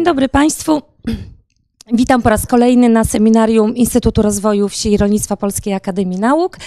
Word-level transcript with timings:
Dzień 0.00 0.04
dobry 0.04 0.28
Państwu. 0.28 0.82
Witam 1.92 2.22
po 2.22 2.30
raz 2.30 2.46
kolejny 2.46 2.88
na 2.88 3.04
seminarium 3.04 3.76
Instytutu 3.76 4.22
Rozwoju 4.22 4.68
Wsi 4.68 4.92
i 4.92 4.96
Rolnictwa 4.96 5.36
Polskiej 5.36 5.74
Akademii 5.74 6.18
Nauk. 6.18 6.58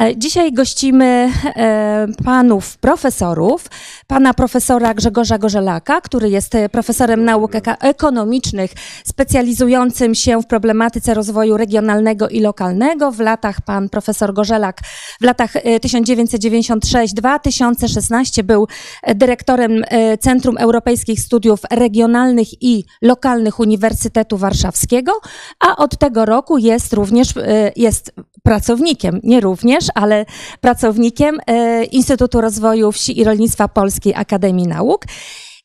E, 0.00 0.16
dzisiaj 0.16 0.52
gościmy 0.52 1.30
e, 1.46 2.06
panów 2.24 2.78
profesorów, 2.78 3.66
pana 4.06 4.34
profesora 4.34 4.94
Grzegorza 4.94 5.38
Gorzelaka, 5.38 6.00
który 6.00 6.30
jest 6.30 6.52
profesorem 6.72 7.24
nauk 7.24 7.52
ekonomicznych, 7.80 8.70
specjalizującym 9.04 10.14
się 10.14 10.42
w 10.42 10.46
problematyce 10.46 11.14
rozwoju 11.14 11.56
regionalnego 11.56 12.28
i 12.28 12.40
lokalnego. 12.40 13.12
W 13.12 13.20
latach 13.20 13.60
pan 13.60 13.88
profesor 13.88 14.34
Gorzelak 14.34 14.80
w 15.20 15.24
latach 15.24 15.54
1996-2016 15.54 18.40
e, 18.40 18.42
był 18.42 18.66
dyrektorem 19.14 19.84
Centrum 20.20 20.58
Europejskich 20.58 21.20
Studiów 21.20 21.60
Regionalnych 21.70 22.62
i 22.62 22.84
Lokalnych 23.02 23.60
Uniwersytetu 23.60 24.36
Warszawskiego, 24.36 25.12
a 25.60 25.76
od 25.76 25.98
tego 25.98 26.24
roku 26.24 26.58
jest 26.58 26.92
również 26.92 27.28
jest 27.76 28.12
pracownikiem, 28.42 29.20
nie 29.22 29.40
również, 29.40 29.81
ale 29.94 30.26
pracownikiem 30.60 31.38
e, 31.46 31.84
Instytutu 31.84 32.40
Rozwoju 32.40 32.92
Wsi 32.92 33.20
i 33.20 33.24
Rolnictwa 33.24 33.68
Polskiej 33.68 34.14
Akademii 34.14 34.66
Nauk. 34.66 35.04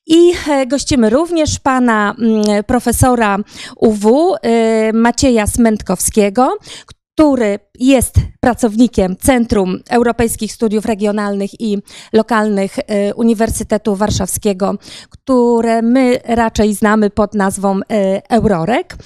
I 0.08 0.32
e, 0.50 0.68
gościmy 0.68 1.10
również 1.10 1.60
pana 1.60 2.16
mm, 2.20 2.64
profesora 2.64 3.38
UW 3.78 4.36
e, 4.36 4.94
Macieja 4.94 5.48
Smętkowskiego, 5.48 6.58
który 6.86 7.60
jest 7.80 8.16
pracownikiem 8.40 9.16
Centrum 9.16 9.80
Europejskich 9.90 10.54
Studiów 10.54 10.86
Regionalnych 10.86 11.62
i 11.62 11.78
Lokalnych 12.14 12.76
Uniwersytetu 13.16 13.96
Warszawskiego, 13.96 14.76
które 15.10 15.82
my 15.82 16.20
raczej 16.26 16.74
znamy 16.74 17.10
pod 17.10 17.34
nazwą 17.34 17.80
Eurorek. 18.30 18.98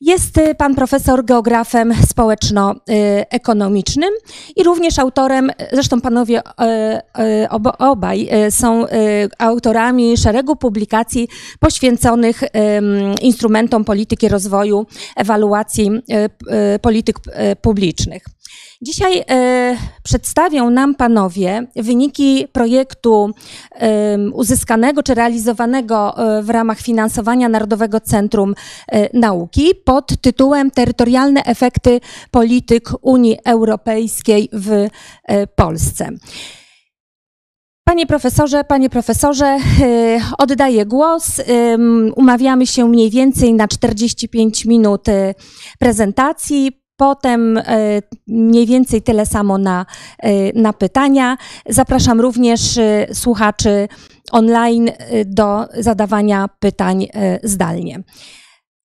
Jest 0.00 0.38
y, 0.38 0.54
pan 0.54 0.74
profesor 0.74 1.24
geografem 1.24 1.94
społeczno-ekonomicznym 2.06 4.10
i 4.56 4.62
również 4.62 4.98
autorem, 4.98 5.50
zresztą 5.72 6.00
panowie 6.00 6.40
y, 6.40 6.42
y, 7.22 7.48
obaj 7.78 8.28
są 8.50 8.86
autorami 9.38 10.16
szeregu 10.16 10.56
publikacji 10.56 11.28
poświęconych 11.58 12.42
instrumentom 13.22 13.84
polityki 13.84 14.28
rozwoju, 14.28 14.86
ewaluacji 15.16 15.90
polityk 16.82 17.16
publicznych. 17.62 18.24
Dzisiaj 18.82 19.24
e, 19.30 19.76
przedstawią 20.02 20.70
nam 20.70 20.94
panowie 20.94 21.66
wyniki 21.76 22.46
projektu 22.52 23.30
uzyskanego 24.32 25.02
czy 25.02 25.14
realizowanego 25.14 26.18
e, 26.38 26.42
w 26.42 26.50
ramach 26.50 26.80
finansowania 26.80 27.48
Narodowego 27.48 28.00
Centrum 28.00 28.54
e, 28.88 29.18
Nauki 29.18 29.74
pod 29.84 30.20
tytułem 30.20 30.70
Terytorialne 30.70 31.44
efekty 31.44 32.00
polityk 32.30 32.88
Unii 33.02 33.38
Europejskiej 33.44 34.48
w 34.52 34.88
Polsce. 35.56 36.08
Panie 37.84 38.06
profesorze, 38.06 38.64
panie 38.64 38.90
profesorze, 38.90 39.58
oddaję 40.38 40.86
głos. 40.86 41.40
Umawiamy 42.16 42.66
się 42.66 42.88
mniej 42.88 43.10
więcej 43.10 43.54
na 43.54 43.68
45 43.68 44.64
minut 44.64 45.06
prezentacji. 45.78 46.79
Potem 47.00 47.58
e, 47.58 47.62
mniej 48.26 48.66
więcej 48.66 49.02
tyle 49.02 49.26
samo 49.26 49.58
na, 49.58 49.86
e, 50.18 50.60
na 50.60 50.72
pytania. 50.72 51.36
Zapraszam 51.68 52.20
również 52.20 52.78
e, 52.78 53.06
słuchaczy 53.12 53.88
online 54.32 54.90
do 55.26 55.66
zadawania 55.78 56.48
pytań 56.58 57.06
zdalnie. 57.42 58.02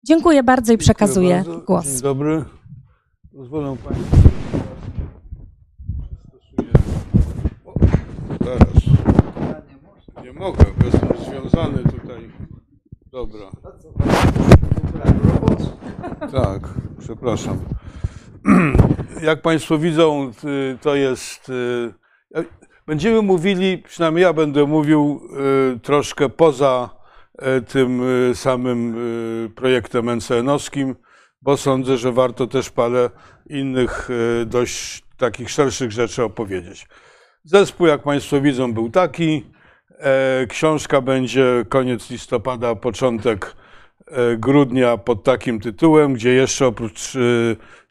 Dziękuję 0.07 0.43
bardzo 0.43 0.73
i 0.73 0.79
przekazuję 0.79 1.37
bardzo. 1.37 1.61
głos. 1.61 1.87
Dzień 1.87 2.01
dobry. 2.03 2.45
Pozwolę 3.37 3.77
Państwu. 3.89 4.17
Teraz. 8.39 8.85
Nie 10.25 10.33
mogę, 10.33 10.65
bo 10.79 10.87
jestem 10.87 11.09
związany 11.25 11.79
tutaj. 11.79 12.31
Dobra. 13.13 13.51
Tak, 16.33 16.61
przepraszam. 16.99 17.59
Jak 19.23 19.43
Państwo 19.43 19.79
widzą, 19.79 20.31
y, 20.45 20.79
to 20.81 20.95
jest. 20.95 21.49
Y, 21.49 22.45
będziemy 22.87 23.23
mówili, 23.23 23.79
przynajmniej 23.79 24.23
ja 24.23 24.33
będę 24.33 24.67
mówił 24.67 25.21
y, 25.75 25.81
troszkę 25.81 26.29
poza 26.29 26.99
tym 27.69 28.03
samym 28.35 28.97
projektem 29.57 30.07
NCN-owskim, 30.07 30.95
bo 31.43 31.57
sądzę, 31.57 31.97
że 31.97 32.13
warto 32.13 32.47
też 32.47 32.71
parę 32.71 33.11
innych 33.47 34.09
dość 34.47 35.05
takich 35.17 35.51
szerszych 35.51 35.93
rzeczy 35.93 36.25
opowiedzieć. 36.25 36.89
Zespół, 37.45 37.87
jak 37.87 38.03
Państwo 38.03 38.41
widzą, 38.41 38.73
był 38.73 38.91
taki. 38.91 39.47
E, 39.99 40.47
książka 40.47 41.01
będzie 41.01 41.65
koniec 41.69 42.11
listopada, 42.11 42.75
początek 42.75 43.57
grudnia 44.39 44.97
pod 44.97 45.25
takim 45.25 45.61
tytułem, 45.61 46.13
gdzie 46.13 46.31
jeszcze 46.31 46.67
oprócz 46.67 47.17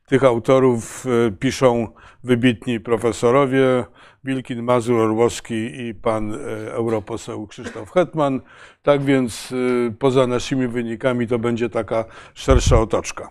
tych 0.08 0.24
autorów 0.24 1.06
e, 1.06 1.32
piszą 1.32 1.88
wybitni 2.24 2.80
profesorowie 2.80 3.86
Wilkin, 4.24 4.64
Mazur, 4.64 5.00
Orłowski 5.00 5.88
i 5.88 5.94
pan 5.94 6.34
e, 6.34 6.38
europoseł 6.74 7.48
Krzysztof 7.48 7.92
Hetman. 7.92 8.42
Tak 8.82 9.04
więc 9.04 9.52
e, 9.52 9.92
poza 9.92 10.28
naszymi 10.28 10.68
wynikami 10.68 11.28
to 11.28 11.40
będzie 11.40 11.70
taka 11.70 12.06
szersza 12.34 12.80
otoczka. 12.80 13.30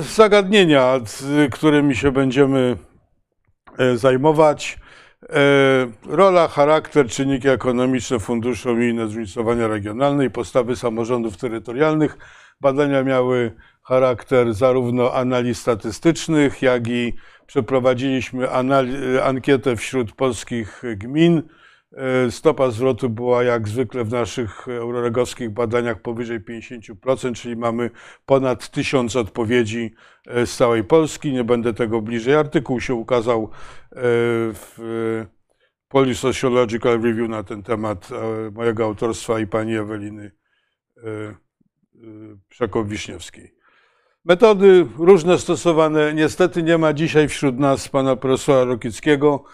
Zagadnienia, 0.00 1.00
którymi 1.50 1.96
się 1.96 2.12
będziemy 2.12 2.76
zajmować. 3.94 4.78
Rola, 6.08 6.48
charakter, 6.48 7.06
czynniki 7.06 7.48
ekonomiczne 7.48 8.18
Funduszu 8.18 8.70
Unijnego 8.70 9.08
Zróżnicowania 9.08 9.68
Regionalnej, 9.68 10.30
postawy 10.30 10.76
samorządów 10.76 11.36
terytorialnych. 11.36 12.18
Badania 12.60 13.04
miały 13.04 13.54
charakter 13.82 14.54
zarówno 14.54 15.14
analiz 15.14 15.58
statystycznych, 15.58 16.62
jak 16.62 16.88
i 16.88 17.14
przeprowadziliśmy 17.46 18.50
ankietę 19.22 19.76
wśród 19.76 20.12
polskich 20.12 20.82
gmin. 20.96 21.42
E, 21.96 22.30
stopa 22.30 22.70
zwrotu 22.70 23.10
była 23.10 23.44
jak 23.44 23.68
zwykle 23.68 24.04
w 24.04 24.12
naszych 24.12 24.68
euroregowskich 24.68 25.50
badaniach 25.50 26.02
powyżej 26.02 26.40
50%, 26.40 27.32
czyli 27.32 27.56
mamy 27.56 27.90
ponad 28.26 28.70
tysiąc 28.70 29.16
odpowiedzi 29.16 29.94
e, 30.26 30.46
z 30.46 30.56
całej 30.56 30.84
Polski. 30.84 31.32
Nie 31.32 31.44
będę 31.44 31.74
tego 31.74 32.02
bliżej. 32.02 32.34
Artykuł 32.34 32.80
się 32.80 32.94
ukazał 32.94 33.44
e, 33.44 33.48
w 34.52 34.76
Polish 35.88 36.18
Sociological 36.18 37.02
Review 37.02 37.28
na 37.28 37.42
ten 37.42 37.62
temat 37.62 38.08
mojego 38.52 38.84
autorstwa 38.84 39.40
i 39.40 39.46
pani 39.46 39.76
Eweliny 39.76 40.30
Przekow-Wiśniewskiej. 42.50 43.60
Metody 44.24 44.86
różne 44.98 45.38
stosowane. 45.38 46.14
Niestety 46.14 46.62
nie 46.62 46.78
ma 46.78 46.92
dzisiaj 46.92 47.28
wśród 47.28 47.58
nas 47.58 47.88
pana 47.88 48.16
profesora 48.16 48.64
Rokickiego, 48.64 49.44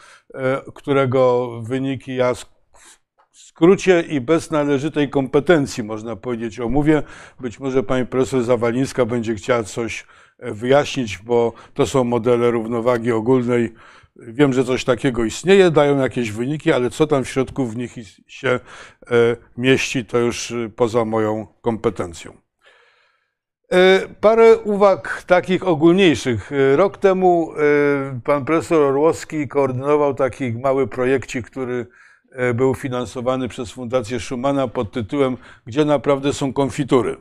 którego 0.75 1.51
wyniki 1.63 2.17
ja 2.17 2.33
skrócie 3.33 4.01
i 4.01 4.21
bez 4.21 4.51
należytej 4.51 5.11
kompetencji, 5.11 5.85
można 5.85 6.17
powiedzieć, 6.17 6.61
omówię. 6.61 7.03
Być 7.41 7.61
może 7.61 7.83
pani 7.83 8.07
profesor 8.07 8.43
Zawalińska 8.43 9.05
będzie 9.05 9.35
chciała 9.35 9.63
coś 9.63 10.07
e, 10.39 10.53
wyjaśnić, 10.53 11.19
bo 11.19 11.53
to 11.75 11.87
są 11.87 12.05
modele 12.05 12.51
równowagi 12.51 13.13
ogólnej. 13.13 13.75
Wiem, 14.17 14.53
że 14.53 14.65
coś 14.65 14.85
takiego 14.85 15.25
istnieje, 15.25 15.71
dają 15.71 15.99
jakieś 15.99 16.33
wyniki, 16.33 16.73
ale 16.73 16.91
co 16.91 17.07
tam 17.07 17.25
w 17.25 17.29
środku 17.29 17.67
w 17.67 17.77
nich 17.77 17.95
się 18.27 18.49
e, 18.49 18.61
mieści, 19.57 20.05
to 20.05 20.19
już 20.19 20.55
poza 20.77 21.05
moją 21.05 21.47
kompetencją. 21.61 22.46
E, 23.73 24.09
parę 24.21 24.59
uwag 24.59 25.23
takich 25.27 25.69
ogólniejszych. 25.69 26.53
E, 26.53 26.77
rok 26.77 26.99
temu 26.99 27.53
e, 27.53 28.21
pan 28.25 28.45
profesor 28.45 28.83
Orłowski 28.83 29.49
koordynował 29.49 30.15
taki 30.15 30.53
mały 30.53 30.87
projekcik, 30.87 31.51
który 31.51 31.87
był 32.55 32.75
finansowany 32.75 33.49
przez 33.49 33.71
Fundację 33.71 34.21
Schumana 34.21 34.69
pod 34.69 34.93
tytułem 34.93 35.37
Gdzie 35.67 35.85
naprawdę 35.85 36.33
są 36.33 36.53
konfitury. 36.53 37.17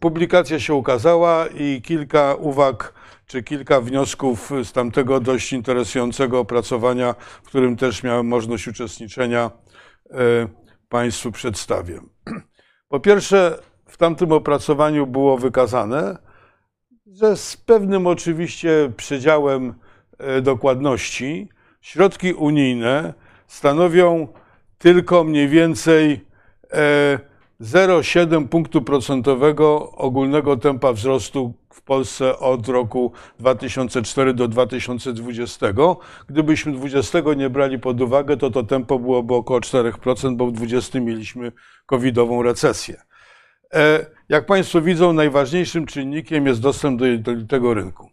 Publikacja 0.00 0.60
się 0.60 0.74
ukazała 0.74 1.46
i 1.46 1.82
kilka 1.82 2.34
uwag 2.34 2.94
czy 3.26 3.42
kilka 3.42 3.80
wniosków 3.80 4.50
z 4.64 4.72
tamtego 4.72 5.20
dość 5.20 5.52
interesującego 5.52 6.40
opracowania, 6.40 7.14
w 7.42 7.46
którym 7.46 7.76
też 7.76 8.02
miałem 8.02 8.26
możliwość 8.26 8.68
uczestniczenia, 8.68 9.50
Państwu 10.88 11.32
przedstawię. 11.32 12.00
Po 12.88 13.00
pierwsze, 13.00 13.58
tamtym 14.02 14.32
opracowaniu 14.32 15.06
było 15.06 15.38
wykazane, 15.38 16.18
że 17.06 17.36
z 17.36 17.56
pewnym 17.56 18.06
oczywiście 18.06 18.92
przedziałem 18.96 19.74
e, 20.18 20.40
dokładności 20.40 21.48
środki 21.80 22.32
unijne 22.32 23.14
stanowią 23.46 24.28
tylko 24.78 25.24
mniej 25.24 25.48
więcej 25.48 26.24
0,7 27.60 28.48
punktu 28.48 28.82
procentowego 28.82 29.92
ogólnego 29.92 30.56
tempa 30.56 30.92
wzrostu 30.92 31.54
w 31.72 31.82
Polsce 31.82 32.38
od 32.38 32.68
roku 32.68 33.12
2004 33.38 34.34
do 34.34 34.48
2020. 34.48 35.66
Gdybyśmy 36.28 36.72
20 36.72 37.18
nie 37.36 37.50
brali 37.50 37.78
pod 37.78 38.00
uwagę, 38.00 38.36
to 38.36 38.50
to 38.50 38.62
tempo 38.62 38.98
byłoby 38.98 39.34
około 39.34 39.60
4%, 39.60 40.36
bo 40.36 40.46
w 40.46 40.52
20 40.52 41.00
mieliśmy 41.00 41.52
covidową 41.86 42.42
recesję. 42.42 43.11
E, 43.74 44.06
jak 44.28 44.46
Państwo 44.46 44.80
widzą, 44.80 45.12
najważniejszym 45.12 45.86
czynnikiem 45.86 46.46
jest 46.46 46.60
dostęp 46.60 47.00
do, 47.00 47.34
do 47.34 47.46
tego 47.46 47.74
rynku. 47.74 48.10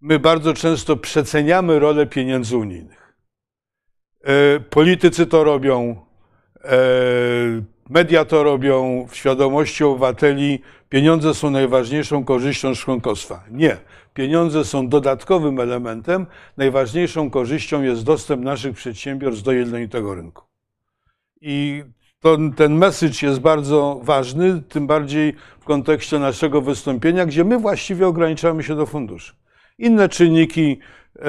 My 0.00 0.18
bardzo 0.18 0.54
często 0.54 0.96
przeceniamy 0.96 1.78
rolę 1.78 2.06
pieniędzy 2.06 2.56
unijnych. 2.56 3.14
E, 4.24 4.60
politycy 4.60 5.26
to 5.26 5.44
robią, 5.44 5.96
e, 6.64 6.78
media 7.90 8.24
to 8.24 8.42
robią, 8.42 9.06
w 9.10 9.16
świadomości 9.16 9.84
obywateli 9.84 10.62
pieniądze 10.88 11.34
są 11.34 11.50
najważniejszą 11.50 12.24
korzyścią 12.24 12.74
członkostwa. 12.74 13.44
Nie. 13.50 13.76
Pieniądze 14.14 14.64
są 14.64 14.88
dodatkowym 14.88 15.60
elementem. 15.60 16.26
Najważniejszą 16.56 17.30
korzyścią 17.30 17.82
jest 17.82 18.04
dostęp 18.04 18.44
naszych 18.44 18.76
przedsiębiorstw 18.76 19.44
do 19.44 19.52
jednolitego 19.52 20.14
rynku. 20.14 20.44
I 21.40 21.84
to, 22.22 22.38
ten 22.56 22.78
message 22.78 23.26
jest 23.26 23.40
bardzo 23.40 24.00
ważny, 24.02 24.62
tym 24.68 24.86
bardziej 24.86 25.34
w 25.60 25.64
kontekście 25.64 26.18
naszego 26.18 26.60
wystąpienia, 26.60 27.26
gdzie 27.26 27.44
my 27.44 27.58
właściwie 27.58 28.06
ograniczamy 28.06 28.62
się 28.62 28.76
do 28.76 28.86
funduszy. 28.86 29.32
Inne 29.78 30.08
czynniki, 30.08 30.78
e, 31.18 31.22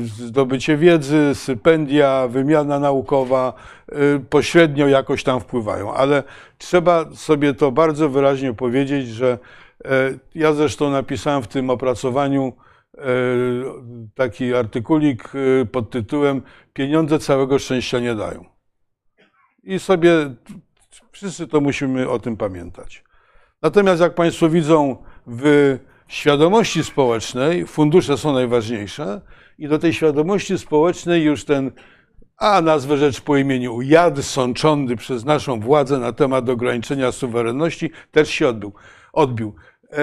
zdobycie 0.00 0.76
wiedzy, 0.76 1.30
stypendia, 1.34 2.28
wymiana 2.28 2.78
naukowa 2.78 3.54
e, 3.88 3.94
pośrednio 4.18 4.88
jakoś 4.88 5.22
tam 5.22 5.40
wpływają, 5.40 5.94
ale 5.94 6.22
trzeba 6.58 7.04
sobie 7.14 7.54
to 7.54 7.72
bardzo 7.72 8.08
wyraźnie 8.08 8.54
powiedzieć, 8.54 9.08
że 9.08 9.38
e, 9.84 9.90
ja 10.34 10.52
zresztą 10.52 10.90
napisałem 10.90 11.42
w 11.42 11.48
tym 11.48 11.70
opracowaniu 11.70 12.52
taki 14.14 14.54
artykulik 14.54 15.32
pod 15.72 15.90
tytułem 15.90 16.42
Pieniądze 16.72 17.18
całego 17.18 17.58
szczęścia 17.58 18.00
nie 18.00 18.14
dają. 18.14 18.59
I 19.62 19.78
sobie 19.78 20.12
wszyscy 21.12 21.46
to 21.46 21.60
musimy 21.60 22.08
o 22.08 22.18
tym 22.18 22.36
pamiętać. 22.36 23.04
Natomiast 23.62 24.00
jak 24.00 24.14
Państwo 24.14 24.48
widzą, 24.48 24.96
w 25.26 25.78
świadomości 26.08 26.84
społecznej 26.84 27.66
fundusze 27.66 28.18
są 28.18 28.32
najważniejsze 28.32 29.20
i 29.58 29.68
do 29.68 29.78
tej 29.78 29.92
świadomości 29.92 30.58
społecznej 30.58 31.22
już 31.22 31.44
ten, 31.44 31.72
a 32.36 32.62
nazwę 32.62 32.96
rzecz 32.96 33.20
po 33.20 33.36
imieniu, 33.36 33.82
jad 33.82 34.18
sączony 34.18 34.96
przez 34.96 35.24
naszą 35.24 35.60
władzę 35.60 35.98
na 35.98 36.12
temat 36.12 36.48
ograniczenia 36.48 37.12
suwerenności 37.12 37.90
też 38.10 38.30
się 38.30 38.48
odbył, 38.48 38.72
odbił. 39.12 39.54
E, 39.92 39.96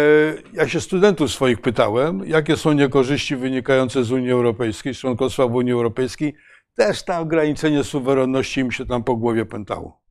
ja 0.54 0.68
się 0.68 0.82
studentów 0.82 1.32
swoich 1.32 1.62
pytałem, 1.62 2.22
jakie 2.26 2.58
są 2.58 2.74
niekorzyści 2.74 3.36
wynikające 3.36 4.04
z 4.04 4.12
Unii 4.12 4.32
Europejskiej, 4.32 4.94
z 4.94 4.98
członkostwa 4.98 5.48
w 5.48 5.56
Unii 5.56 5.74
Europejskiej 5.74 6.36
też 6.78 7.04
to 7.04 7.18
ograniczenie 7.18 7.84
suwerenności 7.84 8.60
im 8.60 8.72
się 8.72 8.86
tam 8.86 9.04
po 9.04 9.16
głowie 9.16 9.46
pętało. 9.46 10.02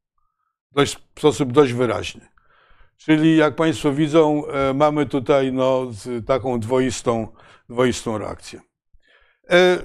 Dość, 0.72 0.96
w 1.14 1.18
sposób 1.18 1.52
dość 1.52 1.72
wyraźny. 1.72 2.28
Czyli 2.96 3.36
jak 3.36 3.56
Państwo 3.56 3.92
widzą, 3.92 4.46
e, 4.46 4.74
mamy 4.74 5.06
tutaj 5.06 5.52
no, 5.52 5.90
taką 6.26 6.60
dwoistą, 6.60 7.28
dwoistą 7.68 8.18
reakcję. 8.18 8.60
E, 9.50 9.78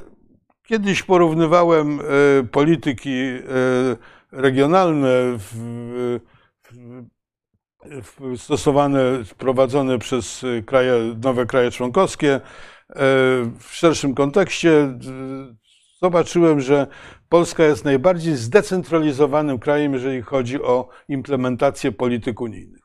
kiedyś 0.64 1.04
porównywałem 1.04 2.00
e, 2.00 2.04
polityki 2.44 3.16
regionalne 4.32 5.10
w, 5.38 5.52
w, 7.86 8.38
stosowane, 8.38 9.02
prowadzone 9.38 10.00
przez 10.00 10.46
kraje, 10.66 11.16
nowe 11.24 11.46
kraje 11.46 11.72
członkowskie 11.72 12.42
w 13.60 13.68
szerszym 13.70 14.16
kontekście 14.16 14.98
zobaczyłem, 16.02 16.62
że 16.62 16.88
Polska 17.30 17.64
jest 17.64 17.86
najbardziej 17.86 18.36
zdecentralizowanym 18.36 19.60
krajem, 19.60 19.94
jeżeli 19.94 20.22
chodzi 20.22 20.62
o 20.62 20.90
implementację 21.08 21.92
polityk 21.92 22.42
unijnych. 22.42 22.82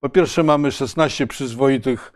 Po 0.00 0.08
pierwsze, 0.08 0.42
mamy 0.42 0.72
16 0.72 1.26
przyzwoitych, 1.26 2.12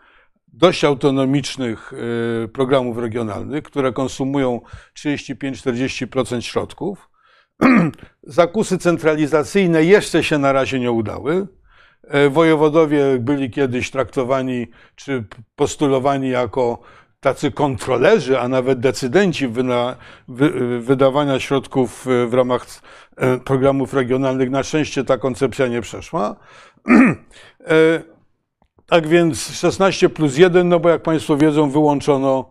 dość 0.47 0.83
autonomicznych 0.83 1.93
y, 1.93 2.47
programów 2.47 2.97
regionalnych, 2.97 3.63
które 3.63 3.93
konsumują 3.93 4.61
35-40% 4.97 6.41
środków. 6.41 7.09
Zakusy 8.23 8.77
centralizacyjne 8.77 9.83
jeszcze 9.83 10.23
się 10.23 10.37
na 10.37 10.53
razie 10.53 10.79
nie 10.79 10.91
udały. 10.91 11.47
E, 12.03 12.29
wojewodowie 12.29 13.19
byli 13.19 13.49
kiedyś 13.49 13.91
traktowani 13.91 14.67
czy 14.95 15.23
postulowani 15.55 16.29
jako 16.29 16.81
tacy 17.19 17.51
kontrolerzy, 17.51 18.39
a 18.39 18.47
nawet 18.47 18.79
decydenci 18.79 19.47
wyna, 19.47 19.95
wy, 20.27 20.79
wydawania 20.81 21.39
środków 21.39 22.07
e, 22.07 22.27
w 22.27 22.33
ramach 22.33 22.65
e, 23.17 23.37
programów 23.37 23.93
regionalnych. 23.93 24.49
Na 24.49 24.63
szczęście 24.63 25.03
ta 25.03 25.17
koncepcja 25.17 25.67
nie 25.67 25.81
przeszła. 25.81 26.35
E, 27.67 28.01
tak 28.85 29.07
więc 29.07 29.51
16 29.51 30.09
plus 30.09 30.37
1, 30.37 30.69
no 30.69 30.79
bo 30.79 30.89
jak 30.89 31.01
Państwo 31.01 31.37
wiedzą, 31.37 31.69
wyłączono 31.69 32.49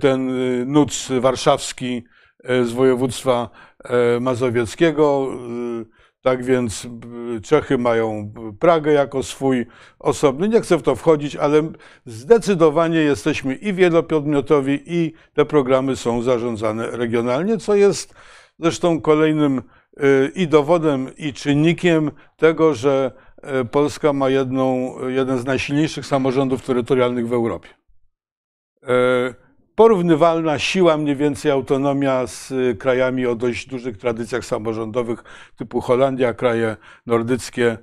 ten 0.00 0.30
NUC 0.72 1.08
warszawski 1.20 2.04
z 2.44 2.72
województwa 2.72 3.50
mazowieckiego. 4.20 5.28
Tak 6.28 6.44
więc 6.44 6.84
y, 6.84 7.40
Czechy 7.40 7.78
mają 7.78 8.32
Pragę 8.60 8.92
jako 8.92 9.22
swój 9.22 9.66
osobny. 9.98 10.48
Nie 10.48 10.60
chcę 10.60 10.78
w 10.78 10.82
to 10.82 10.96
wchodzić, 10.96 11.36
ale 11.36 11.62
zdecydowanie 12.06 12.98
jesteśmy 12.98 13.54
i 13.54 13.72
wielopodmiotowi, 13.72 14.82
i 14.86 15.12
te 15.34 15.44
programy 15.44 15.96
są 15.96 16.22
zarządzane 16.22 16.90
regionalnie, 16.90 17.58
co 17.58 17.74
jest 17.74 18.14
zresztą 18.58 19.00
kolejnym 19.00 19.58
y, 19.58 20.32
i 20.34 20.48
dowodem, 20.48 21.16
i 21.16 21.32
czynnikiem 21.32 22.10
tego, 22.36 22.74
że 22.74 23.12
Polska 23.70 24.12
ma 24.12 24.28
jedną, 24.28 24.94
jeden 25.08 25.38
z 25.38 25.44
najsilniejszych 25.44 26.06
samorządów 26.06 26.62
terytorialnych 26.62 27.28
w 27.28 27.32
Europie 27.32 27.68
porównywalna 29.78 30.58
siła, 30.58 30.96
mniej 30.96 31.16
więcej 31.16 31.50
autonomia 31.50 32.26
z 32.26 32.50
y, 32.50 32.76
krajami 32.78 33.26
o 33.26 33.34
dość 33.34 33.66
dużych 33.66 33.96
tradycjach 33.96 34.44
samorządowych 34.44 35.24
typu 35.56 35.80
Holandia, 35.80 36.34
kraje 36.34 36.76
nordyckie. 37.06 37.78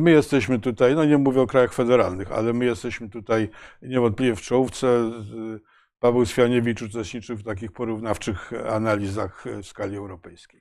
My 0.00 0.10
jesteśmy 0.10 0.58
tutaj, 0.58 0.94
no 0.94 1.04
nie 1.04 1.18
mówię 1.18 1.40
o 1.40 1.46
krajach 1.46 1.74
federalnych, 1.74 2.32
ale 2.32 2.52
my 2.52 2.64
jesteśmy 2.64 3.08
tutaj 3.08 3.48
niewątpliwie 3.82 4.36
w 4.36 4.40
czołówce. 4.40 5.10
Paweł 5.98 6.26
Swianiewicz 6.26 6.82
uczestniczył 6.82 7.36
w 7.36 7.42
takich 7.42 7.72
porównawczych 7.72 8.52
analizach 8.70 9.44
w 9.62 9.66
skali 9.66 9.96
europejskiej. 9.96 10.60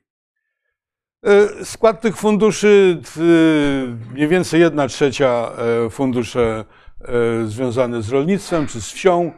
Skład 1.63 2.01
tych 2.01 2.17
funduszy, 2.17 3.01
mniej 4.13 4.27
więcej 4.27 4.61
jedna 4.61 4.87
trzecia 4.87 5.51
fundusze 5.89 6.65
związane 7.45 8.01
z 8.01 8.09
rolnictwem 8.09 8.67
czy 8.67 8.81
z 8.81 8.91
wsią, 8.91 9.31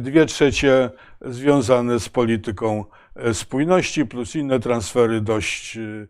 dwie 0.00 0.26
trzecie 0.26 0.90
związane 1.20 2.00
z 2.00 2.08
polityką 2.08 2.84
e, 3.14 3.34
spójności, 3.34 4.06
plus 4.06 4.36
inne 4.36 4.60
transfery 4.60 5.20
dość 5.20 5.76
e, 5.76 6.06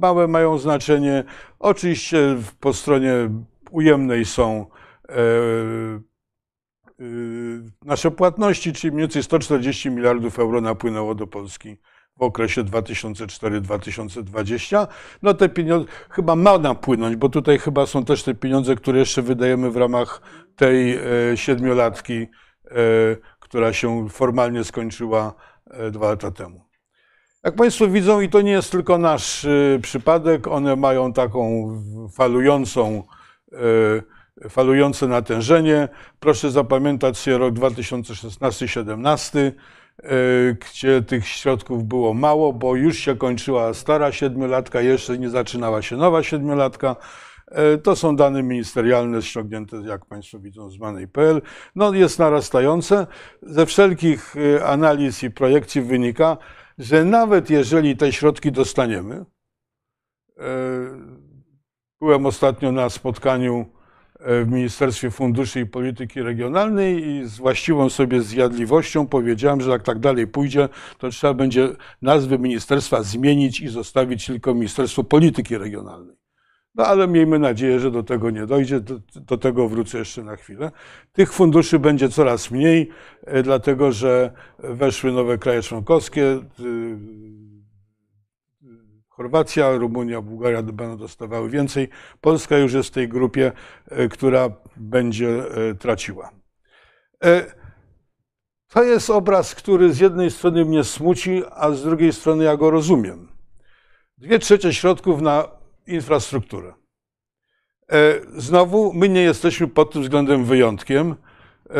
małe 0.00 0.28
mają 0.28 0.58
znaczenie. 0.58 1.24
Oczywiście 1.58 2.36
po 2.60 2.72
stronie 2.72 3.12
ujemnej 3.70 4.24
są 4.24 4.66
e, 5.08 5.14
nasze 7.84 8.10
płatności, 8.10 8.72
czyli 8.72 8.92
mniej 8.92 9.02
więcej 9.02 9.22
140 9.22 9.90
miliardów 9.90 10.38
euro 10.38 10.60
napłynęło 10.60 11.14
do 11.14 11.26
Polski 11.26 11.76
w 12.16 12.22
okresie 12.22 12.64
2004-2020. 12.64 14.86
No 15.22 15.34
te 15.34 15.48
pieniądze 15.48 15.88
chyba 16.10 16.36
ma 16.36 16.58
napłynąć, 16.58 17.16
bo 17.16 17.28
tutaj 17.28 17.58
chyba 17.58 17.86
są 17.86 18.04
też 18.04 18.22
te 18.22 18.34
pieniądze, 18.34 18.76
które 18.76 18.98
jeszcze 18.98 19.22
wydajemy 19.22 19.70
w 19.70 19.76
ramach 19.76 20.22
tej 20.56 20.98
siedmiolatki 21.34 22.22
E, 22.22 22.43
która 23.40 23.72
się 23.72 24.08
formalnie 24.08 24.64
skończyła 24.64 25.34
e, 25.70 25.90
dwa 25.90 26.08
lata 26.08 26.30
temu. 26.30 26.64
Jak 27.44 27.54
Państwo 27.56 27.88
widzą, 27.88 28.20
i 28.20 28.28
to 28.28 28.40
nie 28.40 28.52
jest 28.52 28.72
tylko 28.72 28.98
nasz 28.98 29.44
e, 29.44 29.78
przypadek, 29.82 30.46
one 30.46 30.76
mają 30.76 31.12
taką 31.12 31.68
falującą, 32.12 33.02
falujące 34.48 35.06
natężenie. 35.06 35.88
Proszę 36.20 36.50
zapamiętać 36.50 37.18
sobie 37.18 37.38
rok 37.38 37.54
2016-2017, 37.54 39.52
gdzie 40.60 41.02
tych 41.02 41.28
środków 41.28 41.84
było 41.84 42.14
mało, 42.14 42.52
bo 42.52 42.76
już 42.76 42.98
się 42.98 43.16
kończyła 43.16 43.74
stara 43.74 44.12
siedmiolatka, 44.12 44.80
jeszcze 44.80 45.18
nie 45.18 45.30
zaczynała 45.30 45.82
się 45.82 45.96
nowa 45.96 46.22
siedmiolatka. 46.22 46.96
E, 47.54 47.78
to 47.78 47.96
są 47.96 48.16
dane 48.16 48.42
ministerialne 48.42 49.22
ściągnięte, 49.22 49.76
jak 49.76 50.06
Państwo 50.06 50.38
widzą, 50.38 50.70
z 50.70 50.78
Money.pl. 50.78 51.42
No, 51.74 51.94
jest 51.94 52.18
narastające. 52.18 53.06
Ze 53.42 53.66
wszelkich 53.66 54.34
e, 54.36 54.66
analiz 54.66 55.22
i 55.22 55.30
projekcji 55.30 55.82
wynika, 55.82 56.36
że 56.78 57.04
nawet 57.04 57.50
jeżeli 57.50 57.96
te 57.96 58.12
środki 58.12 58.52
dostaniemy, 58.52 59.14
e, 59.14 59.24
byłem 62.00 62.26
ostatnio 62.26 62.72
na 62.72 62.90
spotkaniu 62.90 63.66
w 64.44 64.50
Ministerstwie 64.50 65.10
Funduszy 65.10 65.60
i 65.60 65.66
Polityki 65.66 66.22
Regionalnej 66.22 67.06
i 67.06 67.24
z 67.24 67.36
właściwą 67.36 67.90
sobie 67.90 68.22
zjadliwością 68.22 69.06
powiedziałem, 69.06 69.60
że 69.60 69.70
jak 69.70 69.82
tak 69.82 69.98
dalej 69.98 70.26
pójdzie, 70.26 70.68
to 70.98 71.08
trzeba 71.08 71.34
będzie 71.34 71.68
nazwę 72.02 72.38
ministerstwa 72.38 73.02
zmienić 73.02 73.60
i 73.60 73.68
zostawić 73.68 74.26
tylko 74.26 74.54
Ministerstwo 74.54 75.04
Polityki 75.04 75.58
Regionalnej. 75.58 76.23
No 76.74 76.86
ale 76.86 77.08
miejmy 77.08 77.38
nadzieję, 77.38 77.80
że 77.80 77.90
do 77.90 78.02
tego 78.02 78.30
nie 78.30 78.46
dojdzie. 78.46 78.80
Do, 78.80 79.00
do, 79.14 79.38
tego 79.38 79.68
wrócę 79.68 79.98
jeszcze 79.98 80.22
na 80.22 80.36
chwilę. 80.36 80.70
Tych 81.12 81.32
funduszy 81.32 81.78
będzie 81.78 82.08
coraz 82.08 82.50
mniej, 82.50 82.90
e, 83.22 83.42
dlatego 83.42 83.92
że 83.92 84.32
weszły 84.58 85.12
nowe 85.12 85.38
kraje 85.38 85.62
członkowskie. 85.62 86.24
E, 86.32 86.42
Chorwacja, 89.08 89.72
Rumunia, 89.72 90.20
Bułgaria 90.20 90.62
będą 90.62 90.96
dostawały 90.96 91.50
więcej. 91.50 91.88
Polska 92.20 92.58
już 92.58 92.72
jest 92.72 92.88
w 92.88 92.92
tej 92.92 93.08
grupie, 93.08 93.52
e, 93.88 94.08
która 94.08 94.50
będzie 94.76 95.42
traciła. 95.78 96.30
To 98.68 98.82
jest 98.82 99.10
obraz, 99.10 99.54
który 99.54 99.92
z 99.92 100.00
jednej 100.00 100.30
strony 100.30 100.64
mnie 100.64 100.84
smuci, 100.84 101.42
a 101.50 101.70
z 101.70 101.82
drugiej 101.82 102.12
strony 102.12 102.44
ja 102.44 102.56
go 102.56 102.70
rozumiem. 102.70 103.28
Dwie 104.18 104.38
trzecie 104.38 104.74
środków 104.74 105.20
na 105.22 105.48
infrastrukturę. 105.86 106.74
E, 107.92 108.20
znowu, 108.36 108.92
my 108.92 109.08
nie 109.08 109.22
jesteśmy 109.22 109.68
pod 109.68 109.92
tym 109.92 110.02
względem 110.02 110.44
wyjątkiem. 110.44 111.14
E, 111.70 111.74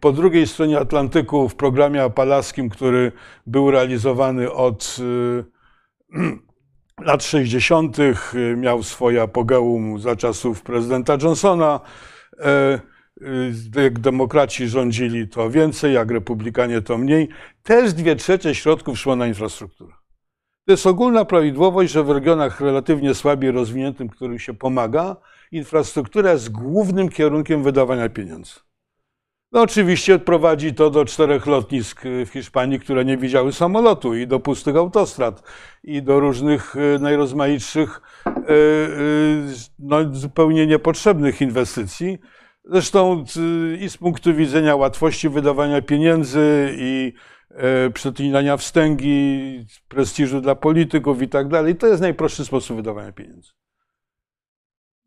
po 0.00 0.12
drugiej 0.12 0.46
stronie 0.46 0.78
Atlantyku, 0.78 1.48
w 1.48 1.54
programie 1.54 2.02
apalaskim, 2.02 2.68
który 2.68 3.12
był 3.46 3.70
realizowany 3.70 4.52
od 4.52 4.96
e, 6.10 6.22
lat 7.06 7.24
60., 7.24 7.96
miał 8.56 8.82
swoje 8.82 9.22
apogeum 9.22 10.00
za 10.00 10.16
czasów 10.16 10.62
prezydenta 10.62 11.18
Johnsona. 11.22 11.80
Jak 13.76 13.98
demokraci 13.98 14.68
rządzili, 14.68 15.28
to 15.28 15.50
więcej, 15.50 15.94
jak 15.94 16.10
republikanie, 16.10 16.82
to 16.82 16.98
mniej. 16.98 17.28
Też 17.62 17.92
dwie 17.92 18.16
trzecie 18.16 18.54
środków 18.54 18.98
szło 18.98 19.16
na 19.16 19.26
infrastrukturę. 19.26 19.92
To 20.66 20.72
jest 20.72 20.86
ogólna 20.86 21.24
prawidłowość, 21.24 21.92
że 21.92 22.04
w 22.04 22.10
regionach 22.10 22.60
relativnie 22.60 23.14
słabiej 23.14 23.50
rozwiniętym, 23.50 24.08
którym 24.08 24.38
się 24.38 24.54
pomaga, 24.54 25.16
infrastruktura 25.52 26.32
jest 26.32 26.52
głównym 26.52 27.08
kierunkiem 27.08 27.62
wydawania 27.62 28.08
pieniędzy. 28.08 28.54
No 29.52 29.60
oczywiście 29.60 30.18
prowadzi 30.18 30.74
to 30.74 30.90
do 30.90 31.04
czterech 31.04 31.46
lotnisk 31.46 32.02
w 32.26 32.28
Hiszpanii, 32.28 32.80
które 32.80 33.04
nie 33.04 33.16
widziały 33.16 33.52
samolotu 33.52 34.14
i 34.14 34.26
do 34.26 34.40
pustych 34.40 34.76
autostrad 34.76 35.42
i 35.84 36.02
do 36.02 36.20
różnych 36.20 36.76
e, 36.76 36.98
najrozmaitszych, 36.98 38.00
e, 38.26 38.32
no, 39.78 39.96
zupełnie 40.14 40.66
niepotrzebnych 40.66 41.40
inwestycji. 41.40 42.18
Zresztą 42.64 43.24
i 43.80 43.90
z 43.90 43.96
punktu 43.96 44.34
widzenia 44.34 44.76
łatwości 44.76 45.28
wydawania 45.28 45.82
pieniędzy 45.82 46.74
i 46.76 47.12
przetlinania 47.94 48.56
wstęgi, 48.56 49.66
prestiżu 49.88 50.40
dla 50.40 50.54
polityków 50.54 51.22
i 51.22 51.28
tak 51.28 51.48
dalej. 51.48 51.76
To 51.76 51.86
jest 51.86 52.02
najprostszy 52.02 52.44
sposób 52.44 52.76
wydawania 52.76 53.12
pieniędzy. 53.12 53.50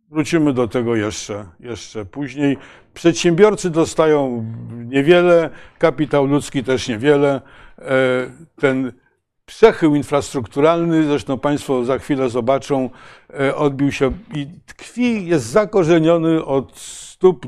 Wrócimy 0.09 0.53
do 0.53 0.67
tego 0.67 0.95
jeszcze, 0.95 1.45
jeszcze 1.59 2.05
później. 2.05 2.57
Przedsiębiorcy 2.93 3.69
dostają 3.69 4.45
niewiele, 4.85 5.49
kapitał 5.79 6.25
ludzki 6.25 6.63
też 6.63 6.87
niewiele. 6.87 7.41
E, 7.79 7.91
ten 8.55 8.91
przechył 9.45 9.95
infrastrukturalny, 9.95 11.03
zresztą 11.03 11.39
Państwo 11.39 11.85
za 11.85 11.99
chwilę 11.99 12.29
zobaczą, 12.29 12.89
e, 13.39 13.55
odbił 13.55 13.91
się 13.91 14.11
i 14.33 14.47
tkwi, 14.65 15.27
jest 15.27 15.45
zakorzeniony 15.45 16.45
od 16.45 16.77
stóp, 16.77 17.45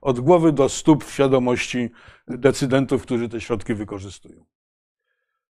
od 0.00 0.20
głowy 0.20 0.52
do 0.52 0.68
stóp 0.68 1.04
w 1.04 1.12
świadomości 1.12 1.90
decydentów, 2.38 3.02
którzy 3.02 3.28
te 3.28 3.40
środki 3.40 3.74
wykorzystują. 3.74 4.44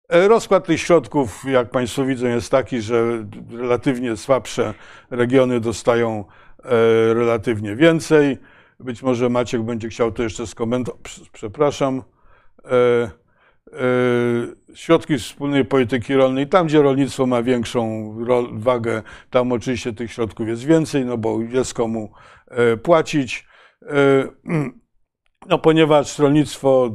E, 0.08 0.28
rozkład 0.28 0.66
tych 0.66 0.80
środków, 0.80 1.44
jak 1.44 1.70
Państwo 1.70 2.04
widzą, 2.04 2.26
jest 2.26 2.50
taki, 2.50 2.80
że 2.80 3.26
relatywnie 3.50 4.16
słabsze 4.16 4.74
regiony 5.10 5.60
dostają 5.60 6.24
e, 6.64 6.70
relatywnie 7.14 7.76
więcej. 7.76 8.38
Być 8.80 9.02
może 9.02 9.28
Maciek 9.28 9.62
będzie 9.62 9.88
chciał 9.88 10.12
to 10.12 10.22
jeszcze 10.22 10.46
skomentować. 10.46 11.20
Przepraszam. 11.32 12.02
E, 12.64 13.10
środki 14.74 15.18
wspólnej 15.18 15.64
polityki 15.64 16.14
rolnej, 16.14 16.48
tam 16.48 16.66
gdzie 16.66 16.82
rolnictwo 16.82 17.26
ma 17.26 17.42
większą 17.42 18.14
wagę, 18.52 19.02
tam 19.30 19.52
oczywiście 19.52 19.92
tych 19.92 20.12
środków 20.12 20.48
jest 20.48 20.64
więcej, 20.64 21.04
no 21.04 21.18
bo 21.18 21.42
jest 21.42 21.74
komu 21.74 22.12
płacić. 22.82 23.46
No, 25.48 25.58
ponieważ 25.58 26.18
rolnictwo 26.18 26.94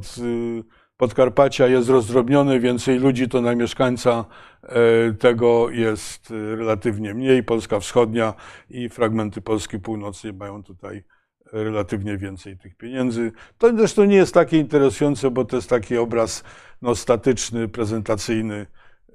Podkarpacia 0.97 1.67
jest 1.67 1.89
rozdrobnione, 1.89 2.59
więcej 2.59 2.99
ludzi 2.99 3.29
to 3.29 3.41
na 3.41 3.55
mieszkańca 3.55 4.25
e, 4.63 5.13
tego 5.13 5.69
jest 5.69 6.29
relatywnie 6.29 7.13
mniej. 7.13 7.43
Polska 7.43 7.79
Wschodnia 7.79 8.33
i 8.69 8.89
fragmenty 8.89 9.41
Polski 9.41 9.79
Północnej 9.79 10.33
mają 10.33 10.63
tutaj 10.63 11.03
relatywnie 11.51 12.17
więcej 12.17 12.57
tych 12.57 12.75
pieniędzy. 12.75 13.31
To 13.57 13.77
zresztą 13.77 14.03
nie 14.05 14.15
jest 14.15 14.33
takie 14.33 14.57
interesujące, 14.57 15.31
bo 15.31 15.45
to 15.45 15.55
jest 15.55 15.69
taki 15.69 15.97
obraz 15.97 16.43
no, 16.81 16.95
statyczny, 16.95 17.67
prezentacyjny. 17.67 18.67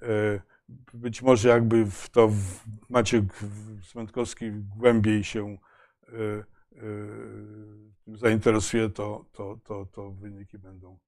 E, 0.02 0.06
być 0.94 1.22
może 1.22 1.48
jakby 1.48 1.86
w 1.90 2.08
to 2.08 2.30
Maciek 2.90 3.24
Smętkowski 3.82 4.50
głębiej 4.76 5.24
się 5.24 5.56
e, 8.08 8.16
zainteresuje, 8.16 8.90
to, 8.90 9.24
to, 9.32 9.58
to, 9.64 9.86
to 9.86 10.10
wyniki 10.10 10.58
będą. 10.58 10.98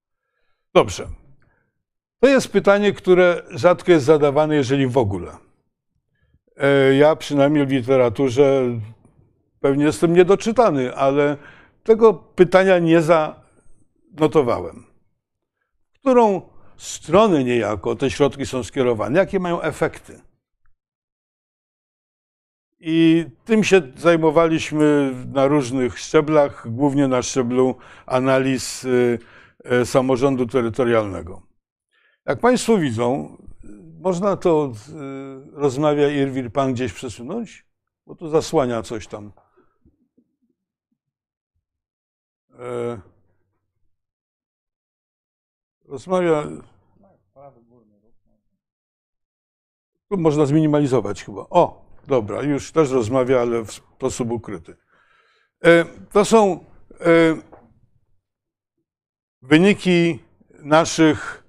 Dobrze. 0.74 1.08
To 2.20 2.28
jest 2.28 2.48
pytanie, 2.48 2.92
które 2.92 3.42
rzadko 3.50 3.92
jest 3.92 4.04
zadawane, 4.04 4.56
jeżeli 4.56 4.86
w 4.86 4.98
ogóle. 4.98 5.36
E, 6.56 6.94
ja 6.94 7.16
przynajmniej 7.16 7.66
w 7.66 7.70
literaturze 7.70 8.62
pewnie 9.60 9.84
jestem 9.84 10.12
niedoczytany, 10.12 10.94
ale 10.94 11.36
tego 11.84 12.14
pytania 12.14 12.78
nie 12.78 13.02
zanotowałem. 13.02 14.84
Którą 15.94 16.42
stronę 16.76 17.44
niejako 17.44 17.96
te 17.96 18.10
środki 18.10 18.46
są 18.46 18.64
skierowane? 18.64 19.18
Jakie 19.18 19.40
mają 19.40 19.62
efekty? 19.62 20.27
I 22.80 23.26
tym 23.44 23.64
się 23.64 23.82
zajmowaliśmy 23.96 25.14
na 25.32 25.46
różnych 25.46 25.98
szczeblach, 25.98 26.70
głównie 26.70 27.08
na 27.08 27.22
szczeblu 27.22 27.76
analiz 28.06 28.84
y, 28.84 29.18
y, 29.72 29.86
samorządu 29.86 30.46
terytorialnego. 30.46 31.42
Jak 32.26 32.40
Państwo 32.40 32.78
widzą, 32.78 33.36
można 34.00 34.36
to, 34.36 34.72
y, 35.48 35.60
rozmawia 35.60 36.08
Irwir 36.08 36.52
Pan 36.52 36.72
gdzieś 36.72 36.92
przesunąć, 36.92 37.66
bo 38.06 38.14
to 38.14 38.28
zasłania 38.28 38.82
coś 38.82 39.06
tam. 39.06 39.32
E, 42.58 43.00
rozmawia. 45.84 46.44
Tu 50.08 50.16
można 50.16 50.46
zminimalizować 50.46 51.24
chyba. 51.24 51.46
O, 51.50 51.87
Dobra, 52.08 52.42
już 52.42 52.72
też 52.72 52.90
rozmawia, 52.90 53.40
ale 53.40 53.64
w 53.64 53.72
sposób 53.72 54.30
ukryty. 54.30 54.76
E, 55.64 55.84
to 56.12 56.24
są 56.24 56.64
e, 57.00 57.36
wyniki 59.42 60.18
naszych 60.62 61.44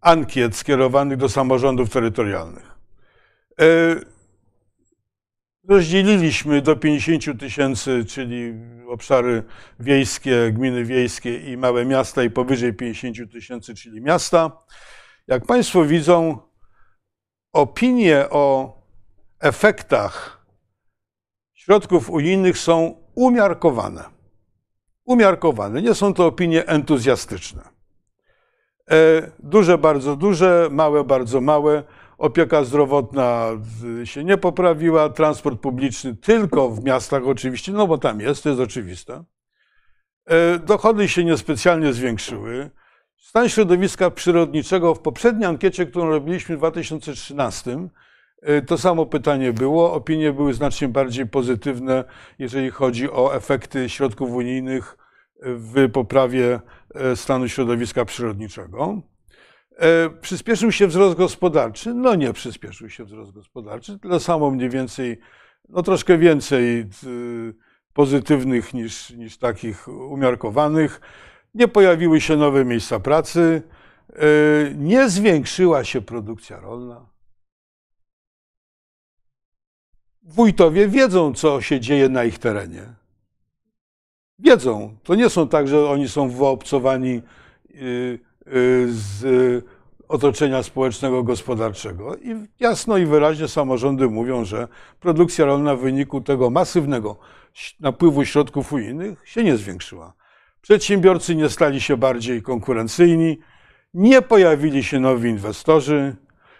ankiet 0.00 0.56
skierowanych 0.56 1.18
do 1.18 1.28
samorządów 1.28 1.90
terytorialnych. 1.90 2.74
E, 3.60 3.64
rozdzieliliśmy 5.68 6.62
do 6.62 6.76
50 6.76 7.40
tysięcy, 7.40 8.04
czyli 8.04 8.54
obszary 8.88 9.42
wiejskie, 9.80 10.52
gminy 10.52 10.84
wiejskie 10.84 11.52
i 11.52 11.56
małe 11.56 11.84
miasta 11.84 12.22
i 12.22 12.30
powyżej 12.30 12.74
50 12.74 13.32
tysięcy, 13.32 13.74
czyli 13.74 14.00
miasta. 14.00 14.64
Jak 15.26 15.46
Państwo 15.46 15.84
widzą, 15.84 16.38
opinie 17.52 18.30
o 18.30 18.79
efektach 19.40 20.46
środków 21.54 22.10
unijnych 22.10 22.58
są 22.58 22.94
umiarkowane. 23.14 24.04
Umiarkowane. 25.04 25.82
Nie 25.82 25.94
są 25.94 26.14
to 26.14 26.26
opinie 26.26 26.66
entuzjastyczne. 26.66 27.62
E, 28.90 29.30
duże, 29.38 29.78
bardzo 29.78 30.16
duże, 30.16 30.68
małe, 30.70 31.04
bardzo 31.04 31.40
małe. 31.40 31.82
Opieka 32.18 32.64
zdrowotna 32.64 33.46
się 34.04 34.24
nie 34.24 34.36
poprawiła, 34.36 35.08
transport 35.08 35.60
publiczny 35.60 36.16
tylko 36.16 36.70
w 36.70 36.84
miastach 36.84 37.26
oczywiście, 37.26 37.72
no 37.72 37.86
bo 37.86 37.98
tam 37.98 38.20
jest, 38.20 38.42
to 38.42 38.48
jest 38.48 38.60
oczywiste. 38.60 39.24
E, 40.26 40.58
dochody 40.58 41.08
się 41.08 41.24
niespecjalnie 41.24 41.92
zwiększyły. 41.92 42.70
Stan 43.16 43.48
środowiska 43.48 44.10
przyrodniczego 44.10 44.94
w 44.94 45.00
poprzedniej 45.00 45.48
ankiecie, 45.48 45.86
którą 45.86 46.08
robiliśmy 46.10 46.56
w 46.56 46.58
2013, 46.58 47.88
To 48.66 48.78
samo 48.78 49.06
pytanie 49.06 49.52
było. 49.52 49.92
Opinie 49.92 50.32
były 50.32 50.54
znacznie 50.54 50.88
bardziej 50.88 51.26
pozytywne, 51.26 52.04
jeżeli 52.38 52.70
chodzi 52.70 53.10
o 53.10 53.34
efekty 53.34 53.88
środków 53.88 54.30
unijnych 54.30 54.96
w 55.42 55.90
poprawie 55.92 56.60
stanu 57.14 57.48
środowiska 57.48 58.04
przyrodniczego. 58.04 59.02
Przyspieszył 60.20 60.72
się 60.72 60.86
wzrost 60.86 61.16
gospodarczy? 61.16 61.94
No 61.94 62.14
nie 62.14 62.32
przyspieszył 62.32 62.90
się 62.90 63.04
wzrost 63.04 63.32
gospodarczy, 63.32 63.98
tyle 63.98 64.20
samo 64.20 64.50
mniej 64.50 64.70
więcej, 64.70 65.18
no 65.68 65.82
troszkę 65.82 66.18
więcej 66.18 66.86
pozytywnych 67.92 68.74
niż, 68.74 69.10
niż 69.10 69.38
takich 69.38 69.88
umiarkowanych. 69.88 71.00
Nie 71.54 71.68
pojawiły 71.68 72.20
się 72.20 72.36
nowe 72.36 72.64
miejsca 72.64 73.00
pracy, 73.00 73.62
e, 74.08 74.14
nie 74.74 75.08
zwiększyła 75.08 75.84
się 75.84 76.00
produkcja 76.00 76.60
rolna. 76.60 77.09
Wójtowie 80.22 80.88
wiedzą, 80.88 81.34
co 81.34 81.60
się 81.60 81.80
dzieje 81.80 82.08
na 82.08 82.24
ich 82.24 82.38
terenie. 82.38 82.82
Wiedzą. 84.38 84.96
To 85.02 85.14
nie 85.14 85.30
są 85.30 85.48
tak, 85.48 85.68
że 85.68 85.88
oni 85.88 86.08
są 86.08 86.28
wyobcowani 86.28 87.14
e, 87.14 87.20
e, 87.20 87.80
z 88.88 89.24
otoczenia 90.08 90.62
społecznego, 90.62 91.22
gospodarczego. 91.22 92.16
I 92.16 92.34
jasno 92.60 92.98
i 92.98 93.06
wyraźnie 93.06 93.48
samorządy 93.48 94.08
mówią, 94.08 94.44
że 94.44 94.68
produkcja 95.00 95.44
rolna 95.44 95.76
w 95.76 95.80
wyniku 95.80 96.20
tego 96.20 96.50
masywnego 96.50 97.16
napływu 97.80 98.24
środków 98.24 98.72
unijnych 98.72 99.28
się 99.28 99.44
nie 99.44 99.56
zwiększyła. 99.56 100.12
Przedsiębiorcy 100.60 101.34
nie 101.34 101.48
stali 101.48 101.80
się 101.80 101.96
bardziej 101.96 102.42
konkurencyjni, 102.42 103.38
nie 103.94 104.22
pojawili 104.22 104.84
się 104.84 105.00
nowi 105.00 105.30
inwestorzy. 105.30 106.16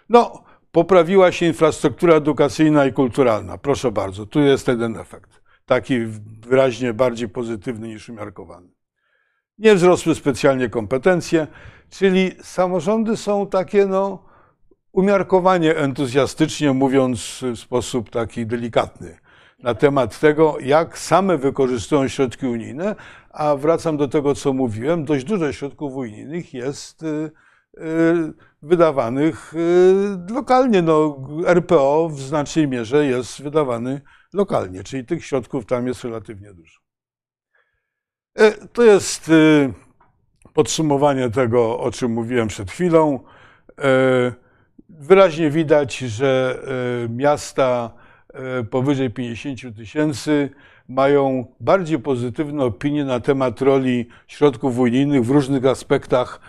No, 0.09 0.43
poprawiła 0.71 1.31
się 1.31 1.45
infrastruktura 1.45 2.15
edukacyjna 2.15 2.85
i 2.85 2.93
kulturalna. 2.93 3.57
Proszę 3.57 3.91
bardzo, 3.91 4.25
tu 4.25 4.39
jest 4.39 4.67
jeden 4.67 4.97
efekt. 4.97 5.41
Taki 5.65 6.05
wyraźnie 6.47 6.93
bardziej 6.93 7.29
pozytywny 7.29 7.87
niż 7.87 8.09
umiarkowany. 8.09 8.67
Nie 9.57 9.75
wzrosły 9.75 10.15
specjalnie 10.15 10.69
kompetencje, 10.69 11.47
czyli 11.89 12.31
samorządy 12.41 13.17
są 13.17 13.47
takie, 13.47 13.85
no, 13.85 14.23
umiarkowanie 14.91 15.75
entuzjastycznie 15.77 16.73
mówiąc 16.73 17.43
w 17.55 17.59
sposób 17.59 18.09
taki 18.09 18.45
delikatny 18.45 19.17
na 19.63 19.75
temat 19.75 20.19
tego, 20.19 20.57
jak 20.59 20.97
same 20.97 21.37
wykorzystują 21.37 22.07
środki 22.07 22.47
unijne, 22.47 22.95
a 23.29 23.55
wracam 23.55 23.97
do 23.97 24.07
tego, 24.07 24.35
co 24.35 24.53
mówiłem, 24.53 25.05
dość 25.05 25.25
dużo 25.25 25.53
środków 25.53 25.95
unijnych 25.95 26.53
jest 26.53 27.03
y, 27.03 27.31
wydawanych 28.61 29.53
y, 29.53 30.33
lokalnie. 30.33 30.81
No, 30.81 31.17
RPO 31.45 32.09
w 32.09 32.19
znacznej 32.19 32.67
mierze 32.67 33.05
jest 33.05 33.41
wydawany 33.41 34.01
lokalnie, 34.33 34.83
czyli 34.83 35.05
tych 35.05 35.25
środków 35.25 35.65
tam 35.65 35.87
jest 35.87 36.03
relatywnie 36.03 36.53
dużo. 36.53 36.79
E, 38.35 38.51
to 38.67 38.83
jest 38.83 39.31
podsumowanie 40.53 41.29
tego, 41.29 41.79
o 41.79 41.91
czym 41.91 42.11
mówiłem 42.11 42.47
przed 42.47 42.71
chwilą. 42.71 43.19
E, 43.79 44.33
wyraźnie 44.89 45.49
widać, 45.49 45.97
że 45.97 46.59
miasta 47.09 47.93
powyżej 48.71 49.09
50 49.09 49.75
tysięcy 49.75 50.49
mają 50.87 51.45
bardziej 51.59 51.99
pozytywne 51.99 52.63
opinie 52.63 53.05
na 53.05 53.19
temat 53.19 53.61
roli 53.61 54.07
środków 54.27 54.79
unijnych 54.79 55.25
w 55.25 55.29
różnych 55.29 55.65
aspektach, 55.65 56.39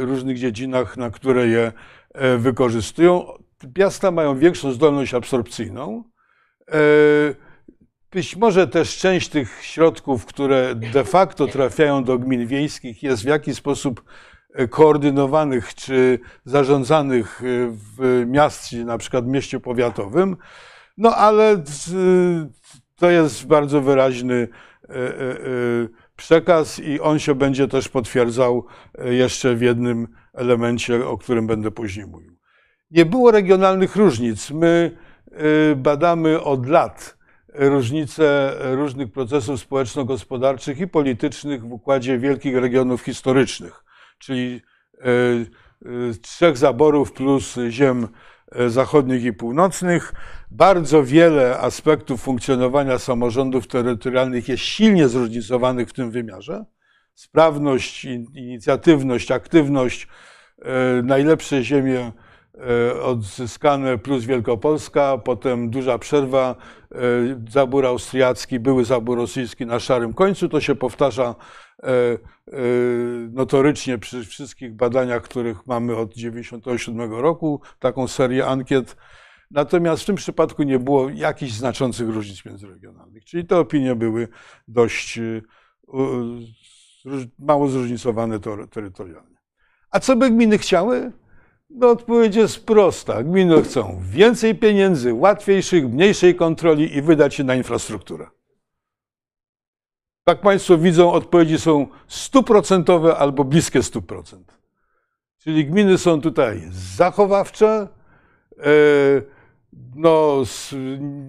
różnych 0.00 0.38
dziedzinach, 0.38 0.96
na 0.96 1.10
które 1.10 1.46
je 1.48 1.72
e, 2.14 2.38
wykorzystują. 2.38 3.26
Miasta 3.78 4.10
mają 4.10 4.38
większą 4.38 4.72
zdolność 4.72 5.14
absorpcyjną. 5.14 6.04
Być 8.10 8.36
może 8.36 8.66
też 8.66 8.98
część 8.98 9.28
tych 9.28 9.58
środków, 9.62 10.26
które 10.26 10.74
de 10.74 11.04
facto 11.04 11.46
trafiają 11.46 12.04
do 12.04 12.18
gmin 12.18 12.46
wiejskich, 12.46 13.02
jest 13.02 13.22
w 13.22 13.26
jakiś 13.26 13.56
sposób 13.56 14.04
koordynowanych 14.70 15.74
czy 15.74 16.18
zarządzanych 16.44 17.42
w 17.98 18.24
mieście, 18.26 18.84
na 18.84 18.98
przykład 18.98 19.26
mieście 19.26 19.60
powiatowym. 19.60 20.36
No 20.98 21.16
ale 21.16 21.62
to 23.00 23.10
jest 23.10 23.46
bardzo 23.46 23.80
wyraźny 23.80 24.48
e, 24.88 24.94
e, 24.94 24.98
e, 24.98 25.88
przekaz 26.20 26.78
i 26.78 27.00
on 27.00 27.18
się 27.18 27.34
będzie 27.34 27.68
też 27.68 27.88
potwierdzał 27.88 28.66
jeszcze 29.04 29.54
w 29.54 29.62
jednym 29.62 30.08
elemencie, 30.34 31.06
o 31.06 31.18
którym 31.18 31.46
będę 31.46 31.70
później 31.70 32.06
mówił. 32.06 32.36
Nie 32.90 33.06
było 33.06 33.30
regionalnych 33.30 33.96
różnic. 33.96 34.50
My 34.50 34.96
badamy 35.76 36.40
od 36.40 36.66
lat 36.66 37.18
różnice 37.54 38.54
różnych 38.60 39.12
procesów 39.12 39.60
społeczno-gospodarczych 39.60 40.80
i 40.80 40.88
politycznych 40.88 41.68
w 41.68 41.72
układzie 41.72 42.18
wielkich 42.18 42.56
regionów 42.56 43.02
historycznych, 43.02 43.84
czyli 44.18 44.60
trzech 46.22 46.56
zaborów 46.56 47.12
plus 47.12 47.58
ziem 47.68 48.08
E, 48.08 48.29
zachodnich 48.68 49.24
i 49.24 49.32
północnych. 49.32 50.12
Bardzo 50.50 51.04
wiele 51.04 51.58
aspektów 51.58 52.22
funkcjonowania 52.22 52.98
samorządów 52.98 53.66
terytorialnych 53.66 54.48
jest 54.48 54.62
silnie 54.62 55.08
zróżnicowanych 55.08 55.88
w 55.88 55.92
tym 55.92 56.10
wymiarze. 56.10 56.64
Sprawność, 57.14 58.04
inicjatywność, 58.34 59.30
aktywność, 59.30 60.08
e, 60.62 61.02
najlepsze 61.02 61.62
ziemie 61.62 62.12
e, 62.54 63.02
odzyskane 63.02 63.98
plus 63.98 64.24
Wielkopolska, 64.24 65.18
potem 65.18 65.70
duża 65.70 65.98
przerwa, 65.98 66.56
zabór 67.48 67.86
austriacki, 67.86 68.60
były 68.60 68.84
zabór 68.84 69.18
rosyjski 69.18 69.66
na 69.66 69.80
szarym 69.80 70.14
końcu. 70.14 70.48
To 70.48 70.60
się 70.60 70.74
powtarza 70.74 71.34
E, 71.82 71.88
e, 71.88 72.18
notorycznie 73.30 73.98
przy 73.98 74.24
wszystkich 74.24 74.74
badaniach, 74.74 75.22
których 75.22 75.66
mamy 75.66 75.96
od 75.96 76.14
1997 76.14 77.12
roku, 77.12 77.60
taką 77.78 78.08
serię 78.08 78.46
ankiet. 78.46 78.96
Natomiast 79.50 80.02
w 80.02 80.06
tym 80.06 80.16
przypadku 80.16 80.62
nie 80.62 80.78
było 80.78 81.08
jakichś 81.08 81.52
znaczących 81.52 82.08
różnic 82.08 82.44
międzyregionalnych, 82.44 83.24
czyli 83.24 83.46
te 83.46 83.58
opinie 83.58 83.94
były 83.94 84.28
dość 84.68 85.18
e, 85.18 85.42
mało 87.38 87.68
zróżnicowane 87.68 88.40
terytorialnie. 88.70 89.36
A 89.90 90.00
co 90.00 90.16
by 90.16 90.30
gminy 90.30 90.58
chciały? 90.58 91.12
No 91.70 91.90
odpowiedź 91.90 92.36
jest 92.36 92.66
prosta. 92.66 93.22
Gminy 93.22 93.62
chcą 93.62 94.00
więcej 94.04 94.54
pieniędzy, 94.54 95.14
łatwiejszych, 95.14 95.88
mniejszej 95.88 96.34
kontroli 96.34 96.96
i 96.96 97.02
wydać 97.02 97.38
je 97.38 97.44
na 97.44 97.54
infrastrukturę. 97.54 98.26
Jak 100.26 100.40
Państwo 100.40 100.78
widzą, 100.78 101.12
odpowiedzi 101.12 101.58
są 101.58 101.86
stuprocentowe 102.08 103.16
albo 103.16 103.44
bliskie 103.44 103.80
100%. 103.80 104.36
Czyli 105.38 105.66
gminy 105.66 105.98
są 105.98 106.20
tutaj 106.20 106.62
zachowawcze, 106.70 107.88
e, 108.58 108.64
no, 109.94 110.42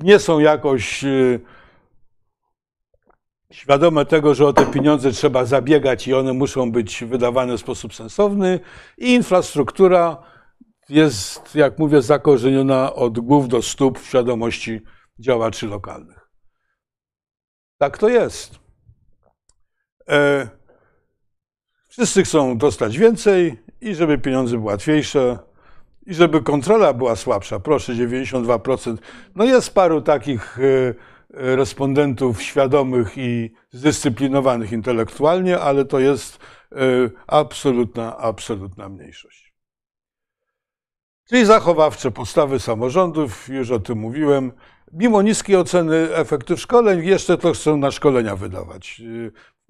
nie 0.03 0.19
są 0.19 0.39
jakoś 0.39 1.03
e, 1.03 1.39
świadome 3.51 4.05
tego, 4.05 4.35
że 4.35 4.47
o 4.47 4.53
te 4.53 4.65
pieniądze 4.65 5.11
trzeba 5.11 5.45
zabiegać 5.45 6.07
i 6.07 6.13
one 6.13 6.33
muszą 6.33 6.71
być 6.71 7.03
wydawane 7.03 7.57
w 7.57 7.59
sposób 7.59 7.93
sensowny. 7.93 8.59
I 8.97 9.13
infrastruktura 9.13 10.17
jest, 10.89 11.55
jak 11.55 11.79
mówię, 11.79 12.01
zakorzeniona 12.01 12.93
od 12.93 13.19
głów 13.19 13.47
do 13.47 13.61
stóp 13.61 13.99
w 13.99 14.07
świadomości 14.07 14.81
działaczy 15.19 15.67
lokalnych. 15.67 16.29
Tak 17.77 17.97
to 17.97 18.09
jest. 18.09 18.60
E, 20.11 20.47
wszyscy 21.89 22.23
chcą 22.23 22.57
dostać 22.57 22.97
więcej 22.97 23.57
i 23.81 23.95
żeby 23.95 24.17
pieniądze 24.17 24.57
były 24.57 24.71
łatwiejsze 24.71 25.39
i 26.05 26.13
żeby 26.13 26.41
kontrola 26.41 26.93
była 26.93 27.15
słabsza. 27.15 27.59
Proszę, 27.59 27.93
92%. 27.93 28.97
No 29.35 29.45
jest 29.45 29.73
paru 29.73 30.01
takich 30.01 30.59
e, 30.59 30.93
respondentów 31.33 32.41
świadomych 32.41 33.17
i 33.17 33.51
zdyscyplinowanych 33.71 34.71
intelektualnie, 34.71 35.59
ale 35.59 35.85
to 35.85 35.99
jest 35.99 36.39
e, 36.71 36.75
absolutna, 37.27 38.17
absolutna 38.17 38.89
mniejszość. 38.89 39.53
Czyli 41.29 41.45
zachowawcze 41.45 42.11
postawy 42.11 42.59
samorządów, 42.59 43.49
już 43.49 43.71
o 43.71 43.79
tym 43.79 43.97
mówiłem. 43.97 44.51
Mimo 44.93 45.21
niskiej 45.21 45.55
oceny 45.55 46.15
efektów 46.15 46.59
szkoleń, 46.59 47.05
jeszcze 47.05 47.37
to 47.37 47.53
chcą 47.53 47.77
na 47.77 47.91
szkolenia 47.91 48.35
wydawać 48.35 49.01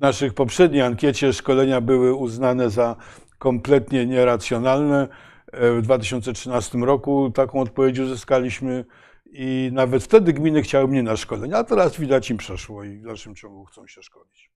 naszych 0.02 0.34
poprzedniej 0.34 0.82
ankiecie 0.82 1.34
szkolenia 1.34 1.82
były 1.82 2.16
uznane 2.16 2.70
za 2.70 2.96
kompletnie 3.38 4.06
nieracjonalne. 4.06 5.08
E, 5.52 5.72
w 5.72 5.82
2013 5.82 6.78
roku 6.78 7.32
taką 7.32 7.62
odpowiedź 7.62 8.00
uzyskaliśmy 8.00 8.86
i 9.26 9.70
nawet 9.74 10.04
wtedy 10.04 10.34
gminy 10.34 10.62
chciały 10.62 10.88
mnie 10.88 11.04
na 11.04 11.18
szkolenia, 11.18 11.58
a 11.58 11.64
teraz 11.64 11.98
widać 11.98 12.30
im 12.30 12.38
przeszło 12.38 12.84
i 12.84 12.98
w 12.98 13.04
dalszym 13.04 13.36
ciągu 13.36 13.66
chcą 13.66 13.88
się 13.88 14.02
szkolić. 14.02 14.52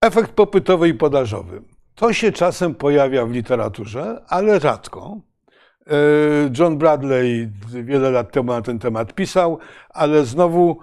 Efekt 0.00 0.30
popytowy 0.30 0.88
i 0.88 0.94
podażowy. 0.94 1.62
To 1.94 2.12
się 2.12 2.32
czasem 2.32 2.74
pojawia 2.74 3.26
w 3.26 3.30
literaturze, 3.30 4.24
ale 4.28 4.60
rzadko. 4.60 5.20
John 6.58 6.78
Bradley 6.78 7.50
wiele 7.68 8.10
lat 8.10 8.32
temu 8.32 8.52
na 8.52 8.62
ten 8.62 8.78
temat 8.78 9.14
pisał, 9.14 9.58
ale 9.88 10.24
znowu 10.24 10.78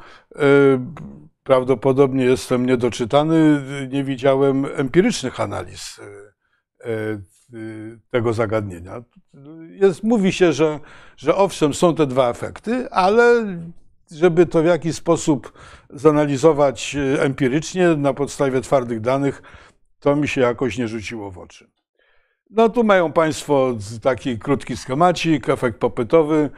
prawdopodobnie 1.45 2.25
jestem 2.25 2.65
niedoczytany, 2.65 3.61
nie 3.89 4.03
widziałem 4.03 4.65
empirycznych 4.75 5.39
analiz 5.39 6.01
tego 8.11 8.33
zagadnienia. 8.33 9.03
Jest, 9.69 10.03
mówi 10.03 10.33
się, 10.33 10.53
że, 10.53 10.79
że 11.17 11.35
owszem, 11.35 11.73
są 11.73 11.95
te 11.95 12.07
dwa 12.07 12.29
efekty, 12.29 12.89
ale 12.91 13.45
żeby 14.11 14.45
to 14.45 14.63
w 14.63 14.65
jakiś 14.65 14.95
sposób 14.95 15.53
zanalizować 15.89 16.97
empirycznie 17.19 17.87
na 17.87 18.13
podstawie 18.13 18.61
twardych 18.61 19.01
danych, 19.01 19.41
to 19.99 20.15
mi 20.15 20.27
się 20.27 20.41
jakoś 20.41 20.77
nie 20.77 20.87
rzuciło 20.87 21.31
w 21.31 21.37
oczy. 21.37 21.69
No 22.49 22.69
tu 22.69 22.83
mają 22.83 23.11
Państwo 23.11 23.77
taki 24.01 24.39
krótki 24.39 24.77
schemacik, 24.77 25.49
efekt 25.49 25.79
popytowy. 25.79 26.49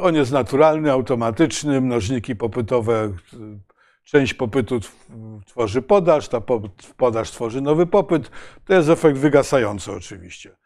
On 0.00 0.14
jest 0.14 0.32
naturalny, 0.32 0.92
automatyczny, 0.92 1.80
mnożniki 1.80 2.36
popytowe, 2.36 3.12
część 4.04 4.34
popytu 4.34 4.80
tworzy 5.46 5.82
podaż, 5.82 6.28
ta 6.28 6.42
podaż 6.96 7.30
tworzy 7.30 7.60
nowy 7.60 7.86
popyt. 7.86 8.30
To 8.66 8.74
jest 8.74 8.88
efekt 8.88 9.18
wygasający 9.18 9.92
oczywiście. 9.92 10.56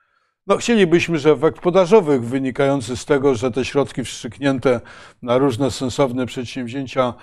No, 0.47 0.57
chcielibyśmy, 0.57 1.19
że 1.19 1.31
efekt 1.31 1.61
podażowy 1.61 2.21
wynikający 2.21 2.97
z 2.97 3.05
tego, 3.05 3.35
że 3.35 3.51
te 3.51 3.65
środki 3.65 4.05
wstrzyknięte 4.05 4.81
na 5.23 5.39
różne 5.39 5.71
sensowne 5.71 6.27
przedsięwzięcia 6.27 7.15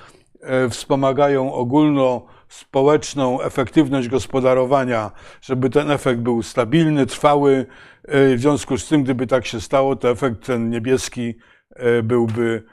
e, 0.41 0.69
wspomagają 0.69 1.53
ogólno 1.53 2.25
społeczną 2.49 3.41
efektywność 3.41 4.07
gospodarowania, 4.07 5.11
żeby 5.41 5.69
ten 5.69 5.91
efekt 5.91 6.21
był 6.21 6.43
stabilny, 6.43 7.05
trwały. 7.05 7.65
E, 8.03 8.35
w 8.35 8.39
związku 8.39 8.77
z 8.77 8.87
tym, 8.87 9.03
gdyby 9.03 9.27
tak 9.27 9.45
się 9.45 9.61
stało, 9.61 9.95
to 9.95 10.09
efekt 10.09 10.45
ten 10.45 10.69
niebieski 10.69 11.33
e, 11.75 12.03
byłby 12.03 12.63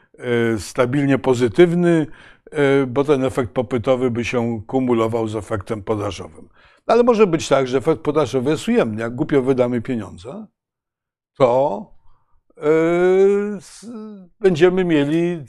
stabilnie 0.58 1.18
pozytywny, 1.18 2.06
bo 2.86 3.04
ten 3.04 3.24
efekt 3.24 3.52
popytowy 3.52 4.10
by 4.10 4.24
się 4.24 4.62
kumulował 4.66 5.28
z 5.28 5.36
efektem 5.36 5.82
podażowym. 5.82 6.48
Ale 6.86 7.02
może 7.02 7.26
być 7.26 7.48
tak, 7.48 7.68
że 7.68 7.78
efekt 7.78 8.00
podażowy 8.00 8.50
jest 8.50 8.68
ujemny. 8.68 9.00
Jak 9.00 9.14
głupio 9.14 9.42
wydamy 9.42 9.80
pieniądze, 9.82 10.46
to 11.38 11.86
yy, 12.56 13.58
będziemy 14.40 14.84
mieli 14.84 15.44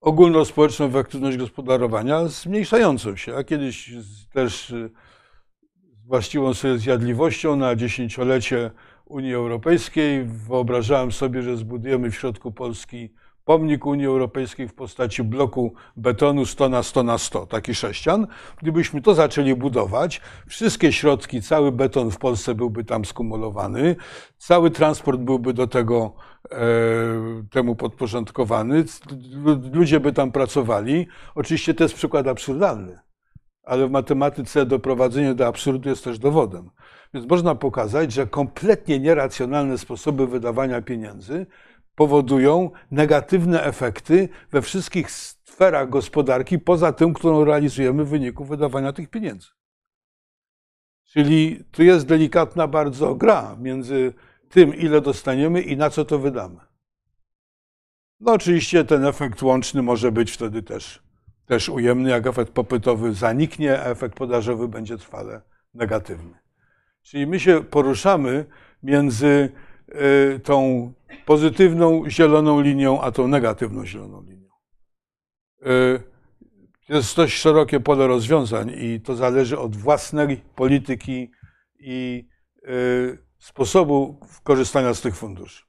ogólnospołeczną 0.00 0.86
efektywność 0.86 1.36
gospodarowania 1.36 2.28
zmniejszającą 2.28 3.16
się. 3.16 3.36
A 3.36 3.44
kiedyś 3.44 3.92
też 4.32 4.68
z 4.68 6.06
właściwą 6.06 6.54
sobie 6.54 6.78
zjadliwością 6.78 7.56
na 7.56 7.76
dziesięciolecie 7.76 8.70
Unii 9.08 9.34
Europejskiej 9.34 10.24
wyobrażałem 10.24 11.12
sobie, 11.12 11.42
że 11.42 11.56
zbudujemy 11.56 12.10
w 12.10 12.14
środku 12.14 12.52
Polski 12.52 13.10
pomnik 13.44 13.86
Unii 13.86 14.06
Europejskiej 14.06 14.68
w 14.68 14.74
postaci 14.74 15.24
bloku 15.24 15.72
betonu 15.96 16.46
100 16.46 16.68
na 16.68 16.82
100 16.82 17.02
na 17.02 17.18
100, 17.18 17.46
taki 17.46 17.74
sześcian. 17.74 18.26
Gdybyśmy 18.58 19.02
to 19.02 19.14
zaczęli 19.14 19.54
budować, 19.54 20.20
wszystkie 20.46 20.92
środki, 20.92 21.42
cały 21.42 21.72
beton 21.72 22.10
w 22.10 22.18
Polsce 22.18 22.54
byłby 22.54 22.84
tam 22.84 23.04
skumulowany, 23.04 23.96
cały 24.38 24.70
transport 24.70 25.20
byłby 25.20 25.52
do 25.52 25.66
tego 25.66 26.12
e, 26.50 26.58
temu 27.50 27.76
podporządkowany, 27.76 28.84
ludzie 29.72 30.00
by 30.00 30.12
tam 30.12 30.32
pracowali. 30.32 31.06
Oczywiście 31.34 31.74
to 31.74 31.84
jest 31.84 31.94
przykład 31.94 32.26
absurdalny, 32.26 32.98
ale 33.62 33.86
w 33.86 33.90
matematyce 33.90 34.66
doprowadzenie 34.66 35.34
do 35.34 35.46
absurdu 35.46 35.88
jest 35.88 36.04
też 36.04 36.18
dowodem. 36.18 36.70
Więc 37.14 37.26
można 37.26 37.54
pokazać, 37.54 38.12
że 38.12 38.26
kompletnie 38.26 39.00
nieracjonalne 39.00 39.78
sposoby 39.78 40.26
wydawania 40.26 40.82
pieniędzy 40.82 41.46
powodują 41.94 42.70
negatywne 42.90 43.62
efekty 43.62 44.28
we 44.50 44.62
wszystkich 44.62 45.10
sferach 45.10 45.88
gospodarki, 45.88 46.58
poza 46.58 46.92
tym, 46.92 47.14
którą 47.14 47.44
realizujemy 47.44 48.04
w 48.04 48.08
wyniku 48.08 48.44
wydawania 48.44 48.92
tych 48.92 49.10
pieniędzy. 49.10 49.48
Czyli 51.04 51.64
tu 51.70 51.82
jest 51.82 52.06
delikatna 52.06 52.66
bardzo 52.66 53.14
gra 53.14 53.56
między 53.60 54.14
tym, 54.48 54.74
ile 54.74 55.00
dostaniemy 55.00 55.62
i 55.62 55.76
na 55.76 55.90
co 55.90 56.04
to 56.04 56.18
wydamy. 56.18 56.60
No 58.20 58.32
oczywiście 58.32 58.84
ten 58.84 59.04
efekt 59.04 59.42
łączny 59.42 59.82
może 59.82 60.12
być 60.12 60.30
wtedy 60.30 60.62
też, 60.62 61.02
też 61.46 61.68
ujemny. 61.68 62.10
Jak 62.10 62.26
efekt 62.26 62.52
popytowy 62.52 63.14
zaniknie, 63.14 63.80
a 63.80 63.84
efekt 63.84 64.16
podażowy 64.16 64.68
będzie 64.68 64.98
trwale 64.98 65.42
negatywny. 65.74 66.47
Czyli 67.08 67.26
my 67.26 67.40
się 67.40 67.64
poruszamy 67.64 68.44
między 68.82 69.52
y, 69.88 70.40
tą 70.44 70.92
pozytywną 71.26 72.10
zieloną 72.10 72.60
linią, 72.60 73.00
a 73.00 73.12
tą 73.12 73.28
negatywną 73.28 73.86
zieloną 73.86 74.22
linią. 74.22 74.48
Y, 75.66 76.02
jest 76.88 77.16
dość 77.16 77.38
szerokie 77.38 77.80
pole 77.80 78.06
rozwiązań 78.06 78.72
i 78.76 79.00
to 79.00 79.16
zależy 79.16 79.58
od 79.58 79.76
własnej 79.76 80.36
polityki 80.36 81.30
i 81.78 82.28
y, 82.68 83.18
sposobu 83.38 84.20
korzystania 84.42 84.94
z 84.94 85.00
tych 85.00 85.16
funduszy. 85.16 85.64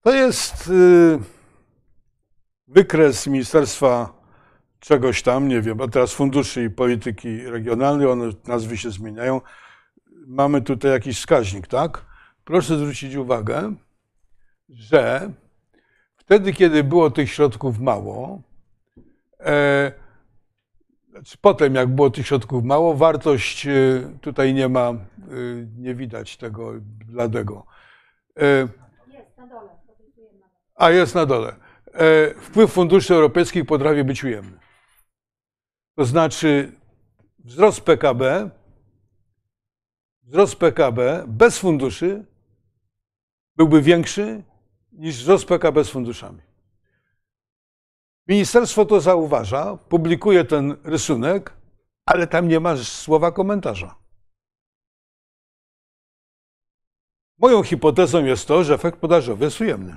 To 0.00 0.14
jest 0.14 0.72
wykres 2.66 3.26
Ministerstwa 3.26 4.15
czegoś 4.80 5.22
tam, 5.22 5.48
nie 5.48 5.60
wiem, 5.60 5.80
a 5.80 5.88
teraz 5.88 6.12
funduszy 6.12 6.64
i 6.64 6.70
polityki 6.70 7.42
regionalnej, 7.42 8.06
one 8.06 8.30
nazwy 8.46 8.76
się 8.76 8.90
zmieniają. 8.90 9.40
Mamy 10.26 10.62
tutaj 10.62 10.90
jakiś 10.90 11.18
wskaźnik, 11.18 11.66
tak? 11.66 12.06
proszę 12.46 12.78
zwrócić 12.78 13.14
uwagę, 13.14 13.74
że 14.68 15.32
wtedy, 16.16 16.52
kiedy 16.52 16.84
było 16.84 17.10
tych 17.10 17.30
środków 17.30 17.78
mało, 17.78 18.42
e, 19.40 19.92
znaczy 21.10 21.38
potem, 21.40 21.74
jak 21.74 21.88
było 21.88 22.10
tych 22.10 22.26
środków 22.26 22.64
mało, 22.64 22.94
wartość 22.94 23.66
e, 23.66 23.72
tutaj 24.20 24.54
nie 24.54 24.68
ma, 24.68 24.88
e, 24.88 24.96
nie 25.78 25.94
widać 25.94 26.36
tego 26.36 26.72
bladego. 27.06 27.66
Dole. 28.36 29.68
A 30.74 30.90
jest 30.90 31.14
na 31.14 31.26
dole. 31.26 31.56
Wpływ 32.40 32.72
funduszy 32.72 33.14
europejskich 33.14 33.66
potrafi 33.66 34.04
być 34.04 34.24
ujemny. 34.24 34.58
To 35.96 36.04
znaczy 36.04 36.72
wzrost 37.38 37.80
PKB, 37.80 38.50
wzrost 40.22 40.56
PKB 40.56 41.24
bez 41.26 41.58
funduszy 41.58 42.24
byłby 43.56 43.82
większy 43.82 44.42
niż 44.92 45.16
wzrost 45.16 45.44
PKB 45.44 45.84
z 45.84 45.90
funduszami. 45.90 46.40
Ministerstwo 48.28 48.84
to 48.84 49.00
zauważa, 49.00 49.76
publikuje 49.76 50.44
ten 50.44 50.76
rysunek, 50.84 51.52
ale 52.06 52.26
tam 52.26 52.48
nie 52.48 52.60
ma 52.60 52.76
słowa 52.76 53.32
komentarza. 53.32 53.94
Moją 57.38 57.62
hipotezą 57.62 58.24
jest 58.24 58.48
to, 58.48 58.64
że 58.64 58.74
efekt 58.74 58.98
podażowy 58.98 59.44
jest 59.44 59.60
ujemny. 59.60 59.96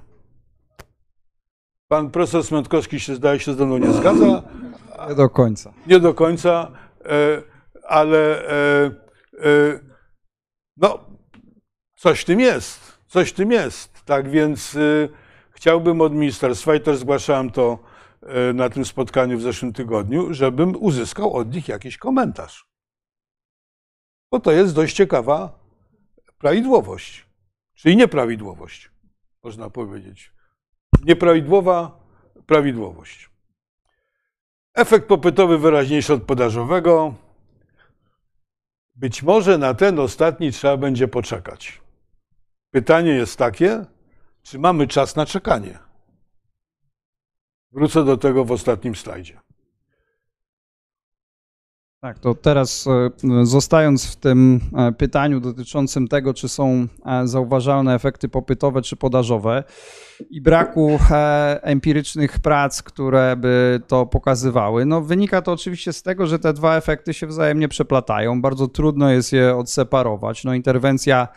Pan 1.87 2.11
profesor 2.11 2.43
Smętkowski 2.43 2.99
się 2.99 3.15
zdaje 3.15 3.39
się 3.39 3.53
ze 3.53 3.65
mną 3.65 3.77
nie 3.77 3.93
zgadza. 3.93 4.43
Nie 5.09 5.15
do 5.15 5.29
końca. 5.29 5.73
Nie 5.87 5.99
do 5.99 6.13
końca, 6.13 6.71
e, 7.05 7.43
ale 7.87 8.49
e, 8.49 8.85
e, 8.85 9.79
no, 10.77 10.99
coś 11.95 12.21
w 12.21 12.25
tym 12.25 12.39
jest 12.39 12.99
coś 13.09 13.29
w 13.29 13.33
tym 13.33 13.51
jest. 13.51 14.05
Tak 14.05 14.29
więc 14.29 14.77
chciałbym 15.51 16.01
od 16.01 16.13
ministerstwa, 16.13 16.75
i 16.75 16.81
też 16.81 16.97
zgłaszałem 16.97 17.49
to 17.49 17.79
na 18.53 18.69
tym 18.69 18.85
spotkaniu 18.85 19.37
w 19.37 19.41
zeszłym 19.41 19.73
tygodniu, 19.73 20.33
żebym 20.33 20.75
uzyskał 20.83 21.33
od 21.33 21.53
nich 21.55 21.67
jakiś 21.67 21.97
komentarz. 21.97 22.69
Bo 24.31 24.39
to 24.39 24.51
jest 24.51 24.75
dość 24.75 24.95
ciekawa 24.95 25.59
prawidłowość, 26.37 27.25
czyli 27.73 27.97
nieprawidłowość, 27.97 28.91
można 29.43 29.69
powiedzieć. 29.69 30.33
Nieprawidłowa 31.05 31.99
prawidłowość. 32.45 33.29
Efekt 34.79 35.07
popytowy 35.07 35.57
wyraźniejszy 35.57 36.13
od 36.13 36.23
podażowego. 36.23 37.13
Być 38.95 39.23
może 39.23 39.57
na 39.57 39.73
ten 39.73 39.99
ostatni 39.99 40.51
trzeba 40.51 40.77
będzie 40.77 41.07
poczekać. 41.07 41.81
Pytanie 42.71 43.11
jest 43.11 43.37
takie, 43.37 43.85
czy 44.43 44.59
mamy 44.59 44.87
czas 44.87 45.15
na 45.15 45.25
czekanie? 45.25 45.79
Wrócę 47.71 48.05
do 48.05 48.17
tego 48.17 48.45
w 48.45 48.51
ostatnim 48.51 48.95
slajdzie. 48.95 49.39
Tak, 52.01 52.19
to 52.19 52.35
teraz 52.35 52.87
e, 52.87 53.45
zostając 53.45 54.05
w 54.05 54.15
tym 54.15 54.59
e, 54.77 54.91
pytaniu 54.91 55.39
dotyczącym 55.39 56.07
tego, 56.07 56.33
czy 56.33 56.49
są 56.49 56.87
e, 57.05 57.27
zauważalne 57.27 57.95
efekty 57.95 58.29
popytowe 58.29 58.81
czy 58.81 58.95
podażowe 58.95 59.63
i 60.29 60.41
braku 60.41 60.99
empirycznych 61.61 62.39
prac, 62.39 62.83
które 62.83 63.35
by 63.37 63.81
to 63.87 64.05
pokazywały, 64.05 64.85
no 64.85 65.01
wynika 65.01 65.41
to 65.41 65.51
oczywiście 65.51 65.93
z 65.93 66.03
tego, 66.03 66.27
że 66.27 66.39
te 66.39 66.53
dwa 66.53 66.77
efekty 66.77 67.13
się 67.13 67.27
wzajemnie 67.27 67.67
przeplatają. 67.67 68.41
Bardzo 68.41 68.67
trudno 68.67 69.11
jest 69.11 69.33
je 69.33 69.55
odseparować. 69.55 70.43
No 70.43 70.53
interwencja 70.53 71.27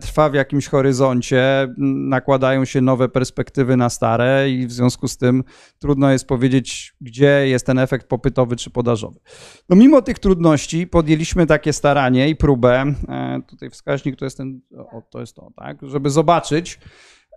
trwa 0.00 0.30
w 0.30 0.34
jakimś 0.34 0.68
horyzoncie, 0.68 1.68
nakładają 2.08 2.64
się 2.64 2.80
nowe 2.80 3.08
perspektywy 3.08 3.76
na 3.76 3.90
stare 3.90 4.50
i 4.50 4.66
w 4.66 4.72
związku 4.72 5.08
z 5.08 5.16
tym 5.16 5.44
trudno 5.78 6.10
jest 6.10 6.26
powiedzieć, 6.26 6.94
gdzie 7.00 7.48
jest 7.48 7.66
ten 7.66 7.78
efekt 7.78 8.08
popytowy 8.08 8.56
czy 8.56 8.70
podażowy. 8.70 9.20
No 9.68 9.76
mimo 9.76 10.02
tych 10.02 10.18
trudności 10.18 10.86
podjęliśmy 10.86 11.46
takie 11.46 11.72
staranie 11.72 12.28
i 12.28 12.36
próbę, 12.36 12.94
e, 13.08 13.40
tutaj 13.46 13.70
wskaźnik 13.70 14.16
to 14.16 14.24
jest 14.24 14.36
ten, 14.36 14.60
o, 14.76 15.02
to 15.10 15.20
jest 15.20 15.36
to, 15.36 15.50
tak, 15.56 15.78
żeby 15.82 16.10
zobaczyć, 16.10 16.78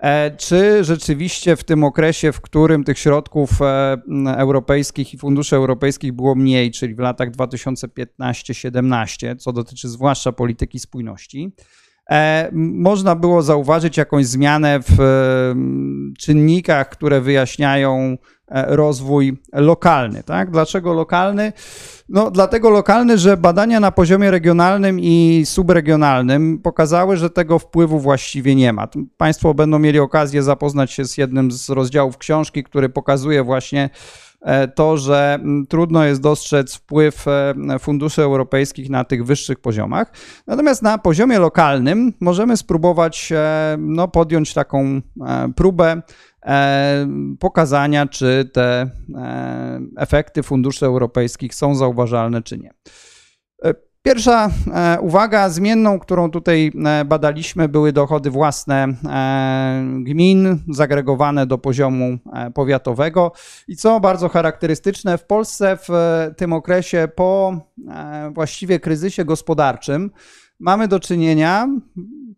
E, 0.04 0.38
czy 0.38 0.84
rzeczywiście 0.84 1.56
w 1.56 1.64
tym 1.64 1.84
okresie, 1.84 2.32
w 2.32 2.42
którym 2.42 2.84
tych 2.84 3.00
środków 3.00 3.62
e, 3.62 3.98
europejskich 4.38 5.14
i 5.14 5.18
funduszy 5.18 5.56
europejskich 5.56 6.14
było 6.14 6.36
mniej, 6.36 6.72
czyli 6.72 6.96
w 6.96 7.00
latach 7.00 7.32
2015-17, 7.32 9.36
co 9.36 9.54
dotyczy 9.54 9.90
zwłaszcza 9.90 10.32
polityki 10.32 10.80
spójności, 10.80 11.52
e, 11.58 11.83
można 12.52 13.16
było 13.16 13.42
zauważyć 13.42 13.98
jakąś 13.98 14.26
zmianę 14.26 14.80
w 14.80 14.98
czynnikach, 16.20 16.90
które 16.90 17.22
wyjaśniają 17.22 18.18
rozwój 18.54 19.38
lokalny. 19.54 20.24
Tak? 20.24 20.52
Dlaczego 20.52 20.94
lokalny? 20.94 21.54
No, 22.10 22.32
dlatego 22.32 22.70
lokalny, 22.70 23.18
że 23.18 23.38
badania 23.38 23.80
na 23.80 23.92
poziomie 23.92 24.32
regionalnym 24.32 25.00
i 25.00 25.44
subregionalnym 25.46 26.60
pokazały, 26.60 27.18
że 27.18 27.30
tego 27.30 27.60
wpływu 27.60 28.00
właściwie 28.00 28.56
nie 28.56 28.74
ma. 28.74 28.88
Państwo 29.18 29.54
będą 29.54 29.80
mieli 29.80 30.00
okazję 30.00 30.44
zapoznać 30.44 30.92
się 30.92 31.06
z 31.06 31.18
jednym 31.18 31.52
z 31.52 31.70
rozdziałów 31.70 32.18
książki, 32.18 32.64
który 32.64 32.90
pokazuje 32.90 33.44
właśnie 33.44 33.84
e, 33.84 33.90
to, 34.76 34.98
że 34.98 35.40
trudno 35.70 36.06
jest 36.06 36.22
dostrzec 36.22 36.76
wpływ 36.76 37.26
e, 37.28 37.54
funduszy 37.80 38.22
europejskich 38.22 38.90
na 38.90 39.04
tych 39.04 39.26
wyższych 39.26 39.60
poziomach. 39.60 40.12
Natomiast 40.48 40.82
na 40.82 40.98
poziomie 40.98 41.40
lokalnym 41.40 42.14
możemy 42.20 42.58
spróbować 42.58 43.32
e, 43.32 43.76
no, 43.80 44.08
podjąć 44.08 44.54
taką 44.54 45.02
próbę 45.56 46.02
E, 46.46 47.08
pokazania, 47.40 48.08
czy 48.08 48.50
te 48.54 48.90
e, 49.16 49.80
efekty 49.98 50.44
funduszy 50.44 50.86
europejskich 50.86 51.56
są 51.56 51.76
zauważalne, 51.76 52.42
czy 52.42 52.58
nie. 52.58 52.74
E, 54.04 54.10
pierwsza 54.10 54.50
uwaga 55.02 55.50
zmienną, 55.50 56.00
którą 56.00 56.32
tutaj 56.32 56.72
badaliśmy, 57.06 57.70
były 57.70 57.94
dochody 57.94 58.30
własne 58.30 58.88
gmin, 60.00 60.60
zagregowane 60.70 61.46
do 61.46 61.58
poziomu 61.58 62.18
powiatowego. 62.54 63.32
I 63.68 63.76
co 63.76 64.00
bardzo 64.00 64.30
charakterystyczne, 64.30 65.18
w 65.18 65.26
Polsce 65.26 65.78
w 65.78 65.90
tym 66.38 66.54
okresie 66.54 67.08
po 67.16 67.58
właściwie 68.34 68.80
kryzysie 68.80 69.26
gospodarczym 69.26 70.12
mamy 70.60 70.88
do 70.88 71.00
czynienia 71.00 71.68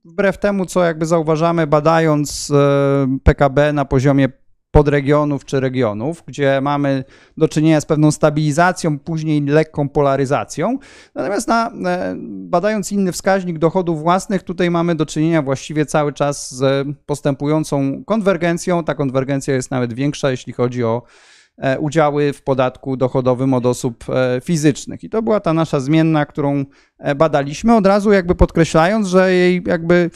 wbrew 0.05 0.37
temu, 0.37 0.65
co 0.65 0.83
jakby 0.83 1.05
zauważamy, 1.05 1.67
badając 1.67 2.51
e, 2.51 3.17
PKB 3.23 3.73
na 3.73 3.85
poziomie 3.85 4.29
podregionów 4.75 5.45
czy 5.45 5.59
regionów, 5.59 6.23
gdzie 6.27 6.61
mamy 6.61 7.03
do 7.37 7.47
czynienia 7.47 7.81
z 7.81 7.85
pewną 7.85 8.11
stabilizacją, 8.11 8.99
później 8.99 9.41
lekką 9.41 9.89
polaryzacją. 9.89 10.77
Natomiast 11.15 11.47
na, 11.47 11.71
e, 11.85 12.15
badając 12.19 12.91
inny 12.91 13.11
wskaźnik 13.11 13.59
dochodów 13.59 14.01
własnych, 14.01 14.43
tutaj 14.43 14.71
mamy 14.71 14.95
do 14.95 15.05
czynienia 15.05 15.41
właściwie 15.41 15.85
cały 15.85 16.13
czas 16.13 16.55
z 16.55 16.87
postępującą 17.05 18.03
konwergencją. 18.05 18.83
Ta 18.83 18.95
konwergencja 18.95 19.53
jest 19.53 19.71
nawet 19.71 19.93
większa, 19.93 20.31
jeśli 20.31 20.53
chodzi 20.53 20.83
o 20.83 21.01
E, 21.57 21.79
udziały 21.79 22.33
w 22.33 22.41
podatku 22.41 22.97
dochodowym 22.97 23.53
od 23.53 23.65
osób 23.65 24.05
e, 24.09 24.41
fizycznych. 24.41 25.03
I 25.03 25.09
to 25.09 25.21
była 25.21 25.39
ta 25.39 25.53
nasza 25.53 25.79
zmienna, 25.79 26.25
którą 26.25 26.65
badaliśmy, 27.15 27.75
od 27.75 27.85
razu 27.87 28.11
jakby 28.11 28.35
podkreślając, 28.35 29.07
że 29.07 29.33
jej 29.33 29.63
jakby 29.67 30.09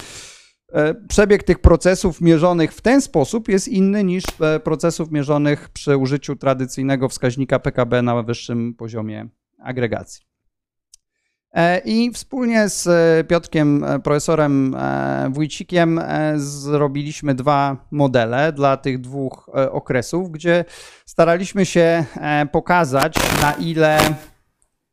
przebieg 1.07 1.43
tych 1.43 1.59
procesów 1.59 2.21
mierzonych 2.21 2.73
w 2.73 2.81
ten 2.81 3.01
sposób 3.01 3.49
jest 3.49 3.67
inny 3.67 4.03
niż 4.03 4.23
procesów 4.63 5.11
mierzonych 5.11 5.69
przy 5.69 5.97
użyciu 5.97 6.35
tradycyjnego 6.35 7.09
wskaźnika 7.09 7.59
PKB 7.59 8.01
na 8.01 8.23
wyższym 8.23 8.73
poziomie 8.73 9.29
agregacji. 9.63 10.29
E, 11.53 11.81
I 11.85 12.11
wspólnie 12.11 12.69
z 12.69 12.87
e, 12.87 13.23
Piotrkiem, 13.23 13.83
e, 13.83 13.99
profesorem 13.99 14.75
Wójcikiem, 15.29 16.01
zrobiliśmy 16.35 17.35
dwa 17.35 17.87
modele 17.91 18.53
dla 18.53 18.77
tych 18.77 19.01
dwóch 19.01 19.49
okresów, 19.71 20.31
gdzie 20.31 20.65
staraliśmy 21.05 21.65
się 21.65 22.05
pokazać, 22.51 23.15
na 23.41 23.53
ile 23.53 23.99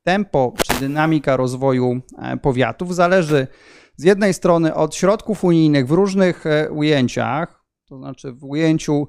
tempo 0.02 0.54
czy 0.64 0.80
dynamika 0.80 1.36
rozwoju 1.36 2.00
powiatów 2.42 2.94
zależy 2.94 3.46
z 3.96 4.04
jednej 4.04 4.34
strony 4.34 4.74
od 4.74 4.94
środków 4.94 5.44
unijnych 5.44 5.86
w 5.86 5.90
różnych 5.90 6.44
ujęciach, 6.70 7.64
to 7.88 7.98
znaczy 7.98 8.32
w 8.32 8.44
ujęciu 8.44 9.08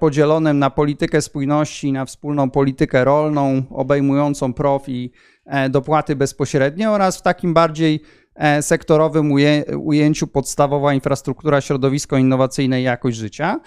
podzielonym 0.00 0.58
na 0.58 0.70
politykę 0.70 1.22
spójności, 1.22 1.92
na 1.92 2.04
wspólną 2.04 2.50
politykę 2.50 3.04
rolną, 3.04 3.62
obejmującą 3.70 4.54
PROW 4.54 4.88
i 4.88 5.12
E, 5.50 5.70
dopłaty 5.70 6.16
bezpośrednie 6.16 6.90
oraz 6.90 7.18
w 7.18 7.22
takim 7.22 7.54
bardziej 7.54 8.02
e, 8.34 8.62
sektorowym 8.62 9.32
ujęciu 9.78 10.26
podstawowa 10.26 10.94
infrastruktura, 10.94 11.60
środowisko 11.60 12.16
innowacyjne 12.16 12.80
i 12.80 12.84
jakość 12.84 13.16
życia. 13.16 13.60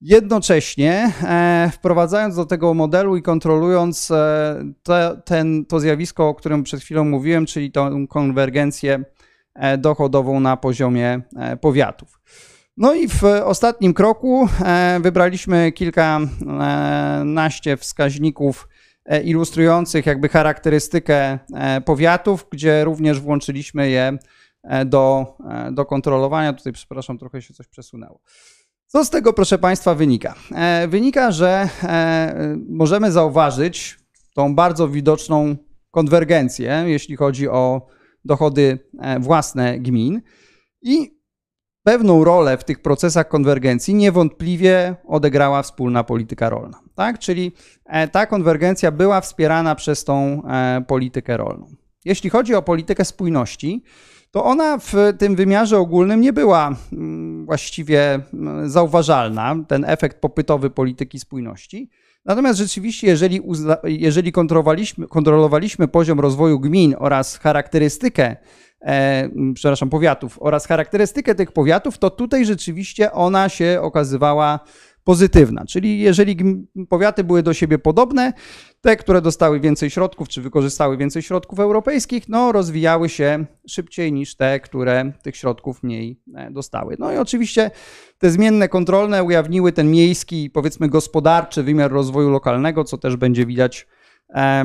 Jednocześnie 0.00 1.12
e, 1.22 1.70
wprowadzając 1.74 2.36
do 2.36 2.46
tego 2.46 2.74
modelu 2.74 3.16
i 3.16 3.22
kontrolując 3.22 4.12
to, 4.82 5.16
ten, 5.24 5.64
to 5.64 5.80
zjawisko, 5.80 6.28
o 6.28 6.34
którym 6.34 6.62
przed 6.62 6.80
chwilą 6.80 7.04
mówiłem, 7.04 7.46
czyli 7.46 7.72
tą 7.72 8.06
konwergencję 8.06 9.04
dochodową 9.78 10.40
na 10.40 10.56
poziomie 10.56 11.20
powiatów. 11.60 12.20
No 12.76 12.94
i 12.94 13.08
w 13.08 13.24
ostatnim 13.24 13.94
kroku 13.94 14.48
wybraliśmy 15.00 15.72
kilkanaście 15.72 17.76
wskaźników 17.76 18.68
E, 19.04 19.22
ilustrujących 19.22 20.06
jakby 20.06 20.28
charakterystykę 20.28 21.38
e, 21.54 21.80
powiatów, 21.80 22.46
gdzie 22.50 22.84
również 22.84 23.20
włączyliśmy 23.20 23.90
je 23.90 24.18
e, 24.62 24.84
do, 24.84 25.36
do 25.72 25.84
kontrolowania. 25.84 26.52
Tutaj, 26.52 26.72
przepraszam, 26.72 27.18
trochę 27.18 27.42
się 27.42 27.54
coś 27.54 27.68
przesunęło. 27.68 28.20
Co 28.86 29.04
z 29.04 29.10
tego, 29.10 29.32
proszę 29.32 29.58
Państwa, 29.58 29.94
wynika? 29.94 30.34
Wynika, 30.88 31.30
że 31.30 31.68
możemy 32.68 33.12
zauważyć 33.12 33.98
tą 34.34 34.54
bardzo 34.54 34.88
widoczną 34.88 35.56
konwergencję, 35.90 36.84
jeśli 36.86 37.16
chodzi 37.16 37.48
o 37.48 37.86
dochody 38.24 38.78
własne 39.20 39.78
gmin. 39.78 40.22
I 40.82 41.22
pewną 41.82 42.24
rolę 42.24 42.58
w 42.58 42.64
tych 42.64 42.82
procesach 42.82 43.28
konwergencji 43.28 43.94
niewątpliwie 43.94 44.96
odegrała 45.06 45.62
wspólna 45.62 46.04
polityka 46.04 46.50
rolna. 46.50 46.80
Tak? 46.94 47.18
Czyli 47.18 47.52
e, 47.86 48.08
ta 48.08 48.26
konwergencja 48.26 48.90
była 48.90 49.20
wspierana 49.20 49.74
przez 49.74 50.04
tą 50.04 50.42
e, 50.44 50.84
politykę 50.88 51.36
rolną. 51.36 51.66
Jeśli 52.04 52.30
chodzi 52.30 52.54
o 52.54 52.62
politykę 52.62 53.04
spójności, 53.04 53.82
to 54.30 54.44
ona 54.44 54.78
w 54.78 54.94
tym 55.18 55.36
wymiarze 55.36 55.78
ogólnym 55.78 56.20
nie 56.20 56.32
była 56.32 56.76
mm, 56.92 57.46
właściwie 57.46 58.20
mm, 58.32 58.70
zauważalna, 58.70 59.56
ten 59.68 59.84
efekt 59.84 60.20
popytowy 60.20 60.70
polityki 60.70 61.18
spójności. 61.18 61.90
Natomiast 62.24 62.58
rzeczywiście, 62.58 63.06
jeżeli, 63.06 63.40
jeżeli 63.84 64.32
kontrolowaliśmy, 64.32 65.08
kontrolowaliśmy 65.08 65.88
poziom 65.88 66.20
rozwoju 66.20 66.60
gmin 66.60 66.94
oraz 66.98 67.38
charakterystykę 67.38 68.36
e, 68.82 69.28
przepraszam, 69.54 69.90
powiatów 69.90 70.38
oraz 70.40 70.66
charakterystykę 70.66 71.34
tych 71.34 71.52
powiatów, 71.52 71.98
to 71.98 72.10
tutaj 72.10 72.44
rzeczywiście 72.44 73.12
ona 73.12 73.48
się 73.48 73.78
okazywała 73.82 74.60
pozytywna. 75.04 75.64
Czyli 75.66 76.00
jeżeli 76.00 76.36
powiaty 76.88 77.24
były 77.24 77.42
do 77.42 77.54
siebie 77.54 77.78
podobne, 77.78 78.32
te, 78.82 78.96
które 78.96 79.22
dostały 79.22 79.60
więcej 79.60 79.90
środków, 79.90 80.28
czy 80.28 80.42
wykorzystały 80.42 80.96
więcej 80.96 81.22
środków 81.22 81.60
europejskich, 81.60 82.28
no 82.28 82.52
rozwijały 82.52 83.08
się 83.08 83.44
szybciej 83.68 84.12
niż 84.12 84.34
te, 84.36 84.60
które 84.60 85.12
tych 85.22 85.36
środków 85.36 85.82
mniej 85.82 86.20
e, 86.36 86.50
dostały. 86.50 86.96
No 86.98 87.12
i 87.12 87.16
oczywiście 87.16 87.70
te 88.18 88.30
zmienne 88.30 88.68
kontrolne 88.68 89.24
ujawniły 89.24 89.72
ten 89.72 89.90
miejski, 89.90 90.50
powiedzmy 90.50 90.88
gospodarczy 90.88 91.62
wymiar 91.62 91.90
rozwoju 91.90 92.30
lokalnego, 92.30 92.84
co 92.84 92.98
też 92.98 93.16
będzie 93.16 93.46
widać 93.46 93.86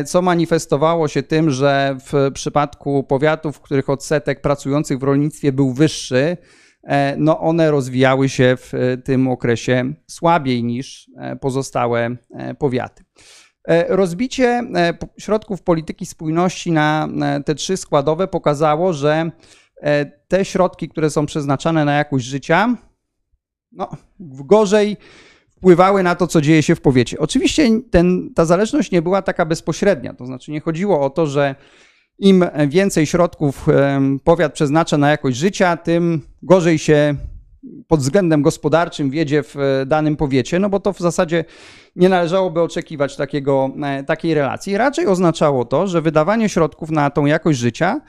co 0.05 0.21
manifestowało 0.21 1.07
się 1.07 1.23
tym, 1.23 1.51
że 1.51 1.97
w 2.11 2.31
przypadku 2.33 3.03
powiatów, 3.03 3.57
w 3.57 3.61
których 3.61 3.89
odsetek 3.89 4.41
pracujących 4.41 4.99
w 4.99 5.03
rolnictwie 5.03 5.51
był 5.51 5.73
wyższy, 5.73 6.37
no 7.17 7.39
one 7.39 7.71
rozwijały 7.71 8.29
się 8.29 8.57
w 8.57 8.97
tym 9.03 9.27
okresie 9.27 9.93
słabiej 10.07 10.63
niż 10.63 11.11
pozostałe 11.41 12.17
powiaty. 12.59 13.03
Rozbicie 13.87 14.63
środków 15.19 15.61
polityki 15.61 16.05
spójności 16.05 16.71
na 16.71 17.09
te 17.45 17.55
trzy 17.55 17.77
składowe 17.77 18.27
pokazało, 18.27 18.93
że 18.93 19.31
te 20.27 20.45
środki, 20.45 20.89
które 20.89 21.09
są 21.09 21.25
przeznaczane 21.25 21.85
na 21.85 21.93
jakość 21.93 22.25
życia, 22.25 22.75
no, 23.71 23.89
gorzej 24.19 24.97
wpływały 25.57 26.03
na 26.03 26.15
to, 26.15 26.27
co 26.27 26.41
dzieje 26.41 26.63
się 26.63 26.75
w 26.75 26.81
powiecie. 26.81 27.19
Oczywiście 27.19 27.69
ten, 27.91 28.33
ta 28.35 28.45
zależność 28.45 28.91
nie 28.91 29.01
była 29.01 29.21
taka 29.21 29.45
bezpośrednia, 29.45 30.13
to 30.13 30.25
znaczy 30.25 30.51
nie 30.51 30.59
chodziło 30.59 31.01
o 31.01 31.09
to, 31.09 31.27
że 31.27 31.55
im 32.19 32.45
więcej 32.67 33.05
środków 33.05 33.67
powiat 34.23 34.53
przeznacza 34.53 34.97
na 34.97 35.09
jakość 35.09 35.37
życia, 35.37 35.77
tym 35.77 36.21
gorzej 36.43 36.79
się 36.79 37.15
pod 37.87 37.99
względem 37.99 38.41
gospodarczym 38.41 39.09
wiedzie 39.09 39.43
w 39.43 39.55
danym 39.87 40.15
powiecie, 40.15 40.59
no 40.59 40.69
bo 40.69 40.79
to 40.79 40.93
w 40.93 40.99
zasadzie 40.99 41.45
nie 41.95 42.09
należałoby 42.09 42.61
oczekiwać 42.61 43.15
takiego, 43.15 43.71
e, 43.83 44.03
takiej 44.03 44.33
relacji. 44.33 44.77
Raczej 44.77 45.07
oznaczało 45.07 45.65
to, 45.65 45.87
że 45.87 46.01
wydawanie 46.01 46.49
środków 46.49 46.91
na 46.91 47.09
tą 47.09 47.25
jakość 47.25 47.59
życia 47.59 48.01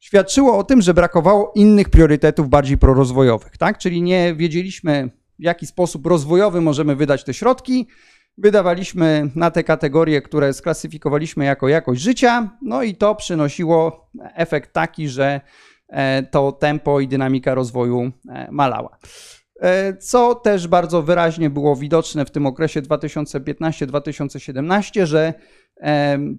świadczyło 0.00 0.58
o 0.58 0.64
tym, 0.64 0.82
że 0.82 0.94
brakowało 0.94 1.52
innych 1.54 1.88
priorytetów 1.88 2.48
bardziej 2.48 2.78
prorozwojowych, 2.78 3.56
tak? 3.56 3.78
Czyli 3.78 4.02
nie 4.02 4.34
wiedzieliśmy, 4.34 5.10
w 5.40 5.42
jaki 5.42 5.66
sposób 5.66 6.06
rozwojowy 6.06 6.60
możemy 6.60 6.96
wydać 6.96 7.24
te 7.24 7.34
środki. 7.34 7.86
Wydawaliśmy 8.38 9.30
na 9.34 9.50
te 9.50 9.64
kategorie, 9.64 10.22
które 10.22 10.52
sklasyfikowaliśmy 10.52 11.44
jako 11.44 11.68
jakość 11.68 12.00
życia, 12.00 12.58
no 12.62 12.82
i 12.82 12.94
to 12.94 13.14
przynosiło 13.14 14.10
efekt 14.34 14.72
taki, 14.72 15.08
że 15.08 15.40
e, 15.88 16.22
to 16.22 16.52
tempo 16.52 17.00
i 17.00 17.08
dynamika 17.08 17.54
rozwoju 17.54 18.10
e, 18.28 18.48
malała. 18.50 18.98
E, 19.60 19.96
co 19.96 20.34
też 20.34 20.68
bardzo 20.68 21.02
wyraźnie 21.02 21.50
było 21.50 21.76
widoczne 21.76 22.24
w 22.24 22.30
tym 22.30 22.46
okresie 22.46 22.82
2015-2017, 22.82 25.06
że 25.06 25.34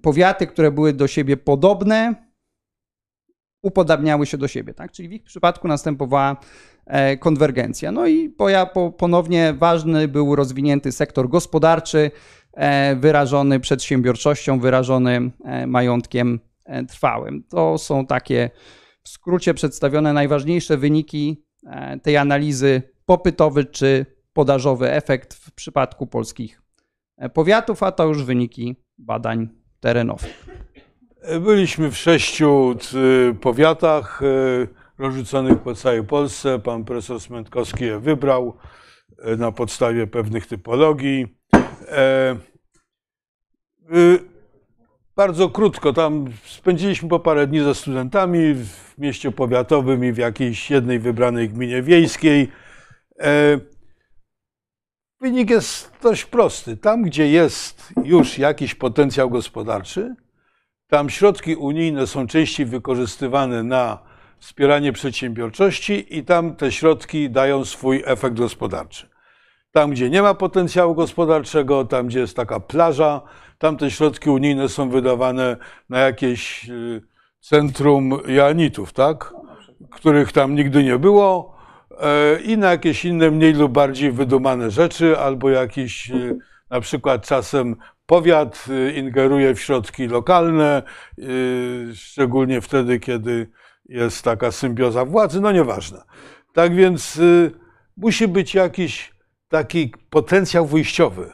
powiaty, 0.02 0.46
które 0.46 0.70
były 0.70 0.92
do 0.92 1.06
siebie 1.06 1.36
podobne, 1.36 2.14
upodabniały 3.62 4.26
się 4.26 4.38
do 4.38 4.48
siebie. 4.48 4.74
Tak? 4.74 4.92
Czyli 4.92 5.08
w 5.08 5.12
ich 5.12 5.22
przypadku 5.22 5.68
następowała 5.68 6.36
konwergencja. 7.20 7.92
No 7.92 8.06
i 8.06 8.34
ponownie 8.98 9.54
ważny 9.58 10.08
był 10.08 10.36
rozwinięty 10.36 10.92
sektor 10.92 11.28
gospodarczy, 11.28 12.10
e, 12.52 12.96
wyrażony 12.96 13.60
przedsiębiorczością, 13.60 14.60
wyrażony 14.60 15.30
e, 15.44 15.66
majątkiem 15.66 16.40
trwałym. 16.88 17.44
To 17.48 17.78
są 17.78 18.06
takie 18.06 18.50
w 19.02 19.08
skrócie 19.08 19.54
przedstawione 19.54 20.12
najważniejsze 20.12 20.76
wyniki 20.76 21.44
tej 22.02 22.16
analizy 22.16 22.82
popytowy 23.06 23.64
czy 23.64 24.06
podażowy 24.32 24.92
efekt 24.92 25.34
w 25.34 25.52
przypadku 25.52 26.06
polskich 26.06 26.62
powiatów, 27.34 27.82
a 27.82 27.92
to 27.92 28.06
już 28.06 28.24
wyniki 28.24 28.76
badań 28.98 29.48
terenowych. 29.80 30.46
Byliśmy 31.40 31.90
w 31.90 31.96
sześciu 31.96 32.76
powiatach 33.40 34.22
e, 34.22 34.81
rozrzuconych 34.98 35.58
po 35.58 35.74
całej 35.74 36.04
Polsce. 36.04 36.58
Pan 36.58 36.84
profesor 36.84 37.20
Smętkowski 37.20 37.84
je 37.84 37.98
wybrał 37.98 38.56
e, 39.18 39.36
na 39.36 39.52
podstawie 39.52 40.06
pewnych 40.06 40.46
typologii. 40.46 41.36
E, 41.88 42.36
bardzo 45.16 45.50
krótko, 45.50 45.92
tam 45.92 46.24
spędziliśmy 46.44 47.08
po 47.08 47.20
parę 47.20 47.46
dni 47.46 47.60
ze 47.60 47.74
studentami 47.74 48.54
w 48.54 48.98
mieście 48.98 49.32
powiatowym 49.32 50.04
i 50.04 50.12
w 50.12 50.16
jakiejś 50.16 50.70
jednej 50.70 50.98
wybranej 50.98 51.48
gminie 51.48 51.82
wiejskiej. 51.82 52.48
Wynik 55.20 55.50
jest 55.50 55.92
dość 56.02 56.24
prosty. 56.24 56.76
Tam, 56.76 57.02
gdzie 57.02 57.28
jest 57.28 57.92
już 58.04 58.38
jakiś 58.38 58.74
potencjał 58.74 59.30
gospodarczy, 59.30 60.14
tam 60.86 61.10
środki 61.10 61.56
unijne 61.56 62.06
są 62.06 62.26
częściej 62.26 62.66
wykorzystywane 62.66 63.62
na 63.62 64.11
wspieranie 64.42 64.92
przedsiębiorczości 64.92 66.18
i 66.18 66.24
tam 66.24 66.56
te 66.56 66.72
środki 66.72 67.30
dają 67.30 67.64
swój 67.64 68.02
efekt 68.06 68.36
gospodarczy. 68.36 69.08
Tam, 69.72 69.90
gdzie 69.90 70.10
nie 70.10 70.22
ma 70.22 70.34
potencjału 70.34 70.94
gospodarczego, 70.94 71.84
tam, 71.84 72.06
gdzie 72.06 72.20
jest 72.20 72.36
taka 72.36 72.60
plaża, 72.60 73.20
tam 73.58 73.76
te 73.76 73.90
środki 73.90 74.30
unijne 74.30 74.68
są 74.68 74.90
wydawane 74.90 75.56
na 75.88 75.98
jakieś 75.98 76.68
y, 76.68 77.02
centrum 77.40 78.18
janitów, 78.26 78.92
tak? 78.92 79.34
których 79.90 80.32
tam 80.32 80.54
nigdy 80.54 80.84
nie 80.84 80.98
było 80.98 81.56
e, 82.00 82.40
i 82.40 82.58
na 82.58 82.70
jakieś 82.70 83.04
inne 83.04 83.30
mniej 83.30 83.54
lub 83.54 83.72
bardziej 83.72 84.12
wydumane 84.12 84.70
rzeczy, 84.70 85.18
albo 85.18 85.50
jakieś 85.50 86.10
y, 86.10 86.38
na 86.70 86.80
przykład 86.80 87.26
czasem 87.26 87.76
Powiat 88.06 88.64
y, 88.68 88.92
ingeruje 88.92 89.54
w 89.54 89.60
środki 89.60 90.06
lokalne, 90.06 90.82
szczególnie 91.94 92.60
wtedy, 92.60 93.00
kiedy 93.00 93.50
jest 93.92 94.24
taka 94.24 94.52
symbioza 94.52 95.04
władzy, 95.04 95.40
no 95.40 95.52
nieważne. 95.52 96.02
Tak 96.52 96.74
więc 96.74 97.16
y, 97.16 97.50
musi 97.96 98.28
być 98.28 98.54
jakiś 98.54 99.12
taki 99.48 99.94
potencjał 100.10 100.66
wyjściowy, 100.66 101.32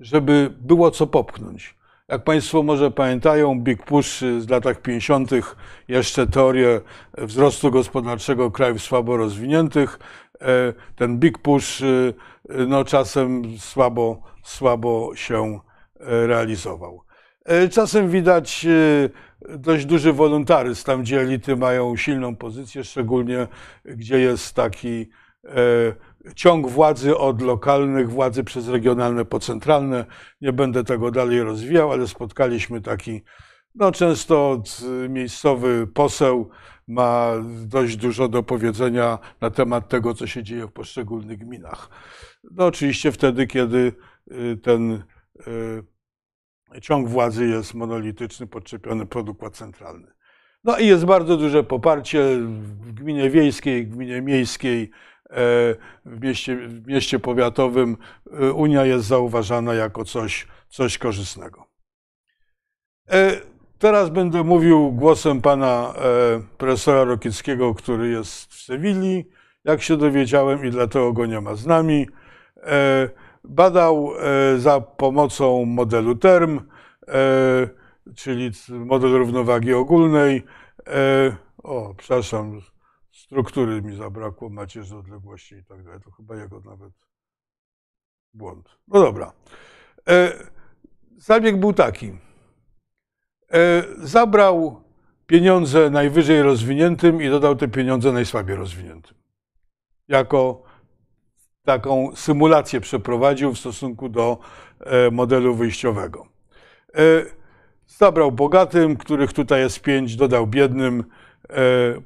żeby 0.00 0.54
było 0.60 0.90
co 0.90 1.06
popchnąć. 1.06 1.76
Jak 2.08 2.24
Państwo 2.24 2.62
może 2.62 2.90
pamiętają, 2.90 3.60
Big 3.60 3.84
Push 3.84 4.20
z 4.38 4.50
latach 4.50 4.82
50. 4.82 5.30
jeszcze 5.88 6.26
teorię 6.26 6.80
wzrostu 7.18 7.70
gospodarczego 7.70 8.50
krajów 8.50 8.82
słabo 8.82 9.16
rozwiniętych. 9.16 9.98
E, 10.40 10.46
ten 10.96 11.18
Big 11.18 11.38
Push 11.38 11.82
no, 12.68 12.84
czasem 12.84 13.42
słabo, 13.58 14.22
słabo 14.42 15.10
się 15.14 15.60
realizował. 16.00 17.02
E, 17.44 17.68
czasem 17.68 18.10
widać 18.10 18.66
e, 18.66 19.08
dość 19.48 19.86
duży 19.86 20.12
wolontaryzm, 20.12 20.84
tam 20.84 21.02
gdzie 21.02 21.20
elity 21.20 21.56
mają 21.56 21.96
silną 21.96 22.36
pozycję, 22.36 22.84
szczególnie 22.84 23.48
gdzie 23.84 24.18
jest 24.18 24.54
taki 24.54 25.10
e, 25.44 25.54
ciąg 26.34 26.68
władzy 26.68 27.16
od 27.16 27.42
lokalnych 27.42 28.10
władzy 28.10 28.44
przez 28.44 28.68
regionalne 28.68 29.24
po 29.24 29.40
centralne. 29.40 30.06
Nie 30.40 30.52
będę 30.52 30.84
tego 30.84 31.10
dalej 31.10 31.42
rozwijał, 31.42 31.92
ale 31.92 32.08
spotkaliśmy 32.08 32.80
taki, 32.80 33.22
no 33.74 33.92
często 33.92 34.62
miejscowy 35.08 35.86
poseł 35.94 36.50
ma 36.88 37.32
dość 37.66 37.96
dużo 37.96 38.28
do 38.28 38.42
powiedzenia 38.42 39.18
na 39.40 39.50
temat 39.50 39.88
tego, 39.88 40.14
co 40.14 40.26
się 40.26 40.42
dzieje 40.42 40.66
w 40.66 40.72
poszczególnych 40.72 41.38
gminach. 41.38 41.90
No 42.50 42.66
oczywiście 42.66 43.12
wtedy, 43.12 43.46
kiedy 43.46 43.92
ten 44.62 45.02
ciąg 46.80 47.08
władzy 47.08 47.46
jest 47.46 47.74
monolityczny, 47.74 48.46
podczepiony 48.46 49.06
pod 49.06 49.28
układ 49.28 49.56
centralny. 49.56 50.12
No 50.64 50.78
i 50.78 50.86
jest 50.86 51.04
bardzo 51.04 51.36
duże 51.36 51.64
poparcie 51.64 52.22
w 52.80 52.92
gminie 52.92 53.30
wiejskiej, 53.30 53.86
w 53.86 53.90
gminie 53.90 54.22
miejskiej, 54.22 54.90
e, 55.30 55.36
w 56.04 56.20
mieście, 56.20 56.56
w 56.56 56.86
mieście 56.86 57.18
powiatowym. 57.18 57.96
E, 58.32 58.52
Unia 58.52 58.84
jest 58.84 59.06
zauważana 59.06 59.74
jako 59.74 60.04
coś, 60.04 60.46
coś 60.68 60.98
korzystnego. 60.98 61.66
E, 63.10 63.40
teraz 63.78 64.10
będę 64.10 64.44
mówił 64.44 64.92
głosem 64.92 65.40
pana 65.40 65.94
profesora 66.58 67.04
Rokickiego, 67.04 67.74
który 67.74 68.08
jest 68.08 68.52
w 68.52 68.62
Sewilli, 68.62 69.24
jak 69.64 69.82
się 69.82 69.96
dowiedziałem 69.96 70.64
i 70.64 70.70
dlatego 70.70 71.12
go 71.12 71.26
nie 71.26 71.40
ma 71.40 71.54
z 71.54 71.66
nami. 71.66 72.06
Badał 73.44 74.10
e, 74.18 74.58
za 74.58 74.80
pomocą 74.80 75.64
modelu 75.64 76.16
term, 76.16 76.60
e, 77.08 77.68
czyli 78.16 78.50
model 78.68 79.10
równowagi 79.10 79.74
ogólnej. 79.74 80.42
E, 80.86 81.36
o, 81.62 81.94
przepraszam, 81.94 82.60
struktury 83.12 83.82
mi 83.82 83.96
zabrakło, 83.96 84.48
macierzy 84.48 84.96
odległości 84.96 85.54
i 85.54 85.64
tak 85.64 85.84
dalej. 85.84 86.00
To 86.00 86.10
chyba 86.10 86.36
jego 86.36 86.60
nawet 86.60 86.92
błąd. 88.34 88.68
No 88.88 89.00
dobra. 89.00 89.32
Zabieg 91.16 91.60
był 91.60 91.72
taki. 91.72 92.12
Zabrał 93.98 94.82
pieniądze 95.26 95.90
najwyżej 95.90 96.42
rozwiniętym 96.42 97.22
i 97.22 97.28
dodał 97.28 97.56
te 97.56 97.68
pieniądze 97.68 98.12
najsłabiej 98.12 98.56
rozwiniętym. 98.56 99.16
Jako 100.08 100.62
taką 101.64 102.10
symulację 102.14 102.80
przeprowadził 102.80 103.54
w 103.54 103.58
stosunku 103.58 104.08
do 104.08 104.38
e, 104.80 105.10
modelu 105.10 105.54
wyjściowego. 105.54 106.26
E, 106.94 107.00
zabrał 107.86 108.32
bogatym, 108.32 108.96
których 108.96 109.32
tutaj 109.32 109.60
jest 109.60 109.80
pięć, 109.80 110.16
dodał 110.16 110.46
biednym 110.46 111.04
e, 111.50 111.54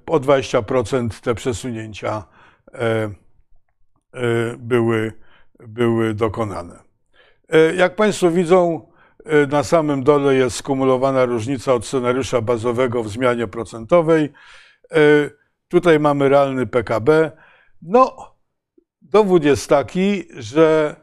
o 0.07 0.21
20% 0.21 1.21
te 1.21 1.35
przesunięcia 1.35 2.25
były, 4.59 5.13
były 5.59 6.15
dokonane. 6.15 6.79
Jak 7.77 7.97
Państwo 7.97 8.31
widzą, 8.31 8.89
na 9.49 9.63
samym 9.63 10.05
dole 10.05 10.35
jest 10.35 10.57
skumulowana 10.57 11.25
różnica 11.25 11.75
od 11.75 11.87
scenariusza 11.87 12.41
bazowego 12.41 13.03
w 13.03 13.09
zmianie 13.09 13.47
procentowej. 13.47 14.33
Tutaj 15.69 16.01
mamy 16.01 16.29
realny 16.29 16.67
PKB. 16.67 17.31
No, 17.83 18.36
dowód 19.17 19.45
jest 19.45 19.69
taki, 19.69 20.25
że 20.37 20.97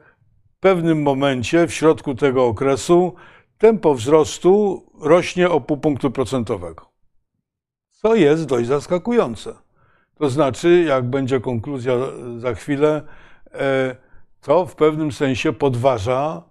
w 0.46 0.60
pewnym 0.60 1.02
momencie, 1.02 1.68
w 1.68 1.74
środku 1.74 2.16
tego 2.16 2.46
okresu, 2.46 3.14
tempo 3.58 3.96
wzrostu 3.96 4.86
rośnie 5.02 5.50
o 5.50 5.62
pół 5.62 5.78
punktu 5.78 6.12
procentowego. 6.12 6.86
Co 7.90 8.16
jest 8.16 8.46
dość 8.46 8.68
zaskakujące. 8.68 9.54
To 10.16 10.30
znaczy, 10.30 10.84
jak 10.88 11.10
będzie 11.10 11.40
konkluzja 11.40 11.94
za 12.38 12.54
chwilę, 12.54 13.02
e, 13.54 13.96
to 14.42 14.66
w 14.66 14.76
pewnym 14.76 15.12
sensie 15.12 15.54
podważa 15.54 16.44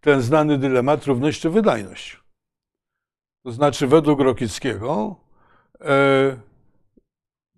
ten 0.00 0.20
znany 0.20 0.58
dylemat 0.58 1.06
równość 1.06 1.40
czy 1.40 1.50
wydajność. 1.50 2.20
To 3.44 3.52
znaczy, 3.52 3.86
według 3.86 4.20
Rokickiego, 4.20 5.16
e, 5.80 6.49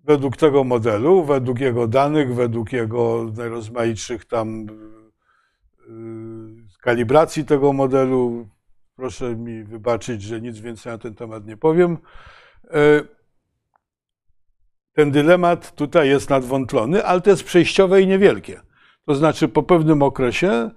według 0.03 0.37
tego 0.37 0.63
modelu, 0.63 1.23
według 1.23 1.59
jego 1.59 1.87
danych, 1.87 2.35
według 2.35 2.73
jego 2.73 3.25
najrozmaitszych 3.37 4.25
tam 4.25 4.65
e, 4.69 5.85
kalibracji 6.81 7.45
tego 7.45 7.73
modelu, 7.73 8.47
proszę 8.95 9.35
mi 9.35 9.63
wybaczyć, 9.63 10.21
że 10.21 10.41
nic 10.41 10.59
więcej 10.59 10.91
na 10.91 10.97
ten 10.97 11.15
temat 11.15 11.45
nie 11.45 11.57
powiem, 11.57 11.97
ten 14.93 15.11
dylemat 15.11 15.75
tutaj 15.75 16.09
jest 16.09 16.29
nadwątlony, 16.29 17.05
ale 17.05 17.21
to 17.21 17.29
jest 17.29 17.43
przejściowe 17.43 18.01
i 18.01 18.07
niewielkie. 18.07 18.61
To 19.05 19.15
znaczy 19.15 19.47
po 19.47 19.63
pewnym 19.63 20.01
okresie 20.01 20.71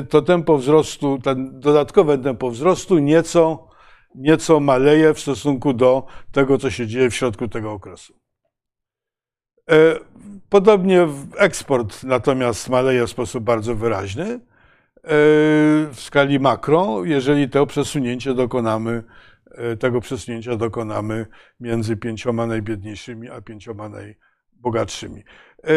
y, 0.00 0.06
to 0.06 0.22
tempo 0.22 0.58
wzrostu, 0.58 1.18
ten 1.22 1.60
dodatkowe 1.60 2.18
tempo 2.18 2.50
wzrostu 2.50 2.98
nieco, 2.98 3.68
nieco 4.14 4.60
maleje 4.60 5.14
w 5.14 5.20
stosunku 5.20 5.72
do 5.72 6.06
tego, 6.32 6.58
co 6.58 6.70
się 6.70 6.86
dzieje 6.86 7.10
w 7.10 7.14
środku 7.14 7.48
tego 7.48 7.72
okresu. 7.72 8.23
Y, 9.72 9.74
podobnie 10.48 11.08
eksport 11.38 12.02
natomiast 12.02 12.68
maleje 12.68 13.06
w 13.06 13.10
sposób 13.10 13.44
bardzo 13.44 13.74
wyraźny 13.74 14.30
y, 14.30 14.40
w 15.92 15.94
skali 15.96 16.40
makro, 16.40 17.04
jeżeli 17.04 17.48
to 17.48 17.66
przesunięcie 17.66 18.34
dokonamy 18.34 19.02
E, 19.58 19.76
tego 19.76 20.00
przesunięcia 20.00 20.56
dokonamy 20.56 21.26
między 21.60 21.96
pięcioma 21.96 22.46
najbiedniejszymi 22.46 23.30
a 23.30 23.40
pięcioma 23.40 23.88
najbogatszymi. 23.88 25.22
E, 25.64 25.70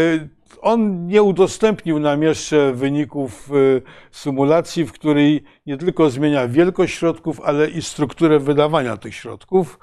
on 0.62 1.08
nie 1.08 1.24
udostępnił 1.24 2.00
nam 2.00 2.24
jeszcze 2.24 2.74
wyników 2.74 3.50
e, 3.52 3.82
symulacji, 4.12 4.86
w 4.86 4.92
której 4.92 5.44
nie 5.66 5.78
tylko 5.78 6.10
zmienia 6.10 6.48
wielkość 6.48 6.96
środków, 6.96 7.42
ale 7.42 7.70
i 7.70 7.82
strukturę 7.82 8.40
wydawania 8.40 8.98
tych 8.98 9.16
środków. 9.16 9.80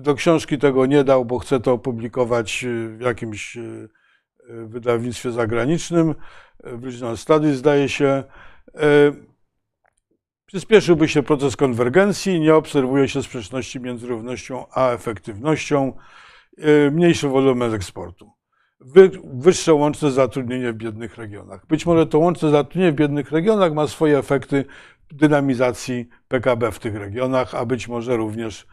Do 0.00 0.14
książki 0.14 0.58
tego 0.58 0.86
nie 0.86 1.04
dał, 1.04 1.24
bo 1.24 1.38
chce 1.38 1.60
to 1.60 1.72
opublikować 1.72 2.66
w 2.96 3.00
jakimś 3.00 3.58
wydawnictwie 4.48 5.30
zagranicznym. 5.30 6.14
W 6.64 6.84
Regional 6.84 7.16
Studies 7.16 7.56
zdaje 7.56 7.88
się. 7.88 8.24
Przyspieszyłby 10.46 11.08
się 11.08 11.22
proces 11.22 11.56
konwergencji, 11.56 12.40
nie 12.40 12.54
obserwuje 12.54 13.08
się 13.08 13.22
sprzeczności 13.22 13.80
między 13.80 14.06
równością 14.06 14.66
a 14.70 14.90
efektywnością, 14.90 15.92
mniejszy 16.92 17.28
wolumen 17.28 17.74
eksportu, 17.74 18.30
wyższe 19.24 19.74
łączne 19.74 20.10
zatrudnienie 20.10 20.72
w 20.72 20.76
biednych 20.76 21.16
regionach. 21.16 21.66
Być 21.66 21.86
może 21.86 22.06
to 22.06 22.18
łączne 22.18 22.50
zatrudnienie 22.50 22.92
w 22.92 22.94
biednych 22.94 23.30
regionach 23.30 23.72
ma 23.72 23.86
swoje 23.86 24.18
efekty 24.18 24.64
dynamizacji 25.10 26.08
PKB 26.28 26.72
w 26.72 26.78
tych 26.78 26.94
regionach, 26.94 27.54
a 27.54 27.66
być 27.66 27.88
może 27.88 28.16
również 28.16 28.66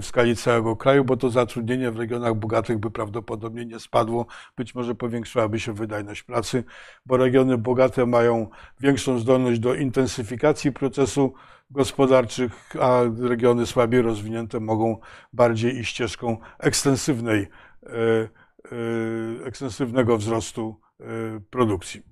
w 0.00 0.06
skali 0.06 0.36
całego 0.36 0.76
kraju, 0.76 1.04
bo 1.04 1.16
to 1.16 1.30
zatrudnienie 1.30 1.90
w 1.90 1.98
regionach 1.98 2.34
bogatych 2.34 2.78
by 2.78 2.90
prawdopodobnie 2.90 3.66
nie 3.66 3.80
spadło. 3.80 4.26
Być 4.56 4.74
może 4.74 4.94
powiększyłaby 4.94 5.60
się 5.60 5.72
wydajność 5.72 6.22
pracy, 6.22 6.64
bo 7.06 7.16
regiony 7.16 7.58
bogate 7.58 8.06
mają 8.06 8.48
większą 8.80 9.18
zdolność 9.18 9.60
do 9.60 9.74
intensyfikacji 9.74 10.72
procesu 10.72 11.34
gospodarczych, 11.70 12.76
a 12.80 13.00
regiony 13.20 13.66
słabiej 13.66 14.02
rozwinięte 14.02 14.60
mogą 14.60 15.00
bardziej 15.32 15.78
iść 15.78 15.90
ścieżką 15.90 16.36
ekstensywnej, 16.58 17.48
e, 17.82 17.88
e, 17.92 19.46
ekstensywnego 19.46 20.18
wzrostu 20.18 20.80
e, 21.00 21.04
produkcji. 21.50 22.02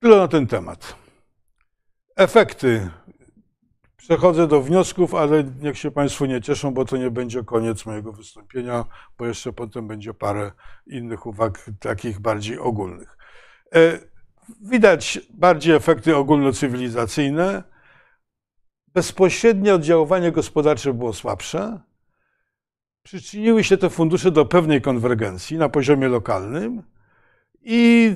Tyle 0.00 0.16
na 0.16 0.28
ten 0.28 0.46
temat. 0.46 0.96
Efekty 2.16 2.90
Przechodzę 4.02 4.46
do 4.46 4.62
wniosków, 4.62 5.14
ale 5.14 5.44
niech 5.44 5.78
się 5.78 5.90
Państwo 5.90 6.26
nie 6.26 6.40
cieszą, 6.40 6.74
bo 6.74 6.84
to 6.84 6.96
nie 6.96 7.10
będzie 7.10 7.44
koniec 7.44 7.86
mojego 7.86 8.12
wystąpienia, 8.12 8.84
bo 9.18 9.26
jeszcze 9.26 9.52
potem 9.52 9.88
będzie 9.88 10.14
parę 10.14 10.52
innych 10.86 11.26
uwag, 11.26 11.70
takich 11.80 12.20
bardziej 12.20 12.58
ogólnych. 12.58 13.16
E, 13.74 13.98
widać 14.60 15.20
bardziej 15.30 15.74
efekty 15.74 16.16
ogólnocywilizacyjne. 16.16 17.62
Bezpośrednie 18.88 19.74
oddziaływanie 19.74 20.32
gospodarcze 20.32 20.94
było 20.94 21.12
słabsze. 21.12 21.80
Przyczyniły 23.02 23.64
się 23.64 23.76
te 23.76 23.90
fundusze 23.90 24.30
do 24.30 24.46
pewnej 24.46 24.82
konwergencji 24.82 25.58
na 25.58 25.68
poziomie 25.68 26.08
lokalnym 26.08 26.82
i 27.62 28.14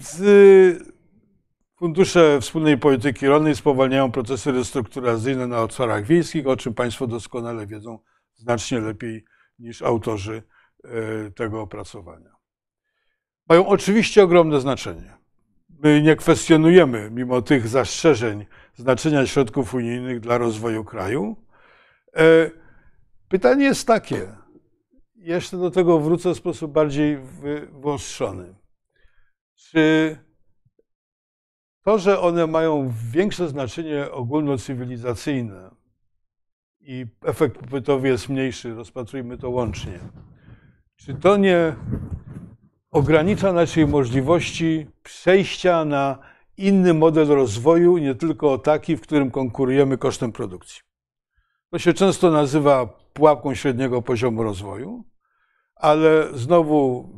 Fundusze 1.79 2.41
wspólnej 2.41 2.79
polityki 2.79 3.27
rolnej 3.27 3.57
spowalniają 3.57 4.13
procesy 4.13 4.53
restrukturyzacyjne 4.53 5.47
na 5.47 5.63
obszarach 5.63 6.05
wiejskich, 6.05 6.47
o 6.47 6.57
czym 6.57 6.75
Państwo 6.75 7.07
doskonale 7.07 7.67
wiedzą 7.67 7.99
znacznie 8.35 8.81
lepiej 8.81 9.25
niż 9.59 9.83
autorzy 9.83 10.43
e, 10.85 11.31
tego 11.31 11.61
opracowania. 11.61 12.37
Mają 13.49 13.67
oczywiście 13.67 14.23
ogromne 14.23 14.61
znaczenie. 14.61 15.17
My 15.69 16.03
nie 16.03 16.17
kwestionujemy, 16.17 17.11
mimo 17.11 17.43
tych 17.43 17.69
zastrzeżeń, 17.69 18.47
znaczenia 18.75 19.27
środków 19.27 19.75
unijnych 19.75 20.21
dla 20.21 20.39
rozwoju 20.39 20.85
kraju. 20.85 21.37
E, 22.17 22.51
pytanie 23.29 23.65
jest 23.65 23.87
takie, 23.87 24.37
jeszcze 25.15 25.57
do 25.57 25.71
tego 25.71 26.01
wrócę 26.01 26.35
w 26.35 26.37
sposób 26.37 26.73
bardziej 26.73 27.19
wyostrzony. 27.81 28.55
Czy 29.55 30.17
to, 31.87 31.99
że 31.99 32.21
one 32.21 32.47
mają 32.47 32.93
większe 33.11 33.49
znaczenie 33.49 34.11
ogólnocywilizacyjne 34.13 35.71
i 36.81 37.07
efekt 37.25 37.59
popytowy 37.59 38.09
jest 38.09 38.29
mniejszy, 38.29 38.75
rozpatrujmy 38.75 39.39
to 39.39 39.51
łącznie, 39.51 39.99
czy 40.97 41.15
to 41.15 41.37
nie 41.37 41.77
ogranicza 42.91 43.53
naszej 43.53 43.87
możliwości 43.87 44.87
przejścia 45.03 45.85
na 45.85 46.19
inny 46.57 46.95
model 46.95 47.29
rozwoju, 47.29 47.99
nie 47.99 48.15
tylko 48.15 48.59
taki, 48.59 48.97
w 48.97 49.01
którym 49.01 49.31
konkurujemy 49.31 49.99
kosztem 49.99 50.33
produkcji? 50.33 50.81
To 51.71 51.79
się 51.79 51.95
często 51.95 52.31
nazywa 52.31 52.87
pułapką 53.13 53.55
średniego 53.55 54.03
poziomu 54.03 54.43
rozwoju, 54.43 55.05
ale 55.75 56.29
znowu 56.35 57.11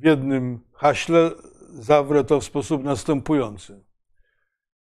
w 0.00 0.04
jednym 0.04 0.60
haśle 0.72 1.30
zawrę 1.72 2.24
to 2.24 2.40
w 2.40 2.44
sposób 2.44 2.84
następujący. 2.84 3.84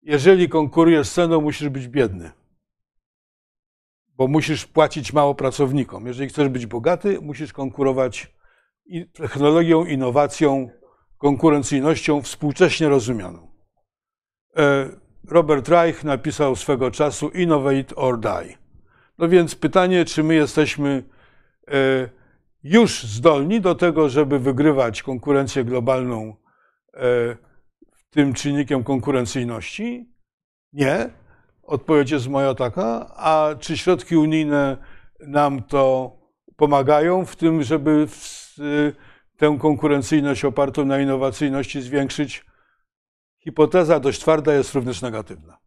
Jeżeli 0.02 0.50
konkurujesz 0.50 1.08
z 1.08 1.14
ceną, 1.14 1.42
musisz 1.42 1.70
być 1.70 1.88
biedny, 1.88 2.32
bo 4.18 4.28
musisz 4.28 4.66
płacić 4.66 5.14
mało 5.14 5.36
pracownikom. 5.36 6.08
Jeżeli 6.08 6.30
chcesz 6.30 6.50
być 6.50 6.66
bogaty, 6.66 7.22
musisz 7.22 7.54
konkurować 7.54 8.34
technologią, 9.14 9.86
innowacją, 9.86 10.70
konkurencyjnością 11.18 12.22
współcześnie 12.22 12.90
rozumianą. 12.90 13.48
E, 14.58 14.90
Robert 15.28 15.70
Reich 15.70 16.04
napisał 16.04 16.56
swego 16.56 16.92
czasu 16.92 17.30
Innovate 17.30 17.96
or 17.96 18.20
Die. 18.20 18.58
No 19.18 19.30
więc 19.30 19.56
pytanie, 19.56 20.06
czy 20.06 20.24
my 20.24 20.36
jesteśmy 20.36 21.04
e, 21.68 22.10
już 22.64 23.04
zdolni 23.04 23.62
do 23.62 23.76
tego, 23.76 24.10
żeby 24.10 24.40
wygrywać 24.40 25.04
konkurencję 25.04 25.64
globalną 25.64 26.43
tym 28.10 28.34
czynnikiem 28.34 28.84
konkurencyjności? 28.84 30.14
Nie. 30.74 31.10
Odpowiedź 31.64 32.12
jest 32.12 32.28
moja 32.28 32.56
taka. 32.56 33.14
A 33.16 33.56
czy 33.60 33.78
środki 33.78 34.18
unijne 34.18 34.78
nam 35.20 35.64
to 35.64 36.12
pomagają 36.56 37.26
w 37.26 37.36
tym, 37.36 37.64
żeby 37.64 38.08
tę 39.38 39.58
konkurencyjność 39.60 40.46
opartą 40.46 40.86
na 40.86 41.00
innowacyjności 41.00 41.82
zwiększyć? 41.82 42.46
Hipoteza 43.40 44.00
dość 44.00 44.20
twarda 44.20 44.54
jest 44.54 44.74
również 44.74 45.02
negatywna. 45.02 45.58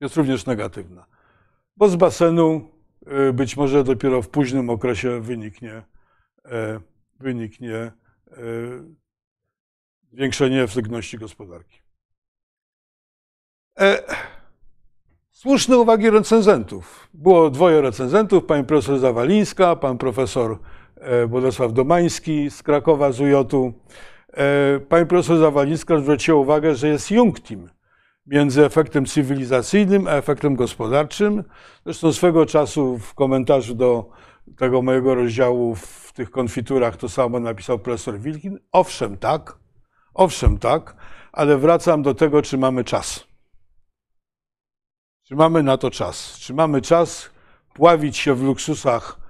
Jest 0.00 0.16
również 0.16 0.46
negatywna. 0.46 1.06
Bo 1.76 1.88
z 1.88 1.96
basenu 1.96 2.70
e, 3.06 3.32
być 3.32 3.56
może 3.56 3.84
dopiero 3.84 4.22
w 4.22 4.28
późnym 4.28 4.70
okresie 4.70 5.20
wyniknie, 5.20 5.82
e, 6.44 6.80
wyniknie 7.20 7.92
zwiększenie 10.12 10.62
efektywności 10.62 11.18
gospodarki. 11.18 11.80
E, 13.80 14.02
Słuszne 15.38 15.78
uwagi 15.78 16.10
recenzentów. 16.10 17.08
Było 17.14 17.50
dwoje 17.50 17.80
recenzentów, 17.80 18.44
pani 18.44 18.64
profesor 18.64 18.98
Zawalińska, 18.98 19.76
pan 19.76 19.98
profesor 19.98 20.58
e, 20.96 21.26
Władysław 21.26 21.72
Domański 21.72 22.50
z 22.50 22.62
Krakowa 22.62 23.12
z 23.12 23.20
UJ-u. 23.20 23.72
E, 24.32 24.80
pani 24.80 25.06
profesor 25.06 25.38
Zawalińska 25.38 25.98
zwróciła 25.98 26.38
uwagę, 26.38 26.74
że 26.74 26.88
jest 26.88 27.10
Jungtim 27.10 27.68
między 28.26 28.64
efektem 28.64 29.06
cywilizacyjnym 29.06 30.06
a 30.06 30.10
efektem 30.10 30.56
gospodarczym. 30.56 31.44
Zresztą 31.84 32.12
swego 32.12 32.46
czasu 32.46 32.98
w 32.98 33.14
komentarzu 33.14 33.74
do 33.74 34.10
tego 34.56 34.82
mojego 34.82 35.14
rozdziału 35.14 35.74
w 35.74 36.12
tych 36.12 36.30
konfiturach 36.30 36.96
to 36.96 37.08
samo 37.08 37.40
napisał 37.40 37.78
profesor 37.78 38.20
Wilkin. 38.20 38.58
Owszem, 38.72 39.16
tak, 39.16 39.58
owszem, 40.18 40.58
tak, 40.58 40.96
ale 41.32 41.58
wracam 41.58 42.02
do 42.02 42.14
tego, 42.14 42.42
czy 42.42 42.58
mamy 42.58 42.84
czas. 42.84 43.26
Czy 45.22 45.36
mamy 45.36 45.62
na 45.62 45.76
to 45.76 45.90
czas? 45.90 46.38
Czy 46.38 46.54
mamy 46.54 46.80
czas 46.82 47.30
pławić 47.74 48.16
się 48.16 48.34
w 48.34 48.42
luksusach, 48.42 49.20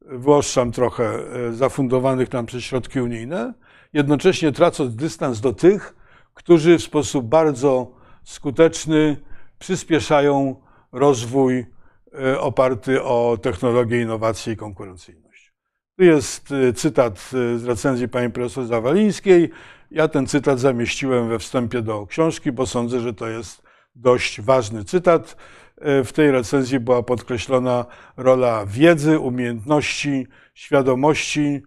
wyoszczam 0.00 0.72
trochę, 0.72 1.04
e, 1.04 1.52
zafundowanych 1.52 2.32
nam 2.32 2.46
przez 2.46 2.64
środki 2.64 3.00
unijne, 3.00 3.54
jednocześnie 3.92 4.52
tracąc 4.52 4.96
dystans 4.96 5.40
do 5.40 5.52
tych, 5.52 5.94
którzy 6.34 6.78
w 6.78 6.82
sposób 6.82 7.26
bardzo 7.26 7.92
skuteczny 8.24 9.16
przyspieszają 9.58 10.62
rozwój 10.92 11.66
e, 12.14 12.40
oparty 12.40 13.02
o 13.02 13.38
technologię, 13.42 14.02
innowację 14.02 14.52
i 14.52 14.56
konkurencyjność. 14.56 15.52
Tu 15.96 16.04
jest 16.04 16.52
e, 16.52 16.72
cytat 16.72 17.30
z 17.56 17.64
recenzji 17.64 18.08
pani 18.08 18.32
profesor 18.32 18.66
Zawalińskiej. 18.66 19.50
Ja 19.90 20.08
ten 20.08 20.26
cytat 20.26 20.60
zamieściłem 20.60 21.28
we 21.28 21.38
wstępie 21.38 21.82
do 21.82 22.06
książki, 22.06 22.52
bo 22.52 22.66
sądzę, 22.66 23.00
że 23.00 23.14
to 23.14 23.28
jest 23.28 23.62
dość 23.94 24.40
ważny 24.40 24.84
cytat. 24.84 25.36
E, 25.80 26.04
w 26.04 26.12
tej 26.12 26.30
recenzji 26.30 26.80
była 26.80 27.02
podkreślona 27.02 27.84
rola 28.16 28.66
wiedzy, 28.66 29.18
umiejętności, 29.18 30.26
świadomości. 30.54 31.62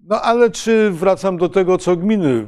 No 0.00 0.22
ale 0.22 0.50
czy 0.50 0.90
wracam 0.90 1.36
do 1.36 1.48
tego, 1.48 1.78
co 1.78 1.96
gminy 1.96 2.46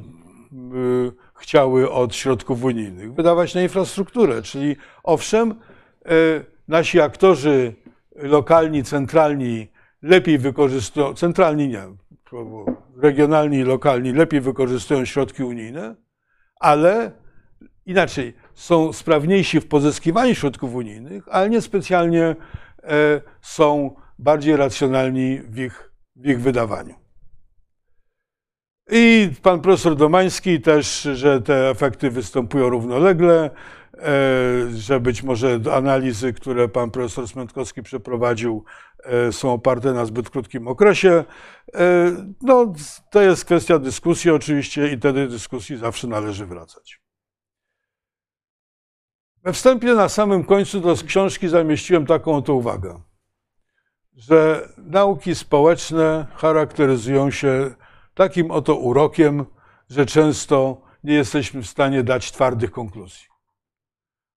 chciały 1.34 1.90
od 1.90 2.14
środków 2.14 2.64
unijnych? 2.64 3.14
Wydawać 3.14 3.54
na 3.54 3.62
infrastrukturę, 3.62 4.42
czyli 4.42 4.76
owszem, 5.02 5.50
e, 5.50 5.54
nasi 6.68 7.00
aktorzy 7.00 7.74
lokalni, 8.16 8.84
centralni 8.84 9.68
lepiej 10.02 10.38
wykorzystują, 10.38 11.14
centralni 11.14 11.68
nie, 11.68 11.82
regionalni 13.04 13.58
i 13.58 13.64
lokalni 13.64 14.12
lepiej 14.12 14.40
wykorzystują 14.40 15.04
środki 15.04 15.42
unijne, 15.42 15.94
ale 16.60 17.12
inaczej, 17.86 18.34
są 18.54 18.92
sprawniejsi 18.92 19.60
w 19.60 19.68
pozyskiwaniu 19.68 20.34
środków 20.34 20.74
unijnych, 20.74 21.24
ale 21.30 21.50
niespecjalnie 21.50 22.24
e, 22.24 22.36
są 23.40 23.96
bardziej 24.18 24.56
racjonalni 24.56 25.40
w 25.48 25.58
ich, 25.58 25.90
w 26.16 26.26
ich 26.26 26.40
wydawaniu. 26.40 26.94
I 28.90 29.30
pan 29.42 29.60
profesor 29.60 29.96
Domański 29.96 30.60
też, 30.60 31.02
że 31.02 31.42
te 31.42 31.70
efekty 31.70 32.10
występują 32.10 32.68
równolegle, 32.68 33.50
że 34.74 35.00
być 35.00 35.22
może 35.22 35.60
analizy, 35.72 36.32
które 36.32 36.68
pan 36.68 36.90
profesor 36.90 37.28
Smętkowski 37.28 37.82
przeprowadził, 37.82 38.64
e, 39.04 39.32
są 39.32 39.52
oparte 39.52 39.92
na 39.92 40.06
zbyt 40.06 40.30
krótkim 40.30 40.68
okresie. 40.68 41.24
No, 42.42 42.72
to 43.10 43.22
jest 43.22 43.44
kwestia 43.44 43.78
dyskusji 43.78 44.30
oczywiście 44.30 44.92
i 44.92 44.96
wtedy 44.96 45.28
dyskusji 45.28 45.76
zawsze 45.76 46.06
należy 46.06 46.46
wracać. 46.46 47.00
We 49.44 49.52
wstępie 49.52 49.94
na 49.94 50.08
samym 50.08 50.44
końcu 50.44 50.80
do 50.80 50.94
książki 51.06 51.48
zamieściłem 51.48 52.06
taką 52.06 52.36
oto 52.36 52.54
uwagę, 52.54 53.00
że 54.16 54.68
nauki 54.76 55.34
społeczne 55.34 56.26
charakteryzują 56.36 57.30
się 57.30 57.74
takim 58.14 58.50
oto 58.50 58.74
urokiem, 58.74 59.44
że 59.90 60.06
często 60.06 60.82
nie 61.04 61.14
jesteśmy 61.14 61.62
w 61.62 61.66
stanie 61.66 62.02
dać 62.02 62.32
twardych 62.32 62.70
konkluzji. 62.70 63.33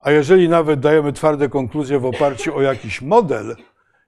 A 0.07 0.11
jeżeli 0.11 0.49
nawet 0.49 0.79
dajemy 0.79 1.13
twarde 1.13 1.49
konkluzje 1.49 1.99
w 1.99 2.05
oparciu 2.05 2.55
o 2.55 2.61
jakiś 2.61 3.01
model 3.01 3.55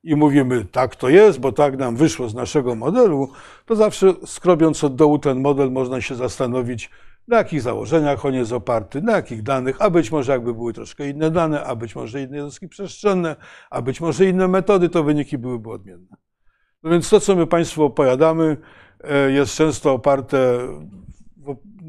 i 0.03 0.15
mówimy, 0.15 0.65
tak 0.65 0.95
to 0.95 1.09
jest, 1.09 1.39
bo 1.39 1.51
tak 1.51 1.77
nam 1.77 1.95
wyszło 1.95 2.29
z 2.29 2.33
naszego 2.33 2.75
modelu, 2.75 3.31
to 3.65 3.75
zawsze 3.75 4.13
skrobiąc 4.25 4.83
od 4.83 4.95
dołu 4.95 5.19
ten 5.19 5.39
model 5.39 5.71
można 5.71 6.01
się 6.01 6.15
zastanowić, 6.15 6.89
na 7.27 7.37
jakich 7.37 7.61
założeniach 7.61 8.25
on 8.25 8.33
jest 8.33 8.51
oparty, 8.51 9.01
na 9.01 9.11
jakich 9.11 9.43
danych, 9.43 9.75
a 9.79 9.89
być 9.89 10.11
może 10.11 10.31
jakby 10.31 10.53
były 10.53 10.73
troszkę 10.73 11.09
inne 11.09 11.31
dane, 11.31 11.63
a 11.63 11.75
być 11.75 11.95
może 11.95 12.21
inne 12.21 12.37
jednostki 12.37 12.67
przestrzenne, 12.67 13.35
a 13.69 13.81
być 13.81 14.01
może 14.01 14.25
inne 14.25 14.47
metody, 14.47 14.89
to 14.89 15.03
wyniki 15.03 15.37
byłyby 15.37 15.71
odmienne. 15.71 16.17
No 16.83 16.89
więc 16.89 17.09
to, 17.09 17.19
co 17.19 17.35
my 17.35 17.47
Państwu 17.47 17.83
opowiadamy, 17.83 18.57
e, 19.03 19.31
jest 19.31 19.55
często 19.55 19.93
oparte 19.93 20.59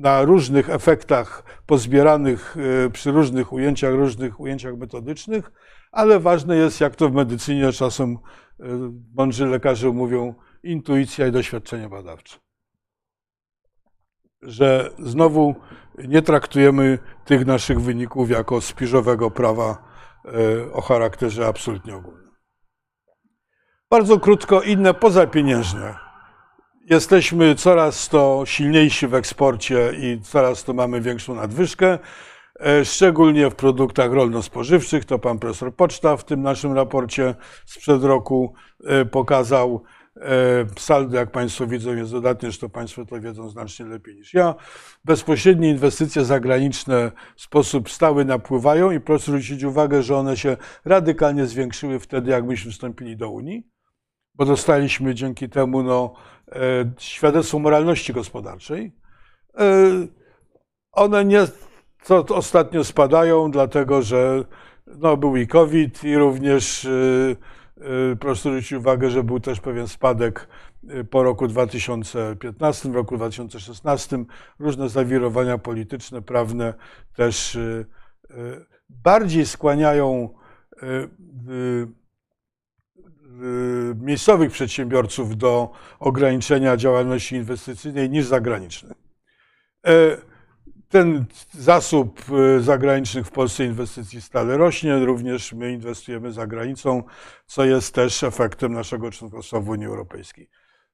na 0.01 0.23
różnych 0.23 0.71
efektach 0.71 1.61
pozbieranych 1.67 2.57
e, 2.87 2.91
przy 2.91 3.11
różnych 3.11 3.53
ujęciach, 3.53 3.95
różnych 3.95 4.41
ujęciach 4.41 4.77
metodycznych, 4.77 5.53
ale 5.93 6.21
ważne 6.21 6.57
jest, 6.57 6.81
jak 6.81 6.97
to 6.97 7.09
w 7.09 7.13
medycynie 7.13 7.73
czasem 7.73 8.19
e, 8.61 8.65
mądrzy 9.17 9.47
lekarze 9.47 9.91
mówią, 9.91 10.35
intuicja 10.63 11.27
i 11.27 11.33
doświadczenie 11.33 11.89
badawcze 11.89 12.39
że 14.43 14.91
znowu 14.99 15.55
nie 15.99 16.23
traktujemy 16.23 16.99
tych 17.25 17.47
naszych 17.47 17.81
wyników 17.81 18.31
jako 18.31 18.61
spiżowego 18.61 19.31
prawa 19.31 19.79
e, 20.25 20.73
o 20.73 20.81
charakterze 20.81 21.47
absolutnie 21.47 21.97
ogólnym. 21.97 22.31
Bardzo 23.91 24.21
krótko, 24.21 24.63
inne 24.63 24.95
pozapieniężne. 24.95 26.10
Jesteśmy 26.81 27.55
coraz 27.55 28.09
to 28.09 28.43
silniejsi 28.47 29.07
w 29.07 29.15
eksporcie 29.15 29.93
i 29.99 30.21
coraz 30.23 30.65
to 30.65 30.73
mamy 30.73 31.01
większą 31.01 31.35
nadwyżkę, 31.35 31.99
e, 32.61 32.85
szczególnie 32.85 33.51
w 33.51 33.55
produktach 33.55 34.13
rolno-spożywczych. 34.13 35.05
To 35.05 35.19
pan 35.19 35.39
profesor 35.39 35.75
Poczta 35.75 36.17
w 36.17 36.25
tym 36.25 36.43
naszym 36.43 36.73
raporcie 36.73 37.35
sprzed 37.67 38.05
roku 38.05 38.55
e, 38.85 39.05
pokazał. 39.05 39.83
E, 40.17 40.67
saldo, 40.79 41.17
jak 41.17 41.31
Państwo 41.31 41.67
widzą, 41.67 41.97
jest 41.97 42.13
dodatnie, 42.13 42.51
że 42.51 42.59
to 42.59 42.69
Państwo 42.69 43.05
to 43.05 43.21
wiedzą 43.21 43.49
znacznie 43.49 43.87
lepiej 43.87 44.15
niż 44.15 44.35
ja. 44.35 44.55
Bezpośrednie 45.05 45.71
inwestycje 45.71 46.25
zagraniczne 46.25 47.13
w 47.37 47.43
sposób 47.43 47.91
stały 47.91 48.25
napływają 48.25 48.91
i 48.91 49.01
proszę 49.01 49.25
zwrócić 49.25 49.65
uwagę, 49.65 50.03
że 50.03 50.17
one 50.17 50.37
się 50.37 50.57
radykalnie 50.85 51.47
zwiększyły 51.47 51.99
wtedy, 51.99 52.31
jak 52.31 52.45
myśmy 52.45 52.73
wstąpili 52.73 53.17
do 53.17 53.31
Unii, 53.31 53.67
bo 54.35 54.45
dostaliśmy 54.45 55.15
dzięki 55.15 55.49
temu 55.49 55.83
no, 55.83 56.15
e, 56.49 56.59
świadectwo 56.99 57.59
moralności 57.59 58.13
gospodarczej. 58.13 58.93
E, 59.59 59.67
one 60.93 61.25
nie 61.25 61.47
co 62.03 62.25
ostatnio 62.29 62.85
spadają, 62.85 63.51
dlatego 63.51 64.03
że 64.03 64.45
no, 64.87 65.17
był 65.17 65.37
i 65.37 65.47
COVID 65.47 66.05
i 66.05 66.17
również 66.17 66.87
Y, 68.13 68.17
proszę 68.17 68.41
zwrócić 68.41 68.73
uwagę, 68.73 69.11
że 69.11 69.23
był 69.23 69.41
też 69.41 69.61
pewien 69.61 69.89
spadek 69.89 70.49
po 71.11 71.23
roku 71.23 71.49
2015, 71.49 72.89
w 72.91 72.95
roku 72.95 73.17
2016. 73.17 74.25
Różne 74.59 74.89
zawirowania 74.89 75.59
polityczne, 75.59 76.23
prawne 76.23 76.75
też 77.15 77.59
bardziej 78.89 79.47
skłaniają 79.47 80.29
miejscowych 84.01 84.53
przedsiębiorców 84.53 85.37
do 85.37 85.71
ograniczenia 85.99 86.77
działalności 86.77 87.37
inwestycyjnej 87.37 88.11
niż 88.11 88.27
zagranicznych. 88.27 88.93
E, 89.87 90.17
ten 90.91 91.25
zasób 91.53 92.21
y, 92.59 92.63
zagranicznych 92.63 93.27
w 93.27 93.31
Polsce 93.31 93.65
inwestycji 93.65 94.21
stale 94.21 94.57
rośnie, 94.57 95.05
również 95.05 95.53
my 95.53 95.73
inwestujemy 95.73 96.33
za 96.33 96.47
granicą, 96.47 97.03
co 97.47 97.65
jest 97.65 97.95
też 97.95 98.23
efektem 98.23 98.73
naszego 98.73 99.11
członkostwa 99.11 99.61
w 99.61 99.69
Unii 99.69 99.87
Europejskiej. 99.87 100.49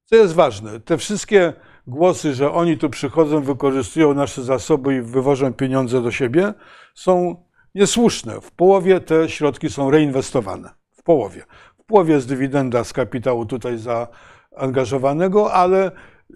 Co 0.05 0.16
jest 0.16 0.34
ważne, 0.34 0.80
te 0.80 0.99
wszystkie 0.99 1.53
głosy, 1.86 2.34
że 2.34 2.53
oni 2.53 2.78
tu 2.78 2.90
przychodzą, 2.90 3.42
wykorzystują 3.42 4.14
nasze 4.14 4.42
zasoby 4.42 4.97
i 4.97 5.03
wywożą 5.03 5.53
pieniądze 5.53 6.03
do 6.03 6.11
siebie, 6.11 6.55
są 6.94 7.44
niesłuszne. 7.74 8.40
W 8.40 8.51
połowie 8.51 9.01
te 9.01 9.28
środki 9.28 9.70
są 9.70 9.90
reinwestowane. 9.90 10.70
W 10.90 11.03
połowie. 11.03 11.44
Połowie 11.87 12.14
jest 12.14 12.28
dywidenda 12.28 12.84
z 12.84 12.93
kapitału 12.93 13.47
tutaj 13.47 13.78
zaangażowanego, 13.78 15.53
ale 15.53 15.91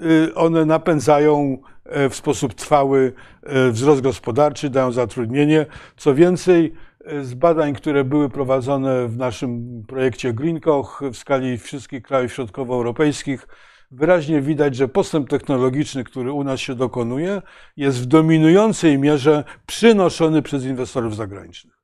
y, 0.04 0.34
one 0.34 0.64
napędzają 0.64 1.58
E, 1.90 2.08
w 2.08 2.14
sposób 2.14 2.54
trwały 2.54 3.12
e, 3.42 3.70
wzrost 3.70 4.00
gospodarczy, 4.00 4.70
dają 4.70 4.92
zatrudnienie. 4.92 5.66
Co 5.96 6.14
więcej, 6.14 6.74
e, 7.04 7.24
z 7.24 7.34
badań, 7.34 7.74
które 7.74 8.04
były 8.04 8.30
prowadzone 8.30 9.08
w 9.08 9.16
naszym 9.16 9.82
projekcie 9.88 10.32
Green 10.32 10.60
Koch 10.60 11.02
w 11.12 11.16
skali 11.16 11.58
wszystkich 11.58 12.02
krajów 12.02 12.32
środkowoeuropejskich, 12.32 13.48
wyraźnie 13.90 14.40
widać, 14.40 14.76
że 14.76 14.88
postęp 14.88 15.28
technologiczny, 15.28 16.04
który 16.04 16.32
u 16.32 16.44
nas 16.44 16.60
się 16.60 16.74
dokonuje, 16.74 17.42
jest 17.76 18.02
w 18.02 18.06
dominującej 18.06 18.98
mierze 18.98 19.44
przynoszony 19.66 20.42
przez 20.42 20.64
inwestorów 20.64 21.16
zagranicznych. 21.16 21.74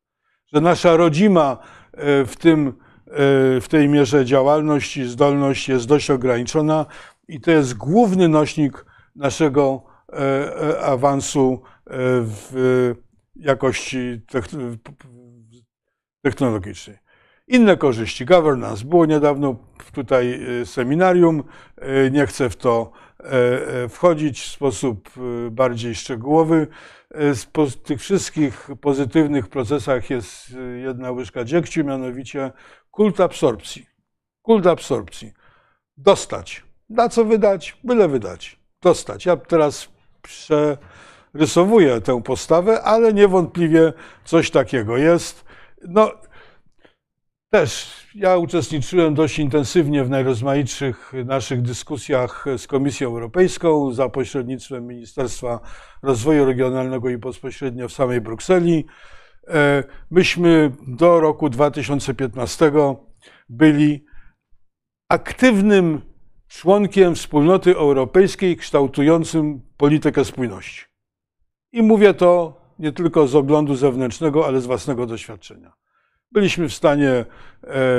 że 0.55 0.61
nasza 0.61 0.97
rodzima 0.97 1.59
w, 2.27 2.33
tym, 2.39 2.73
w 3.61 3.67
tej 3.69 3.89
mierze 3.89 4.25
działalność 4.25 4.97
i 4.97 5.05
zdolność 5.05 5.69
jest 5.69 5.87
dość 5.87 6.11
ograniczona 6.11 6.87
i 7.29 7.41
to 7.41 7.51
jest 7.51 7.75
główny 7.75 8.29
nośnik 8.29 8.85
naszego 9.17 9.83
awansu 10.83 11.63
w 11.87 12.95
jakości 13.37 14.21
technologicznej. 16.23 16.99
Inne 17.49 17.77
korzyści. 17.77 18.25
Governance. 18.25 18.85
Było 18.85 19.07
niedawno 19.07 19.57
tutaj 19.93 20.41
e, 20.61 20.67
seminarium. 20.67 21.43
E, 21.77 22.11
nie 22.11 22.27
chcę 22.27 22.51
w 22.51 22.57
to 22.57 22.93
e, 23.21 23.89
wchodzić 23.89 24.41
w 24.41 24.47
sposób 24.47 25.11
bardziej 25.51 25.95
szczegółowy. 25.95 26.67
W 27.11 27.77
tych 27.83 28.01
wszystkich 28.01 28.69
pozytywnych 28.81 29.49
procesach 29.49 30.11
jest 30.11 30.57
jedna 30.83 31.11
łyżka 31.11 31.45
dziegciu, 31.45 31.85
mianowicie 31.85 32.53
kult 32.91 33.21
absorpcji. 33.21 33.87
Kult 34.43 34.67
absorpcji. 34.67 35.33
Dostać. 35.97 36.65
Na 36.89 37.09
co 37.09 37.25
wydać? 37.25 37.79
Byle 37.85 38.09
wydać. 38.09 38.61
Dostać. 38.83 39.27
Ja 39.27 39.37
teraz 39.37 39.89
przerysowuję 40.23 42.01
tę 42.01 42.23
postawę, 42.23 42.83
ale 42.83 43.13
niewątpliwie 43.13 43.93
coś 44.25 44.51
takiego 44.51 44.97
jest. 44.97 45.45
No, 45.83 46.11
też 47.51 48.06
ja 48.17 48.37
uczestniczyłem 48.37 49.14
dość 49.14 49.39
intensywnie 49.39 50.05
w 50.05 50.11
najrozmaitszych 50.11 51.12
naszych 51.25 51.62
dyskusjach 51.62 52.45
z 52.57 52.67
Komisją 52.67 53.09
Europejską 53.09 53.93
za 53.93 54.09
pośrednictwem 54.09 54.87
Ministerstwa 54.87 55.61
Rozwoju 56.03 56.45
Regionalnego 56.45 57.11
i 57.11 57.19
bezpośrednio 57.19 57.89
w 57.89 57.93
samej 57.93 58.21
Brukseli. 58.21 58.87
E, 59.49 59.85
myśmy 60.11 60.73
do 60.87 61.21
roku 61.21 61.49
2015 61.49 62.73
byli 63.49 64.05
aktywnym 65.09 66.01
członkiem 66.49 67.14
wspólnoty 67.14 67.77
europejskiej 67.77 68.57
kształtującym 68.57 69.61
politykę 69.77 70.25
spójności. 70.25 70.85
I 71.73 71.83
mówię 71.83 72.14
to 72.14 72.61
nie 72.79 72.93
tylko 72.93 73.27
z 73.27 73.35
oglądu 73.35 73.75
zewnętrznego, 73.75 74.47
ale 74.47 74.61
z 74.61 74.67
własnego 74.67 75.07
doświadczenia. 75.07 75.86
Byliśmy 76.37 76.68
w 76.68 76.74
stanie 76.74 77.11
e, 77.11 77.24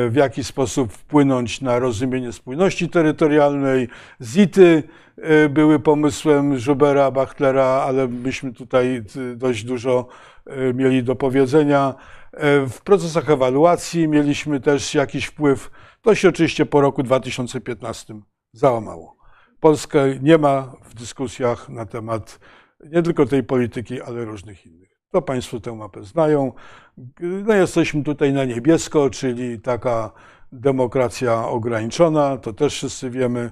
w 0.09 0.15
jakiś 0.15 0.47
sposób 0.47 0.93
wpłynąć 0.93 1.61
na 1.61 1.79
rozumienie 1.79 2.33
spójności 2.33 2.89
terytorialnej. 2.89 3.87
ZIT-y 4.19 4.83
e, 5.17 5.49
były 5.49 5.79
pomysłem 5.79 6.59
Żubera, 6.59 7.11
Bachtlera, 7.11 7.65
ale 7.65 8.07
myśmy 8.07 8.53
tutaj 8.53 9.03
dość 9.35 9.63
dużo 9.63 10.07
e, 10.45 10.73
mieli 10.73 11.03
do 11.03 11.15
powiedzenia. 11.15 11.95
W 12.69 12.81
procesach 12.83 13.29
ewaluacji 13.29 14.07
mieliśmy 14.07 14.59
też 14.59 14.93
jakiś 14.93 15.25
wpływ. 15.25 15.71
To 16.01 16.15
się 16.15 16.29
oczywiście 16.29 16.65
po 16.65 16.81
roku 16.81 17.03
2015 17.03 18.13
załamało. 18.53 19.17
Polska 19.59 19.99
nie 20.21 20.37
ma 20.37 20.73
w 20.83 20.93
dyskusjach 20.93 21.69
na 21.69 21.85
temat 21.85 22.39
nie 22.91 23.03
tylko 23.03 23.25
tej 23.25 23.43
polityki, 23.43 24.01
ale 24.01 24.25
różnych 24.25 24.65
innych. 24.65 24.86
To 25.11 25.21
Państwo 25.21 25.59
tę 25.59 25.75
mapę 25.75 26.03
znają. 26.03 26.51
No 27.19 27.53
jesteśmy 27.53 28.03
tutaj 28.03 28.33
na 28.33 28.45
niebiesko, 28.45 29.09
czyli 29.09 29.59
taka 29.59 30.11
demokracja 30.51 31.47
ograniczona, 31.47 32.37
to 32.37 32.53
też 32.53 32.73
wszyscy 32.73 33.09
wiemy. 33.09 33.51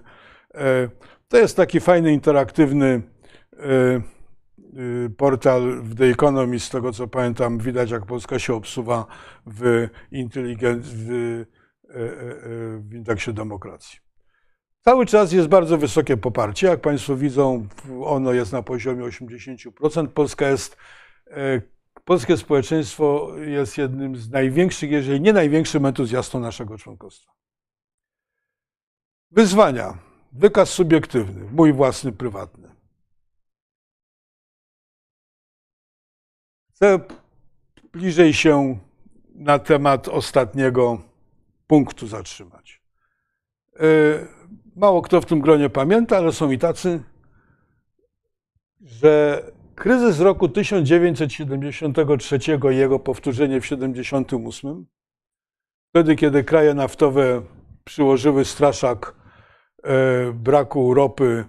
E, 0.54 0.90
to 1.28 1.38
jest 1.38 1.58
taki 1.58 1.80
fajny, 1.80 2.14
interaktywny 2.14 3.02
e, 3.54 3.66
e, 3.66 4.02
portal 5.18 5.82
w 5.82 5.96
The 5.96 6.06
Economist, 6.06 6.66
z 6.66 6.70
tego 6.70 6.92
co 6.92 7.08
pamiętam, 7.08 7.58
widać 7.58 7.92
jak 7.92 8.06
Polska 8.06 8.40
się 8.40 8.54
obsuwa 8.54 9.06
w, 9.46 9.88
w, 10.84 11.46
w 12.90 12.94
indeksie 12.94 13.34
demokracji. 13.34 14.00
Cały 14.82 15.06
czas 15.06 15.32
jest 15.32 15.48
bardzo 15.48 15.78
wysokie 15.78 16.18
poparcie. 16.18 16.68
Jak 16.68 16.82
Państwo 16.82 17.16
widzą, 17.16 17.68
ono 18.04 18.34
jest 18.34 18.52
na 18.54 18.64
poziomie 18.64 19.04
80%. 19.04 20.08
Polska 20.08 20.50
jest 20.50 20.78
polskie 22.06 22.38
społeczeństwo 22.38 23.38
jest 23.38 23.78
jednym 23.78 24.16
z 24.16 24.30
największych, 24.30 24.92
jeżeli 24.92 25.22
nie 25.22 25.34
największym 25.34 25.86
entuzjastą 25.86 26.40
naszego 26.40 26.78
członkostwa. 26.78 27.32
Wyzwania. 29.32 29.98
Wykaz 30.32 30.70
subiektywny, 30.70 31.52
mój 31.52 31.74
własny, 31.74 32.12
prywatny. 32.12 32.76
Chcę 36.70 37.00
bliżej 37.94 38.34
się 38.34 38.80
na 39.36 39.60
temat 39.60 40.08
ostatniego 40.08 41.02
punktu 41.68 42.08
zatrzymać. 42.08 42.82
E, 43.76 43.80
mało 44.76 45.02
kto 45.02 45.22
w 45.22 45.26
tym 45.26 45.40
gronie 45.40 45.70
pamięta, 45.70 46.18
ale 46.18 46.32
są 46.32 46.52
i 46.52 46.58
tacy, 46.58 47.04
że 48.82 49.44
Kryzys 49.76 50.20
roku 50.20 50.50
1973 50.50 52.40
i 52.72 52.78
jego 52.78 53.00
powtórzenie 53.00 53.62
w 53.62 53.64
1978, 53.64 54.86
wtedy 55.90 56.16
kiedy 56.16 56.44
kraje 56.44 56.74
naftowe 56.74 57.42
przyłożyły 57.84 58.46
straszak 58.46 59.16
e, 59.84 60.32
braku 60.34 60.94
ropy 60.94 61.46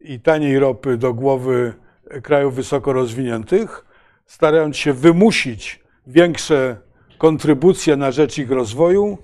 i 0.00 0.20
taniej 0.20 0.58
ropy 0.58 0.96
do 0.96 1.14
głowy 1.14 1.74
krajów 2.22 2.54
wysoko 2.54 2.92
rozwiniętych, 2.92 3.84
starając 4.26 4.76
się 4.76 4.92
wymusić 4.92 5.80
większe 6.06 6.76
kontrybucje 7.18 7.96
na 7.96 8.10
rzecz 8.10 8.38
ich 8.38 8.50
rozwoju, 8.50 9.18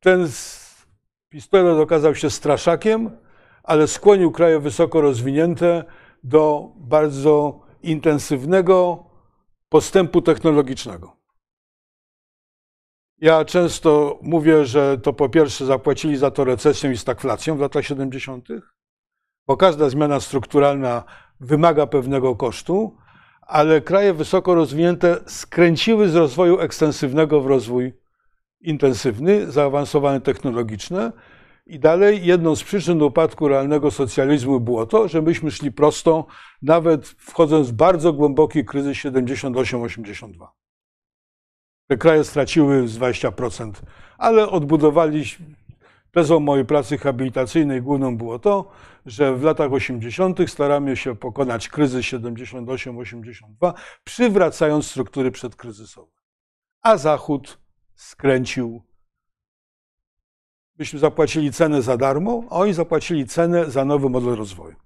ten 0.00 0.28
pistolet 1.28 1.78
okazał 1.78 2.14
się 2.14 2.30
straszakiem, 2.30 3.10
ale 3.62 3.86
skłonił 3.86 4.32
kraje 4.32 4.60
wysoko 4.60 5.00
rozwinięte 5.00 5.84
do 6.26 6.72
bardzo 6.76 7.60
intensywnego 7.82 9.04
postępu 9.68 10.22
technologicznego. 10.22 11.16
Ja 13.18 13.44
często 13.44 14.18
mówię, 14.22 14.64
że 14.64 14.98
to 14.98 15.12
po 15.12 15.28
pierwsze 15.28 15.66
zapłacili 15.66 16.16
za 16.16 16.30
to 16.30 16.44
recesją 16.44 16.90
i 16.90 16.96
stagflacją 16.96 17.56
w 17.56 17.60
latach 17.60 17.84
70., 17.84 18.48
bo 19.46 19.56
każda 19.56 19.88
zmiana 19.88 20.20
strukturalna 20.20 21.04
wymaga 21.40 21.86
pewnego 21.86 22.36
kosztu, 22.36 22.96
ale 23.40 23.80
kraje 23.80 24.14
wysoko 24.14 24.54
rozwinięte 24.54 25.16
skręciły 25.26 26.08
z 26.08 26.14
rozwoju 26.14 26.60
ekstensywnego 26.60 27.40
w 27.40 27.46
rozwój 27.46 27.94
intensywny, 28.60 29.52
zaawansowany 29.52 30.20
technologiczny 30.20 31.12
i 31.66 31.78
dalej 31.78 32.26
jedną 32.26 32.56
z 32.56 32.62
przyczyn 32.62 33.02
upadku 33.02 33.48
realnego 33.48 33.90
socjalizmu 33.90 34.60
było 34.60 34.86
to, 34.86 35.08
że 35.08 35.22
myśmy 35.22 35.50
szli 35.50 35.72
prosto, 35.72 36.26
nawet 36.62 37.06
wchodząc 37.06 37.70
w 37.70 37.72
bardzo 37.72 38.12
głęboki 38.12 38.64
kryzys 38.64 38.96
78-82. 38.96 40.46
Te 41.88 41.96
kraje 41.96 42.24
straciły 42.24 42.88
z 42.88 42.98
20%, 42.98 43.72
ale 44.18 44.50
odbudowaliśmy. 44.50 45.46
Tezą 46.10 46.40
mojej 46.40 46.64
pracy 46.64 46.98
habilitacyjnej 46.98 47.82
główną 47.82 48.16
było 48.16 48.38
to, 48.38 48.70
że 49.06 49.36
w 49.36 49.42
latach 49.42 49.72
80. 49.72 50.50
staramy 50.50 50.96
się 50.96 51.16
pokonać 51.16 51.68
kryzys 51.68 52.06
78-82, 52.06 53.72
przywracając 54.04 54.86
struktury 54.86 55.30
przedkryzysowe. 55.30 56.12
A 56.82 56.96
Zachód 56.96 57.58
skręcił 57.94 58.82
byśmy 60.78 60.98
zapłacili 60.98 61.52
cenę 61.52 61.82
za 61.82 61.96
darmo, 61.96 62.42
a 62.50 62.54
oni 62.54 62.72
zapłacili 62.72 63.26
cenę 63.26 63.70
za 63.70 63.84
nowy 63.84 64.08
model 64.08 64.36
rozwoju. 64.36 64.76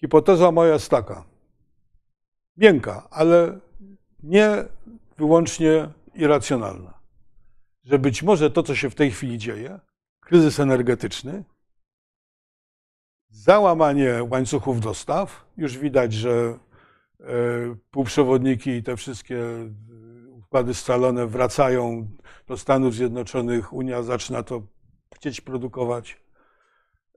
Hipoteza 0.00 0.50
moja 0.50 0.72
jest 0.72 0.90
taka, 0.90 1.24
miękka, 2.56 3.08
ale 3.10 3.58
nie 4.22 4.64
wyłącznie 5.18 5.88
irracjonalna, 6.14 6.98
że 7.84 7.98
być 7.98 8.22
może 8.22 8.50
to, 8.50 8.62
co 8.62 8.74
się 8.74 8.90
w 8.90 8.94
tej 8.94 9.10
chwili 9.10 9.38
dzieje, 9.38 9.80
kryzys 10.20 10.60
energetyczny, 10.60 11.44
załamanie 13.28 14.24
łańcuchów 14.30 14.80
dostaw, 14.80 15.44
już 15.56 15.78
widać, 15.78 16.12
że 16.12 16.30
e, 17.20 17.24
półprzewodniki 17.90 18.70
i 18.70 18.82
te 18.82 18.96
wszystkie 18.96 19.44
układy 20.30 20.74
scalone 20.74 21.26
wracają 21.26 22.08
do 22.46 22.56
Stanów 22.56 22.94
Zjednoczonych, 22.94 23.72
Unia 23.72 24.02
zaczyna 24.02 24.42
to 24.42 24.62
chcieć 25.14 25.40
produkować. 25.40 26.20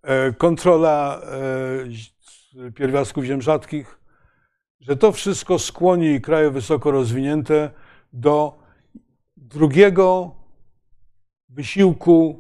E, 0.03 0.34
kontrola 0.34 1.21
e, 2.67 2.71
pierwiastków 2.71 3.23
ziem 3.23 3.41
rzadkich, 3.41 3.99
że 4.80 4.97
to 4.97 5.11
wszystko 5.11 5.59
skłoni 5.59 6.21
kraje 6.21 6.51
wysoko 6.51 6.91
rozwinięte 6.91 7.71
do 8.13 8.59
drugiego 9.38 10.36
wysiłku 11.49 12.39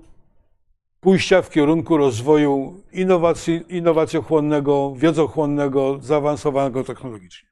pójścia 0.99 1.41
w 1.41 1.49
kierunku 1.49 1.97
rozwoju 1.97 2.83
innowacji, 2.91 3.65
innowacjochłonnego, 3.69 4.93
wiedzochłonnego, 4.95 5.99
zaawansowanego 6.01 6.83
technologicznie. 6.83 7.49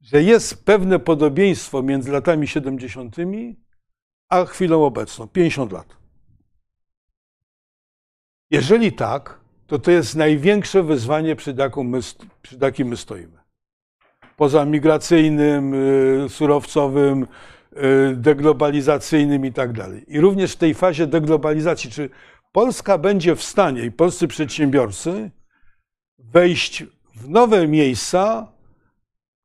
że 0.00 0.22
jest 0.22 0.64
pewne 0.64 0.98
podobieństwo 0.98 1.82
między 1.82 2.12
latami 2.12 2.48
70. 2.48 3.16
a 4.30 4.44
chwilą 4.44 4.84
obecną 4.84 5.28
50 5.28 5.72
lat. 5.72 5.96
Jeżeli 8.50 8.92
tak, 8.92 9.40
to 9.66 9.78
to 9.78 9.90
jest 9.90 10.16
największe 10.16 10.82
wyzwanie, 10.82 11.36
przed, 11.36 11.56
my, 11.76 12.00
przed 12.42 12.62
jakim 12.62 12.88
my 12.88 12.96
stoimy. 12.96 13.38
Poza 14.36 14.64
migracyjnym, 14.64 15.74
y, 15.74 16.28
surowcowym, 16.28 17.26
y, 17.72 18.16
deglobalizacyjnym 18.16 19.46
i 19.46 19.52
tak 19.52 19.72
dalej. 19.72 20.04
I 20.08 20.20
również 20.20 20.52
w 20.52 20.56
tej 20.56 20.74
fazie 20.74 21.06
deglobalizacji, 21.06 21.90
czy 21.90 22.10
Polska 22.52 22.98
będzie 22.98 23.36
w 23.36 23.42
stanie 23.42 23.82
i 23.84 23.92
polscy 23.92 24.28
przedsiębiorcy 24.28 25.30
wejść 26.18 26.84
w 27.14 27.28
nowe 27.28 27.68
miejsca 27.68 28.52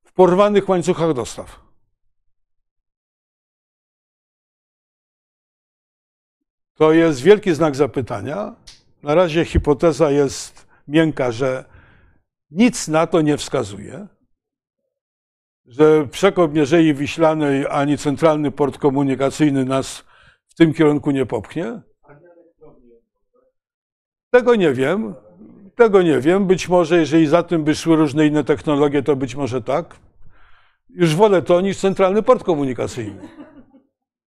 w 0.03 0.13
porwanych 0.13 0.69
łańcuchach 0.69 1.13
dostaw. 1.13 1.64
To 6.78 6.93
jest 6.93 7.21
wielki 7.21 7.53
znak 7.53 7.76
zapytania. 7.76 8.55
Na 9.03 9.15
razie 9.15 9.45
hipoteza 9.45 10.11
jest 10.11 10.67
miękka, 10.88 11.32
że 11.32 11.65
nic 12.51 12.88
na 12.88 13.07
to 13.07 13.21
nie 13.21 13.38
wskazuje, 13.38 14.07
że 15.65 16.07
przekop 16.07 16.53
Mierzei 16.53 16.93
Wiślanej 16.93 17.65
ani 17.69 17.97
centralny 17.97 18.51
port 18.51 18.78
komunikacyjny 18.78 19.65
nas 19.65 20.03
w 20.47 20.55
tym 20.55 20.73
kierunku 20.73 21.11
nie 21.11 21.26
popchnie. 21.26 21.82
Tego 24.32 24.55
nie 24.55 24.73
wiem. 24.73 25.15
Tego 25.76 26.01
nie 26.01 26.19
wiem. 26.19 26.47
Być 26.47 26.69
może, 26.69 26.97
jeżeli 26.97 27.28
za 27.28 27.43
tym 27.43 27.63
by 27.63 27.76
szły 27.76 27.95
różne 27.95 28.28
inne 28.28 28.43
technologie, 28.43 29.03
to 29.03 29.15
być 29.15 29.36
może 29.36 29.61
tak. 29.61 29.99
Już 30.89 31.15
wolę 31.15 31.41
to 31.41 31.61
niż 31.61 31.78
centralny 31.78 32.23
port 32.23 32.43
komunikacyjny. 32.43 33.28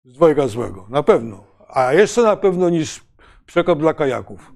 Z 0.05 0.13
dwojga 0.13 0.49
złego. 0.49 0.87
Na 0.91 1.03
pewno. 1.03 1.54
A 1.75 1.93
jeszcze 1.93 2.23
na 2.23 2.37
pewno 2.37 2.71
niż 2.71 3.01
przekop 3.47 3.79
dla 3.79 3.95
kajaków. 3.95 4.53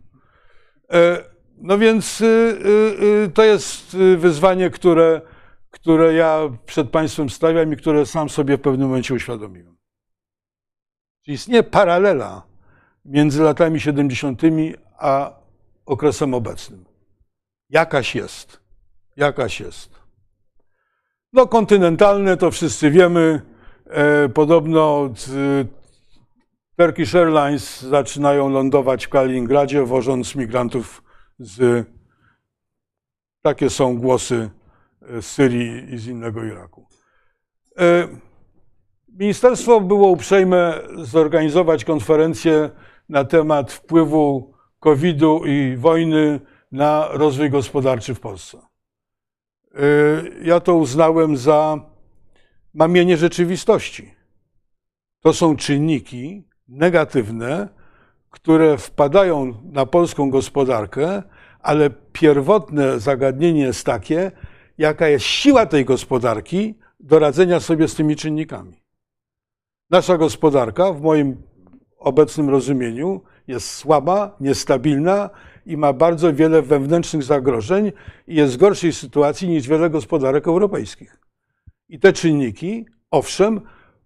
E, 0.93 1.25
no 1.57 1.79
więc 1.79 2.21
y, 2.21 2.25
y, 2.25 3.05
y, 3.05 3.31
to 3.35 3.45
jest 3.45 3.97
wyzwanie, 4.17 4.71
które, 4.71 5.21
które 5.71 6.15
ja 6.15 6.41
przed 6.67 6.91
Państwem 6.91 7.31
stawiam 7.31 7.73
i 7.73 7.77
które 7.77 8.07
sam 8.07 8.29
sobie 8.29 8.57
w 8.57 8.61
pewnym 8.61 8.89
momencie 8.89 9.15
uświadomiłem. 9.15 9.77
Czyli 11.25 11.35
istnieje 11.35 11.63
paralela 11.63 12.43
między 13.05 13.43
latami 13.43 13.81
70. 13.81 14.43
a 14.99 15.33
okresem 15.87 16.35
obecnym. 16.35 16.85
Jakaś 17.71 18.15
jest. 18.15 18.61
Jakaś 19.17 19.61
jest. 19.61 19.91
No, 21.33 21.47
kontynentalne 21.47 22.37
to 22.37 22.51
wszyscy 22.51 22.91
wiemy. 22.91 23.43
E, 23.87 24.29
podobno 24.29 25.09
Turkish 26.79 27.15
Airlines 27.15 27.81
zaczynają 27.81 28.49
lądować 28.49 29.07
w 29.07 29.09
Kaliningradzie, 29.09 29.85
wożąc 29.85 30.35
migrantów 30.35 31.03
z. 31.39 31.87
Takie 33.43 33.71
są 33.71 33.99
głosy 33.99 34.51
z 35.21 35.27
Syrii 35.27 35.95
i 35.95 35.99
z 35.99 36.07
innego 36.07 36.45
Iraku. 36.45 36.87
E, 37.79 38.09
ministerstwo 39.09 39.81
było 39.81 40.09
uprzejme 40.09 40.81
zorganizować 40.97 41.85
konferencję 41.85 42.71
na 43.09 43.25
temat 43.25 43.73
wpływu 43.73 44.55
COVID-u 44.81 45.47
i 45.47 45.77
wojny 45.77 46.41
na 46.73 47.09
rozwój 47.11 47.51
gospodarczy 47.51 48.15
w 48.15 48.21
Polsce. 48.21 48.59
E, 48.59 49.83
ja 50.43 50.61
to 50.61 50.75
uznałem 50.75 51.37
za 51.37 51.91
mamienie 52.75 53.17
rzeczywistości. 53.17 54.15
To 55.21 55.33
są 55.33 55.57
czynniki 55.57 56.48
negatywne, 56.69 57.69
które 58.31 58.79
wpadają 58.79 59.55
na 59.73 59.87
polską 59.87 60.31
gospodarkę, 60.31 61.23
ale 61.61 61.91
pierwotne 62.13 63.01
zagadnienie 63.01 63.63
jest 63.63 63.87
takie, 63.87 64.33
jaka 64.79 65.09
jest 65.09 65.25
siła 65.25 65.67
tej 65.67 65.85
gospodarki 65.85 66.75
do 67.01 67.19
radzenia 67.19 67.61
sobie 67.61 67.89
z 67.89 67.95
tymi 67.95 68.17
czynnikami. 68.17 68.83
Nasza 69.91 70.19
gospodarka, 70.19 70.93
w 70.93 71.01
moim 71.03 71.43
obecnym 71.99 72.51
rozumieniu, 72.51 73.21
jest 73.47 73.71
słaba, 73.71 74.37
niestabilna 74.41 75.31
i 75.67 75.77
ma 75.77 75.93
bardzo 75.93 76.35
wiele 76.35 76.63
wewnętrznych 76.63 77.23
zagrożeń 77.23 77.93
i 78.27 78.35
jest 78.35 78.55
w 78.55 78.57
gorszej 78.57 78.93
sytuacji 78.93 79.49
niż 79.49 79.69
wiele 79.69 79.91
gospodarek 79.91 80.49
europejskich. 80.49 81.21
I 81.89 82.01
te 82.01 82.13
czynniki, 82.13 82.87
owszem, 83.11 83.61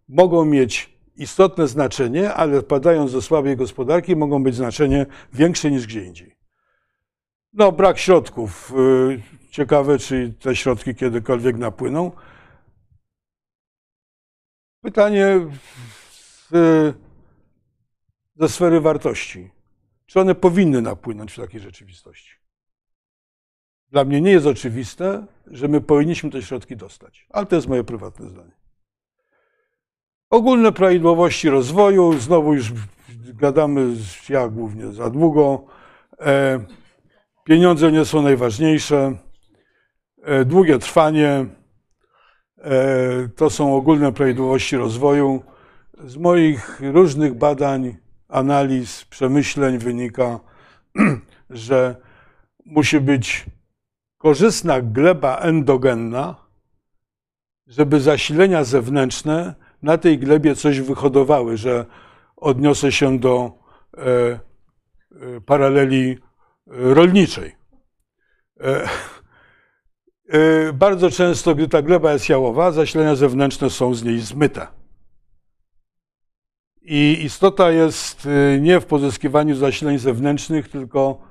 mogą 0.08 0.44
mieć 0.44 0.98
istotne 1.16 1.68
znaczenie, 1.68 2.34
ale 2.34 2.60
wpadając 2.60 3.10
ze 3.10 3.22
słabej 3.22 3.56
gospodarki, 3.56 4.16
mogą 4.16 4.42
być 4.42 4.54
znaczenie 4.54 5.06
większe 5.32 5.70
niż 5.70 5.86
gdzie 5.86 6.04
indziej. 6.04 6.36
No, 7.52 7.72
brak 7.72 7.98
środków. 7.98 8.72
Y, 8.78 9.22
ciekawe, 9.50 9.98
czy 9.98 10.34
te 10.40 10.56
środki 10.56 10.94
kiedykolwiek 10.94 11.56
napłyną. 11.56 12.12
Pytanie 14.80 15.40
ze 18.36 18.48
sfery 18.48 18.80
wartości. 18.80 19.50
Czy 20.06 20.20
one 20.20 20.34
powinny 20.34 20.82
napłynąć 20.82 21.32
w 21.32 21.36
takiej 21.36 21.60
rzeczywistości? 21.60 22.36
Dla 23.90 24.04
mnie 24.04 24.20
nie 24.20 24.30
jest 24.30 24.46
oczywiste, 24.46 25.26
że 25.46 25.68
my 25.68 25.80
powinniśmy 25.80 26.30
te 26.30 26.42
środki 26.42 26.76
dostać, 26.76 27.26
ale 27.30 27.46
to 27.46 27.56
jest 27.56 27.68
moje 27.68 27.84
prywatne 27.84 28.28
zdanie. 28.28 28.61
Ogólne 30.32 30.72
prawidłowości 30.72 31.50
rozwoju, 31.50 32.18
znowu 32.18 32.54
już 32.54 32.72
gadamy, 33.34 33.94
ja 34.28 34.48
głównie 34.48 34.92
za 34.92 35.10
długo. 35.10 35.64
E, 36.20 36.64
pieniądze 37.44 37.92
nie 37.92 38.04
są 38.04 38.22
najważniejsze. 38.22 39.16
E, 40.22 40.44
długie 40.44 40.78
trwanie 40.78 41.46
e, 42.58 43.28
to 43.36 43.50
są 43.50 43.76
ogólne 43.76 44.12
prawidłowości 44.12 44.76
rozwoju. 44.76 45.42
Z 46.04 46.16
moich 46.16 46.80
różnych 46.80 47.34
badań, 47.34 47.96
analiz, 48.28 49.04
przemyśleń 49.04 49.78
wynika, 49.78 50.40
że 51.50 51.96
musi 52.66 53.00
być 53.00 53.46
korzystna 54.18 54.80
gleba 54.80 55.36
endogenna, 55.36 56.36
żeby 57.66 58.00
zasilenia 58.00 58.64
zewnętrzne 58.64 59.61
na 59.82 59.98
tej 59.98 60.18
glebie 60.18 60.54
coś 60.54 60.80
wyhodowały, 60.80 61.56
że 61.56 61.86
odniosę 62.36 62.92
się 62.92 63.18
do 63.18 63.52
e, 63.96 64.02
e, 64.02 64.40
paraleli 65.46 66.18
rolniczej. 66.66 67.56
E, 68.60 68.88
bardzo 70.72 71.10
często, 71.10 71.54
gdy 71.54 71.68
ta 71.68 71.82
gleba 71.82 72.12
jest 72.12 72.28
jałowa, 72.28 72.72
zasilenia 72.72 73.14
zewnętrzne 73.14 73.70
są 73.70 73.94
z 73.94 74.04
niej 74.04 74.20
zmyte. 74.20 74.66
I 76.82 77.18
istota 77.24 77.70
jest 77.70 78.28
nie 78.60 78.80
w 78.80 78.86
pozyskiwaniu 78.86 79.56
zasileń 79.56 79.98
zewnętrznych, 79.98 80.68
tylko 80.68 81.22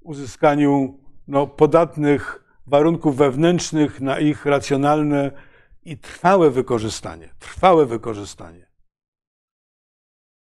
uzyskaniu 0.00 0.98
no, 1.28 1.46
podatnych 1.46 2.44
warunków 2.66 3.16
wewnętrznych 3.16 4.00
na 4.00 4.18
ich 4.18 4.46
racjonalne 4.46 5.30
i 5.86 5.98
trwałe 5.98 6.50
wykorzystanie. 6.50 7.34
Trwałe 7.38 7.86
wykorzystanie. 7.86 8.66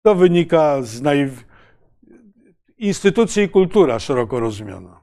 To 0.03 0.15
wynika 0.15 0.83
z 0.83 1.03
naj... 1.03 1.31
instytucji 2.79 3.43
i 3.43 3.49
kultura 3.49 3.99
szeroko 3.99 4.41
rozumiana. 4.41 5.01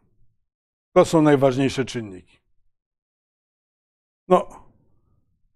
To 0.93 1.05
są 1.05 1.21
najważniejsze 1.21 1.85
czynniki. 1.85 2.37
No, 4.27 4.47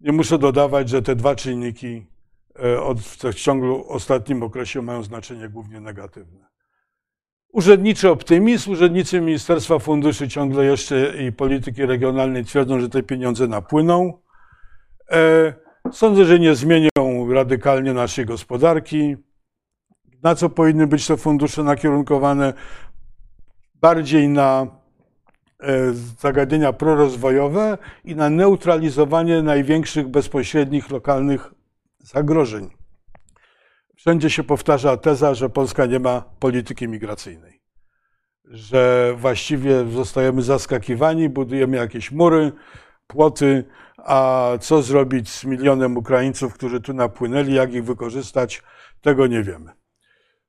nie 0.00 0.12
muszę 0.12 0.38
dodawać, 0.38 0.88
że 0.88 1.02
te 1.02 1.16
dwa 1.16 1.34
czynniki 1.34 2.06
e, 2.54 2.94
w 3.32 3.34
ciągu 3.34 3.92
ostatnim 3.92 4.42
okresie 4.42 4.82
mają 4.82 5.02
znaczenie 5.02 5.48
głównie 5.48 5.80
negatywne. 5.80 6.52
Urzędniczy 7.52 8.10
optymizm, 8.10 8.70
urzędnicy 8.70 9.20
Ministerstwa 9.20 9.78
Funduszy 9.78 10.28
ciągle 10.28 10.64
jeszcze 10.64 11.24
i 11.24 11.32
polityki 11.32 11.86
regionalnej 11.86 12.44
twierdzą, 12.44 12.80
że 12.80 12.88
te 12.88 13.02
pieniądze 13.02 13.48
napłyną. 13.48 14.21
E, 15.10 15.52
sądzę, 15.92 16.24
że 16.24 16.38
nie 16.38 16.54
zmienią 16.54 16.88
radykalnie 17.32 17.92
naszej 17.92 18.26
gospodarki. 18.26 19.16
Na 20.22 20.34
co 20.34 20.48
powinny 20.48 20.86
być 20.86 21.06
te 21.06 21.16
fundusze 21.16 21.62
nakierunkowane? 21.62 22.52
Bardziej 23.74 24.28
na 24.28 24.66
e, 25.60 25.92
zagadnienia 26.20 26.72
prorozwojowe 26.72 27.78
i 28.04 28.16
na 28.16 28.30
neutralizowanie 28.30 29.42
największych 29.42 30.08
bezpośrednich 30.08 30.90
lokalnych 30.90 31.54
zagrożeń. 31.98 32.70
Wszędzie 33.96 34.30
się 34.30 34.42
powtarza 34.42 34.96
teza, 34.96 35.34
że 35.34 35.50
Polska 35.50 35.86
nie 35.86 35.98
ma 35.98 36.20
polityki 36.38 36.88
migracyjnej, 36.88 37.62
że 38.44 39.14
właściwie 39.18 39.84
zostajemy 39.90 40.42
zaskakiwani, 40.42 41.28
budujemy 41.28 41.76
jakieś 41.76 42.12
mury, 42.12 42.52
płoty, 43.06 43.64
a 43.98 44.48
co 44.60 44.82
zrobić 44.82 45.30
z 45.30 45.44
milionem 45.44 45.96
Ukraińców, 45.96 46.54
którzy 46.54 46.80
tu 46.80 46.92
napłynęli, 46.92 47.54
jak 47.54 47.74
ich 47.74 47.84
wykorzystać, 47.84 48.62
tego 49.00 49.26
nie 49.26 49.42
wiemy. 49.42 49.72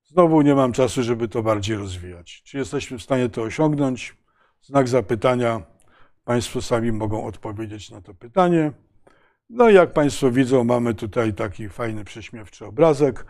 Znowu 0.04 0.42
nie 0.42 0.56
mam 0.56 0.72
czasu, 0.72 1.04
żeby 1.04 1.28
to 1.28 1.44
bardziej 1.44 1.78
rozwijać. 1.78 2.42
Czy 2.46 2.58
jesteśmy 2.58 2.98
w 2.98 3.04
stanie 3.04 3.30
to 3.30 3.42
osiągnąć? 3.42 4.18
Znak 4.62 4.88
zapytania. 4.88 5.62
Państwo 6.24 6.62
sami 6.62 6.92
mogą 6.92 7.26
odpowiedzieć 7.26 7.92
na 7.92 8.02
to 8.02 8.14
pytanie. 8.14 8.72
No 9.50 9.70
i 9.70 9.74
jak 9.74 9.94
Państwo 9.94 10.32
widzą, 10.32 10.64
mamy 10.64 10.94
tutaj 10.94 11.34
taki 11.34 11.70
fajny, 11.70 12.06
prześmiewczy 12.06 12.66
obrazek. 12.66 13.26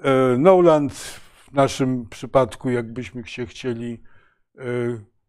E, 0.00 0.38
Noland 0.38 0.92
w 0.92 1.52
naszym 1.52 2.08
przypadku, 2.08 2.70
jakbyśmy 2.70 3.26
się 3.26 3.46
chcieli 3.46 4.02
e, 4.58 4.62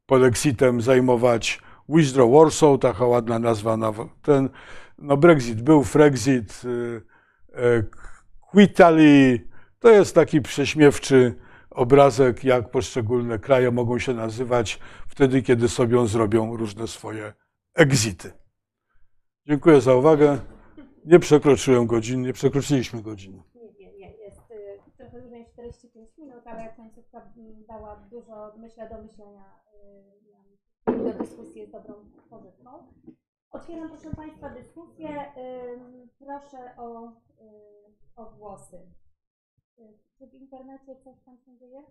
polexitem 0.05 0.81
zajmować, 0.81 1.61
Withdraw 1.93 2.31
Warsaw, 2.31 2.79
taka 2.79 3.05
ładna 3.05 3.39
nazwa 3.39 3.77
na 3.77 3.93
ten, 4.21 4.49
no 4.97 5.17
Brexit 5.17 5.61
był, 5.61 5.83
Frexit, 5.83 6.61
Quitali, 8.51 9.47
to 9.79 9.89
jest 9.89 10.15
taki 10.15 10.41
prześmiewczy 10.41 11.35
obrazek, 11.69 12.43
jak 12.43 12.71
poszczególne 12.71 13.39
kraje 13.39 13.71
mogą 13.71 13.99
się 13.99 14.13
nazywać 14.13 14.79
wtedy, 15.07 15.41
kiedy 15.41 15.69
sobie 15.69 16.07
zrobią 16.07 16.57
różne 16.57 16.87
swoje 16.87 17.33
exity. 17.75 18.31
Dziękuję 19.47 19.81
za 19.81 19.95
uwagę. 19.95 20.39
Nie 21.05 21.19
przekroczyłem 21.19 21.87
godzin, 21.87 22.21
nie 22.21 22.33
przekroczyliśmy 22.33 23.01
godziny. 23.01 23.43
Nie, 23.79 23.93
nie. 23.97 24.11
Jest 24.11 24.51
y, 24.51 24.97
trochę 24.97 25.21
niż 25.21 25.47
45 25.47 26.17
minut, 26.17 26.47
ale 26.47 26.73
końcówka 26.77 27.17
mm, 27.37 27.65
dała 27.67 27.95
dużo, 28.11 28.53
myślę, 28.57 28.89
do 28.89 29.01
myślenia 29.03 29.45
y. 29.85 30.32
do 30.86 31.13
dyskusji 31.13 31.59
jest 31.61 31.71
dobrą 31.71 31.93
pozytką. 32.29 32.88
Otwieram, 33.51 33.89
proszę 33.89 34.15
Państwa, 34.15 34.49
dyskusję. 34.49 35.34
Proszę 36.19 36.75
o, 36.77 37.07
y, 37.07 37.13
o 38.15 38.25
głosy. 38.25 38.77
Y, 39.79 39.97
Czy 40.17 40.27
w 40.27 40.34
internecie 40.34 40.95
coś 41.03 41.15
tam 41.25 41.38
się 41.38 41.57
dzieje? 41.57 41.84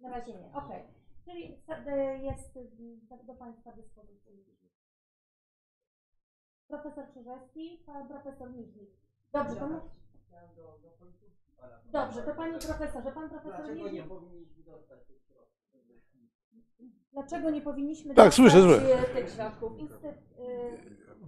Na 0.00 0.10
razie 0.10 0.34
nie. 0.34 0.52
Okej. 0.54 0.84
Czyli 1.24 1.54
y, 1.54 2.18
jest 2.18 2.58
do, 3.26 3.34
Państwa 3.34 3.72
dyspozycji. 3.72 4.44
Profesor 6.68 7.10
Krzyżewski, 7.10 7.82
pan 7.86 8.08
profesor 8.08 8.50
Niżnik. 8.50 8.90
Dobrze, 9.32 9.56
to 9.56 9.68
mów. 9.68 9.82
Dobrze, 11.92 12.22
to 12.22 12.34
panie 12.34 12.58
profesorze, 12.58 13.12
pan 13.12 13.28
profesor 13.30 13.56
Dlaczego 13.56 13.74
nie 13.74 13.82
Niżnik. 13.84 14.08
powinniśmy 14.08 14.62
dostać 14.64 15.06
tych? 15.06 15.29
Dlaczego 17.12 17.50
nie 17.50 17.60
powinniśmy 17.60 18.14
Tak, 18.14 18.16
dostać, 18.16 18.34
słyszę, 18.34 18.62
słyszę. 18.62 19.02
y, 19.10 19.14
tych 19.14 19.30
środków? 19.34 19.72
Y, 19.78 19.86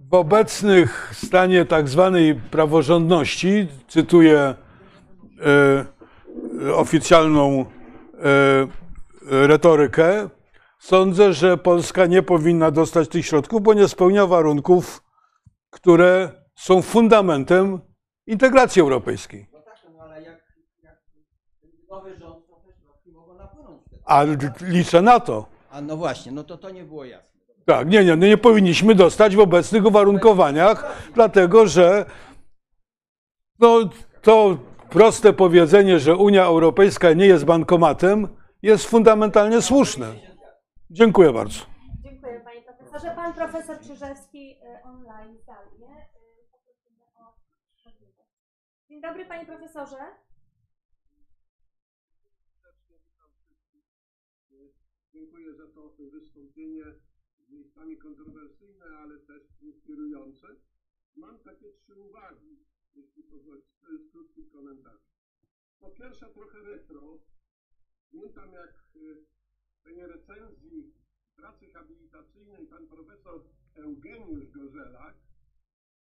W 0.09 0.13
obecnych 0.13 1.11
stanie 1.15 1.65
tak 1.65 1.89
zwanej 1.89 2.35
praworządności, 2.35 3.67
cytuję 3.87 4.55
e, 5.41 5.85
oficjalną 6.75 7.59
e, 7.61 7.65
retorykę, 9.47 10.29
sądzę, 10.79 11.33
że 11.33 11.57
Polska 11.57 12.05
nie 12.05 12.23
powinna 12.23 12.71
dostać 12.71 13.09
tych 13.09 13.25
środków, 13.25 13.61
bo 13.61 13.73
nie 13.73 13.87
spełnia 13.87 14.27
warunków, 14.27 15.03
które 15.69 16.29
są 16.55 16.81
fundamentem 16.81 17.79
integracji 18.27 18.81
europejskiej. 18.81 19.47
No 19.53 19.59
tak, 19.61 19.75
no 19.97 20.03
ale 20.03 20.21
jak, 20.21 20.41
nowy 21.89 22.17
rząd, 22.17 22.47
to 22.47 22.55
te 22.55 22.73
środki 22.81 23.11
mogą 23.11 23.33
napłynąć. 23.37 23.81
A 24.05 24.23
liczę 24.61 25.01
na 25.01 25.19
to. 25.19 25.52
A 25.73 25.81
no 25.81 25.97
właśnie, 25.97 26.31
no 26.31 26.43
to 26.43 26.57
to 26.57 26.69
nie 26.69 26.83
było 26.83 27.05
jasne. 27.05 27.39
Tak, 27.65 27.89
nie, 27.89 28.05
nie, 28.05 28.15
no 28.15 28.27
nie 28.27 28.37
powinniśmy 28.37 28.95
dostać 28.95 29.35
w 29.35 29.39
obecnych 29.39 29.85
uwarunkowaniach, 29.85 31.09
dlatego 31.13 31.67
że 31.67 32.05
no, 33.59 33.79
to 34.21 34.57
proste 34.89 35.33
powiedzenie, 35.33 35.99
że 35.99 36.15
Unia 36.15 36.43
Europejska 36.43 37.13
nie 37.13 37.25
jest 37.25 37.45
bankomatem, 37.45 38.27
jest 38.61 38.85
fundamentalnie 38.85 39.61
słuszne. 39.61 40.13
Dziękuję 40.89 41.33
bardzo. 41.33 41.59
dziękuję 42.03 42.41
panie 42.45 42.61
profesorze. 42.61 43.15
Pan 43.15 43.33
profesor 43.33 43.79
Krzyżewski 43.79 44.51
y, 44.51 44.83
online 44.83 45.37
zdalnie. 45.43 46.07
Możliwość. 47.85 48.17
Dzień 48.89 49.01
dobry 49.01 49.25
panie 49.25 49.45
profesorze. 49.45 49.97
Dziękuję 55.13 55.53
za 55.53 55.67
to 55.67 55.95
wystąpienie 56.11 56.83
z 57.39 57.49
miejscami 57.49 57.97
kontrowersyjne, 57.97 58.85
ale 58.85 59.19
też 59.19 59.43
inspirujące. 59.61 60.47
Mam 61.15 61.39
takie 61.39 61.73
trzy 61.73 61.95
uwagi, 61.95 62.65
jeśli 62.95 63.23
pozwolicie, 63.23 63.71
to 63.81 63.91
jest 63.91 64.11
krótki 64.11 64.45
komentarz. 64.45 65.01
Po 65.79 65.89
pierwsze 65.89 66.25
trochę 66.25 66.59
retro. 66.61 67.19
Pamiętam 68.11 68.53
jak 68.53 68.95
y, 68.95 69.25
w 69.79 69.83
tej 69.83 70.07
recenzji 70.07 70.93
pracy 71.35 71.71
habilitacyjnej 71.73 72.67
pan 72.67 72.87
profesor 72.87 73.43
Eugeniusz 73.75 74.51
Gorzelak 74.51 75.15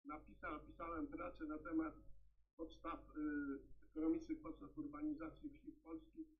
napisał, 0.05 0.53
napisałem 0.53 1.07
pracę 1.07 1.45
na 1.45 1.59
temat 1.59 1.95
podstaw, 2.57 3.17
y, 3.17 3.87
ekonomicznych 3.91 4.41
podstaw 4.41 4.79
urbanizacji 4.79 5.51
wsi 5.51 5.73
w 5.73 5.81
Polsce 5.81 6.38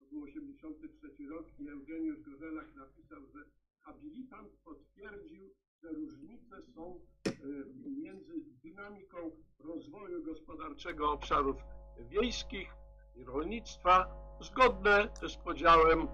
to 0.00 0.06
był 0.06 0.22
83 0.22 1.28
rok 1.30 1.46
i 1.58 1.68
Eugeniusz 1.68 2.20
Gorzelak 2.20 2.74
napisał, 2.74 3.26
że 3.34 3.44
habilitant 3.80 4.52
potwierdził, 4.64 5.50
że 5.82 5.88
różnice 5.88 6.62
są 6.74 7.00
e, 7.26 7.30
między 7.90 8.32
dynamiką 8.64 9.30
rozwoju 9.58 10.24
gospodarczego 10.24 11.12
obszarów 11.12 11.56
wiejskich 11.98 12.68
i 13.16 13.24
rolnictwa 13.24 14.06
zgodne 14.40 15.08
z 15.28 15.36
podziałem 15.36 16.00
e, 16.00 16.08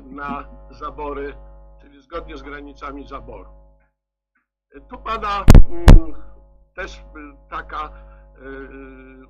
na 0.00 0.48
zabory, 0.70 1.34
czyli 1.80 2.02
zgodnie 2.02 2.36
z 2.36 2.42
granicami 2.42 3.08
zaboru. 3.08 3.50
E, 4.74 4.80
Tu 4.80 4.98
pada 4.98 5.46
mm, 5.70 6.14
też 6.74 7.02
taka 7.50 8.10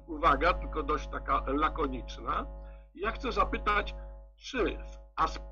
uwaga, 0.07 0.55
tylko 0.55 0.82
dość 0.82 1.09
taka 1.09 1.45
lakoniczna. 1.47 2.59
Ja 3.01 3.11
chcę 3.11 3.32
zapytać, 3.32 3.94
czy 4.36 4.78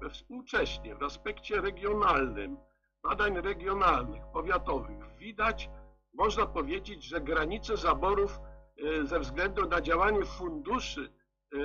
w 0.02 0.10
współcześnie 0.10 0.94
w 0.94 1.02
aspekcie 1.02 1.60
regionalnym, 1.60 2.56
badań 3.02 3.40
regionalnych, 3.40 4.22
powiatowych, 4.32 5.16
widać, 5.18 5.70
można 6.14 6.46
powiedzieć, 6.46 7.04
że 7.04 7.20
granice 7.20 7.76
zaborów 7.76 8.38
e, 8.78 9.06
ze 9.06 9.20
względu 9.20 9.68
na 9.68 9.80
działanie 9.80 10.24
funduszy 10.24 11.12
e, 11.52 11.58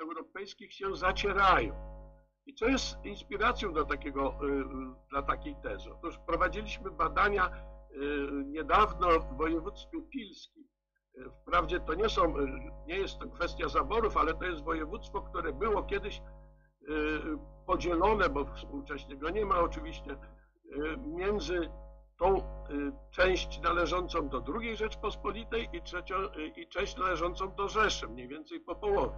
europejskich 0.00 0.72
się 0.72 0.96
zacierają. 0.96 1.74
I 2.46 2.54
co 2.54 2.68
jest 2.68 3.04
inspiracją 3.04 3.72
do 3.72 3.84
takiego, 3.84 4.28
e, 4.28 4.38
dla 5.10 5.22
takiej 5.22 5.56
tezy? 5.62 5.92
Otóż 5.92 6.18
prowadziliśmy 6.26 6.90
badania 6.90 7.74
niedawno 8.44 9.20
w 9.20 9.36
województwie 9.36 10.02
pilskim. 10.12 10.64
Wprawdzie 11.42 11.80
to 11.80 11.94
nie 11.94 12.08
są, 12.08 12.34
nie 12.86 12.98
jest 12.98 13.18
to 13.18 13.28
kwestia 13.28 13.68
zaborów, 13.68 14.16
ale 14.16 14.34
to 14.34 14.44
jest 14.44 14.62
województwo, 14.64 15.22
które 15.22 15.52
było 15.52 15.82
kiedyś 15.82 16.18
e, 16.18 16.22
podzielone, 17.66 18.28
bo 18.28 18.44
współcześnie 18.44 19.16
go 19.16 19.30
nie 19.30 19.44
ma 19.44 19.60
oczywiście, 19.60 20.12
e, 20.12 20.16
między 20.96 21.70
tą 22.18 22.36
e, 22.36 22.42
część 23.10 23.60
należącą 23.60 24.28
do 24.28 24.44
II 24.60 24.76
Rzeczpospolitej 24.76 25.68
i, 25.72 25.82
trzecią, 25.82 26.14
i 26.56 26.68
część 26.68 26.96
należącą 26.96 27.54
do 27.54 27.68
Rzeszy, 27.68 28.08
mniej 28.08 28.28
więcej 28.28 28.60
po 28.60 28.74
połowie. 28.74 29.16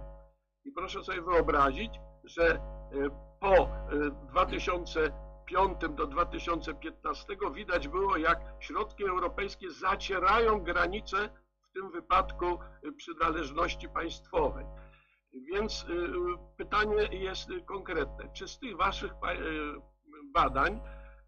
I 0.65 0.71
proszę 0.71 1.03
sobie 1.03 1.21
wyobrazić, 1.21 1.91
że 2.23 2.59
po 3.39 3.55
e, 3.55 3.69
2005 4.31 5.79
do 5.89 6.07
2015 6.07 7.37
widać 7.53 7.87
było, 7.87 8.17
jak 8.17 8.39
środki 8.59 9.03
europejskie 9.03 9.71
zacierają 9.71 10.59
granice, 10.59 11.29
tym 11.77 11.91
wypadku 11.91 12.45
e, 12.45 12.91
przynależności 12.91 13.89
państwowej. 13.89 14.65
Więc 15.53 15.85
y, 15.89 15.93
y, 15.93 16.07
pytanie 16.57 17.07
jest 17.11 17.49
y, 17.49 17.61
konkretne. 17.61 18.29
Czy 18.33 18.47
z 18.47 18.59
tych 18.59 18.77
Waszych 18.77 19.11
y, 19.11 19.15
badań 20.33 20.81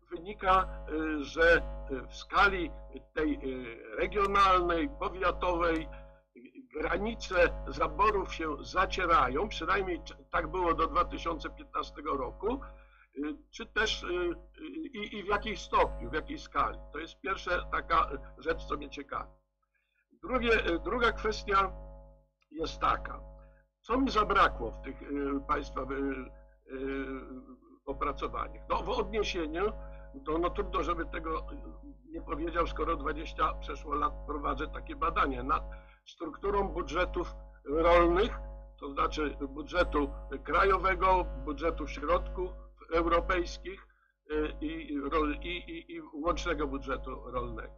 wynika, 0.10 0.86
y, 0.90 1.24
że 1.24 1.58
y, 1.92 2.08
w 2.08 2.16
skali 2.16 2.72
tej 3.14 3.34
y, 3.34 3.96
regionalnej, 3.96 4.90
powiatowej 5.00 5.82
y, 5.82 5.90
granice 6.74 7.64
zaborów 7.68 8.36
się 8.36 8.56
zacierają, 8.64 9.50
przynajmniej 9.50 10.02
tak 10.32 10.52
było 10.52 10.74
do 10.74 10.88
2015 10.88 12.02
roku, 12.06 12.60
y, 13.18 13.36
czy 13.52 13.66
też 13.66 14.04
y, 14.04 14.08
y, 14.08 14.66
i, 14.94 15.18
i 15.18 15.24
w 15.24 15.28
jakiej 15.28 15.58
stopniu, 15.58 16.10
w 16.10 16.14
jakiej 16.14 16.40
skali? 16.40 16.80
To 16.94 17.00
jest 17.00 17.20
pierwsza 17.22 17.66
taka 17.72 18.10
rzecz, 18.38 18.66
co 18.66 18.78
mnie 18.78 18.90
ciekawi. 18.90 19.39
Drugie, 20.24 20.66
y, 20.68 20.80
druga 20.80 21.12
kwestia 21.12 21.72
jest 22.52 22.80
taka. 22.80 23.20
Co 23.82 23.98
mi 23.98 24.12
zabrakło 24.12 24.72
w 24.72 24.82
tych 24.82 25.02
y, 25.02 25.40
Państwa 25.48 25.82
y, 25.82 25.86
opracowaniach? 27.86 28.64
No, 28.70 28.84
w 28.84 28.90
odniesieniu 28.90 29.72
to 30.26 30.38
no 30.38 30.50
trudno, 30.50 30.84
żeby 30.84 31.06
tego 31.06 31.48
nie 32.06 32.22
powiedział, 32.22 32.68
skoro 32.68 32.96
20 32.96 33.54
przeszło 33.54 33.96
lat 33.96 34.14
prowadzę 34.28 34.68
takie 34.68 34.96
badania 34.96 35.44
nad 35.44 35.64
strukturą 36.06 36.68
budżetów 36.68 37.36
rolnych, 37.66 38.40
to 38.80 38.92
znaczy 38.92 39.38
budżetu 39.50 40.12
krajowego, 40.44 41.26
budżetu 41.46 41.88
środków 41.88 42.52
europejskich 42.94 43.88
i, 44.62 44.66
i, 44.66 45.48
i, 45.48 45.96
i 45.96 46.02
łącznego 46.14 46.68
budżetu 46.68 47.32
rolnego. 47.32 47.74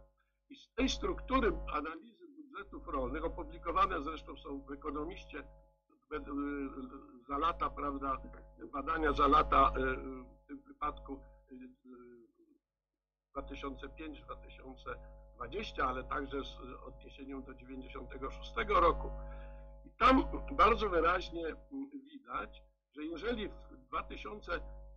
I 0.48 0.56
z 0.56 0.74
tej 0.74 0.88
struktury 0.88 1.52
analizy 1.72 2.21
budżetów 2.52 2.88
rolnych, 2.88 3.24
opublikowane 3.24 4.02
zresztą 4.02 4.36
są 4.36 4.60
w 4.60 4.72
Ekonomiście 4.72 5.38
y, 5.38 5.44
za 7.28 7.38
lata, 7.38 7.70
prawda, 7.70 8.16
badania 8.72 9.12
za 9.12 9.26
lata, 9.26 9.72
y, 9.76 9.80
w 10.24 10.46
tym 10.46 10.62
wypadku 10.66 11.12
y, 11.12 11.16
y, 11.54 11.58
2005-2020, 13.36 15.82
ale 15.82 16.04
także 16.04 16.44
z 16.44 16.56
odniesieniem 16.86 17.42
do 17.42 17.54
96 17.54 18.54
roku. 18.68 19.10
I 19.84 19.90
tam 19.90 20.24
bardzo 20.52 20.88
wyraźnie 20.88 21.56
widać, 22.12 22.62
że 22.96 23.04
jeżeli 23.04 23.48
w 23.48 23.52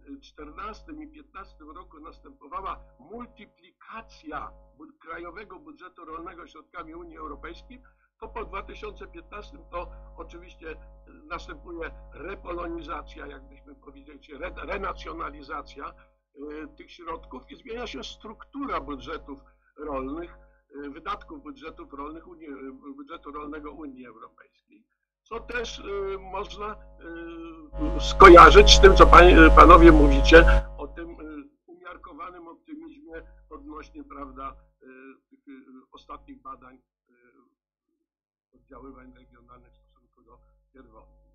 2014 0.06 0.92
i 0.92 1.08
2015 1.08 1.56
roku 1.76 2.00
następowała 2.00 2.80
multiplikacja 3.00 4.52
krajowego 5.00 5.60
budżetu 5.60 6.06
rolnego 6.06 6.48
środkami 6.48 6.96
Unii 6.96 7.18
Europejskiej, 7.18 7.82
to 8.20 8.28
po 8.28 8.46
2015 8.46 9.58
to 9.72 9.92
oczywiście 10.18 10.72
y, 10.72 10.76
następuje 11.26 11.92
repolonizacja, 12.14 13.28
jakbyśmy 13.28 13.76
powiedzieli, 13.76 14.20
re, 14.34 14.54
renacjonalizacja 14.58 15.94
y, 16.36 16.68
tych 16.78 16.92
środków 16.92 17.52
i 17.52 17.56
zmienia 17.56 17.88
się 17.88 18.04
struktura 18.04 18.82
budżetów 18.82 19.40
rolnych, 19.78 20.38
y, 20.86 20.90
wydatków 20.90 21.44
budżetów 21.44 21.94
rolnych 21.94 22.28
Unii, 22.28 22.48
budżetu 22.96 23.32
rolnego 23.32 23.72
Unii 23.72 24.06
Europejskiej. 24.06 24.95
Co 25.26 25.40
też 25.40 25.80
y, 25.80 26.18
można 26.20 26.76
y, 27.98 28.02
skojarzyć 28.02 28.76
z 28.78 28.82
tym, 28.82 28.96
co 28.96 29.08
pań, 29.08 29.26
panowie 29.56 29.92
mówicie 29.92 30.46
o 30.78 30.88
tym 30.88 31.10
y, 31.10 31.50
umiarkowanym 31.66 32.48
optymizmie 32.48 33.14
odnośnie, 33.50 34.04
prawda, 34.04 34.56
y, 34.82 34.86
tych 35.30 35.48
y, 35.48 35.64
ostatnich 35.92 36.42
badań 36.42 36.76
y, 37.10 37.14
oddziaływań 38.56 39.14
regionalnych 39.14 39.74
w 39.74 39.78
stosunku 39.78 40.24
do 40.24 40.40
pierwotnych. 40.74 41.26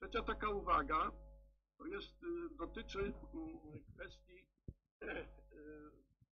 Trzecia 0.00 0.22
taka 0.22 0.48
uwaga 0.50 1.12
to 1.78 1.86
jest, 1.86 2.22
y, 2.22 2.56
dotyczy 2.58 3.12
kwestii 3.94 4.46
y, 5.02 5.26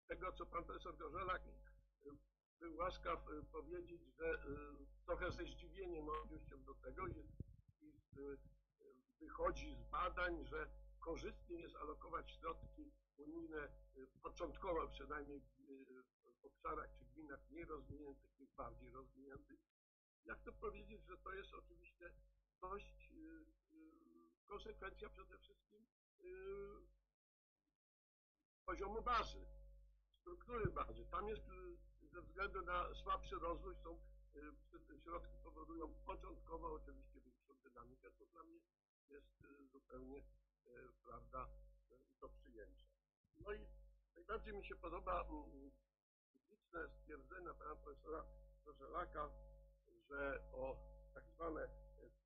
tego, 0.09 0.33
co 0.33 0.47
pan 0.47 0.65
profesor 0.65 0.97
Gorzelak 0.97 1.43
y, 2.07 2.34
był 2.65 2.77
łaskaw 2.77 3.29
y, 3.29 3.45
powiedzieć, 3.53 4.03
że 4.19 4.35
y, 4.35 4.39
trochę 5.07 5.33
ze 5.33 5.45
zdziwieniem 5.45 6.09
odniósł 6.09 6.49
się 6.49 6.59
do 6.59 6.75
tego 6.75 7.07
i, 7.07 7.19
y, 8.19 8.39
wychodzi 9.21 9.75
z 9.75 9.83
badań, 9.91 10.45
że 10.45 10.71
korzystnie 11.01 11.61
jest 11.61 11.77
alokować 11.77 12.31
środki 12.31 12.93
unijne 13.17 13.69
początkowo 14.23 14.89
przynajmniej 14.89 15.41
w, 15.41 16.45
obszarach 16.47 16.91
czy 16.99 17.05
gminach 17.05 17.41
mniej 17.51 17.65
rozwiniętych 17.65 18.39
niż 18.39 18.51
bardziej 18.53 18.91
rozwiniętych. 18.91 19.61
Jak 20.25 20.43
to 20.43 20.53
powiedzieć, 20.53 21.07
że 21.07 21.17
to 21.17 21.33
jest 21.35 21.55
oczywiście 21.55 22.11
dość 22.61 23.11
konsekwencja 24.47 25.09
przede 25.09 25.39
wszystkim 25.39 25.87
poziomu 28.67 29.03
bazy, 29.03 29.47
struktury 30.21 30.71
bazy. 30.71 31.05
Tam 31.11 31.29
jest 31.29 31.45
ze 32.15 32.23
względu 32.23 32.63
na 32.63 32.95
słabszy 32.95 33.35
rozwój 33.39 33.75
są 33.83 33.99
y, 34.37 35.01
środki 35.03 35.37
powodują 35.45 35.95
początkowo 36.07 36.73
oczywiście 36.73 37.21
większą 37.21 37.55
dynamikę, 37.55 38.11
to 38.19 38.27
dla 38.27 38.43
mnie 38.43 38.61
jest 39.11 39.41
y, 39.41 39.69
zupełnie 39.73 40.19
y, 40.19 40.23
prawda 41.05 41.49
y, 41.91 42.21
do 42.21 42.29
przyjęcia. 42.29 42.87
No 43.37 43.53
i 43.53 43.67
najbardziej 44.15 44.55
mi 44.55 44.67
się 44.67 44.77
podoba 44.77 45.23
mm, 45.23 45.71
liczne 46.51 46.89
stwierdzenia 46.89 47.55
pana 47.55 47.77
profesora 47.77 48.25
Żelaka, 48.79 49.31
że 50.09 50.41
o 50.53 50.77
tak 51.15 51.25
zwane 51.35 51.65
y, 51.65 51.69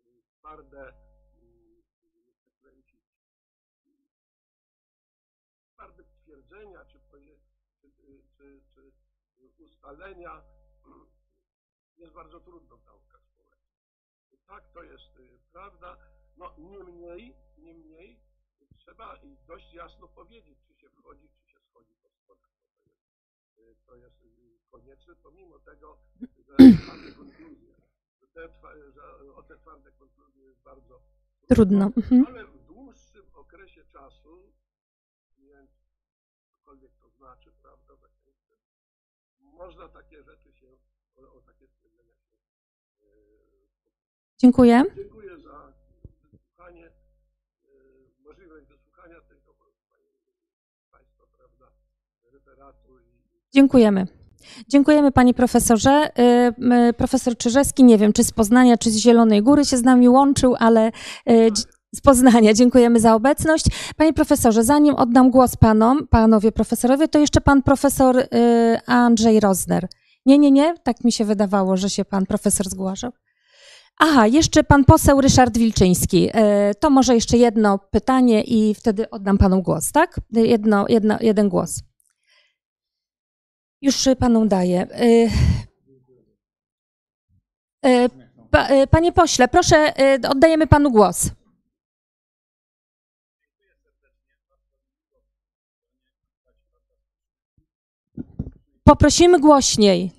y, 0.05 0.23
twarde 0.39 1.14
twierdzenia 6.55 6.85
czy, 6.85 6.99
czy, 6.99 8.21
czy, 8.37 8.61
czy, 8.73 8.91
ustalenia 9.57 10.41
jest 12.01 12.13
bardzo 12.13 12.39
trudną 12.39 12.77
nauka 12.85 13.19
społeczna. 13.19 13.79
I 14.31 14.37
Tak, 14.47 14.71
to 14.73 14.83
jest 14.83 15.17
y, 15.19 15.39
prawda. 15.51 15.97
No 16.37 16.55
niemniej, 16.57 17.35
niemniej 17.57 18.19
trzeba 18.77 19.15
i 19.15 19.37
dość 19.47 19.73
jasno 19.73 20.07
powiedzieć, 20.07 20.59
czy 20.67 20.75
się 20.75 20.89
wchodzi, 20.89 21.29
czy 21.29 21.51
się 21.51 21.59
schodzi 21.59 21.95
po 22.03 22.09
schodach. 22.09 22.51
To 23.55 23.61
jest, 23.61 23.81
y, 23.81 23.85
to 23.87 23.95
jest 23.95 24.15
konieczne, 24.71 25.15
pomimo 25.15 25.59
tego, 25.59 25.97
że 26.37 26.55
twarde 26.83 27.11
konkluzje, 27.11 27.75
że 28.21 28.27
te, 28.27 28.49
że 28.93 29.33
o 29.35 29.43
te 29.43 29.57
twarde 29.57 29.91
konkluzje 29.91 30.43
jest 30.43 30.61
bardzo 30.61 31.01
Trudno. 31.47 31.85
Mhm. 31.97 32.25
ale 32.27 32.45
w 32.45 32.65
dłuższym 32.65 33.25
okresie 33.33 33.85
czasu, 33.85 34.53
znaczy, 37.25 37.51
prawda, 37.61 37.93
można 39.39 39.89
takie 39.89 40.23
rzeczy 40.23 40.53
się, 40.59 40.67
o, 41.17 41.21
o 41.37 41.41
takie 41.41 41.67
stwierdzenia 41.67 42.13
się. 42.13 42.35
e, 43.01 43.07
Dziękuję. 44.37 44.83
Dziękuję 44.95 45.37
za 45.37 45.73
wysłuchanie, 46.31 46.85
e, 46.85 46.91
możliwość 48.23 48.65
wysłuchania 48.67 49.21
tego 49.21 49.55
Państwa, 50.91 51.23
prawda, 51.37 51.65
referatu 52.33 52.99
i 52.99 53.03
Dziękujemy. 53.53 54.07
Dziękujemy 54.67 55.11
panie 55.11 55.33
profesorze. 55.33 56.09
Y, 56.89 56.93
Profesor 56.93 57.37
Czyżewski, 57.37 57.83
nie 57.83 57.97
wiem 57.97 58.13
czy 58.13 58.23
z 58.23 58.31
Poznania, 58.31 58.77
czy 58.77 58.91
z 58.91 58.97
Zielonej 58.97 59.43
Góry 59.43 59.65
się 59.65 59.77
z 59.77 59.83
nami 59.83 60.09
łączył, 60.09 60.55
ale 60.59 60.91
z 61.95 62.01
Poznania 62.01 62.53
dziękujemy 62.53 62.99
za 62.99 63.15
obecność. 63.15 63.65
Panie 63.95 64.13
profesorze, 64.13 64.63
zanim 64.63 64.95
oddam 64.95 65.31
głos 65.31 65.55
panom, 65.55 66.07
panowie 66.07 66.51
profesorowie, 66.51 67.07
to 67.07 67.19
jeszcze 67.19 67.41
pan 67.41 67.63
profesor 67.63 68.17
y, 68.19 68.27
Andrzej 68.85 69.39
Rozner. 69.39 69.87
Nie, 70.25 70.37
nie, 70.37 70.51
nie, 70.51 70.75
tak 70.83 71.03
mi 71.03 71.11
się 71.11 71.25
wydawało, 71.25 71.77
że 71.77 71.89
się 71.89 72.05
pan 72.05 72.25
profesor 72.25 72.69
zgłaszał. 72.69 73.11
Aha, 73.99 74.27
jeszcze 74.27 74.63
pan 74.63 74.85
poseł 74.85 75.21
Ryszard 75.21 75.57
Wilczyński. 75.57 76.29
Y, 76.29 76.75
To 76.79 76.89
może 76.89 77.15
jeszcze 77.15 77.37
jedno 77.37 77.79
pytanie 77.91 78.43
i 78.43 78.75
wtedy 78.75 79.09
oddam 79.09 79.37
panu 79.37 79.61
głos, 79.61 79.91
tak? 79.91 80.19
Jedno, 80.31 80.85
jedno, 80.89 81.17
jeden 81.21 81.49
głos. 81.49 81.81
Już 83.81 84.07
panu 84.19 84.45
daję. 84.45 84.87
Y, 85.01 85.29
y, 87.87 88.09
y, 88.83 88.87
Panie 88.87 89.11
pośle, 89.11 89.47
proszę, 89.47 89.93
y, 90.23 90.29
oddajemy 90.29 90.67
panu 90.67 90.91
głos. 90.91 91.29
Poprosimy 98.89 99.39
głośniej. 99.39 100.11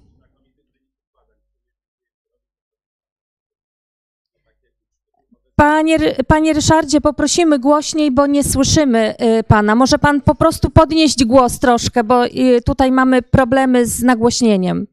Panie, 5.57 5.99
panie 6.29 6.53
Ryszardzie, 6.53 7.01
poprosimy 7.01 7.59
głośniej, 7.59 8.11
bo 8.11 8.27
nie 8.27 8.45
słyszymy 8.45 9.14
y, 9.39 9.45
pana. 9.45 9.75
Może 9.75 9.99
pan 9.99 10.21
po 10.21 10.35
prostu 10.35 10.71
podnieść 10.71 11.25
głos 11.25 11.59
troszkę, 11.59 12.05
bo 12.05 12.27
y, 12.27 12.62
tutaj 12.67 12.93
mamy 12.93 13.23
problemy 13.23 13.87
z 13.87 14.03
nagłośnieniem. 14.03 14.79
Y, 14.79 14.87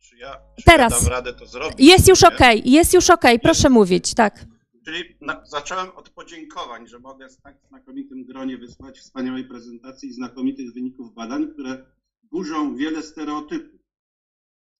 Czy 0.00 0.16
ja, 0.16 0.36
czy 0.58 0.64
Teraz. 0.64 0.92
ja 0.92 0.98
dam 1.00 1.08
radę 1.12 1.32
to 1.34 1.46
zrobić? 1.46 1.74
Jest 1.78 2.08
już 2.08 2.24
okej, 2.24 2.62
jest 2.70 2.94
już 2.94 3.10
okej, 3.10 3.40
proszę 3.40 3.70
mówić, 3.70 4.14
tak. 4.14 4.44
Czyli 4.84 5.16
na, 5.20 5.46
zacząłem 5.46 5.90
od 5.90 6.10
podziękowań, 6.10 6.88
że 6.88 6.98
mogę 6.98 7.28
w 7.28 7.36
tak 7.36 7.56
znakomitym 7.68 8.24
gronie 8.24 8.58
wysłać 8.58 8.98
wspaniałej 9.00 9.44
prezentacji 9.44 10.08
i 10.08 10.12
znakomitych 10.12 10.72
wyników 10.72 11.14
badań, 11.14 11.52
które 11.52 11.86
burzą 12.22 12.76
wiele 12.76 13.02
stereotypów. 13.02 13.80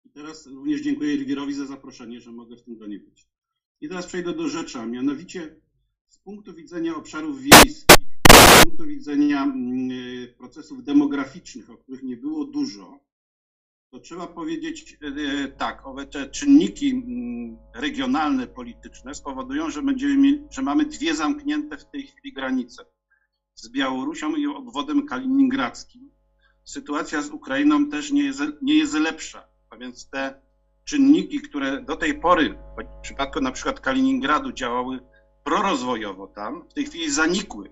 I 0.04 0.10
teraz 0.10 0.46
również 0.46 0.80
dziękuję 0.80 1.14
Elwirowi 1.14 1.54
za 1.54 1.66
zaproszenie, 1.66 2.20
że 2.20 2.32
mogę 2.32 2.56
w 2.56 2.62
tym 2.62 2.76
gronie 2.76 2.98
być. 2.98 3.26
I 3.80 3.88
teraz 3.88 4.06
przejdę 4.06 4.32
do 4.32 4.48
rzeczy, 4.48 4.78
a 4.78 4.86
mianowicie 4.86 5.60
z 6.08 6.18
punktu 6.18 6.54
widzenia 6.54 6.96
obszarów 6.96 7.42
wiejskich, 7.42 7.96
z 8.30 8.64
punktu 8.64 8.86
widzenia 8.86 9.42
mm, 9.42 10.34
procesów 10.38 10.84
demograficznych, 10.84 11.70
o 11.70 11.76
których 11.76 12.02
nie 12.02 12.16
było 12.16 12.44
dużo, 12.44 13.00
to 13.94 14.00
trzeba 14.00 14.26
powiedzieć 14.26 14.98
e, 15.02 15.48
tak, 15.48 15.86
owe 15.86 16.06
te 16.06 16.30
czynniki 16.30 16.90
mm, 16.90 17.58
regionalne, 17.74 18.46
polityczne 18.46 19.14
spowodują, 19.14 19.70
że 19.70 19.82
będziemy 19.82 20.16
mieli, 20.16 20.44
że 20.50 20.62
mamy 20.62 20.84
dwie 20.84 21.14
zamknięte 21.14 21.76
w 21.76 21.90
tej 21.90 22.02
chwili 22.02 22.32
granice 22.32 22.84
z 23.54 23.68
Białorusią 23.68 24.36
i 24.36 24.46
obwodem 24.46 25.06
kaliningradzkim. 25.06 26.10
Sytuacja 26.64 27.22
z 27.22 27.30
Ukrainą 27.30 27.90
też 27.90 28.12
nie 28.12 28.24
jest, 28.24 28.42
nie 28.62 28.74
jest 28.74 28.94
lepsza, 28.94 29.48
a 29.70 29.76
więc 29.76 30.10
te 30.10 30.40
czynniki, 30.84 31.40
które 31.40 31.82
do 31.82 31.96
tej 31.96 32.20
pory, 32.20 32.58
w 32.98 33.02
przypadku 33.02 33.40
na 33.40 33.52
przykład 33.52 33.80
Kaliningradu 33.80 34.52
działały 34.52 35.00
prorozwojowo 35.44 36.26
tam, 36.26 36.68
w 36.68 36.74
tej 36.74 36.84
chwili 36.84 37.10
zanikły. 37.10 37.70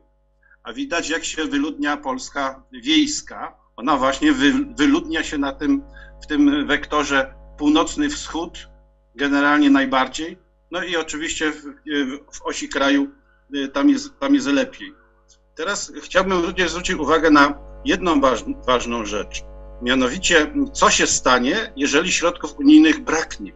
A 0.62 0.72
widać, 0.72 1.10
jak 1.10 1.24
się 1.24 1.44
wyludnia 1.44 1.96
Polska 1.96 2.62
wiejska. 2.72 3.62
Ona 3.76 3.96
właśnie 3.96 4.32
wy, 4.32 4.52
wyludnia 4.76 5.22
się 5.22 5.38
na 5.38 5.52
tym, 5.52 5.82
w 6.22 6.26
tym 6.26 6.66
wektorze 6.66 7.34
północny 7.58 8.10
wschód, 8.10 8.68
generalnie 9.14 9.70
najbardziej. 9.70 10.38
No 10.70 10.84
i 10.84 10.96
oczywiście 10.96 11.52
w, 11.52 11.62
w 12.32 12.42
osi 12.42 12.68
kraju 12.68 13.08
y, 13.54 13.68
tam 13.68 13.88
jest, 13.88 14.18
tam 14.20 14.34
jest 14.34 14.46
lepiej. 14.46 14.94
Teraz 15.54 15.92
chciałbym 16.02 16.44
również 16.44 16.70
zwrócić 16.70 16.96
uwagę 16.96 17.30
na 17.30 17.54
jedną 17.84 18.20
waż, 18.20 18.44
ważną 18.66 19.04
rzecz. 19.04 19.42
Mianowicie, 19.82 20.54
co 20.72 20.90
się 20.90 21.06
stanie, 21.06 21.72
jeżeli 21.76 22.12
środków 22.12 22.58
unijnych 22.58 23.00
braknie? 23.00 23.52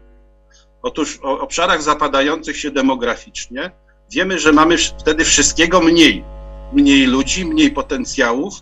Otóż 0.83 1.19
o 1.23 1.41
obszarach 1.41 1.83
zapadających 1.83 2.57
się 2.57 2.71
demograficznie 2.71 3.71
wiemy, 4.13 4.39
że 4.39 4.53
mamy 4.53 4.77
wtedy 4.79 5.25
wszystkiego 5.25 5.81
mniej. 5.81 6.25
Mniej 6.73 7.07
ludzi, 7.07 7.45
mniej 7.45 7.71
potencjałów, 7.71 8.55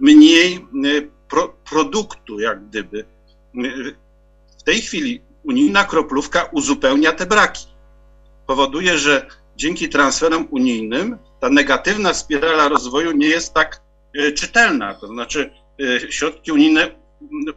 mniej 0.00 0.66
y, 0.84 1.10
pro, 1.28 1.56
produktu, 1.70 2.40
jak 2.40 2.68
gdyby. 2.68 3.15
W 4.58 4.62
tej 4.64 4.80
chwili 4.80 5.22
unijna 5.44 5.84
kroplówka 5.84 6.48
uzupełnia 6.52 7.12
te 7.12 7.26
braki. 7.26 7.66
Powoduje, 8.46 8.98
że 8.98 9.26
dzięki 9.56 9.88
transferom 9.88 10.48
unijnym 10.50 11.18
ta 11.40 11.48
negatywna 11.48 12.14
spirala 12.14 12.68
rozwoju 12.68 13.12
nie 13.12 13.26
jest 13.26 13.54
tak 13.54 13.80
y, 14.18 14.32
czytelna. 14.32 14.94
To 14.94 15.06
znaczy, 15.06 15.50
y, 15.80 16.12
środki 16.12 16.52
unijne 16.52 16.90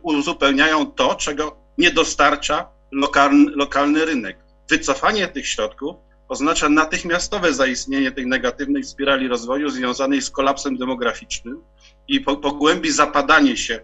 uzupełniają 0.01 0.91
to, 0.91 1.15
czego 1.15 1.57
nie 1.77 1.91
dostarcza 1.91 2.69
lokalny, 2.91 3.51
lokalny 3.55 4.05
rynek. 4.05 4.37
Wycofanie 4.69 5.27
tych 5.27 5.47
środków 5.47 5.95
oznacza 6.29 6.69
natychmiastowe 6.69 7.53
zaistnienie 7.53 8.11
tej 8.11 8.27
negatywnej 8.27 8.83
spirali 8.83 9.27
rozwoju 9.27 9.69
związanej 9.69 10.21
z 10.21 10.29
kolapsem 10.29 10.77
demograficznym 10.77 11.61
i 12.07 12.21
pogłębi 12.21 12.91
zapadanie 12.91 13.57
się 13.57 13.81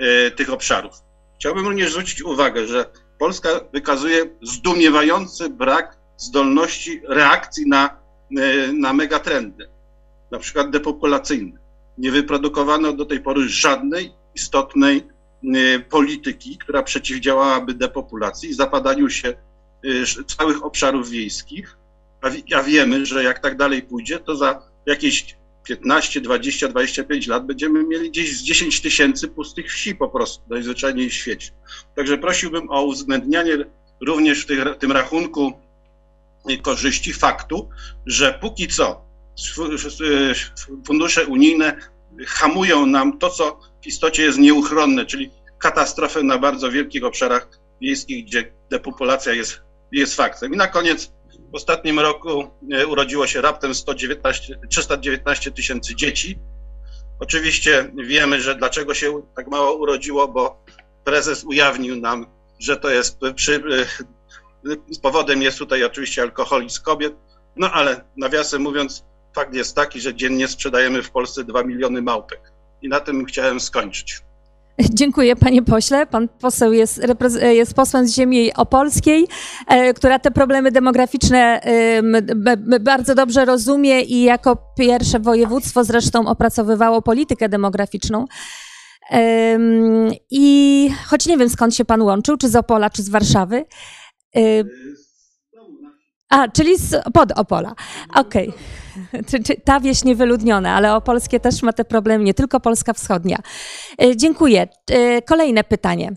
y, 0.00 0.30
tych 0.30 0.52
obszarów. 0.52 1.05
Chciałbym 1.38 1.66
również 1.66 1.90
zwrócić 1.90 2.22
uwagę, 2.22 2.66
że 2.66 2.90
Polska 3.18 3.48
wykazuje 3.72 4.26
zdumiewający 4.42 5.50
brak 5.50 5.96
zdolności 6.16 7.02
reakcji 7.08 7.68
na, 7.68 7.96
na 8.72 8.92
megatrendy, 8.92 9.68
na 10.30 10.38
przykład 10.38 10.70
depopulacyjne. 10.70 11.58
Nie 11.98 12.10
wyprodukowano 12.10 12.92
do 12.92 13.04
tej 13.04 13.20
pory 13.20 13.48
żadnej 13.48 14.12
istotnej 14.34 15.02
Y, 15.44 15.80
polityki, 15.80 16.58
która 16.58 16.82
przeciwdziałałaby 16.82 17.74
depopulacji 17.74 18.50
i 18.50 18.54
zapadaniu 18.54 19.10
się 19.10 19.34
y, 19.84 20.24
całych 20.24 20.64
obszarów 20.64 21.10
wiejskich, 21.10 21.76
a, 22.54 22.62
wiemy, 22.62 23.06
że 23.06 23.24
jak 23.24 23.38
tak 23.38 23.56
dalej 23.56 23.82
pójdzie, 23.82 24.18
to 24.18 24.36
za 24.36 24.62
jakieś 24.86 25.36
15, 25.66 26.20
20, 26.20 26.68
25 26.68 27.26
lat 27.26 27.46
będziemy 27.46 27.84
mieli 27.84 28.10
gdzieś 28.10 28.36
z 28.36 28.42
10 28.42 28.80
tysięcy 28.80 29.28
pustych 29.28 29.72
wsi 29.72 29.94
po 29.94 30.08
prostu, 30.08 30.44
najzwyczajniej 30.50 31.10
w 31.10 31.14
świecie. 31.14 31.50
Także 31.96 32.18
prosiłbym 32.18 32.70
o 32.70 32.82
uwzględnianie 32.82 33.56
również 34.06 34.46
w 34.46 34.78
tym 34.78 34.92
rachunku 34.92 35.52
korzyści 36.62 37.12
faktu, 37.12 37.68
że 38.06 38.38
póki 38.40 38.68
co 38.68 39.06
fundusze 40.86 41.26
unijne 41.26 41.76
hamują 42.26 42.86
nam 42.86 43.18
to, 43.18 43.30
co 43.30 43.60
w 43.82 43.86
istocie 43.86 44.22
jest 44.22 44.38
nieuchronne, 44.38 45.06
czyli 45.06 45.30
katastrofę 45.58 46.22
na 46.22 46.38
bardzo 46.38 46.70
wielkich 46.70 47.04
obszarach 47.04 47.48
wiejskich, 47.80 48.24
gdzie 48.24 48.52
depopulacja 48.70 49.32
jest, 49.32 49.60
jest 49.92 50.14
faktem. 50.14 50.54
I 50.54 50.56
na 50.56 50.66
koniec 50.66 51.12
w 51.56 51.58
ostatnim 51.58 52.00
roku 52.00 52.50
e, 52.72 52.86
urodziło 52.86 53.26
się 53.26 53.40
raptem 53.40 53.74
119, 53.74 54.58
319 54.70 55.52
tysięcy 55.52 55.94
dzieci. 55.94 56.38
Oczywiście 57.20 57.90
wiemy, 58.06 58.40
że 58.40 58.54
dlaczego 58.54 58.94
się 58.94 59.22
tak 59.36 59.48
mało 59.48 59.74
urodziło, 59.74 60.28
bo 60.28 60.64
prezes 61.04 61.44
ujawnił 61.44 62.00
nam, 62.00 62.26
że 62.58 62.76
to 62.76 62.90
jest 62.90 63.20
przy, 63.34 63.62
e, 64.66 64.76
powodem 65.02 65.42
jest 65.42 65.58
tutaj 65.58 65.84
oczywiście 65.84 66.22
alkoholizm 66.22 66.82
kobiet, 66.82 67.14
no 67.56 67.72
ale 67.72 68.04
nawiasem 68.16 68.62
mówiąc, 68.62 69.04
fakt 69.34 69.54
jest 69.54 69.76
taki, 69.76 70.00
że 70.00 70.14
dziennie 70.14 70.48
sprzedajemy 70.48 71.02
w 71.02 71.10
Polsce 71.10 71.44
2 71.44 71.62
miliony 71.62 72.02
małpek. 72.02 72.52
I 72.82 72.88
na 72.88 73.00
tym 73.00 73.24
chciałem 73.24 73.60
skończyć. 73.60 74.20
Dziękuję 74.98 75.36
panie 75.36 75.62
pośle. 75.62 76.06
Pan 76.06 76.28
poseł 76.28 76.72
jest, 76.72 77.02
jest 77.42 77.74
posłem 77.74 78.08
z 78.08 78.14
ziemi 78.14 78.54
opolskiej, 78.54 79.26
e, 79.66 79.94
która 79.94 80.18
te 80.18 80.30
problemy 80.30 80.72
demograficzne 80.72 81.60
bardzo 82.80 83.14
dobrze 83.14 83.44
rozumie 83.44 84.02
i 84.02 84.22
jako 84.22 84.56
pierwsze 84.78 85.20
województwo 85.20 85.84
zresztą 85.84 86.26
opracowywało 86.26 87.02
politykę 87.02 87.48
demograficzną. 87.48 88.24
I 90.30 90.90
choć 91.06 91.26
nie 91.26 91.36
wiem 91.36 91.50
skąd 91.50 91.74
się 91.74 91.84
pan 91.84 92.02
łączył, 92.02 92.36
czy 92.36 92.48
z 92.48 92.56
Opola, 92.56 92.90
czy 92.90 93.02
z 93.02 93.08
Warszawy. 93.08 93.64
E, 94.36 94.40
a, 96.28 96.48
czyli 96.48 96.78
z, 96.78 97.04
pod 97.14 97.32
Opola. 97.32 97.74
Okej. 98.14 98.48
Okay. 98.48 98.85
Ta 99.64 99.80
wieś 99.80 100.04
niewyludniona, 100.04 100.74
ale 100.74 100.94
opolskie 100.94 101.40
też 101.40 101.62
ma 101.62 101.72
te 101.72 101.84
problemy, 101.84 102.24
nie 102.24 102.34
tylko 102.34 102.60
Polska 102.60 102.92
Wschodnia. 102.92 103.38
E, 104.02 104.16
dziękuję. 104.16 104.68
E, 104.90 105.22
kolejne 105.22 105.64
pytanie. 105.64 106.16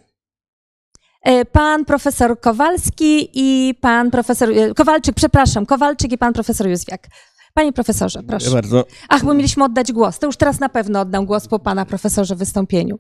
E, 1.23 1.45
pan 1.45 1.85
profesor 1.85 2.39
Kowalski 2.39 3.29
i 3.33 3.75
pan 3.81 4.11
profesor. 4.11 4.49
Kowalczyk, 4.75 5.15
przepraszam, 5.15 5.65
Kowalczyk 5.65 6.11
i 6.11 6.17
pan 6.17 6.33
profesor 6.33 6.67
Józwiak. 6.67 7.07
Panie 7.53 7.73
profesorze, 7.73 8.23
proszę. 8.23 8.45
Dziękuję 8.45 8.61
bardzo. 8.61 8.85
Ach, 9.09 9.25
bo 9.25 9.33
mieliśmy 9.33 9.63
oddać 9.63 9.91
głos. 9.91 10.19
To 10.19 10.25
już 10.25 10.37
teraz 10.37 10.59
na 10.59 10.69
pewno 10.69 10.99
oddam 11.01 11.25
głos 11.25 11.47
po 11.47 11.59
pana 11.59 11.85
profesorze 11.85 12.35
wystąpieniu. 12.35 12.99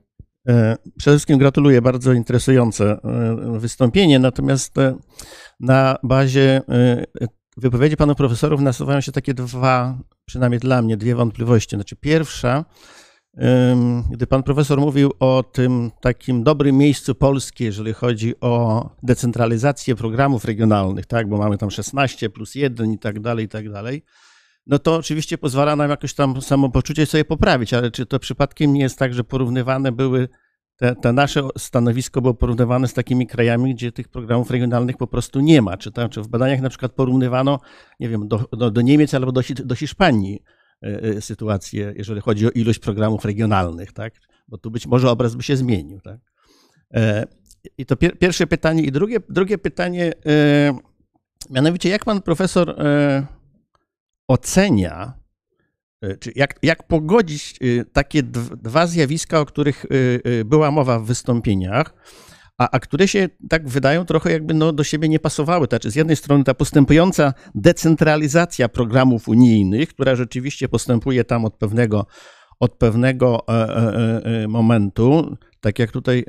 Przede 0.97 1.17
wszystkim 1.17 1.37
gratuluję, 1.37 1.81
bardzo 1.81 2.13
interesujące 2.13 2.97
wystąpienie, 3.57 4.19
natomiast 4.19 4.75
na 5.59 5.97
bazie 6.03 6.61
wypowiedzi 7.59 7.97
panów 7.97 8.17
profesorów 8.17 8.61
nasuwają 8.61 9.01
się 9.01 9.11
takie 9.11 9.33
dwa, 9.33 9.97
przynajmniej 10.25 10.59
dla 10.59 10.81
mnie, 10.81 10.97
dwie 10.97 11.15
wątpliwości. 11.15 11.75
Znaczy 11.75 11.95
pierwsza, 11.95 12.65
gdy 14.11 14.27
pan 14.27 14.43
profesor 14.43 14.79
mówił 14.79 15.13
o 15.19 15.43
tym 15.43 15.91
takim 16.01 16.43
dobrym 16.43 16.77
miejscu 16.77 17.15
Polski, 17.15 17.63
jeżeli 17.63 17.93
chodzi 17.93 18.39
o 18.41 18.89
decentralizację 19.03 19.95
programów 19.95 20.45
regionalnych, 20.45 21.05
tak, 21.05 21.29
bo 21.29 21.37
mamy 21.37 21.57
tam 21.57 21.71
16 21.71 22.29
plus 22.29 22.55
1 22.55 22.91
i 22.91 22.99
tak 22.99 23.19
dalej, 23.19 23.45
i 23.45 23.49
tak 23.49 23.71
dalej, 23.71 24.03
no 24.67 24.79
to 24.79 24.95
oczywiście 24.95 25.37
pozwala 25.37 25.75
nam 25.75 25.89
jakoś 25.89 26.13
tam 26.13 26.41
samopoczucie 26.41 27.05
sobie 27.05 27.25
poprawić, 27.25 27.73
ale 27.73 27.91
czy 27.91 28.05
to 28.05 28.19
przypadkiem 28.19 28.73
nie 28.73 28.81
jest 28.81 28.99
tak, 28.99 29.13
że 29.13 29.23
porównywane 29.23 29.91
były 29.91 30.29
te, 30.79 30.95
te, 30.95 31.13
nasze 31.13 31.41
stanowisko 31.57 32.21
było 32.21 32.33
porównywane 32.33 32.87
z 32.87 32.93
takimi 32.93 33.27
krajami, 33.27 33.75
gdzie 33.75 33.91
tych 33.91 34.07
programów 34.07 34.51
regionalnych 34.51 34.97
po 34.97 35.07
prostu 35.07 35.39
nie 35.39 35.61
ma. 35.61 35.77
Czy, 35.77 35.91
czy 36.11 36.21
w 36.21 36.27
badaniach 36.27 36.61
na 36.61 36.69
przykład 36.69 36.91
porównywano, 36.91 37.59
nie 37.99 38.09
wiem, 38.09 38.27
do, 38.27 38.49
do, 38.51 38.71
do 38.71 38.81
Niemiec 38.81 39.13
albo 39.13 39.31
do, 39.31 39.41
do 39.65 39.75
Hiszpanii 39.75 40.43
e, 40.81 41.21
sytuację, 41.21 41.93
jeżeli 41.97 42.21
chodzi 42.21 42.47
o 42.47 42.49
ilość 42.49 42.79
programów 42.79 43.25
regionalnych, 43.25 43.91
tak? 43.91 44.13
Bo 44.47 44.57
tu 44.57 44.71
być 44.71 44.87
może 44.87 45.09
obraz 45.09 45.35
by 45.35 45.43
się 45.43 45.57
zmienił, 45.57 46.01
tak? 46.01 46.19
E, 46.93 47.25
I 47.77 47.85
to 47.85 47.95
pier, 47.95 48.17
pierwsze 48.17 48.47
pytanie. 48.47 48.83
I 48.83 48.91
drugie, 48.91 49.17
drugie 49.29 49.57
pytanie, 49.57 50.13
mianowicie 51.49 51.89
jak 51.89 52.05
pan 52.05 52.21
profesor 52.21 52.75
ocenia 54.27 55.13
E, 55.13 55.18
czy 56.19 56.31
jak, 56.35 56.59
jak 56.63 56.87
pogodzić 56.87 57.59
e, 57.61 57.85
takie 57.85 58.23
dwa 58.63 58.87
zjawiska, 58.87 59.39
o 59.39 59.45
których 59.45 59.85
e, 59.85 60.45
była 60.45 60.71
mowa 60.71 60.99
w 60.99 61.05
wystąpieniach, 61.05 61.93
a, 62.57 62.69
a 62.71 62.79
które 62.79 63.07
się 63.07 63.29
tak 63.49 63.69
wydają 63.69 64.05
trochę 64.05 64.31
jakby 64.31 64.53
no, 64.53 64.73
do 64.73 64.83
siebie 64.83 65.09
nie 65.09 65.19
pasowały. 65.19 65.67
Znaczy, 65.69 65.91
z 65.91 65.95
jednej 65.95 66.15
strony 66.15 66.43
ta 66.43 66.53
postępująca 66.53 67.33
decentralizacja 67.55 68.69
programów 68.69 69.27
unijnych, 69.27 69.89
która 69.89 70.15
rzeczywiście 70.15 70.69
postępuje 70.69 71.23
tam 71.23 71.45
od 71.45 71.55
pewnego, 71.55 72.05
od 72.59 72.75
pewnego 72.75 73.45
momentu, 74.47 75.37
tak 75.61 75.79
jak 75.79 75.91
tutaj 75.91 76.25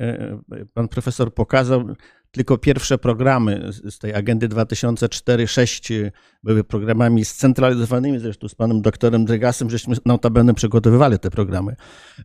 pan 0.75 0.89
profesor 0.89 1.35
pokazał, 1.35 1.85
tylko 2.31 2.59
pierwsze 2.59 2.99
programy 2.99 3.71
z 3.91 3.99
tej 3.99 4.15
agendy 4.15 4.49
2004-6 4.49 6.11
były 6.43 6.65
programami 6.65 7.25
scentralizowanymi, 7.25 8.19
zresztą 8.19 8.49
z 8.49 8.55
panem 8.55 8.83
doktorem 8.83 9.25
Dregasem, 9.25 9.71
żeśmy 9.71 9.97
notabene 10.07 10.55
przygotowywali 10.55 11.19
te 11.19 11.31
programy. 11.31 11.77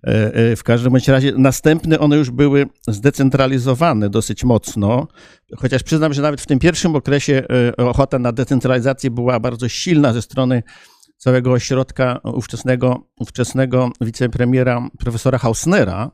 E, 0.04 0.34
e, 0.34 0.56
W 0.56 0.64
każdym 0.64 0.92
bądź 0.92 1.08
razie 1.08 1.32
następne 1.38 2.00
one 2.00 2.18
już 2.18 2.32
były 2.32 2.66
zdecentralizowane 2.88 4.10
dosyć 4.10 4.44
mocno, 4.44 5.08
chociaż 5.58 5.84
przyznam, 5.84 6.14
że 6.14 6.22
nawet 6.22 6.42
w 6.42 6.46
tym 6.46 6.60
pierwszym 6.60 6.96
okresie 6.96 7.44
e, 7.50 7.76
ochota 7.76 8.20
na 8.20 8.32
decentralizację 8.32 9.12
była 9.12 9.40
bardzo 9.40 9.70
silna 9.70 10.14
ze 10.14 10.22
strony 10.22 10.64
całego 11.18 11.52
ośrodka 11.52 12.20
ówczesnego, 12.24 13.08
ówczesnego 13.20 13.90
wicepremiera 14.02 14.90
profesora 15.00 15.38
Hausnera. 15.38 16.12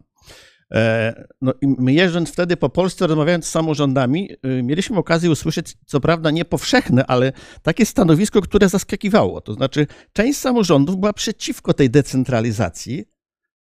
E, 0.72 1.26
No 1.42 1.54
i 1.62 1.68
my 1.68 1.94
jeżdżąc 1.94 2.30
wtedy 2.30 2.58
po 2.58 2.70
Polsce, 2.70 3.08
rozmawiając 3.08 3.46
z 3.46 3.50
samorządami, 3.50 4.30
y, 4.46 4.64
mieliśmy 4.64 4.98
okazję 4.98 5.32
usłyszeć, 5.32 5.78
co 5.86 6.00
prawda 6.00 6.32
nie 6.32 6.46
powszechne, 6.46 7.06
ale 7.06 7.34
takie 7.62 7.86
stanowisko, 7.86 8.42
które 8.42 8.70
zaskakiwało. 8.70 9.42
To 9.42 9.54
znaczy, 9.54 9.88
część 10.14 10.40
samorządów 10.40 10.98
była 10.98 11.14
przeciwko 11.14 11.74
tej 11.74 11.90
decentralizacji. 11.90 13.06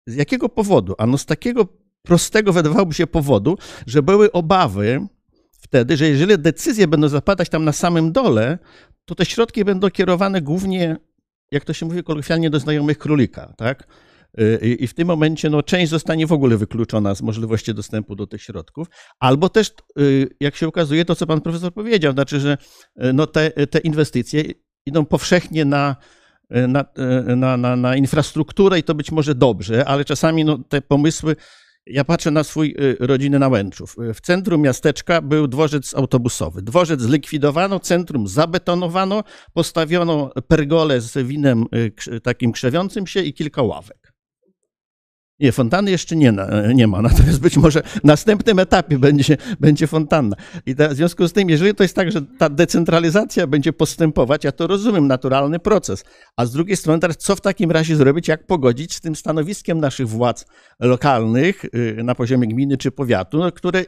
Z 0.08 0.16
jakiego 0.16 0.50
powodu? 0.50 0.96
Ano 0.98 1.18
z 1.18 1.26
takiego 1.26 1.68
prostego, 2.02 2.54
wydawałoby 2.54 2.94
się, 2.94 3.08
powodu, 3.08 3.58
że 3.88 4.02
były 4.02 4.32
obawy 4.32 5.08
wtedy, 5.52 5.98
że 5.98 6.10
jeżeli 6.10 6.40
decyzje 6.40 6.88
będą 6.88 7.08
zapadać 7.08 7.50
tam 7.50 7.66
na 7.66 7.72
samym 7.72 8.12
dole, 8.12 8.58
to 9.06 9.16
te 9.16 9.26
środki 9.26 9.66
będą 9.66 9.90
kierowane 9.90 10.42
głównie, 10.42 10.98
jak 11.52 11.66
to 11.66 11.74
się 11.74 11.86
mówi 11.86 12.04
kolokwialnie, 12.04 12.50
do 12.50 12.60
znajomych 12.60 12.98
królika, 12.98 13.54
tak? 13.58 13.88
Y, 14.42 14.78
I 14.80 14.88
w 14.88 14.94
tym 14.94 15.08
momencie 15.08 15.50
no, 15.50 15.64
część 15.64 15.90
zostanie 15.90 16.28
w 16.28 16.32
ogóle 16.32 16.58
wykluczona 16.58 17.16
z 17.16 17.22
możliwości 17.22 17.74
dostępu 17.74 18.16
do 18.16 18.28
tych 18.28 18.42
środków, 18.42 18.88
albo 19.20 19.50
też, 19.50 19.74
y, 20.00 20.30
jak 20.40 20.56
się 20.56 20.68
okazuje, 20.68 21.06
to 21.06 21.16
co 21.16 21.28
pan 21.28 21.42
profesor 21.42 21.74
powiedział, 21.74 22.14
znaczy, 22.14 22.40
że 22.40 22.58
y, 23.04 23.14
no, 23.14 23.28
te, 23.28 23.52
te 23.68 23.80
inwestycje 23.80 24.44
idą 24.86 25.06
powszechnie 25.06 25.66
na, 25.66 25.96
na, 26.50 26.86
na, 27.36 27.58
na, 27.58 27.76
na 27.76 27.96
infrastrukturę 27.96 28.80
i 28.80 28.84
to 28.84 28.96
być 28.96 29.12
może 29.12 29.36
dobrze, 29.36 29.86
ale 29.86 30.06
czasami 30.06 30.46
no, 30.46 30.58
te 30.70 30.82
pomysły. 30.82 31.36
Ja 31.86 32.04
patrzę 32.04 32.32
na 32.32 32.44
swój 32.44 32.76
rodzinny 33.00 33.40
Nałęczów. 33.40 33.96
W 34.14 34.22
centrum 34.22 34.62
miasteczka 34.62 35.22
był 35.22 35.48
dworzec 35.48 35.96
autobusowy. 35.96 36.62
Dworzec 36.62 37.02
zlikwidowano, 37.02 37.80
centrum 37.80 38.28
zabetonowano, 38.28 39.24
postawiono 39.54 40.32
pergolę 40.48 41.02
z 41.02 41.28
winem 41.28 41.66
takim 42.24 42.52
krzewiącym 42.52 43.08
się 43.08 43.22
i 43.22 43.34
kilka 43.34 43.62
ławek. 43.62 44.13
Nie, 45.40 45.52
fontanny 45.52 45.92
jeszcze 45.92 46.16
nie, 46.16 46.34
nie 46.74 46.88
ma, 46.88 47.02
natomiast 47.12 47.40
być 47.40 47.58
może 47.58 47.84
w 47.84 48.04
następnym 48.04 48.60
etapie 48.60 49.00
będzie, 49.00 49.38
będzie 49.60 49.88
fontanna. 49.88 50.36
I 50.66 50.76
ta, 50.76 50.90
w 50.90 50.94
związku 50.94 51.28
z 51.28 51.34
tym, 51.34 51.50
jeżeli 51.50 51.76
to 51.76 51.84
jest 51.84 51.96
tak, 51.96 52.12
że 52.12 52.22
ta 52.22 52.50
decentralizacja 52.50 53.48
będzie 53.48 53.74
postępować, 53.74 54.44
ja 54.44 54.52
to 54.52 54.68
rozumiem, 54.68 55.08
naturalny 55.08 55.60
proces. 55.60 56.04
A 56.38 56.46
z 56.46 56.52
drugiej 56.52 56.78
strony 56.78 57.00
teraz, 57.00 57.18
co 57.18 57.36
w 57.36 57.42
takim 57.42 57.72
razie 57.72 57.96
zrobić, 57.96 58.28
jak 58.28 58.46
pogodzić 58.46 58.94
z 58.94 59.02
tym 59.02 59.16
stanowiskiem 59.16 59.80
naszych 59.80 60.08
władz 60.08 60.46
lokalnych 60.80 61.66
y, 61.66 62.04
na 62.04 62.16
poziomie 62.16 62.48
gminy 62.48 62.78
czy 62.78 62.92
powiatu, 62.92 63.38
no, 63.38 63.52
które 63.52 63.86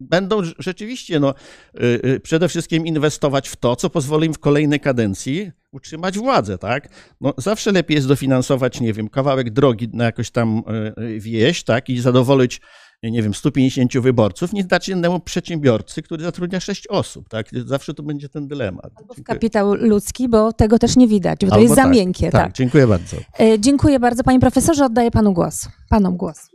będą 0.00 0.40
rz- 0.40 0.54
rzeczywiście 0.58 1.20
no, 1.20 1.34
y, 1.74 1.84
y, 2.04 2.20
przede 2.20 2.48
wszystkim 2.48 2.86
inwestować 2.86 3.48
w 3.48 3.56
to, 3.56 3.76
co 3.76 3.90
pozwoli 3.90 4.26
im 4.26 4.34
w 4.34 4.38
kolejnej 4.38 4.80
kadencji 4.80 5.50
utrzymać 5.72 6.18
władzę, 6.18 6.58
tak? 6.58 6.88
No, 7.20 7.34
zawsze 7.38 7.72
lepiej 7.72 7.94
jest 7.94 8.08
dofinansować, 8.08 8.80
nie 8.80 8.92
wiem, 8.92 9.08
kawałek 9.08 9.50
drogi 9.50 9.88
na 9.92 10.04
jakoś 10.04 10.30
tam 10.30 10.62
y, 10.98 11.20
wieś, 11.20 11.64
tak? 11.64 11.88
I 11.88 12.00
zadowolić, 12.00 12.60
nie 13.02 13.22
wiem, 13.22 13.34
150 13.34 13.98
wyborców, 13.98 14.52
niż 14.52 14.64
dać 14.64 14.88
innemu 14.88 15.20
przedsiębiorcy, 15.20 16.02
który 16.02 16.24
zatrudnia 16.24 16.60
6 16.60 16.86
osób, 16.86 17.28
tak? 17.28 17.46
Zawsze 17.66 17.94
to 17.94 18.02
będzie 18.02 18.28
ten 18.28 18.48
dylemat. 18.48 18.90
Albo 18.96 19.14
w 19.14 19.22
kapitał 19.22 19.74
ludzki, 19.74 20.28
bo 20.28 20.52
tego 20.52 20.78
też 20.78 20.96
nie 20.96 21.08
widać, 21.08 21.40
bo 21.40 21.46
to 21.46 21.52
Albo 21.52 21.62
jest 21.62 21.74
za 21.74 21.82
tak, 21.82 21.92
miękkie. 21.92 22.30
Tak, 22.30 22.44
Tak. 22.44 22.52
dziękuję 22.52 22.86
bardzo. 22.86 23.16
E, 23.40 23.58
Dziękuję 23.60 24.00
bardzo, 24.00 24.22
panie 24.24 24.40
profesorze. 24.40 24.84
Oddaję 24.84 25.10
panu 25.10 25.32
głos. 25.32 25.68
Panom 25.88 26.16
głos. 26.16 26.51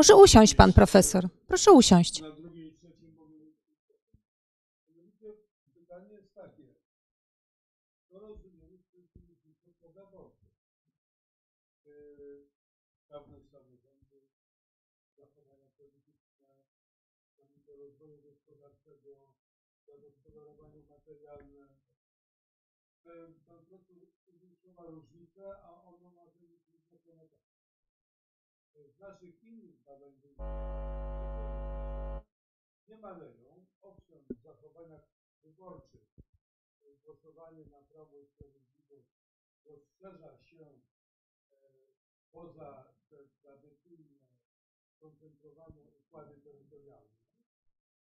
Może 0.00 0.16
usiąść 0.16 0.54
pan 0.54 0.72
profesor. 0.72 1.28
Proszę 1.46 1.72
usiąść. 1.72 2.22
Zagospodarowanie 19.86 20.82
materialne, 20.90 21.66
że 23.04 23.28
po 23.48 23.54
prostu 23.54 23.94
zwiększyła 25.10 25.56
a 25.62 25.82
ono 25.82 26.10
ma 26.10 26.24
wynik. 26.24 26.60
Z 28.88 28.98
naszych 29.00 29.42
innych 29.42 29.84
badań 29.84 30.12
nie 32.88 32.96
maleją. 32.96 33.66
Owszem, 33.82 34.18
w 34.30 34.42
zachowaniach 34.42 35.02
wyborczych 35.42 36.08
e, 36.82 36.96
głosowanie 37.04 37.64
na 37.64 37.80
Prawo 37.80 38.18
i 38.18 38.26
Sprawiedliwość 38.26 39.08
rozszerza 39.64 40.38
się 40.38 40.64
e, 40.64 40.70
poza 42.32 42.84
te 43.10 43.16
tradycyjne, 43.42 44.20
skoncentrowane 44.96 45.82
układy 46.00 46.40
terytorialne, 46.40 47.18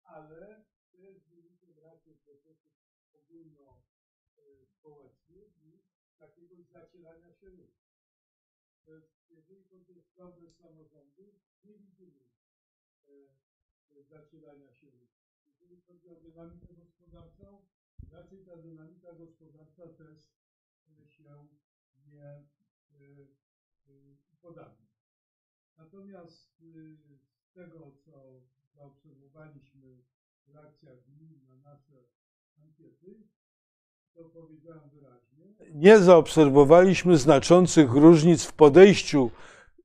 ale 0.04 0.64
to 0.92 0.98
jest 0.98 1.28
wynikiem 1.28 1.78
raczej 1.78 2.14
procesów 2.14 2.72
ogólnospołecznych 3.12 5.62
niż 5.64 5.80
jakiegoś 6.20 6.66
zacierania 6.66 7.34
się 7.34 7.46
ludzi. 7.46 7.81
Jeżeli 9.30 9.64
chodzi 9.64 9.92
o 9.92 10.00
sprawę 10.00 10.50
samorządu, 10.50 11.34
nie 11.64 11.78
widzimy 11.78 12.24
e, 13.08 14.02
zacierania 14.02 14.72
się. 14.72 14.86
Jeżeli 15.46 15.80
chodzi 15.80 16.08
o 16.08 16.20
dynamikę 16.20 16.74
gospodarczą, 16.74 17.66
raczej 18.10 18.44
ta 18.44 18.56
dynamika 18.56 19.12
gospodarcza 19.12 19.88
też 19.88 20.34
e, 20.88 21.08
się 21.08 21.48
nie 22.06 22.24
e, 22.24 22.46
e, 23.86 24.16
upodabnia. 24.32 24.92
Natomiast 25.76 26.58
z 26.58 27.52
tego, 27.52 27.92
co 28.04 28.42
zaobserwowaliśmy 28.74 30.02
w 30.46 30.48
reakcjach 30.48 31.04
gmin 31.04 31.46
na 31.46 31.56
nasze 31.56 32.04
ankiety. 32.56 33.28
Nie 35.74 35.98
zaobserwowaliśmy 35.98 37.16
znaczących 37.16 37.92
różnic 37.92 38.44
w 38.44 38.52
podejściu 38.52 39.30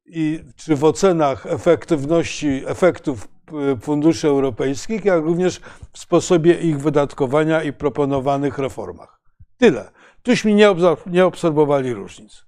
i, 0.06 0.40
czy 0.56 0.76
w 0.76 0.84
ocenach 0.84 1.46
efektywności 1.46 2.64
efektów 2.66 3.28
y, 3.74 3.78
funduszy 3.78 4.28
europejskich, 4.28 5.06
jak 5.06 5.24
również 5.24 5.62
w 5.92 6.00
sposobie 6.00 6.54
ich 6.54 6.80
wydatkowania 6.80 7.64
i 7.64 7.74
proponowanych 7.74 8.58
reformach. 8.58 9.20
Tyle. 9.58 9.92
Tuśmy 10.24 10.54
nie, 10.54 10.76
nie 11.06 11.26
obserwowali 11.26 11.94
różnic. 11.94 12.46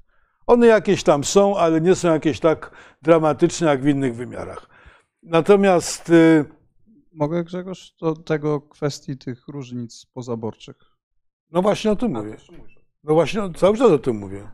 One 0.48 0.68
jakieś 0.68 1.04
tam 1.04 1.24
są, 1.24 1.58
ale 1.58 1.82
nie 1.82 1.96
są 1.96 2.14
jakieś 2.14 2.40
tak 2.40 2.72
dramatyczne 3.02 3.68
jak 3.68 3.82
w 3.82 3.88
innych 3.88 4.16
wymiarach. 4.16 4.70
Natomiast 5.24 6.10
y, 6.10 6.46
Mogę 7.14 7.44
Grzegorz 7.44 7.96
do 8.02 8.16
tego 8.16 8.62
kwestii 8.62 9.18
tych 9.18 9.48
różnic 9.48 10.06
pozaborczych? 10.14 10.89
No 11.52 11.62
właśnie 11.62 11.92
o 11.92 11.96
tym 11.96 12.12
mówię. 12.12 12.38
No 13.04 13.14
właśnie 13.14 13.42
cały 13.56 13.78
czas 13.78 13.92
o 13.92 14.00
tym 14.00 14.16
mówię. 14.16 14.48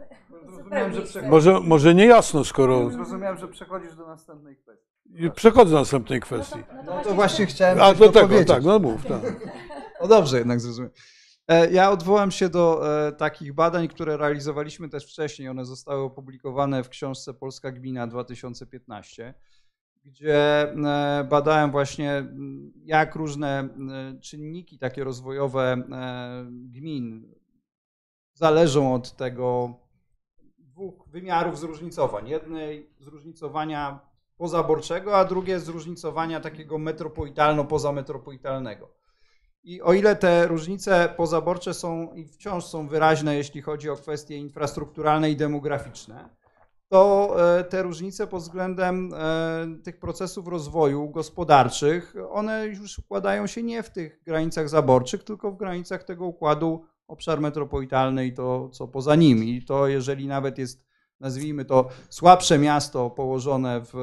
Zrozumiałem, 0.45 1.29
Może, 1.29 1.59
może 1.59 1.95
nie 1.95 2.05
jasno, 2.05 2.43
skoro 2.43 2.89
zrozumiałem, 2.89 3.37
że 3.37 3.47
przechodzisz 3.47 3.95
do 3.95 4.07
następnej 4.07 4.55
kwestii. 4.55 4.85
i 5.25 5.31
przechodzę 5.31 5.71
do 5.71 5.79
następnej 5.79 6.19
kwestii. 6.21 6.59
No 6.85 7.01
to 7.03 7.13
właśnie 7.13 7.45
chciałem 7.45 7.81
A 7.81 7.93
do 7.93 8.11
tego, 8.11 8.45
tak, 8.45 8.63
no 8.63 8.79
mów. 8.79 9.05
Tak. 9.05 9.21
No 10.01 10.07
dobrze, 10.07 10.37
jednak 10.37 10.59
zrozumiem. 10.59 10.91
E, 11.47 11.71
Ja 11.71 11.91
odwołam 11.91 12.31
się 12.31 12.49
do 12.49 12.81
e, 13.07 13.11
takich 13.11 13.53
badań, 13.53 13.87
które 13.87 14.17
realizowaliśmy 14.17 14.89
też 14.89 15.05
wcześniej. 15.05 15.49
One 15.49 15.65
zostały 15.65 16.01
opublikowane 16.03 16.83
w 16.83 16.89
książce 16.89 17.33
Polska 17.33 17.71
Gmina 17.71 18.07
2015, 18.07 19.33
gdzie 20.05 20.61
e, 20.61 21.27
badałem 21.29 21.71
właśnie, 21.71 22.11
m, 22.11 22.73
jak 22.83 23.15
różne 23.15 23.59
m, 23.59 24.19
czynniki 24.21 24.79
takie 24.79 25.03
rozwojowe 25.03 25.73
e, 25.73 25.85
gmin 26.51 27.33
zależą 28.33 28.93
od 28.93 29.15
tego 29.15 29.73
dwóch 30.59 31.07
wymiarów 31.07 31.59
zróżnicowań. 31.59 32.27
Jednej 32.27 32.89
zróżnicowania 32.99 33.99
pozaborczego, 34.37 35.17
a 35.17 35.25
drugie 35.25 35.59
zróżnicowania 35.59 36.39
takiego 36.39 36.77
metropolitalno-pozametropolitalnego. 36.77 38.87
I 39.63 39.81
o 39.81 39.93
ile 39.93 40.15
te 40.15 40.47
różnice 40.47 41.13
pozaborcze 41.17 41.73
są 41.73 42.13
i 42.13 42.25
wciąż 42.25 42.65
są 42.65 42.87
wyraźne, 42.87 43.35
jeśli 43.35 43.61
chodzi 43.61 43.89
o 43.89 43.95
kwestie 43.95 44.37
infrastrukturalne 44.37 45.31
i 45.31 45.35
demograficzne, 45.35 46.29
to 46.89 47.35
e, 47.59 47.63
te 47.63 47.83
różnice 47.83 48.27
pod 48.27 48.41
względem 48.41 49.13
e, 49.13 49.67
tych 49.83 49.99
procesów 49.99 50.47
rozwoju 50.47 51.09
gospodarczych, 51.09 52.15
one 52.29 52.67
już 52.67 52.99
układają 52.99 53.47
się 53.47 53.63
nie 53.63 53.83
w 53.83 53.89
tych 53.89 54.23
granicach 54.23 54.69
zaborczych, 54.69 55.23
tylko 55.23 55.51
w 55.51 55.57
granicach 55.57 56.03
tego 56.03 56.25
układu 56.25 56.85
obszar 57.07 57.41
metropolitalny 57.41 58.25
i 58.25 58.33
to, 58.33 58.69
co 58.69 58.87
poza 58.87 59.15
nim. 59.15 59.43
I 59.43 59.61
to, 59.61 59.87
jeżeli 59.87 60.27
nawet 60.27 60.57
jest, 60.57 60.85
nazwijmy 61.19 61.65
to, 61.65 61.89
słabsze 62.09 62.59
miasto 62.59 63.09
położone 63.09 63.81
w 63.83 63.93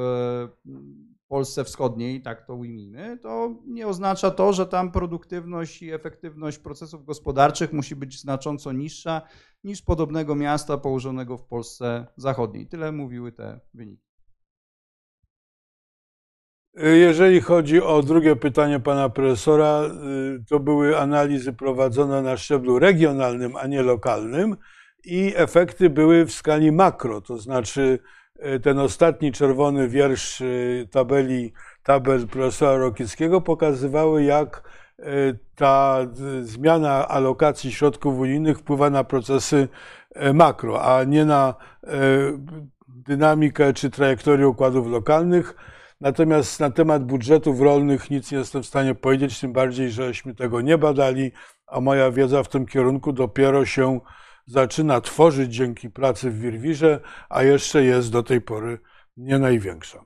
Polsce 1.33 1.63
Wschodniej, 1.63 2.21
tak 2.21 2.45
to 2.47 2.55
ujmijmy, 2.55 3.17
to 3.17 3.55
nie 3.65 3.87
oznacza 3.87 4.31
to, 4.31 4.53
że 4.53 4.67
tam 4.67 4.91
produktywność 4.91 5.81
i 5.81 5.91
efektywność 5.91 6.57
procesów 6.57 7.05
gospodarczych 7.05 7.73
musi 7.73 7.95
być 7.95 8.21
znacząco 8.21 8.71
niższa 8.71 9.21
niż 9.63 9.81
podobnego 9.81 10.35
miasta 10.35 10.77
położonego 10.77 11.37
w 11.37 11.45
Polsce 11.45 12.07
Zachodniej. 12.17 12.67
Tyle 12.67 12.91
mówiły 12.91 13.31
te 13.31 13.59
wyniki. 13.73 14.03
Jeżeli 16.75 17.41
chodzi 17.41 17.81
o 17.81 18.03
drugie 18.03 18.35
pytanie 18.35 18.79
pana 18.79 19.09
profesora, 19.09 19.81
y, 19.83 20.45
to 20.49 20.59
były 20.59 20.99
analizy 20.99 21.53
prowadzone 21.53 22.21
na 22.21 22.37
szczeblu 22.37 22.79
regionalnym, 22.79 23.55
a 23.55 23.67
nie 23.67 23.81
lokalnym 23.81 24.57
i 25.03 25.33
efekty 25.35 25.89
były 25.89 26.25
w 26.25 26.31
skali 26.31 26.71
makro, 26.71 27.21
to 27.21 27.37
znaczy 27.37 27.99
ten 28.63 28.79
ostatni 28.79 29.31
czerwony 29.31 29.87
wiersz 29.89 30.41
y, 30.41 30.87
tabeli, 30.91 31.53
tabel 31.83 32.27
profesora 32.27 32.77
Rokickiego 32.77 33.41
pokazywały, 33.41 34.23
jak 34.23 34.83
ta 35.55 35.99
zmiana 36.41 37.07
alokacji 37.07 37.71
środków 37.71 38.19
unijnych 38.19 38.59
wpływa 38.59 38.89
na 38.89 39.03
procesy 39.03 39.67
makro, 40.33 40.95
a 40.95 41.03
nie 41.03 41.25
na 41.25 41.53
dynamikę 42.87 43.73
czy 43.73 43.89
trajektorię 43.89 44.47
układów 44.47 44.87
lokalnych. 44.87 45.55
Natomiast 46.01 46.59
na 46.59 46.69
temat 46.69 47.03
budżetów 47.05 47.61
rolnych 47.61 48.09
nic 48.09 48.31
nie 48.31 48.37
jestem 48.37 48.63
w 48.63 48.65
stanie 48.65 48.95
powiedzieć, 48.95 49.39
tym 49.39 49.53
bardziej, 49.53 49.91
żeśmy 49.91 50.35
tego 50.35 50.61
nie 50.61 50.77
badali, 50.77 51.31
a 51.67 51.81
moja 51.81 52.11
wiedza 52.11 52.43
w 52.43 52.49
tym 52.49 52.65
kierunku 52.65 53.13
dopiero 53.13 53.65
się 53.65 53.99
zaczyna 54.45 55.01
tworzyć 55.01 55.55
dzięki 55.55 55.89
pracy 55.89 56.31
w 56.31 56.39
Wirwirze, 56.39 56.99
a 57.29 57.43
jeszcze 57.43 57.83
jest 57.83 58.11
do 58.11 58.23
tej 58.23 58.41
pory 58.41 58.79
nie 59.17 59.39
największa. 59.39 60.03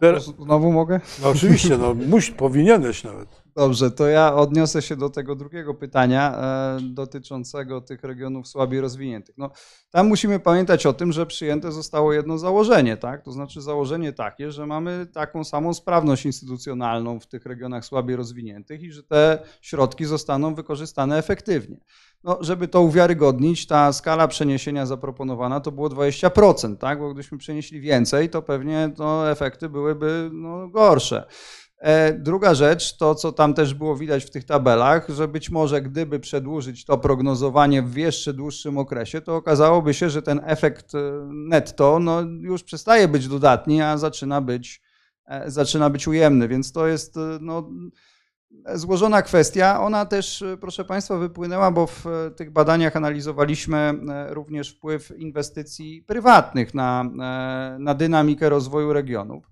Teraz, 0.00 0.24
Znowu 0.24 0.72
mogę? 0.72 1.00
No 1.22 1.28
oczywiście, 1.28 1.78
no 1.78 1.94
muś, 1.94 2.30
powinieneś 2.30 3.04
nawet. 3.04 3.40
Dobrze, 3.56 3.90
to 3.90 4.06
ja 4.06 4.34
odniosę 4.34 4.82
się 4.82 4.96
do 4.96 5.10
tego 5.10 5.36
drugiego 5.36 5.74
pytania 5.74 6.36
e, 6.36 6.78
dotyczącego 6.82 7.80
tych 7.80 8.02
regionów 8.02 8.48
słabiej 8.48 8.80
rozwiniętych. 8.80 9.34
No, 9.38 9.50
tam 9.90 10.08
musimy 10.08 10.40
pamiętać 10.40 10.86
o 10.86 10.92
tym, 10.92 11.12
że 11.12 11.26
przyjęte 11.26 11.72
zostało 11.72 12.12
jedno 12.12 12.38
założenie, 12.38 12.96
tak? 12.96 13.22
To 13.24 13.32
znaczy 13.32 13.60
założenie 13.60 14.12
takie, 14.12 14.52
że 14.52 14.66
mamy 14.66 15.06
taką 15.14 15.44
samą 15.44 15.74
sprawność 15.74 16.26
instytucjonalną 16.26 17.20
w 17.20 17.26
tych 17.26 17.46
regionach 17.46 17.84
słabiej 17.84 18.16
rozwiniętych 18.16 18.82
i 18.82 18.92
że 18.92 19.02
te 19.02 19.42
środki 19.60 20.04
zostaną 20.04 20.54
wykorzystane 20.54 21.18
efektywnie. 21.18 21.80
No, 22.24 22.38
żeby 22.40 22.68
to 22.68 22.82
uwiarygodnić, 22.82 23.66
ta 23.66 23.92
skala 23.92 24.28
przeniesienia 24.28 24.86
zaproponowana 24.86 25.60
to 25.60 25.72
było 25.72 25.88
20%, 25.88 26.76
tak? 26.76 26.98
Bo 26.98 27.08
gdybyśmy 27.08 27.38
przenieśli 27.38 27.80
więcej, 27.80 28.30
to 28.30 28.42
pewnie 28.42 28.92
no, 28.98 29.30
efekty 29.30 29.68
byłyby 29.68 30.30
no, 30.32 30.68
gorsze. 30.68 31.26
E, 31.78 32.12
druga 32.12 32.54
rzecz, 32.54 32.96
to 32.96 33.14
co 33.14 33.32
tam 33.32 33.54
też 33.54 33.74
było 33.74 33.96
widać 33.96 34.24
w 34.24 34.30
tych 34.30 34.44
tabelach, 34.44 35.08
że 35.08 35.28
być 35.28 35.50
może 35.50 35.82
gdyby 35.82 36.20
przedłużyć 36.20 36.84
to 36.84 36.98
prognozowanie 36.98 37.82
w 37.82 37.96
jeszcze 37.96 38.32
dłuższym 38.32 38.78
okresie, 38.78 39.20
to 39.20 39.36
okazałoby 39.36 39.94
się, 39.94 40.10
że 40.10 40.22
ten 40.22 40.40
efekt 40.44 40.94
e, 40.94 40.98
netto 41.30 41.98
no, 41.98 42.20
już 42.20 42.62
przestaje 42.62 43.08
być 43.08 43.28
dodatni, 43.28 43.82
a 43.82 43.98
zaczyna 43.98 44.40
być, 44.40 44.82
e, 45.26 45.50
zaczyna 45.50 45.90
być 45.90 46.08
ujemny. 46.08 46.48
Więc 46.48 46.72
to 46.72 46.86
jest 46.86 47.14
no, 47.40 47.70
złożona 48.74 49.22
kwestia. 49.22 49.80
Ona 49.80 50.06
też, 50.06 50.44
proszę 50.60 50.84
Państwa, 50.84 51.16
wypłynęła, 51.16 51.70
bo 51.70 51.86
w 51.86 52.04
tych 52.36 52.50
badaniach 52.50 52.96
analizowaliśmy 52.96 53.94
również 54.28 54.70
wpływ 54.70 55.18
inwestycji 55.18 56.02
prywatnych 56.02 56.74
na, 56.74 57.04
na 57.78 57.94
dynamikę 57.94 58.48
rozwoju 58.48 58.92
regionów. 58.92 59.50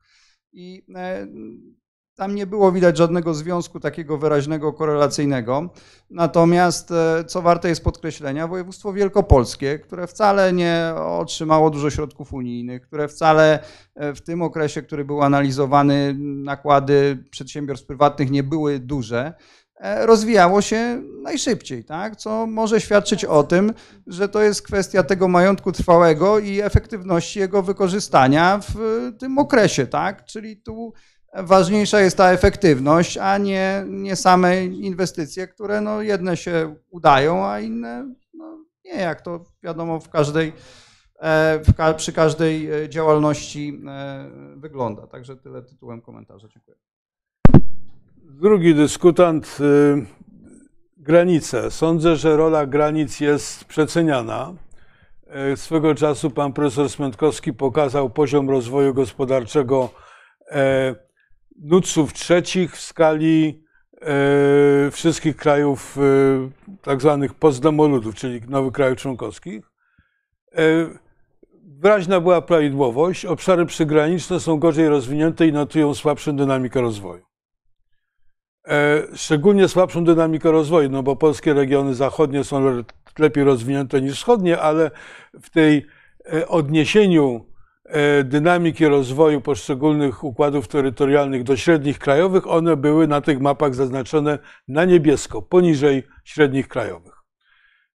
I 0.52 0.84
tam 2.18 2.34
nie 2.34 2.46
było 2.46 2.72
widać 2.72 2.96
żadnego 2.96 3.34
związku 3.34 3.80
takiego 3.80 4.18
wyraźnego, 4.18 4.72
korelacyjnego. 4.72 5.70
Natomiast, 6.10 6.90
e, 6.90 7.24
co 7.24 7.42
warte 7.42 7.68
jest 7.68 7.84
podkreślenia, 7.84 8.48
województwo 8.48 8.92
wielkopolskie, 8.92 9.78
które 9.78 10.06
wcale 10.06 10.52
nie 10.52 10.92
otrzymało 10.96 11.70
dużo 11.70 11.90
środków 11.90 12.32
unijnych, 12.32 12.82
które 12.82 13.08
wcale 13.08 13.58
e, 13.94 14.14
w 14.14 14.20
tym 14.20 14.42
okresie, 14.42 14.82
który 14.82 15.04
był 15.04 15.22
analizowany, 15.22 16.16
nakłady 16.18 17.24
przedsiębiorstw 17.30 17.86
prywatnych 17.86 18.30
nie 18.30 18.42
były 18.42 18.78
duże, 18.78 19.34
e, 19.76 20.06
rozwijało 20.06 20.62
się 20.62 21.02
najszybciej, 21.22 21.84
tak? 21.84 22.16
co 22.16 22.46
może 22.46 22.80
świadczyć 22.80 23.24
o 23.24 23.42
tym, 23.42 23.74
że 24.06 24.28
to 24.28 24.42
jest 24.42 24.62
kwestia 24.62 25.02
tego 25.02 25.28
majątku 25.28 25.72
trwałego 25.72 26.38
i 26.38 26.60
efektywności 26.60 27.38
jego 27.38 27.62
wykorzystania 27.62 28.60
w 28.68 28.76
tym 29.18 29.38
okresie. 29.38 29.86
Tak? 29.86 30.24
Czyli 30.24 30.56
tu 30.56 30.92
ważniejsza 31.34 32.00
jest 32.00 32.16
ta 32.16 32.32
efektywność, 32.32 33.18
a 33.18 33.38
nie, 33.38 33.84
nie 33.88 34.16
same 34.16 34.64
inwestycje, 34.64 35.48
które 35.48 35.80
no 35.80 36.02
jedne 36.02 36.36
się 36.36 36.76
udają, 36.90 37.46
a 37.46 37.60
inne 37.60 38.14
no 38.34 38.64
nie, 38.84 39.00
jak 39.00 39.20
to 39.20 39.44
wiadomo 39.62 40.00
w 40.00 40.08
każdej, 40.08 40.52
e, 41.20 41.60
w 41.64 41.96
przy 41.96 42.12
każdej 42.12 42.70
e, 42.70 42.88
działalności 42.88 43.82
e, 43.88 44.30
wygląda. 44.56 45.06
Także 45.06 45.36
tyle 45.36 45.62
tytułem 45.62 46.00
komentarza. 46.00 46.48
Dziękuję. 46.48 46.76
Drugi 48.16 48.74
dyskutant. 48.74 49.58
Granice. 50.96 51.70
Sądzę, 51.70 52.16
że 52.16 52.36
rola 52.36 52.66
granic 52.66 53.20
jest 53.20 53.64
przeceniana. 53.64 54.54
Swego 55.56 55.94
czasu 55.94 56.30
pan 56.30 56.52
profesor 56.52 56.90
Smętkowski 56.90 57.52
pokazał 57.52 58.10
poziom 58.10 58.50
rozwoju 58.50 58.94
gospodarczego 58.94 59.90
nutców 61.62 62.12
trzecich 62.12 62.76
w 62.76 62.80
skali 62.80 63.64
e, 64.00 64.90
wszystkich 64.90 65.36
krajów 65.36 65.98
e, 65.98 66.00
tak 66.82 67.00
zwanych 67.00 67.34
postdemoludów, 67.34 68.14
czyli 68.14 68.40
nowych 68.48 68.72
krajów 68.72 68.98
członkowskich. 68.98 69.70
E, 70.54 70.62
wyraźna 71.54 72.20
była 72.20 72.42
prawidłowość. 72.42 73.24
Obszary 73.24 73.66
przygraniczne 73.66 74.40
są 74.40 74.58
gorzej 74.58 74.88
rozwinięte 74.88 75.46
i 75.46 75.52
notują 75.52 75.94
słabszą 75.94 76.36
dynamikę 76.36 76.80
rozwoju. 76.80 77.28
Szczególnie 79.14 79.68
słabszą 79.68 80.04
dynamikę 80.04 80.52
rozwoju, 80.52 80.88
no 80.90 81.02
bo 81.02 81.16
polskie 81.16 81.54
regiony 81.54 81.94
zachodnie 81.94 82.44
są 82.44 82.82
lepiej 83.18 83.44
rozwinięte 83.44 84.00
niż 84.00 84.16
wschodnie, 84.16 84.60
ale 84.60 84.90
w 85.40 85.50
tej 85.50 85.86
odniesieniu 86.48 87.44
E, 87.44 87.57
dynamiki 88.24 88.86
rozwoju 88.86 89.40
poszczególnych 89.40 90.24
układów 90.24 90.68
terytorialnych 90.68 91.42
do 91.42 91.56
średnich 91.56 91.98
krajowych, 91.98 92.46
one 92.46 92.76
były 92.76 93.08
na 93.08 93.20
tych 93.20 93.40
mapach 93.40 93.74
zaznaczone 93.74 94.38
na 94.68 94.84
niebiesko, 94.84 95.42
poniżej 95.42 96.02
średnich 96.24 96.68
krajowych. 96.68 97.14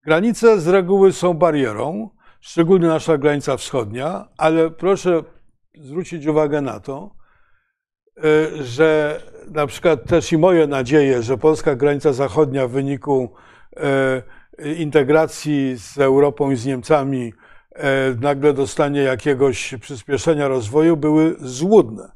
Granice 0.05 0.59
z 0.59 0.67
reguły 0.67 1.13
są 1.13 1.33
barierą, 1.33 2.09
szczególnie 2.41 2.87
nasza 2.87 3.17
granica 3.17 3.57
wschodnia, 3.57 4.27
ale 4.37 4.71
proszę 4.71 5.23
zwrócić 5.75 6.25
uwagę 6.25 6.61
na 6.61 6.79
to, 6.79 7.15
e, 8.17 8.63
że 8.63 9.21
na 9.51 9.67
przykład 9.67 10.09
też 10.09 10.31
i 10.31 10.37
moje 10.37 10.67
nadzieje, 10.67 11.23
że 11.23 11.37
polska 11.37 11.75
granica 11.75 12.13
zachodnia 12.13 12.67
w 12.67 12.71
wyniku 12.71 13.33
e, 13.77 14.21
integracji 14.75 15.77
z 15.77 15.97
Europą 15.97 16.51
i 16.51 16.55
z 16.55 16.65
Niemcami 16.65 17.33
E, 17.33 17.50
nagle 18.21 18.53
dostanie 18.53 19.01
jakiegoś 19.01 19.75
przyspieszenia 19.81 20.47
rozwoju, 20.47 20.97
były 20.97 21.35
złudne. 21.39 22.11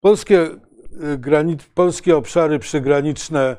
Polskie, 0.00 0.40
e, 0.40 1.18
granic, 1.18 1.62
polskie 1.74 2.16
obszary 2.16 2.58
przygraniczne 2.58 3.40
e, 3.50 3.56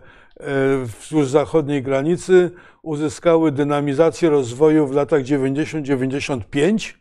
wzdłuż 0.86 1.28
zachodniej 1.28 1.84
granicy 1.84 2.52
uzyskały 2.82 3.52
dynamizację 3.52 4.30
rozwoju 4.30 4.88
w 4.88 4.92
latach 4.92 5.24
90-95 5.24 6.94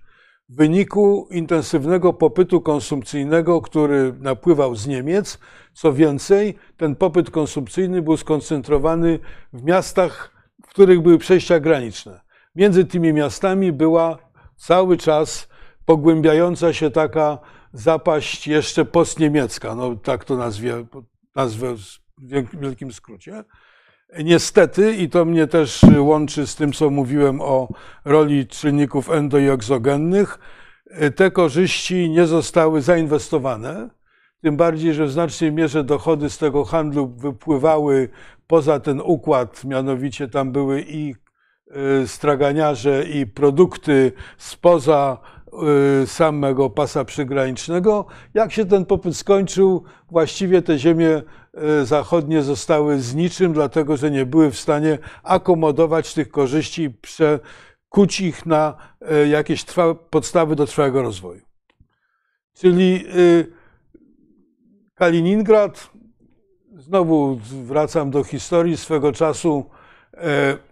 w 0.48 0.56
wyniku 0.56 1.28
intensywnego 1.30 2.12
popytu 2.12 2.60
konsumpcyjnego, 2.60 3.60
który 3.60 4.14
napływał 4.20 4.74
z 4.74 4.86
Niemiec. 4.86 5.38
Co 5.72 5.92
więcej, 5.92 6.54
ten 6.76 6.96
popyt 6.96 7.30
konsumpcyjny 7.30 8.02
był 8.02 8.16
skoncentrowany 8.16 9.18
w 9.52 9.62
miastach, 9.62 10.30
w 10.66 10.68
których 10.68 11.00
były 11.00 11.18
przejścia 11.18 11.60
graniczne. 11.60 12.20
Między 12.54 12.84
tymi 12.84 13.12
miastami 13.12 13.72
była 13.72 14.31
cały 14.62 14.96
czas 14.96 15.48
pogłębiająca 15.84 16.72
się 16.72 16.90
taka 16.90 17.38
zapaść 17.72 18.46
jeszcze 18.46 18.84
postniemiecka, 18.84 19.74
no 19.74 19.96
tak 19.96 20.24
to 20.24 20.36
nazwie, 20.36 20.84
nazwę 21.36 21.76
w 21.76 21.98
wielk- 22.22 22.60
wielkim 22.60 22.92
skrócie. 22.92 23.44
Niestety, 24.24 24.94
i 24.96 25.08
to 25.08 25.24
mnie 25.24 25.46
też 25.46 25.80
łączy 25.98 26.46
z 26.46 26.56
tym, 26.56 26.72
co 26.72 26.90
mówiłem 26.90 27.40
o 27.40 27.68
roli 28.04 28.46
czynników 28.46 29.10
endo 29.10 29.38
i 29.38 29.48
egzogennych, 29.48 30.38
te 31.16 31.30
korzyści 31.30 32.10
nie 32.10 32.26
zostały 32.26 32.82
zainwestowane. 32.82 33.90
Tym 34.42 34.56
bardziej, 34.56 34.94
że 34.94 35.06
w 35.06 35.12
znacznej 35.12 35.52
mierze 35.52 35.84
dochody 35.84 36.30
z 36.30 36.38
tego 36.38 36.64
handlu 36.64 37.08
wypływały 37.08 38.08
poza 38.46 38.80
ten 38.80 39.00
układ, 39.00 39.64
mianowicie 39.64 40.28
tam 40.28 40.52
były 40.52 40.84
i 40.88 41.14
straganiarze, 42.06 43.04
i 43.04 43.26
produkty 43.26 44.12
spoza 44.38 45.18
y, 46.02 46.06
samego 46.06 46.70
pasa 46.70 47.04
przygranicznego. 47.04 48.06
Jak 48.34 48.52
się 48.52 48.66
ten 48.66 48.86
popyt 48.86 49.16
skończył, 49.16 49.84
właściwie 50.10 50.62
te 50.62 50.78
ziemie 50.78 51.22
y, 51.80 51.86
zachodnie 51.86 52.42
zostały 52.42 53.00
z 53.00 53.14
niczym, 53.14 53.52
dlatego 53.52 53.96
że 53.96 54.10
nie 54.10 54.26
były 54.26 54.50
w 54.50 54.58
stanie 54.58 54.98
akomodować 55.22 56.14
tych 56.14 56.30
korzyści 56.30 56.90
przekuć 56.90 58.20
ich 58.20 58.46
na 58.46 58.76
y, 59.24 59.28
jakieś 59.28 59.64
trwa, 59.64 59.94
podstawy 59.94 60.56
do 60.56 60.66
trwałego 60.66 61.02
rozwoju. 61.02 61.42
Czyli 62.54 63.04
y, 63.16 63.46
Kaliningrad, 64.94 65.90
znowu 66.76 67.38
wracam 67.64 68.10
do 68.10 68.24
historii 68.24 68.76
swego 68.76 69.12
czasu. 69.12 69.64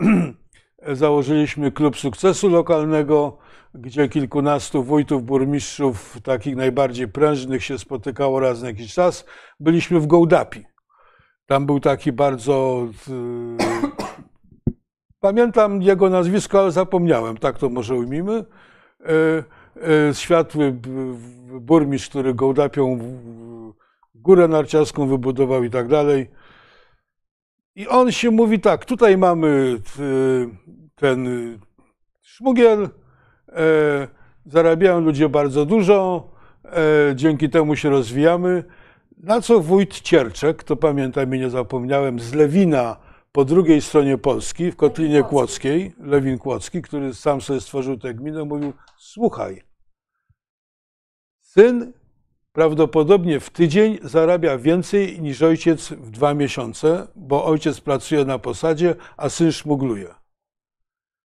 Założyliśmy 0.86 1.72
klub 1.72 1.96
sukcesu 1.96 2.48
lokalnego, 2.48 3.38
gdzie 3.74 4.08
kilkunastu 4.08 4.82
wójtów, 4.82 5.24
burmistrzów, 5.24 6.18
takich 6.22 6.56
najbardziej 6.56 7.08
prężnych 7.08 7.64
się 7.64 7.78
spotykało 7.78 8.40
raz 8.40 8.62
na 8.62 8.68
jakiś 8.68 8.94
czas. 8.94 9.24
Byliśmy 9.60 10.00
w 10.00 10.06
Gołdapi. 10.06 10.64
Tam 11.46 11.66
był 11.66 11.80
taki 11.80 12.12
bardzo. 12.12 12.86
e, 13.08 14.72
Pamiętam 15.20 15.82
jego 15.82 16.10
nazwisko, 16.10 16.60
ale 16.60 16.72
zapomniałem, 16.72 17.36
tak 17.36 17.58
to 17.58 17.68
może 17.68 17.94
ujmijmy. 17.94 18.44
E, 19.00 19.04
e, 20.08 20.14
Światły 20.14 20.76
burmistrz, 21.60 22.08
który 22.08 22.34
Gołdapią 22.34 22.98
górę 24.14 24.48
narciarską 24.48 25.06
wybudował 25.06 25.64
i 25.64 25.70
tak 25.70 25.88
dalej. 25.88 26.30
I 27.74 27.88
on 27.88 28.12
się 28.12 28.30
mówi 28.30 28.60
tak, 28.60 28.84
tutaj 28.84 29.18
mamy 29.18 29.76
y, 29.98 30.48
ten 30.94 31.28
szmugiel, 32.22 32.88
e, 33.48 34.08
zarabiają 34.46 35.00
ludzie 35.00 35.28
bardzo 35.28 35.66
dużo, 35.66 36.30
e, 36.64 37.12
dzięki 37.14 37.50
temu 37.50 37.76
się 37.76 37.90
rozwijamy. 37.90 38.64
Na 39.18 39.40
co 39.40 39.60
wójt 39.60 40.00
Cierczek, 40.00 40.64
to 40.64 40.76
pamiętam 40.76 41.34
i 41.34 41.38
nie 41.38 41.50
zapomniałem, 41.50 42.20
z 42.20 42.34
Lewina 42.34 42.96
po 43.32 43.44
drugiej 43.44 43.80
stronie 43.80 44.18
Polski, 44.18 44.70
w 44.70 44.76
Kotlinie 44.76 45.22
Kłodzkiej, 45.22 45.92
Lewin 46.00 46.38
Kłodzki, 46.38 46.82
który 46.82 47.14
sam 47.14 47.40
sobie 47.40 47.60
stworzył 47.60 47.98
tę 47.98 48.14
gminę, 48.14 48.44
mówił, 48.44 48.72
słuchaj, 48.98 49.62
syn 51.40 51.92
prawdopodobnie 52.52 53.40
w 53.40 53.50
tydzień 53.50 53.98
zarabia 54.02 54.58
więcej 54.58 55.20
niż 55.20 55.42
ojciec 55.42 55.92
w 55.92 56.10
dwa 56.10 56.34
miesiące, 56.34 57.06
bo 57.16 57.44
ojciec 57.44 57.80
pracuje 57.80 58.24
na 58.24 58.38
posadzie, 58.38 58.94
a 59.16 59.28
syn 59.28 59.52
szmugluje. 59.52 60.14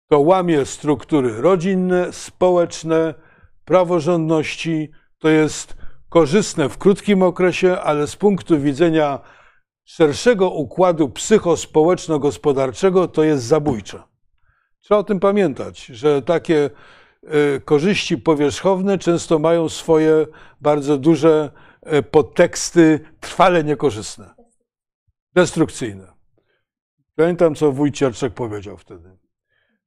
To 0.09 0.20
łamie 0.20 0.64
struktury 0.64 1.40
rodzinne, 1.40 2.12
społeczne, 2.12 3.14
praworządności. 3.64 4.90
To 5.18 5.28
jest 5.28 5.76
korzystne 6.09 6.68
w 6.68 6.78
krótkim 6.78 7.22
okresie, 7.22 7.80
ale 7.80 8.06
z 8.06 8.16
punktu 8.16 8.60
widzenia 8.60 9.20
szerszego 9.84 10.51
układu 10.51 11.09
psychospołeczno-gospodarczego 11.09 13.09
to 13.09 13.24
jest 13.24 13.44
zabójcze. 13.44 14.02
Trzeba 14.80 14.98
o 14.98 15.05
tym 15.05 15.20
pamiętać, 15.20 15.86
że 15.86 16.22
takie 16.22 16.70
korzyści 17.65 18.19
powierzchowne 18.19 18.98
często 18.98 19.39
mają 19.39 19.69
swoje 19.69 20.27
bardzo 20.61 20.98
duże 20.98 21.51
e, 21.82 22.03
podteksty 22.03 23.01
trwale 23.20 23.65
niekorzystne, 23.65 24.35
destrukcyjne. 25.35 26.12
Pamiętam, 27.16 27.55
co 27.55 27.73
wójt 27.73 27.94
Cierczek 27.94 28.35
powiedział 28.35 28.77
wtedy. 28.77 29.16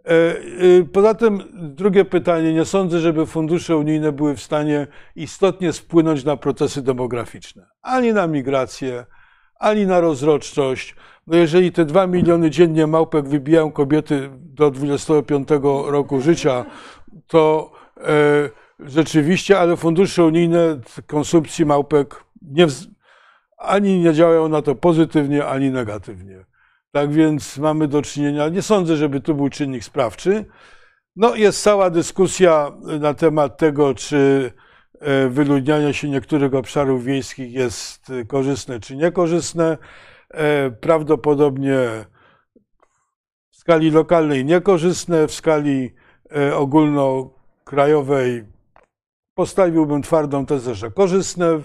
E, 0.05 0.11
e, 0.11 0.83
Poza 0.93 1.13
tym 1.13 1.43
drugie 1.53 2.05
pytanie. 2.05 2.53
Nie 2.53 2.65
sądzę, 2.65 2.99
żeby 2.99 3.25
fundusze 3.25 3.77
unijne 3.77 4.11
były 4.11 4.35
w 4.35 4.41
stanie 4.41 4.87
istotnie 5.15 5.73
wpłynąć 5.73 6.23
na 6.23 6.37
procesy 6.37 6.81
demograficzne. 6.81 7.65
Ani 7.81 8.13
na 8.13 8.27
migrację, 8.27 9.05
ani 9.59 9.85
na 9.85 9.99
rozrodczość. 9.99 10.95
No 11.27 11.37
jeżeli 11.37 11.71
te 11.71 11.85
2 11.85 12.07
miliony 12.07 12.49
dziennie 12.49 12.87
małpek 12.87 13.27
wybijają 13.27 13.71
kobiety 13.71 14.29
do 14.37 14.71
25 14.71 15.49
roku 15.85 16.21
życia, 16.21 16.65
to 17.29 17.71
e, 17.97 18.49
rzeczywiście, 18.79 19.59
ale 19.59 19.77
fundusze 19.77 20.23
unijne 20.23 20.79
konsumpcji 21.07 21.65
małpek 21.65 22.23
nie, 22.41 22.67
ani 23.57 23.99
nie 23.99 24.13
działają 24.13 24.49
na 24.49 24.61
to 24.61 24.75
pozytywnie, 24.75 25.45
ani 25.45 25.71
negatywnie. 25.71 26.45
Tak 26.91 27.11
więc 27.11 27.57
mamy 27.57 27.87
do 27.87 28.01
czynienia, 28.01 28.49
nie 28.49 28.61
sądzę, 28.61 28.95
żeby 28.97 29.21
tu 29.21 29.35
był 29.35 29.49
czynnik 29.49 29.83
sprawczy. 29.83 30.45
No 31.15 31.35
jest 31.35 31.63
cała 31.63 31.89
dyskusja 31.89 32.71
na 32.99 33.13
temat 33.13 33.57
tego, 33.57 33.93
czy 33.93 34.51
e, 34.99 35.29
wyludnianie 35.29 35.93
się 35.93 36.09
niektórych 36.09 36.53
obszarów 36.53 37.03
wiejskich 37.03 37.53
jest 37.53 38.11
korzystne 38.27 38.79
czy 38.79 38.95
niekorzystne. 38.95 39.77
E, 40.29 40.71
Prawdopodobnie 40.71 42.05
w 43.51 43.55
skali 43.55 43.91
lokalnej 43.91 44.45
niekorzystne, 44.45 45.27
w 45.27 45.33
skali 45.33 45.95
ogólnokrajowej 46.55 48.45
postawiłbym 49.35 50.01
twardą 50.01 50.45
tezę, 50.45 50.75
że 50.75 50.91
korzystne. 50.91 51.59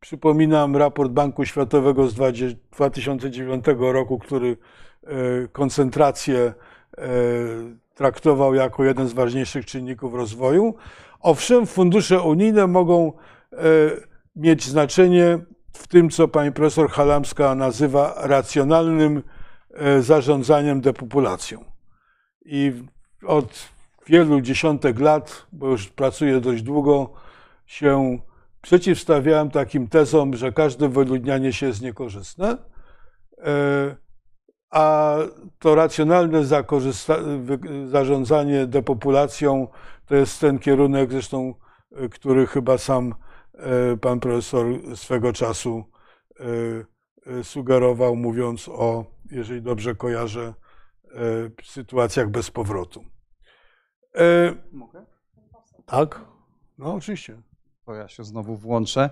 Przypominam 0.00 0.76
raport 0.76 1.12
Banku 1.12 1.44
Światowego 1.44 2.08
z 2.08 2.14
20 2.14 2.58
2009 2.72 3.64
roku, 3.78 4.18
który 4.18 4.56
e, 5.06 5.48
koncentrację 5.52 6.38
e, 6.38 6.54
traktował 7.94 8.54
jako 8.54 8.84
jeden 8.84 9.08
z 9.08 9.12
ważniejszych 9.12 9.66
czynników 9.66 10.14
rozwoju. 10.14 10.74
Owszem, 11.20 11.66
fundusze 11.66 12.22
unijne 12.22 12.66
mogą 12.66 13.12
e, 13.52 13.56
mieć 14.36 14.64
znaczenie 14.64 15.38
w 15.72 15.88
tym, 15.88 16.10
co 16.10 16.28
pani 16.28 16.52
profesor 16.52 16.90
Halamska 16.90 17.54
nazywa 17.54 18.14
racjonalnym 18.16 19.22
e, 19.74 20.02
zarządzaniem 20.02 20.80
depopulacją. 20.80 21.64
I 22.44 22.72
od 23.26 23.68
wielu 24.08 24.40
dziesiątek 24.40 25.00
lat, 25.00 25.46
bo 25.52 25.68
już 25.68 25.88
pracuję 25.88 26.40
dość 26.40 26.62
długo, 26.62 27.12
się 27.66 28.18
przeciwstawiałem 28.60 29.50
takim 29.50 29.88
tezom, 29.88 30.36
że 30.36 30.52
każde 30.52 30.88
wyludnianie 30.88 31.52
się 31.52 31.66
jest 31.66 31.82
niekorzystne, 31.82 32.58
e, 33.38 33.96
a 34.70 35.16
to 35.58 35.74
racjonalne 35.74 36.42
zarządzanie 37.86 38.66
depopulacją 38.66 39.68
to 40.06 40.14
jest 40.14 40.40
ten 40.40 40.58
kierunek, 40.58 41.12
zresztą, 41.12 41.54
e, 41.92 42.08
który 42.08 42.46
chyba 42.46 42.78
sam 42.78 43.14
e, 43.54 43.96
pan 43.96 44.20
profesor 44.20 44.66
swego 44.94 45.32
czasu 45.32 45.84
sugerował, 47.42 48.16
mówiąc 48.16 48.68
o, 48.68 49.04
jeżeli 49.30 49.62
dobrze 49.62 49.94
kojarzę, 49.94 50.54
sytuacjach 51.64 52.28
bez 52.30 52.50
powrotu. 52.50 53.04
E, 54.18 54.54
Mogę? 54.72 55.06
Tak? 55.86 56.20
No, 56.78 56.94
oczywiście. 56.94 57.42
To 57.86 57.94
ja 57.94 58.08
się 58.08 58.24
znowu 58.24 58.56
włączę. 58.56 59.10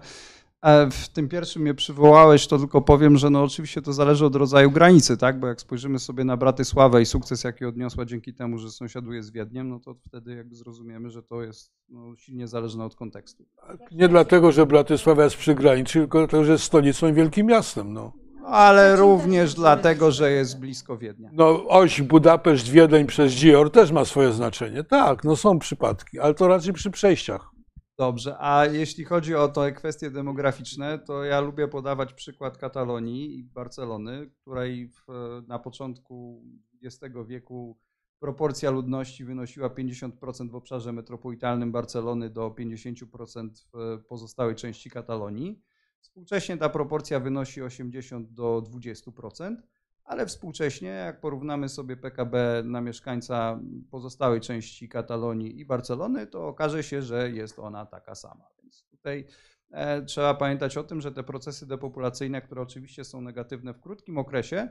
E, 0.63 0.91
W 0.91 1.09
tym 1.09 1.29
pierwszym 1.29 1.63
mnie 1.63 1.75
przywołałeś, 1.75 2.47
to 2.47 2.59
tylko 2.59 2.83
powiem, 2.83 3.17
że 3.17 3.31
no 3.31 3.43
oczywiście 3.43 3.83
to 3.83 3.93
zależy 3.93 4.27
od 4.27 4.37
rodzaju 4.37 4.71
granicy, 4.71 5.17
tak? 5.17 5.41
Bo 5.41 5.47
jak 5.47 5.61
spojrzymy 5.61 5.99
sobie 5.99 6.25
na 6.25 6.37
Bratysławę 6.37 7.03
i 7.03 7.07
sukces, 7.07 7.45
jaki 7.45 7.65
odniosła 7.65 8.05
dzięki 8.05 8.35
temu, 8.35 8.59
że 8.59 8.71
sąsiaduje 8.71 9.23
z 9.23 9.31
Wiedniem, 9.31 9.69
no 9.69 9.81
to 9.81 9.95
wtedy 9.95 10.35
jakby 10.35 10.55
zrozumiemy, 10.55 11.11
że 11.11 11.23
to 11.23 11.43
jest 11.43 11.73
no, 11.89 12.17
silnie 12.17 12.49
zależne 12.49 12.85
od 12.85 12.95
kontekstu. 12.97 13.45
Nie 13.93 14.09
dlatego, 14.09 14.53
że 14.53 14.67
Bratysława 14.67 15.25
jest 15.25 15.37
przy 15.37 15.55
granicy, 15.55 15.93
tylko 15.93 16.19
dlatego, 16.19 16.45
że 16.45 16.53
jest 16.53 16.65
stolicą 16.65 17.09
i 17.09 17.13
wielkim 17.13 17.47
miastem. 17.47 17.93
No. 17.93 18.13
Ale 18.47 18.97
również 18.97 19.55
dlatego, 19.55 20.11
że 20.11 20.31
jest 20.31 20.61
blisko 20.61 20.99
Wiednia. 20.99 21.31
No, 21.33 21.69
oś 21.69 22.03
Budapeszt-Wiedeń 22.03 23.07
przez 23.07 23.35
Gior 23.35 23.71
też 23.71 23.93
ma 23.93 24.05
swoje 24.05 24.33
znaczenie. 24.33 24.85
Tak, 24.85 25.25
no 25.25 25.37
są 25.37 25.59
przypadki, 25.59 26.19
ale 26.19 26.35
to 26.35 26.49
raczej 26.49 26.73
przy 26.73 26.91
przejściach. 26.91 27.51
Dobrze, 27.99 28.37
a 28.39 28.67
jeśli 28.67 29.05
chodzi 29.05 29.35
o 29.35 29.49
te 29.49 29.73
kwestie 29.73 30.11
demograficzne, 30.11 30.99
to 30.99 31.25
ja 31.25 31.41
lubię 31.41 31.69
podawać 31.69 32.13
przykład 32.13 32.59
Katalonii 32.59 33.39
i 33.39 33.45
Barcelony, 33.45 34.31
której 34.43 34.89
w, 34.89 35.07
na 35.49 35.59
początku 35.59 36.45
XX 36.85 37.15
wieku 37.27 37.79
proporcja 38.19 38.71
ludności 38.71 39.25
wynosiła 39.25 39.69
50% 39.69 40.51
w 40.51 40.55
obszarze 40.55 40.93
metropolitalnym 40.93 41.73
Barcelony 41.73 42.31
do 42.31 42.51
50% 42.51 43.49
w 43.73 44.05
pozostałej 44.09 44.55
części 44.55 44.91
Katalonii. 44.91 45.63
Współcześnie 46.07 46.57
ta 46.57 46.69
proporcja 46.69 47.21
wynosi 47.21 47.63
80 47.63 48.33
do 48.33 48.63
20%, 48.63 49.57
ale 50.05 50.27
współcześnie, 50.27 50.89
jak 50.89 51.21
porównamy 51.21 51.69
sobie 51.69 51.97
PKB 51.97 52.63
na 52.65 52.81
mieszkańca 52.81 53.61
pozostałej 53.91 54.41
części 54.41 54.89
Katalonii 54.89 55.61
i 55.61 55.65
Barcelony, 55.65 56.27
to 56.27 56.49
okaże 56.49 56.83
się, 56.83 57.03
że 57.03 57.31
jest 57.31 57.59
ona 57.59 57.87
taka 57.87 58.15
sama. 58.15 58.45
Więc 58.63 58.85
tutaj 58.91 59.27
e, 59.71 60.03
trzeba 60.03 60.35
pamiętać 60.35 60.77
o 60.77 60.85
tym, 60.85 61.01
że 61.01 61.13
te 61.13 61.23
procesy 61.23 61.67
depopulacyjne, 61.67 62.43
które 62.43 62.63
oczywiście 62.63 63.05
są 63.05 63.21
negatywne 63.21 63.75
w 63.75 63.81
krótkim 63.81 64.19
okresie, 64.19 64.69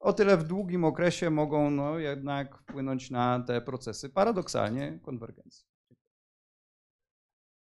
o 0.00 0.12
tyle 0.12 0.36
w 0.36 0.44
długim 0.44 0.84
okresie 0.84 1.30
mogą 1.30 1.70
no, 1.70 1.98
jednak 1.98 2.58
wpłynąć 2.58 3.10
na 3.10 3.44
te 3.46 3.60
procesy 3.60 4.10
paradoksalnie 4.10 4.98
konwergencji. 5.02 5.66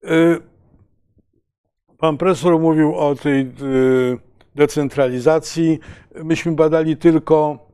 Y, 0.04 0.57
Pan 1.98 2.18
profesor 2.18 2.60
mówił 2.60 2.96
o 2.96 3.16
tej 3.16 3.42
y, 3.42 4.18
decentralizacji. 4.56 5.80
Myśmy 6.24 6.52
badali 6.52 6.98
tylko 6.98 7.68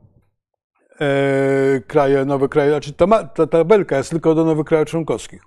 e, 1.02 1.82
kraje, 1.88 2.26
nowe 2.26 2.50
kraje, 2.50 2.70
znaczy 2.72 2.94
ta, 2.94 3.24
ta 3.24 3.48
tabelka 3.48 3.98
jest 3.98 4.10
tylko 4.10 4.36
do 4.36 4.46
nowych 4.46 4.66
krajów 4.66 4.90
członkowskich, 4.90 5.42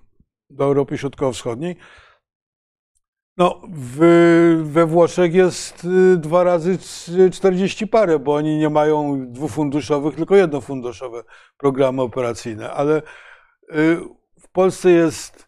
do 0.51 0.65
Europy 0.65 0.98
Środkowo-Wschodniej. 0.98 1.77
No, 3.39 3.61
w, 3.69 3.98
we 4.65 4.86
Włoszech 4.86 5.35
jest 5.35 5.85
y, 5.85 6.16
dwa 6.16 6.44
razy 6.44 6.78
c- 6.78 7.31
40 7.31 7.86
parę, 7.86 8.19
bo 8.19 8.35
oni 8.35 8.59
nie 8.59 8.70
mają 8.70 9.27
dwufunduszowych, 9.32 10.15
tylko 10.16 10.36
jednofunduszowe 10.36 11.23
programy 11.59 12.03
operacyjne, 12.03 12.73
ale 12.73 12.98
y, 12.98 13.03
w 14.40 14.48
Polsce 14.53 14.90
jest 14.90 15.45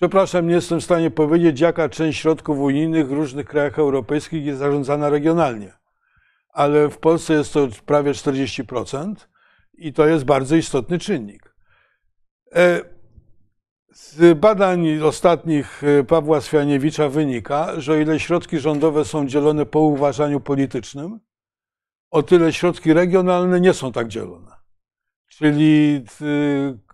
Przepraszam, 0.00 0.46
nie 0.46 0.54
jestem 0.54 0.80
w 0.80 0.84
stanie 0.84 1.10
powiedzieć, 1.10 1.60
jaka 1.60 1.88
część 1.88 2.20
środków 2.20 2.58
unijnych 2.58 3.08
w 3.08 3.12
różnych 3.12 3.46
krajach 3.46 3.78
europejskich 3.78 4.44
jest 4.44 4.58
zarządzana 4.58 5.10
regionalnie. 5.10 5.72
Ale 6.48 6.88
w 6.88 6.98
Polsce 6.98 7.34
jest 7.34 7.52
to 7.52 7.68
prawie 7.86 8.12
40% 8.12 9.14
i 9.74 9.92
to 9.92 10.06
jest 10.06 10.24
bardzo 10.24 10.56
istotny 10.56 10.98
czynnik. 10.98 11.54
E, 12.54 12.80
Z 13.92 14.38
badań 14.38 15.00
ostatnich 15.00 15.84
e, 15.84 16.04
Pawła 16.04 16.40
Swianiewicza 16.40 17.08
wynika, 17.08 17.80
że 17.80 17.92
o 17.92 17.96
ile 17.96 18.20
środki 18.20 18.58
rządowe 18.58 19.04
są 19.04 19.26
dzielone 19.26 19.66
po 19.66 19.80
uważaniu 19.80 20.40
politycznym, 20.40 21.20
o 22.10 22.22
tyle 22.22 22.52
środki 22.52 22.92
regionalne 22.92 23.60
nie 23.60 23.74
są 23.74 23.92
tak 23.92 24.08
dzielone. 24.08 24.52
Czyli 25.28 26.04
y, 26.22 26.87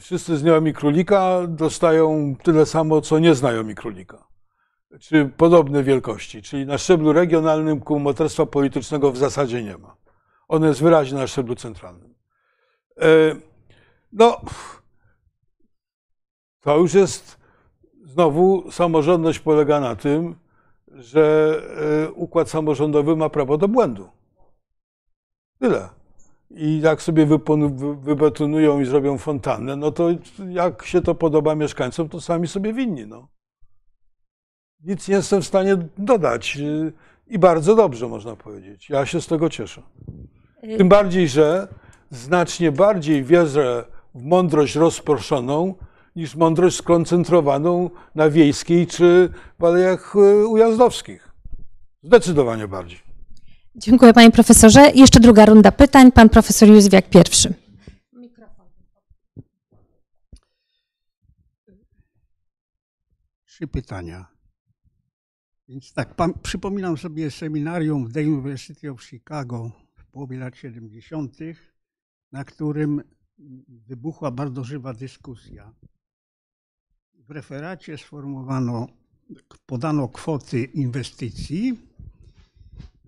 wszyscy 0.00 0.36
znajomi 0.36 0.74
królika 0.74 1.46
dostają 1.48 2.36
tyle 2.42 2.66
samo, 2.66 3.00
co 3.00 3.18
nieznajomi 3.18 3.74
królika. 3.74 4.28
Czy 5.00 5.30
podobne 5.36 5.82
wielkości. 5.82 6.42
Czyli 6.42 6.66
na 6.66 6.78
szczeblu 6.78 7.12
regionalnym 7.12 7.80
kumoterstwa 7.80 8.46
politycznego 8.46 9.12
w 9.12 9.16
zasadzie 9.16 9.62
nie 9.62 9.78
ma. 9.78 9.96
Ono 10.48 10.66
jest 10.66 10.82
wyraźnie 10.82 11.18
na 11.18 11.26
szczeblu 11.26 11.54
centralnym. 11.54 12.14
E, 13.00 13.06
No, 14.12 14.40
to 16.60 16.78
już 16.78 16.94
jest 16.94 17.38
znowu 18.04 18.70
samorządność 18.70 19.38
polega 19.38 19.80
na 19.80 19.96
tym, 19.96 20.36
że 20.88 21.54
e, 22.06 22.12
układ 22.12 22.50
samorządowy 22.50 23.16
ma 23.16 23.30
prawo 23.30 23.58
do 23.58 23.68
błędu. 23.68 24.08
Tyle. 25.58 25.99
I 26.50 26.80
jak 26.80 27.02
sobie 27.02 27.26
wybetonują 28.02 28.80
i 28.80 28.84
zrobią 28.84 29.18
fontannę, 29.18 29.76
no 29.76 29.92
to 29.92 30.08
jak 30.48 30.84
się 30.84 31.00
to 31.00 31.14
podoba 31.14 31.54
mieszkańcom, 31.54 32.08
to 32.08 32.20
sami 32.20 32.48
sobie 32.48 32.72
winni. 32.72 33.06
No. 33.06 33.28
Nic 34.84 35.08
nie 35.08 35.14
jestem 35.14 35.42
w 35.42 35.46
stanie 35.46 35.76
dodać. 35.98 36.56
y, 36.56 36.92
I 37.26 37.38
bardzo 37.38 37.74
dobrze, 37.74 38.08
można 38.08 38.36
powiedzieć. 38.36 38.90
Ja 38.90 39.06
się 39.06 39.20
z 39.20 39.26
tego 39.26 39.50
cieszę. 39.50 39.82
Tym 40.78 40.88
bardziej, 40.88 41.28
że 41.28 41.68
znacznie 42.10 42.72
bardziej 42.72 43.24
wierzę 43.24 43.84
w 44.14 44.22
mądrość 44.22 44.74
rozproszoną 44.74 45.74
niż 46.16 46.36
mądrość 46.36 46.76
skoncentrowaną 46.76 47.90
na 48.14 48.30
wiejskiej 48.30 48.86
czy 48.86 49.28
w 49.58 49.64
alejach 49.64 50.16
y, 50.16 50.46
ujazdowskich. 50.46 51.32
Zdecydowanie 52.02 52.68
bardziej. 52.68 53.09
Dziękuję 53.76 54.12
panie 54.12 54.30
profesorze. 54.30 54.90
Jeszcze 54.94 55.20
druga 55.20 55.46
runda 55.46 55.72
pytań. 55.72 56.12
Pan 56.12 56.28
profesor 56.28 56.68
Józwiak 56.68 57.10
pierwszy. 57.10 57.54
Trzy 63.44 63.66
pytania. 63.66 64.26
Więc 65.68 65.92
tak, 65.92 66.14
pan, 66.14 66.32
przypominam 66.42 66.98
sobie 66.98 67.30
seminarium 67.30 68.06
w 68.06 68.12
The 68.12 68.20
University 68.20 68.90
of 68.90 69.04
Chicago 69.04 69.70
w 69.94 70.06
połowie 70.06 70.38
lat 70.38 70.56
70., 70.56 71.36
na 72.32 72.44
którym 72.44 73.02
wybuchła 73.68 74.30
bardzo 74.30 74.64
żywa 74.64 74.94
dyskusja. 74.94 75.72
W 77.14 77.30
referacie 77.30 77.98
sformułowano, 77.98 78.86
podano 79.66 80.08
kwoty 80.08 80.64
inwestycji 80.64 81.89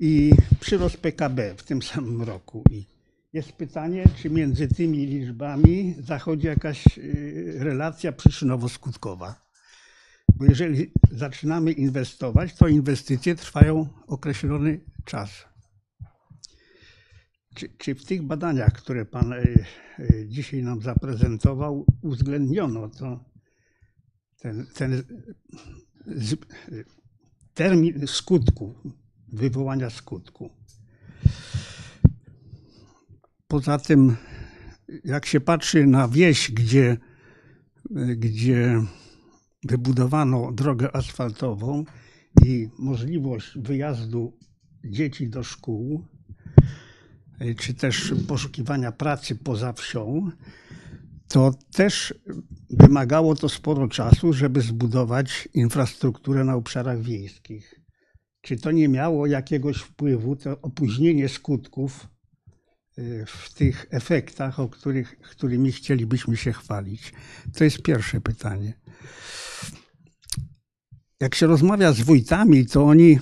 i 0.01 0.33
przyrost 0.61 0.97
PKB 0.97 1.55
w 1.57 1.63
tym 1.63 1.83
samym 1.83 2.23
roku. 2.23 2.65
I 2.71 2.87
jest 3.33 3.53
pytanie, 3.53 4.05
czy 4.17 4.31
między 4.31 4.69
tymi 4.69 5.07
liczbami 5.07 5.95
zachodzi 5.99 6.47
jakaś 6.47 6.99
y, 6.99 7.55
relacja 7.59 8.13
przyczynowo-skutkowa. 8.13 9.35
Bo 10.37 10.45
jeżeli 10.45 10.93
zaczynamy 11.11 11.73
inwestować, 11.73 12.55
to 12.55 12.69
inwestycje 12.69 13.35
trwają 13.35 13.89
określony 14.07 14.81
czas. 15.05 15.31
Czy, 17.55 17.69
czy 17.79 17.95
w 17.95 18.05
tych 18.05 18.23
badaniach, 18.23 18.73
które 18.73 19.05
Pan 19.05 19.33
y, 19.33 19.65
y, 19.99 20.27
dzisiaj 20.29 20.63
nam 20.63 20.83
zaprezentował, 20.83 21.87
uwzględniono 22.03 22.89
to, 22.89 23.25
ten, 24.39 24.67
ten 24.75 25.03
termin 27.55 28.07
skutku, 28.07 28.75
wywołania 29.33 29.91
skutku? 29.91 30.51
Poza 33.49 33.79
tym, 33.79 34.17
jak 35.05 35.27
się 35.27 35.41
patrzy 35.41 35.87
na 35.87 36.09
wieś, 36.09 36.51
gdzie, 36.51 36.97
gdzie 38.17 38.83
wybudowano 39.65 40.53
drogę 40.53 40.97
asfaltową 40.97 41.85
i 42.45 42.69
możliwość 42.79 43.59
wyjazdu 43.59 44.39
dzieci 44.85 45.29
do 45.29 45.43
szkół, 45.43 46.05
czy 47.59 47.75
też 47.75 48.15
poszukiwania 48.29 48.93
pracy 48.93 49.37
poza 49.37 49.73
wsią, 49.73 50.31
to 51.29 51.55
też 51.73 52.15
wymagało 52.71 53.35
to 53.35 53.49
sporo 53.49 53.89
czasu, 53.89 54.33
żeby 54.33 54.61
zbudować 54.61 55.49
infrastrukturę 55.55 56.45
na 56.45 56.55
obszarach 56.55 57.03
wiejskich. 57.03 57.82
Czy 58.43 58.57
to 58.57 58.71
nie 58.71 58.89
miało 58.89 59.27
jakiegoś 59.27 59.77
wpływu, 59.77 60.37
to 60.37 60.61
opóźnienie 60.61 61.29
skutków 61.29 62.07
y, 62.99 63.25
w 63.27 63.55
tych 63.55 63.87
efektach, 63.91 64.61
o 64.61 64.69
których, 64.69 65.19
którymi 65.19 65.73
chcielibyśmy 65.73 66.37
się 66.37 66.53
chwalić? 66.53 67.13
To 67.55 67.65
jest 67.65 67.83
pierwsze 67.83 68.21
pytanie 68.21 68.73
jak 71.23 71.35
się 71.35 71.47
rozmawia 71.47 71.93
z 71.93 72.01
wójtami, 72.01 72.67
to 72.67 72.85
oni 72.85 73.19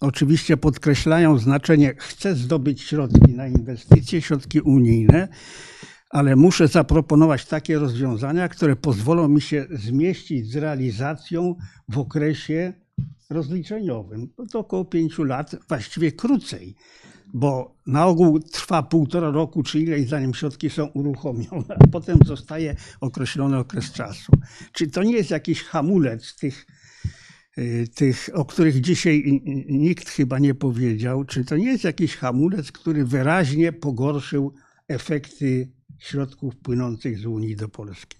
oczywiście 0.00 0.56
podkreślają 0.56 1.38
znaczenie, 1.38 1.94
chcę 1.98 2.34
zdobyć 2.34 2.82
środki 2.82 3.32
na 3.34 3.48
inwestycje, 3.48 4.22
środki 4.22 4.60
unijne, 4.60 5.28
ale 6.10 6.36
muszę 6.36 6.68
zaproponować 6.68 7.44
takie 7.44 7.78
rozwiązania, 7.78 8.48
które 8.48 8.76
pozwolą 8.76 9.28
mi 9.28 9.40
się 9.40 9.66
zmieścić 9.70 10.50
z 10.50 10.56
realizacją 10.56 11.54
w 11.88 11.98
okresie 11.98 12.72
rozliczeniowym. 13.30 14.28
To 14.50 14.58
około 14.58 14.84
pięciu 14.84 15.24
lat, 15.24 15.56
właściwie 15.68 16.12
krócej, 16.12 16.74
bo 17.34 17.76
na 17.86 18.06
ogół 18.06 18.40
trwa 18.40 18.82
półtora 18.82 19.30
roku 19.30 19.62
czy 19.62 19.80
ileś, 19.80 20.08
zanim 20.08 20.34
środki 20.34 20.70
są 20.70 20.86
uruchomione, 20.86 21.76
a 21.78 21.86
potem 21.86 22.18
zostaje 22.26 22.76
określony 23.00 23.58
okres 23.58 23.92
czasu. 23.92 24.32
Czy 24.72 24.90
to 24.90 25.02
nie 25.02 25.12
jest 25.12 25.30
jakiś 25.30 25.62
hamulec 25.62 26.36
tych 26.36 26.66
y, 27.58 27.88
tych, 27.94 28.28
o 28.34 28.44
których 28.44 28.80
dzisiaj 28.80 29.42
nikt 29.68 30.08
chyba 30.08 30.38
nie 30.38 30.54
powiedział, 30.54 31.24
czy 31.24 31.44
to 31.44 31.56
nie 31.56 31.66
jest 31.66 31.84
jakiś 31.84 32.16
hamulec, 32.16 32.72
który 32.72 33.04
wyraźnie 33.04 33.72
pogorszył 33.72 34.54
efekty 34.88 35.72
środków 35.98 36.56
płynących 36.56 37.18
z 37.18 37.26
Unii 37.26 37.56
do 37.56 37.68
Polski. 37.68 38.18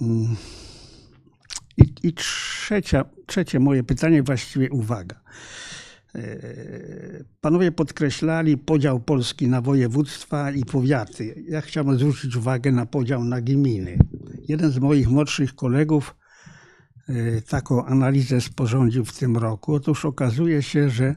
Mm. 0.00 0.36
I, 1.76 1.94
i 2.02 2.12
trzecia, 2.12 3.04
trzecie 3.26 3.60
moje 3.60 3.82
pytanie, 3.82 4.22
właściwie 4.22 4.70
uwaga. 4.70 5.20
E, 6.14 6.38
Panowie 7.40 7.72
podkreślali 7.72 8.58
podział 8.58 9.00
Polski 9.00 9.48
na 9.48 9.60
województwa 9.60 10.50
i 10.50 10.64
powiaty. 10.64 11.44
Ja 11.48 11.60
chciałbym 11.60 11.98
zwrócić 11.98 12.36
uwagę 12.36 12.72
na 12.72 12.86
podział 12.86 13.24
na 13.24 13.40
gminy. 13.40 13.98
Jeden 14.48 14.70
z 14.70 14.78
moich 14.78 15.08
młodszych 15.08 15.54
kolegów 15.54 16.16
y, 17.08 17.42
taką 17.48 17.84
analizę 17.84 18.40
sporządził 18.40 19.04
w 19.04 19.18
tym 19.18 19.36
roku. 19.36 19.74
Otóż 19.74 20.04
okazuje 20.04 20.62
się, 20.62 20.90
że 20.90 21.14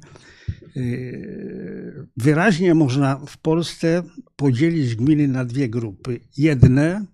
y, 0.77 2.07
wyraźnie 2.17 2.73
można 2.73 3.15
w 3.27 3.37
Polsce 3.37 4.03
podzielić 4.35 4.95
gminy 4.95 5.27
na 5.27 5.45
dwie 5.45 5.69
grupy. 5.69 6.19
Jedne 6.37 7.05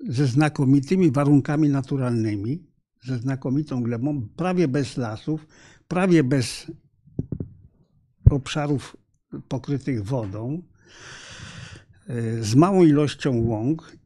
ze 0.00 0.26
znakomitymi 0.26 1.10
warunkami 1.10 1.68
naturalnymi, 1.68 2.68
ze 3.04 3.18
znakomitą 3.18 3.82
glebą, 3.82 4.28
prawie 4.36 4.68
bez 4.68 4.96
lasów, 4.96 5.46
prawie 5.88 6.24
bez 6.24 6.72
obszarów 8.30 8.96
pokrytych 9.48 10.04
wodą, 10.04 10.62
y, 12.10 12.44
z 12.44 12.54
małą 12.54 12.84
ilością 12.84 13.40
łąk 13.40 13.96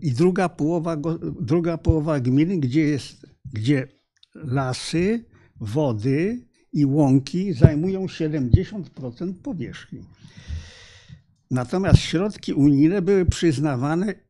i 0.00 0.12
druga 0.12 0.48
połowa, 0.48 0.96
druga 1.40 1.78
połowa 1.78 2.20
gminy, 2.20 2.58
gdzie, 2.58 2.80
jest, 2.80 3.26
gdzie 3.52 3.88
lasy, 4.34 5.24
wody 5.60 6.46
i 6.72 6.86
łąki 6.86 7.52
zajmują 7.52 8.06
70% 8.06 9.34
powierzchni. 9.42 10.00
Natomiast 11.50 11.98
środki 11.98 12.52
unijne 12.52 13.02
były 13.02 13.26
przyznawane 13.26 14.27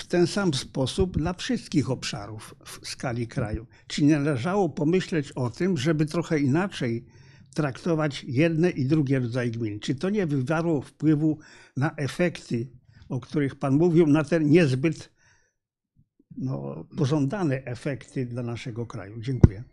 w 0.00 0.06
ten 0.06 0.26
sam 0.26 0.54
sposób 0.54 1.18
dla 1.18 1.32
wszystkich 1.32 1.90
obszarów 1.90 2.54
w 2.64 2.88
skali 2.88 3.28
kraju. 3.28 3.66
Czy 3.86 4.04
nie 4.04 4.18
należało 4.18 4.68
pomyśleć 4.68 5.32
o 5.32 5.50
tym, 5.50 5.76
żeby 5.76 6.06
trochę 6.06 6.40
inaczej 6.40 7.04
traktować 7.54 8.24
jedne 8.28 8.70
i 8.70 8.86
drugie 8.86 9.18
rodzaje 9.18 9.50
gmin? 9.50 9.80
Czy 9.80 9.94
to 9.94 10.10
nie 10.10 10.26
wywarło 10.26 10.80
wpływu 10.80 11.38
na 11.76 11.96
efekty, 11.96 12.68
o 13.08 13.20
których 13.20 13.54
Pan 13.54 13.74
mówił, 13.74 14.06
na 14.06 14.24
te 14.24 14.40
niezbyt 14.40 15.10
no, 16.36 16.84
pożądane 16.96 17.64
efekty 17.64 18.26
dla 18.26 18.42
naszego 18.42 18.86
kraju? 18.86 19.20
Dziękuję. 19.20 19.64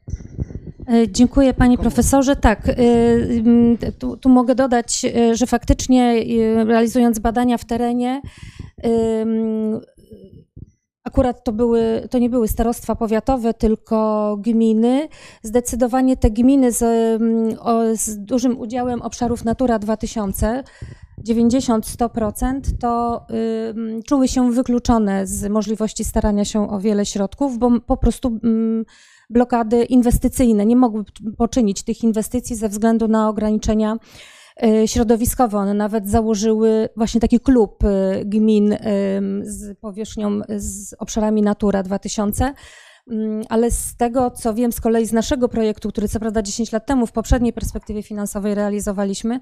E, 0.87 1.11
Dziękuję 1.11 1.53
panie 1.53 1.77
profesorze. 1.77 2.35
Tak, 2.35 2.69
e, 2.69 3.91
tu, 3.91 4.17
tu 4.17 4.29
mogę 4.29 4.55
dodać, 4.55 5.05
e, 5.05 5.35
że 5.35 5.47
faktycznie 5.47 6.23
realizując 6.65 7.19
badania 7.19 7.57
w 7.57 7.65
terenie, 7.65 8.21
akurat 11.17 11.43
to, 11.43 11.51
były, 11.51 12.07
to 12.11 12.19
nie 12.19 12.29
były 12.29 12.47
starostwa 12.47 12.95
powiatowe, 12.95 13.53
tylko 13.53 14.37
gminy. 14.39 15.07
Zdecydowanie 15.43 16.17
te 16.17 16.31
gminy 16.31 16.71
z, 16.71 16.83
o, 17.59 17.95
z 17.95 18.17
dużym 18.17 18.59
udziałem 18.59 19.01
obszarów 19.01 19.45
Natura 19.45 19.79
2000, 19.79 20.63
90-100%, 21.27 22.61
to 22.79 23.21
ym, 23.69 24.03
czuły 24.03 24.27
się 24.27 24.51
wykluczone 24.51 25.27
z 25.27 25.49
możliwości 25.49 26.03
starania 26.05 26.45
się 26.45 26.69
o 26.69 26.79
wiele 26.79 27.05
środków, 27.05 27.57
bo 27.57 27.79
po 27.79 27.97
prostu 27.97 28.39
ym, 28.43 28.85
blokady 29.29 29.83
inwestycyjne 29.83 30.65
nie 30.65 30.75
mogły 30.75 31.03
poczynić 31.37 31.83
tych 31.83 32.03
inwestycji 32.03 32.55
ze 32.55 32.69
względu 32.69 33.07
na 33.07 33.29
ograniczenia 33.29 33.97
środowiskowe. 34.85 35.57
One 35.57 35.73
nawet 35.73 36.09
założyły 36.09 36.89
właśnie 36.95 37.21
taki 37.21 37.39
klub 37.39 37.83
e, 37.83 38.25
gmin 38.25 38.77
z 39.41 39.77
powierzchnią, 39.79 40.41
z 40.49 40.93
obszarami 40.93 41.41
Natura 41.41 41.83
2000. 41.83 42.53
Mm, 43.11 43.41
Ale 43.49 43.71
z 43.71 43.95
tego, 43.95 44.31
co 44.31 44.53
wiem 44.53 44.71
z 44.71 44.81
kolei 44.81 45.05
z 45.05 45.13
naszego 45.13 45.49
projektu, 45.49 45.89
który 45.89 46.07
co 46.07 46.19
prawda 46.19 46.41
10 46.41 46.71
lat 46.71 46.85
temu 46.85 47.07
w 47.07 47.11
poprzedniej 47.11 47.53
perspektywie 47.53 48.03
finansowej 48.03 48.55
realizowaliśmy, 48.55 49.39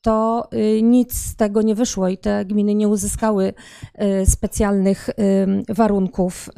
to 0.00 0.48
y, 0.54 0.82
nic 0.82 1.14
z 1.14 1.36
tego 1.36 1.62
nie 1.62 1.74
wyszło 1.74 2.08
i 2.08 2.18
te 2.18 2.44
gminy 2.44 2.74
nie 2.74 2.88
uzyskały 2.88 3.54
y, 4.22 4.26
specjalnych 4.26 5.10
warunków 5.68 6.48
y, 6.48 6.52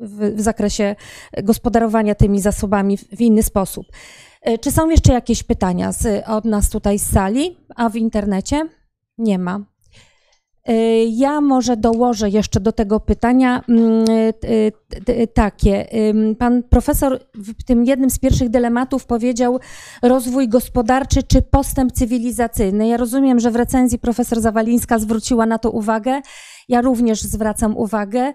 w, 0.00 0.40
zakresie 0.40 0.96
gospodarowania 1.42 2.14
tymi 2.14 2.40
zasobami 2.40 2.98
w 2.98 3.20
inny 3.20 3.42
sposób. 3.42 3.86
E, 4.48 4.58
Czy 4.58 4.70
są 4.72 4.90
jeszcze 4.90 5.12
jakieś 5.12 5.42
pytania 5.42 5.92
z, 5.92 6.28
od 6.28 6.44
nas 6.44 6.70
tutaj 6.70 6.98
z 6.98 7.10
sali, 7.10 7.56
a 7.76 7.88
w 7.88 7.96
internecie? 7.96 8.68
Nie 9.18 9.38
ma. 9.38 9.60
E, 10.64 11.04
Ja 11.04 11.40
może 11.40 11.76
dołożę 11.76 12.30
jeszcze 12.30 12.60
do 12.60 12.72
tego 12.72 13.00
pytania 13.00 13.64
mm, 13.68 14.04
takie. 15.34 15.86
Pan 16.38 16.62
profesor 16.62 17.18
w 17.34 17.64
tym 17.64 17.84
jednym 17.84 18.10
z 18.10 18.18
pierwszych 18.18 18.48
dylematów 18.48 19.06
powiedział 19.06 19.58
rozwój 20.02 20.48
gospodarczy 20.48 21.22
czy 21.22 21.42
postęp 21.42 21.92
cywilizacyjny. 21.92 22.88
Ja 22.88 22.96
rozumiem, 22.96 23.40
że 23.40 23.50
w 23.50 23.56
recenzji 23.56 23.98
profesor 23.98 24.40
Zawalińska 24.40 24.98
zwróciła 24.98 25.46
na 25.46 25.58
to 25.58 25.70
uwagę. 25.70 26.20
Ja 26.68 26.80
również 26.80 27.22
zwracam 27.22 27.76
uwagę. 27.76 28.32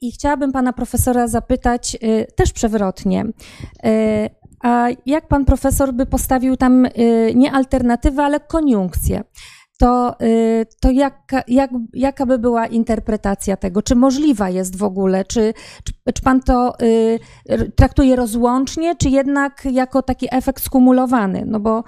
I 0.00 0.12
chciałabym 0.12 0.52
pana 0.52 0.72
profesora 0.72 1.28
zapytać 1.28 1.96
y, 2.02 2.26
też 2.36 2.52
przewrotnie. 2.52 3.24
A 4.62 4.88
jak 5.06 5.28
pan 5.28 5.44
profesor 5.44 5.92
by 5.92 6.06
postawił 6.06 6.56
tam 6.56 6.86
y, 6.86 7.32
nie 7.34 7.52
alternatywę, 7.52 8.22
ale 8.22 8.40
koniunkcję? 8.40 9.24
To, 9.78 10.14
y, 10.22 10.66
to 10.80 10.90
jaka, 10.90 11.42
jak, 11.48 11.70
jaka 11.92 12.26
by 12.26 12.38
była 12.38 12.66
interpretacja 12.66 13.56
tego? 13.56 13.82
Czy 13.82 13.94
możliwa 13.94 14.50
jest 14.50 14.76
w 14.76 14.82
ogóle? 14.82 15.24
Czy, 15.24 15.54
czy, 15.84 16.12
czy 16.14 16.22
pan 16.22 16.40
to 16.40 16.74
y, 16.82 17.18
traktuje 17.76 18.16
rozłącznie, 18.16 18.96
czy 18.96 19.08
jednak 19.08 19.68
jako 19.70 20.02
taki 20.02 20.26
efekt 20.30 20.64
skumulowany? 20.64 21.44
No 21.46 21.60
bo 21.60 21.84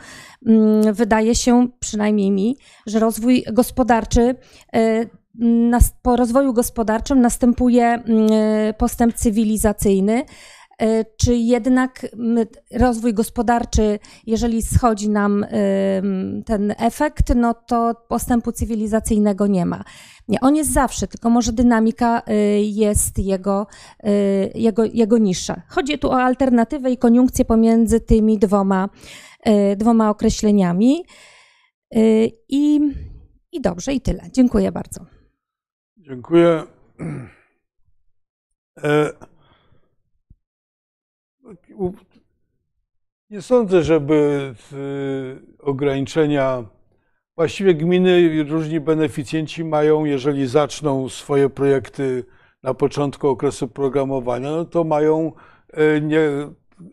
mm, 0.46 0.94
wydaje 0.94 1.34
się, 1.34 1.68
przynajmniej 1.80 2.30
mi, 2.30 2.56
że 2.86 2.98
rozwój 2.98 3.44
gospodarczy 3.52 4.34
po 6.02 6.16
rozwoju 6.16 6.52
gospodarczym 6.52 7.20
następuje 7.20 7.84
mm, 7.86 8.28
postęp 8.78 9.14
cywilizacyjny. 9.14 10.22
E, 10.78 11.04
Czy 11.04 11.34
jednak 11.34 12.06
rozwój 12.72 13.14
gospodarczy, 13.14 13.98
jeżeli 14.26 14.62
schodzi 14.62 15.08
nam 15.08 15.44
ym, 15.44 16.42
ten 16.46 16.74
efekt, 16.78 17.34
no 17.36 17.54
to 17.54 17.94
postępu 18.08 18.52
cywilizacyjnego 18.52 19.46
nie 19.46 19.66
ma. 19.66 19.84
Nie, 20.28 20.40
on 20.40 20.56
jest 20.56 20.72
zawsze, 20.72 21.06
tylko 21.06 21.30
może 21.30 21.52
dynamika 21.52 22.22
y, 22.28 22.32
jest 22.60 23.18
jego, 23.18 23.66
jego, 24.54 24.84
jego 24.84 25.18
niższa. 25.18 25.62
Chodzi 25.68 25.98
tu 25.98 26.10
o 26.10 26.22
alternatywę 26.22 26.90
i 26.90 26.98
koniunkcję 26.98 27.44
pomiędzy 27.44 28.00
tymi 28.00 28.38
dwoma, 28.38 28.88
dwoma 29.76 30.10
określeniami. 30.10 31.04
I, 32.48 32.80
I 33.52 33.60
dobrze, 33.60 33.92
i 33.92 34.00
tyle. 34.00 34.22
Dziękuję 34.32 34.72
bardzo. 34.72 35.06
Dziękuję. 35.96 36.62
E, 38.84 39.12
Nie 43.30 43.42
sądzę, 43.42 43.82
żeby 43.82 44.54
y, 44.72 45.62
ograniczenia. 45.62 46.64
Właściwie 47.36 47.74
gminy 47.74 48.20
i 48.20 48.42
różni 48.42 48.80
beneficjenci 48.80 49.64
mają, 49.64 50.04
jeżeli 50.04 50.46
zaczną 50.46 51.08
swoje 51.08 51.50
projekty 51.50 52.24
na 52.62 52.74
początku 52.74 53.28
okresu 53.28 53.68
programowania, 53.68 54.50
no 54.50 54.64
to 54.64 54.84
mają 54.84 55.32
e, 55.72 56.00
nie, 56.00 56.20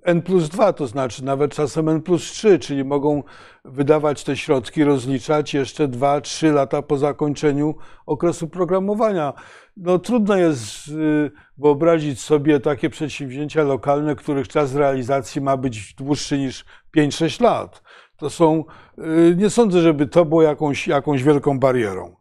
N 0.04 0.22
plus 0.22 0.50
2, 0.50 0.74
to 0.74 0.88
znaczy 0.88 1.26
nawet 1.26 1.56
czasem 1.56 1.90
N 1.90 2.02
plus 2.02 2.24
3, 2.24 2.60
czyli 2.60 2.84
mogą 2.84 3.24
wydawać 3.66 4.24
te 4.24 4.38
środki, 4.38 4.84
rozliczać 4.84 5.54
jeszcze 5.54 5.88
2-3 5.88 6.54
lata 6.54 6.82
po 6.82 6.98
zakończeniu 6.98 7.76
okresu 8.06 8.48
programowania. 8.48 9.34
No, 9.78 10.00
trudno 10.00 10.36
jest 10.36 10.88
y, 10.88 11.32
wyobrazić 11.58 12.22
sobie 12.22 12.60
takie 12.60 12.90
przedsięwzięcia 12.90 13.64
lokalne, 13.64 14.16
których 14.16 14.48
czas 14.48 14.76
realizacji 14.76 15.42
ma 15.42 15.58
być 15.58 15.94
dłuższy 15.94 16.38
niż 16.38 16.66
5-6 16.98 17.42
lat. 17.42 17.84
To 18.18 18.30
są, 18.30 18.64
y, 18.98 19.36
nie 19.38 19.50
sądzę, 19.50 19.82
żeby 19.82 20.08
to 20.08 20.26
było 20.26 20.42
jakąś, 20.42 20.88
jakąś 20.88 21.24
wielką 21.24 21.60
barierą. 21.60 22.16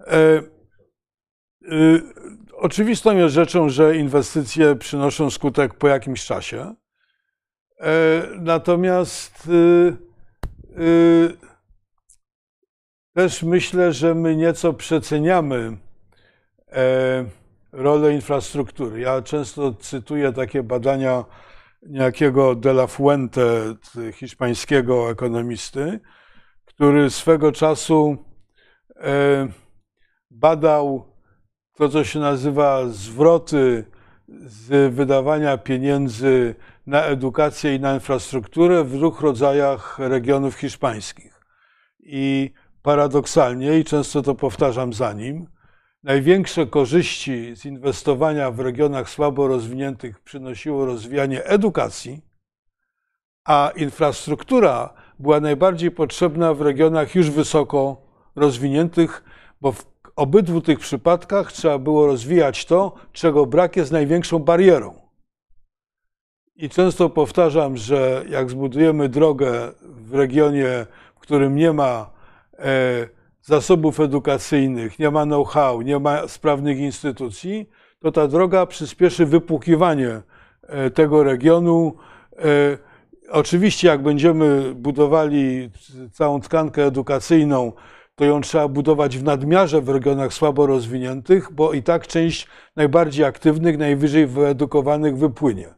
E, 0.00 0.42
y, 1.72 2.02
Oczywistą 2.52 3.16
jest 3.16 3.34
rzeczą, 3.34 3.68
że 3.68 3.96
inwestycje 3.96 4.76
przynoszą 4.76 5.30
skutek 5.30 5.74
po 5.74 5.88
jakimś 5.88 6.24
czasie. 6.24 6.74
E, 7.80 8.22
Natomiast 8.38 9.48
też 13.14 13.42
myślę, 13.42 13.92
że 13.92 14.14
my 14.14 14.36
nieco 14.36 14.72
przeceniamy 14.72 15.76
rolę 17.72 18.14
infrastruktury. 18.14 19.00
Ja 19.00 19.22
często 19.22 19.74
cytuję 19.74 20.32
takie 20.32 20.62
badania 20.62 21.24
niejakiego 21.82 22.54
De 22.54 22.70
La 22.70 22.86
Fuente, 22.86 23.74
hiszpańskiego 24.12 25.10
ekonomisty, 25.10 26.00
który 26.64 27.10
swego 27.10 27.52
czasu 27.52 28.16
e, 28.96 29.48
badał 30.30 31.04
to, 31.74 31.88
co 31.88 32.04
się 32.04 32.18
nazywa 32.18 32.86
zwroty 32.86 33.84
z 34.28 34.94
wydawania 34.94 35.58
pieniędzy 35.58 36.54
na 36.86 37.02
edukację 37.02 37.74
i 37.74 37.80
na 37.80 37.94
infrastrukturę 37.94 38.84
w 38.84 38.96
dwóch 38.96 39.20
rodzajach 39.20 39.98
regionów 39.98 40.54
hiszpańskich. 40.54 41.40
I 42.00 42.50
paradoksalnie, 42.82 43.78
i 43.78 43.84
często 43.84 44.22
to 44.22 44.34
powtarzam 44.34 44.92
za 44.92 45.12
nim, 45.12 45.46
największe 46.02 46.66
korzyści 46.66 47.56
z 47.56 47.64
inwestowania 47.64 48.50
w 48.50 48.60
regionach 48.60 49.10
słabo 49.10 49.48
rozwiniętych 49.48 50.20
przynosiło 50.20 50.86
rozwijanie 50.86 51.44
edukacji, 51.44 52.22
a 53.44 53.72
infrastruktura 53.76 54.94
była 55.18 55.40
najbardziej 55.40 55.90
potrzebna 55.90 56.54
w 56.54 56.60
regionach 56.60 57.14
już 57.14 57.30
wysoko 57.30 57.96
rozwiniętych, 58.36 59.24
bo 59.60 59.72
w 59.72 59.86
obydwu 60.16 60.60
tych 60.60 60.78
przypadkach 60.78 61.52
trzeba 61.52 61.78
było 61.78 62.06
rozwijać 62.06 62.64
to, 62.64 62.94
czego 63.12 63.46
brak 63.46 63.76
jest 63.76 63.92
największą 63.92 64.38
barierą. 64.38 64.94
I 66.56 66.68
często 66.68 67.10
powtarzam, 67.10 67.76
że 67.76 68.24
jak 68.28 68.50
zbudujemy 68.50 69.08
drogę 69.08 69.72
w 69.82 70.14
regionie, 70.14 70.86
w 71.14 71.18
którym 71.20 71.56
nie 71.56 71.72
ma 71.72 72.10
e, 72.58 73.08
zasobów 73.42 74.00
edukacyjnych, 74.00 74.98
nie 74.98 75.10
ma 75.10 75.24
know-how, 75.24 75.82
nie 75.82 75.98
ma 75.98 76.28
sprawnych 76.28 76.78
instytucji, 76.78 77.68
to 78.00 78.12
ta 78.12 78.28
droga 78.28 78.66
przyspieszy 78.66 79.26
wypłukiwanie 79.26 80.22
e, 80.62 80.90
tego 80.90 81.22
regionu. 81.22 81.94
E, 82.38 82.42
oczywiście, 83.30 83.88
jak 83.88 84.02
będziemy 84.02 84.74
budowali 84.74 85.70
całą 86.12 86.40
tkankę 86.40 86.86
edukacyjną, 86.86 87.72
to 88.14 88.24
ją 88.24 88.40
trzeba 88.40 88.68
budować 88.68 89.18
w 89.18 89.24
nadmiarze 89.24 89.80
w 89.80 89.88
regionach 89.88 90.32
słabo 90.32 90.66
rozwiniętych, 90.66 91.52
bo 91.52 91.72
i 91.72 91.82
tak 91.82 92.06
część 92.06 92.46
najbardziej 92.76 93.24
aktywnych, 93.24 93.78
najwyżej 93.78 94.26
wyedukowanych 94.26 95.18
wypłynie. 95.18 95.74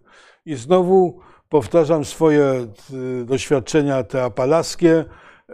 I 0.47 0.55
znowu 0.55 1.20
powtarzam 1.49 2.05
swoje 2.05 2.66
doświadczenia 3.24 4.03
te 4.03 4.23
apalaskie. 4.24 5.05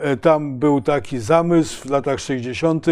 E, 0.00 0.16
tam 0.16 0.58
był 0.58 0.80
taki 0.80 1.18
zamysł 1.18 1.88
w 1.88 1.90
latach 1.90 2.20
60., 2.20 2.86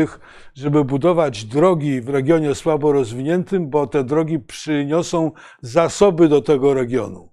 żeby 0.54 0.84
budować 0.84 1.44
drogi 1.44 2.00
w 2.00 2.08
regionie 2.08 2.54
słabo 2.54 2.92
rozwiniętym, 2.92 3.70
bo 3.70 3.86
te 3.86 4.04
drogi 4.04 4.38
przyniosą 4.38 5.32
zasoby 5.62 6.28
do 6.28 6.42
tego 6.42 6.74
regionu. 6.74 7.28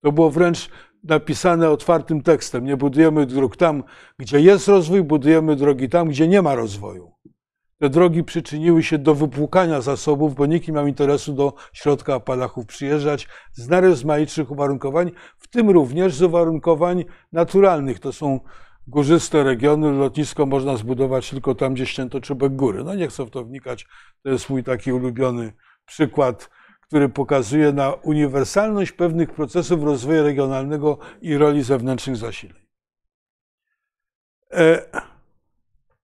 To 0.00 0.12
było 0.12 0.30
wręcz 0.30 0.70
napisane 1.04 1.70
otwartym 1.70 2.22
tekstem. 2.22 2.64
Nie 2.64 2.76
budujemy 2.76 3.26
dróg 3.26 3.56
tam, 3.56 3.82
gdzie 4.18 4.40
jest 4.40 4.68
rozwój, 4.68 5.02
budujemy 5.02 5.56
drogi 5.56 5.88
tam, 5.88 6.08
gdzie 6.08 6.28
nie 6.28 6.42
ma 6.42 6.54
rozwoju. 6.54 7.12
Te 7.78 7.88
drogi 7.88 8.24
przyczyniły 8.24 8.82
się 8.82 8.98
do 8.98 9.14
wypłukania 9.14 9.80
zasobów, 9.80 10.34
bo 10.34 10.46
nikt 10.46 10.68
nie 10.68 10.74
miał 10.74 10.86
interesu 10.86 11.32
do 11.32 11.52
środka 11.72 12.14
Apalachów 12.14 12.66
przyjeżdżać 12.66 13.28
z 13.52 13.68
najrozmaitszych 13.68 14.50
uwarunkowań, 14.50 15.10
w 15.38 15.48
tym 15.48 15.70
również 15.70 16.14
z 16.14 16.22
uwarunkowań 16.22 17.04
naturalnych. 17.32 17.98
To 17.98 18.12
są 18.12 18.40
górzyste 18.86 19.42
regiony, 19.42 19.92
lotnisko 19.92 20.46
można 20.46 20.76
zbudować 20.76 21.30
tylko 21.30 21.54
tam, 21.54 21.74
gdzie 21.74 21.86
ścięto 21.86 22.20
czubek 22.20 22.56
góry. 22.56 22.84
No 22.84 22.94
nie 22.94 23.08
chcę 23.08 23.24
w 23.24 23.30
to 23.30 23.44
wnikać, 23.44 23.86
to 24.22 24.30
jest 24.30 24.50
mój 24.50 24.64
taki 24.64 24.92
ulubiony 24.92 25.52
przykład, 25.86 26.50
który 26.80 27.08
pokazuje 27.08 27.72
na 27.72 27.92
uniwersalność 27.92 28.92
pewnych 28.92 29.32
procesów 29.32 29.82
rozwoju 29.82 30.22
regionalnego 30.22 30.98
i 31.22 31.36
roli 31.36 31.62
zewnętrznych 31.62 32.16
zasileń. 32.16 32.64
E, 34.52 34.86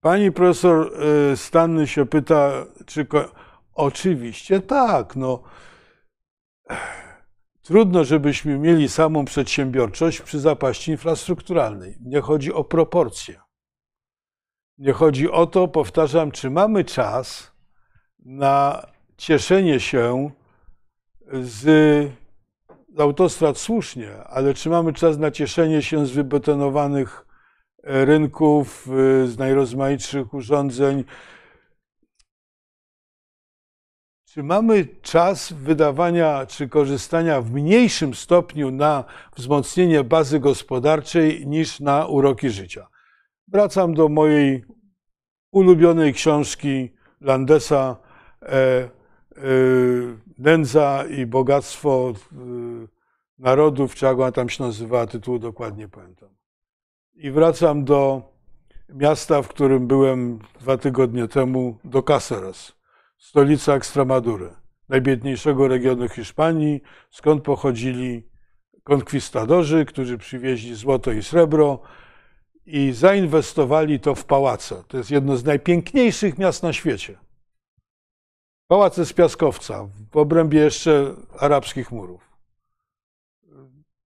pani 0.00 0.32
profesor 0.32 0.92
e, 1.32 1.36
Stanny 1.36 1.86
się 1.86 2.06
pyta, 2.06 2.66
czy... 2.86 3.06
Oczywiście 3.74 4.60
tak, 4.60 5.16
no 5.16 5.42
Trudno, 7.62 8.04
żebyśmy 8.04 8.58
mieli 8.58 8.88
samą 8.88 9.24
przedsiębiorczość 9.24 10.20
przy 10.20 10.40
zapaści 10.40 10.90
infrastrukturalnej. 10.90 11.96
Nie 12.00 12.20
chodzi 12.20 12.52
o 12.52 12.64
proporcje. 12.64 13.40
Nie 14.78 14.92
chodzi 14.92 15.30
o 15.30 15.46
to, 15.46 15.68
powtarzam, 15.68 16.30
czy 16.30 16.50
mamy 16.50 16.84
czas 16.84 17.52
na 18.18 18.86
cieszenie 19.16 19.80
się 19.80 20.30
z 21.32 22.10
autostrad 22.98 23.58
słusznie, 23.58 24.24
ale 24.24 24.54
czy 24.54 24.70
mamy 24.70 24.92
czas 24.92 25.18
na 25.18 25.30
cieszenie 25.30 25.82
się 25.82 26.06
z 26.06 26.10
wybetonowanych 26.10 27.26
rynków, 27.82 28.88
z 29.24 29.38
najrozmaitszych 29.38 30.34
urządzeń, 30.34 31.04
Czy 34.32 34.42
mamy 34.42 34.86
czas 35.02 35.52
wydawania 35.52 36.46
czy 36.46 36.68
korzystania 36.68 37.40
w 37.40 37.50
mniejszym 37.50 38.14
stopniu 38.14 38.70
na 38.70 39.04
wzmocnienie 39.36 40.04
bazy 40.04 40.40
gospodarczej 40.40 41.46
niż 41.46 41.80
na 41.80 42.06
uroki 42.06 42.50
życia? 42.50 42.86
Wracam 43.48 43.94
do 43.94 44.08
mojej 44.08 44.64
ulubionej 45.50 46.14
książki 46.14 46.92
Landesa 47.20 47.96
e, 48.42 48.48
e, 48.48 48.90
Nędza 50.38 51.04
i 51.10 51.26
bogactwo 51.26 52.12
e, 52.12 52.36
narodów, 53.38 53.94
czy 53.94 54.06
jak 54.06 54.18
ona 54.18 54.32
tam 54.32 54.48
się 54.48 54.64
nazywała, 54.64 55.06
tytułu 55.06 55.38
dokładnie 55.38 55.88
pamiętam. 55.88 56.28
I 57.14 57.30
wracam 57.30 57.84
do 57.84 58.22
miasta, 58.88 59.42
w 59.42 59.48
którym 59.48 59.86
byłem 59.86 60.38
dwa 60.60 60.76
tygodnie 60.78 61.28
temu, 61.28 61.78
do 61.84 62.00
Cáceres 62.00 62.79
stolica 63.20 63.74
Ekstremadury, 63.74 64.50
najbiedniejszego 64.88 65.68
regionu 65.68 66.08
Hiszpanii, 66.08 66.80
skąd 67.10 67.44
pochodzili 67.44 68.28
konkwistadorzy, 68.82 69.84
którzy 69.84 70.18
przywieźli 70.18 70.74
złoto 70.74 71.12
i 71.12 71.22
srebro 71.22 71.80
i 72.66 72.92
zainwestowali 72.92 74.00
to 74.00 74.14
w 74.14 74.24
pałace. 74.24 74.84
To 74.88 74.96
jest 74.96 75.10
jedno 75.10 75.36
z 75.36 75.44
najpiękniejszych 75.44 76.38
miast 76.38 76.62
na 76.62 76.72
świecie. 76.72 77.18
Pałace 78.66 79.06
z 79.06 79.12
piaskowca, 79.12 79.88
w 80.12 80.16
obrębie 80.16 80.60
jeszcze 80.60 81.14
arabskich 81.38 81.92
murów. 81.92 82.30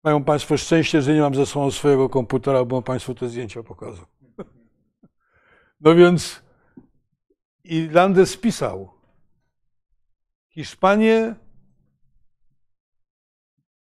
Mają 0.05 0.25
Państwo 0.25 0.57
szczęście, 0.57 1.03
że 1.03 1.15
nie 1.15 1.21
mam 1.21 1.35
ze 1.35 1.47
sobą 1.47 1.71
swojego 1.71 2.09
komputera, 2.09 2.65
bo 2.65 2.83
Państwu 2.83 3.15
te 3.15 3.29
zdjęcia 3.29 3.63
pokazał. 3.63 4.05
No 5.81 5.95
więc 5.95 6.43
i 7.65 7.89
Landes 7.89 8.37
pisał, 8.37 8.91
Hiszpanie 10.55 11.35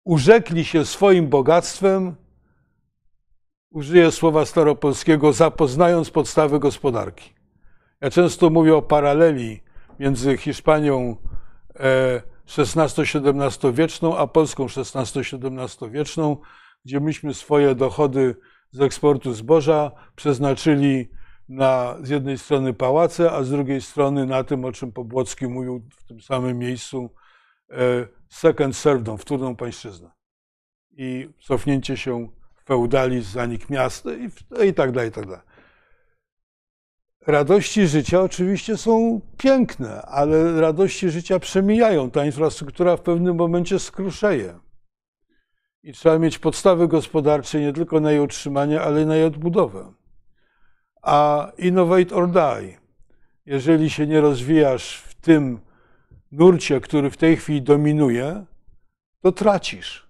urzekli 0.04 0.66
się 0.66 0.86
swoim 0.86 1.30
bogactwem, 1.30 2.16
użyję 3.72 4.12
słowa 4.12 4.46
staropolskiego, 4.46 5.34
zapoznając 5.34 6.10
podstawy 6.10 6.60
gospodarki. 6.60 7.34
Ja 8.02 8.10
często 8.10 8.50
mówię 8.50 8.76
o 8.76 8.82
paraleli 8.82 9.64
między 10.00 10.38
Hiszpanią 10.38 11.16
XVI-XVII 12.58 13.74
wieczną, 13.74 14.18
a 14.18 14.28
Polską 14.28 14.66
XVI-XVII 14.66 15.92
wieczną, 15.92 16.38
gdzie 16.86 17.00
myśmy 17.00 17.34
swoje 17.34 17.76
dochody 17.76 18.36
z 18.72 18.82
eksportu 18.82 19.34
zboża 19.34 19.92
przeznaczyli 20.16 21.10
na 21.50 21.98
z 22.02 22.10
jednej 22.10 22.38
strony 22.38 22.74
pałace, 22.74 23.32
a 23.32 23.44
z 23.44 23.50
drugiej 23.50 23.82
strony 23.82 24.26
na 24.26 24.44
tym, 24.44 24.66
o 24.66 24.72
czym 24.72 24.92
Pobłocki 24.92 25.48
mówił 25.48 25.82
w 25.92 26.04
tym 26.04 26.22
samym 26.22 26.58
miejscu, 26.60 27.10
e, 27.72 28.08
second 28.30 28.76
serfdom, 28.76 29.18
wtórną 29.18 29.56
pańszczyznę. 29.56 30.12
I 30.92 31.30
cofnięcie 31.40 31.98
się 31.98 32.30
feudalizm, 32.66 33.32
zanik 33.32 33.70
miasta 33.70 34.10
i, 34.14 34.30
i 34.70 34.74
tak 34.74 34.92
dalej, 34.92 35.10
i 35.10 35.12
tak 35.12 35.26
dalej. 35.26 35.46
Radości 37.28 37.88
życia 37.88 38.22
oczywiście 38.22 38.78
są 38.78 39.22
piękne, 39.38 40.02
ale 40.02 40.62
radości 40.62 41.10
życia 41.10 41.40
przemijają. 41.40 42.12
Ta 42.12 42.26
infrastruktura 42.26 42.98
w 42.98 43.02
pewnym 43.02 43.36
momencie 43.36 43.80
skruszeje. 43.80 44.60
I 45.84 45.94
trzeba 45.94 46.20
mieć 46.20 46.40
podstawy 46.40 46.88
gospodarcze 46.88 47.60
nie 47.60 47.74
tylko 47.74 48.00
na 48.00 48.12
jej 48.12 48.20
utrzymanie, 48.20 48.82
ale 48.82 49.02
i 49.02 49.06
na 49.06 49.16
jej 49.16 49.26
odbudowę 49.26 49.94
a 51.06 51.52
innovate 51.57 52.15
or 52.15 52.32
die. 52.32 52.77
Jeżeli 53.45 53.90
się 53.90 54.07
nie 54.07 54.22
rozwijasz 54.22 54.98
w 54.98 55.15
tym 55.15 55.60
nurcie, 56.32 56.82
który 56.82 57.10
w 57.10 57.18
tej 57.18 57.38
chwili 57.38 57.61
dominuje, 57.61 58.45
to 59.22 59.32
tracisz. 59.32 60.07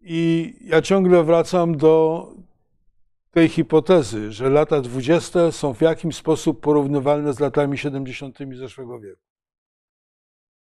I 0.00 0.54
ja 0.60 0.82
ciągle 0.82 1.24
wracam 1.24 1.76
do 1.76 2.26
tej 3.30 3.48
hipotezy, 3.48 4.32
że 4.32 4.50
lata 4.50 4.80
20 4.80 5.52
są 5.52 5.74
w 5.74 5.80
jakiś 5.80 6.16
sposób 6.16 6.60
porównywalne 6.60 7.32
z 7.32 7.40
latami 7.40 7.78
70. 7.78 8.38
zeszłego 8.54 9.00
wieku. 9.00 9.22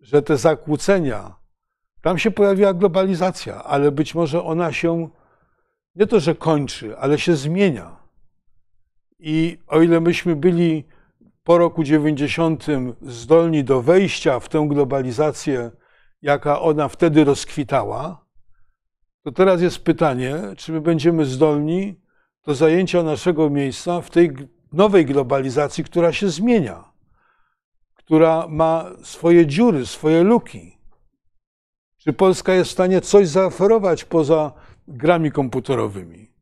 Że 0.01 0.23
te 0.23 0.37
zakłócenia, 0.37 1.37
tam 2.03 2.19
się 2.19 2.31
pojawiła 2.31 2.75
globalizacja, 2.75 3.65
ale 3.65 3.93
być 3.93 4.15
może 4.15 4.43
ona 4.43 4.73
się 4.73 5.09
nie 5.95 6.07
to, 6.07 6.21
że 6.21 6.35
kończy, 6.35 6.99
ale 6.99 7.19
się 7.19 7.37
zmienia. 7.37 8.06
I 9.19 9.59
o 9.67 9.83
ile 9.83 10.01
myśmy 10.01 10.37
byli 10.37 10.85
po 11.45 11.59
roku 11.59 11.85
90 11.85 12.67
zdolni 13.03 13.65
do 13.65 13.83
wejścia 13.83 14.41
w 14.41 14.49
tę 14.49 14.67
globalizację, 14.69 15.71
jaka 16.23 16.61
ona 16.61 16.89
wtedy 16.89 17.25
rozkwitała, 17.25 18.27
to 19.23 19.33
teraz 19.33 19.63
jest 19.63 19.79
pytanie, 19.79 20.37
czy 20.57 20.73
my 20.73 20.81
będziemy 20.81 21.25
zdolni 21.25 22.01
do 22.45 22.55
zajęcia 22.55 23.03
naszego 23.03 23.51
miejsca 23.51 24.01
w 24.01 24.11
tej 24.11 24.31
nowej 24.73 25.07
globalizacji, 25.07 25.85
która 25.85 26.13
się 26.13 26.29
zmienia. 26.29 26.85
która 27.95 28.47
ma 28.49 28.91
swoje 29.03 29.47
dziury, 29.47 29.87
swoje 29.87 30.23
luki. 30.23 30.79
Czy 31.97 32.13
Polska 32.13 32.55
jest 32.55 32.71
w 32.71 32.73
stanie 32.73 33.01
coś 33.01 33.29
zaoferować 33.29 34.05
poza 34.05 34.53
grami 34.89 35.31
komputerowymi? 35.31 36.36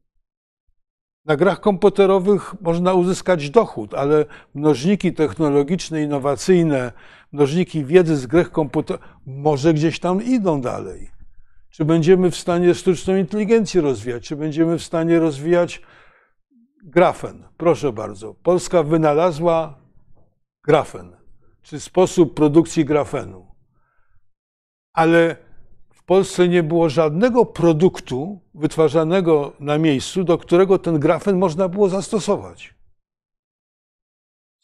Na 1.24 1.36
grach 1.36 1.60
komputerowych 1.60 2.54
można 2.60 2.94
uzyskać 2.94 3.50
dochód, 3.50 3.94
ale 3.94 4.24
mnożniki 4.54 5.12
technologiczne, 5.12 6.02
innowacyjne, 6.02 6.92
mnożniki 7.32 7.84
wiedzy 7.84 8.16
z 8.16 8.28
gier 8.28 8.50
komputerowych 8.50 9.06
może 9.26 9.74
gdzieś 9.74 10.00
tam 10.00 10.22
idą 10.22 10.60
dalej. 10.60 11.10
Czy 11.70 11.84
będziemy 11.84 12.30
w 12.30 12.36
stanie 12.36 12.74
sztuczną 12.74 13.16
inteligencję 13.16 13.80
rozwijać? 13.80 14.22
Czy 14.22 14.36
będziemy 14.36 14.78
w 14.78 14.82
stanie 14.82 15.18
rozwijać 15.18 15.82
grafen? 16.84 17.44
Proszę 17.56 17.92
bardzo. 17.92 18.34
Polska 18.34 18.82
wynalazła 18.82 19.78
grafen, 20.64 21.16
czy 21.62 21.80
sposób 21.80 22.34
produkcji 22.34 22.84
grafenu. 22.84 23.46
Ale 24.92 25.36
Polsce 26.06 26.48
nie 26.48 26.62
było 26.62 26.88
żadnego 26.88 27.44
produktu 27.44 28.40
wytwarzanego 28.54 29.52
na 29.60 29.78
miejscu, 29.78 30.24
do 30.24 30.38
którego 30.38 30.78
ten 30.78 30.98
grafen 30.98 31.38
można 31.38 31.68
było 31.68 31.88
zastosować. 31.88 32.74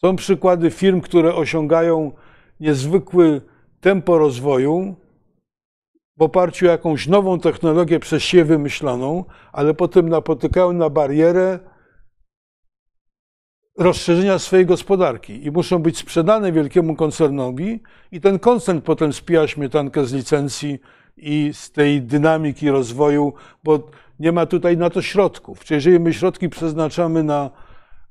Są 0.00 0.16
przykłady 0.16 0.70
firm, 0.70 1.00
które 1.00 1.34
osiągają 1.34 2.12
niezwykły 2.60 3.40
tempo 3.80 4.18
rozwoju 4.18 4.96
w 6.16 6.22
oparciu 6.22 6.66
o 6.66 6.68
jakąś 6.68 7.06
nową 7.06 7.38
technologię 7.38 8.00
przez 8.00 8.22
siebie 8.22 8.44
wymyśloną, 8.44 9.24
ale 9.52 9.74
potem 9.74 10.08
napotykają 10.08 10.72
na 10.72 10.90
barierę 10.90 11.58
rozszerzenia 13.78 14.38
swojej 14.38 14.66
gospodarki 14.66 15.46
i 15.46 15.50
muszą 15.50 15.78
być 15.78 15.98
sprzedane 15.98 16.52
wielkiemu 16.52 16.96
koncernowi 16.96 17.82
i 18.12 18.20
ten 18.20 18.38
koncern 18.38 18.80
potem 18.80 19.12
spija 19.12 19.48
śmietankę 19.48 20.04
z 20.04 20.12
licencji 20.12 20.78
i 21.22 21.50
z 21.54 21.70
tej 21.70 22.02
dynamiki 22.02 22.70
rozwoju, 22.70 23.32
bo 23.64 23.90
nie 24.20 24.32
ma 24.32 24.46
tutaj 24.46 24.76
na 24.76 24.90
to 24.90 25.02
środków. 25.02 25.64
Czy 25.64 25.74
jeżeli 25.74 26.00
my 26.00 26.14
środki 26.14 26.48
przeznaczamy 26.48 27.22
na 27.22 27.50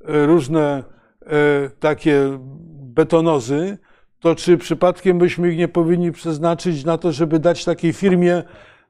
e, 0.05 0.25
różne 0.25 0.83
e, 1.25 1.69
takie 1.79 2.39
betonozy, 2.71 3.77
to 4.19 4.35
czy 4.35 4.57
przypadkiem 4.57 5.19
byśmy 5.19 5.49
ich 5.51 5.57
nie 5.57 5.67
powinni 5.67 6.11
przeznaczyć 6.11 6.85
na 6.85 6.97
to, 6.97 7.11
żeby 7.11 7.39
dać 7.39 7.65
takiej 7.65 7.93
firmie, 7.93 8.43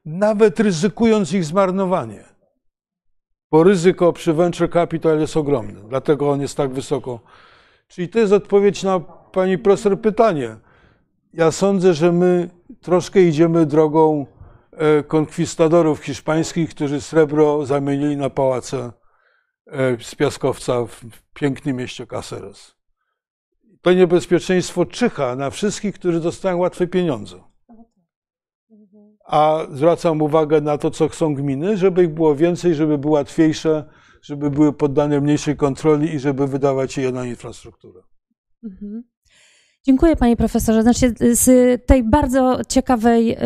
nawet 0.04 0.60
ryzykując 0.60 1.32
ich 1.32 1.44
zmarnowanie? 1.44 2.24
Bo 3.50 3.62
ryzyko 3.62 4.12
przy 4.12 4.32
venture 4.32 4.70
capital 4.70 5.20
jest 5.20 5.36
ogromne, 5.36 5.80
dlatego 5.88 6.30
on 6.30 6.40
jest 6.40 6.56
tak 6.56 6.70
wysoko. 6.70 7.20
Czyli 7.88 8.08
to 8.08 8.18
jest 8.18 8.32
odpowiedź 8.32 8.82
na 8.82 9.00
pani 9.32 9.58
profesor 9.58 10.00
pytanie. 10.00 10.56
Ja 11.32 11.50
sądzę, 11.50 11.94
że 11.94 12.12
my 12.12 12.50
troszkę 12.80 13.22
idziemy 13.22 13.66
drogą 13.66 14.26
e, 14.72 15.02
konkwistadorów 15.02 16.04
hiszpańskich, 16.04 16.70
którzy 16.70 17.00
srebro 17.00 17.66
zamienili 17.66 18.16
na 18.16 18.30
pałace 18.30 18.92
e, 19.66 19.96
z 20.00 20.14
piaskowca 20.14 20.84
w 20.84 21.00
pięknym 21.34 21.76
mieście 21.76 22.06
Caceres. 22.06 22.74
To 23.82 23.92
niebezpieczeństwo 23.92 24.86
czyha 24.86 25.36
na 25.36 25.50
wszystkich, 25.50 25.94
którzy 25.94 26.20
dostają 26.20 26.58
łatwe 26.58 26.86
pieniądze. 26.86 27.40
A 29.24 29.66
zwracam 29.72 30.22
uwagę 30.22 30.60
na 30.60 30.78
to, 30.78 30.90
co 30.90 31.08
chcą 31.08 31.34
gminy, 31.34 31.76
żeby 31.76 32.02
ich 32.02 32.14
było 32.14 32.36
więcej, 32.36 32.74
żeby 32.74 32.98
były 32.98 33.12
łatwiejsze, 33.12 33.84
żeby 34.22 34.50
były 34.50 34.72
poddane 34.72 35.20
mniejszej 35.20 35.56
kontroli 35.56 36.14
i 36.14 36.18
żeby 36.18 36.46
wydawać 36.46 36.98
je 36.98 37.12
na 37.12 37.26
infrastrukturę. 37.26 38.02
Mhm. 38.64 39.09
Dziękuję 39.86 40.16
panie 40.16 40.36
profesorze. 40.36 40.82
Znaczy, 40.82 41.14
z 41.32 41.46
tej 41.86 42.02
bardzo 42.02 42.60
ciekawej 42.68 43.36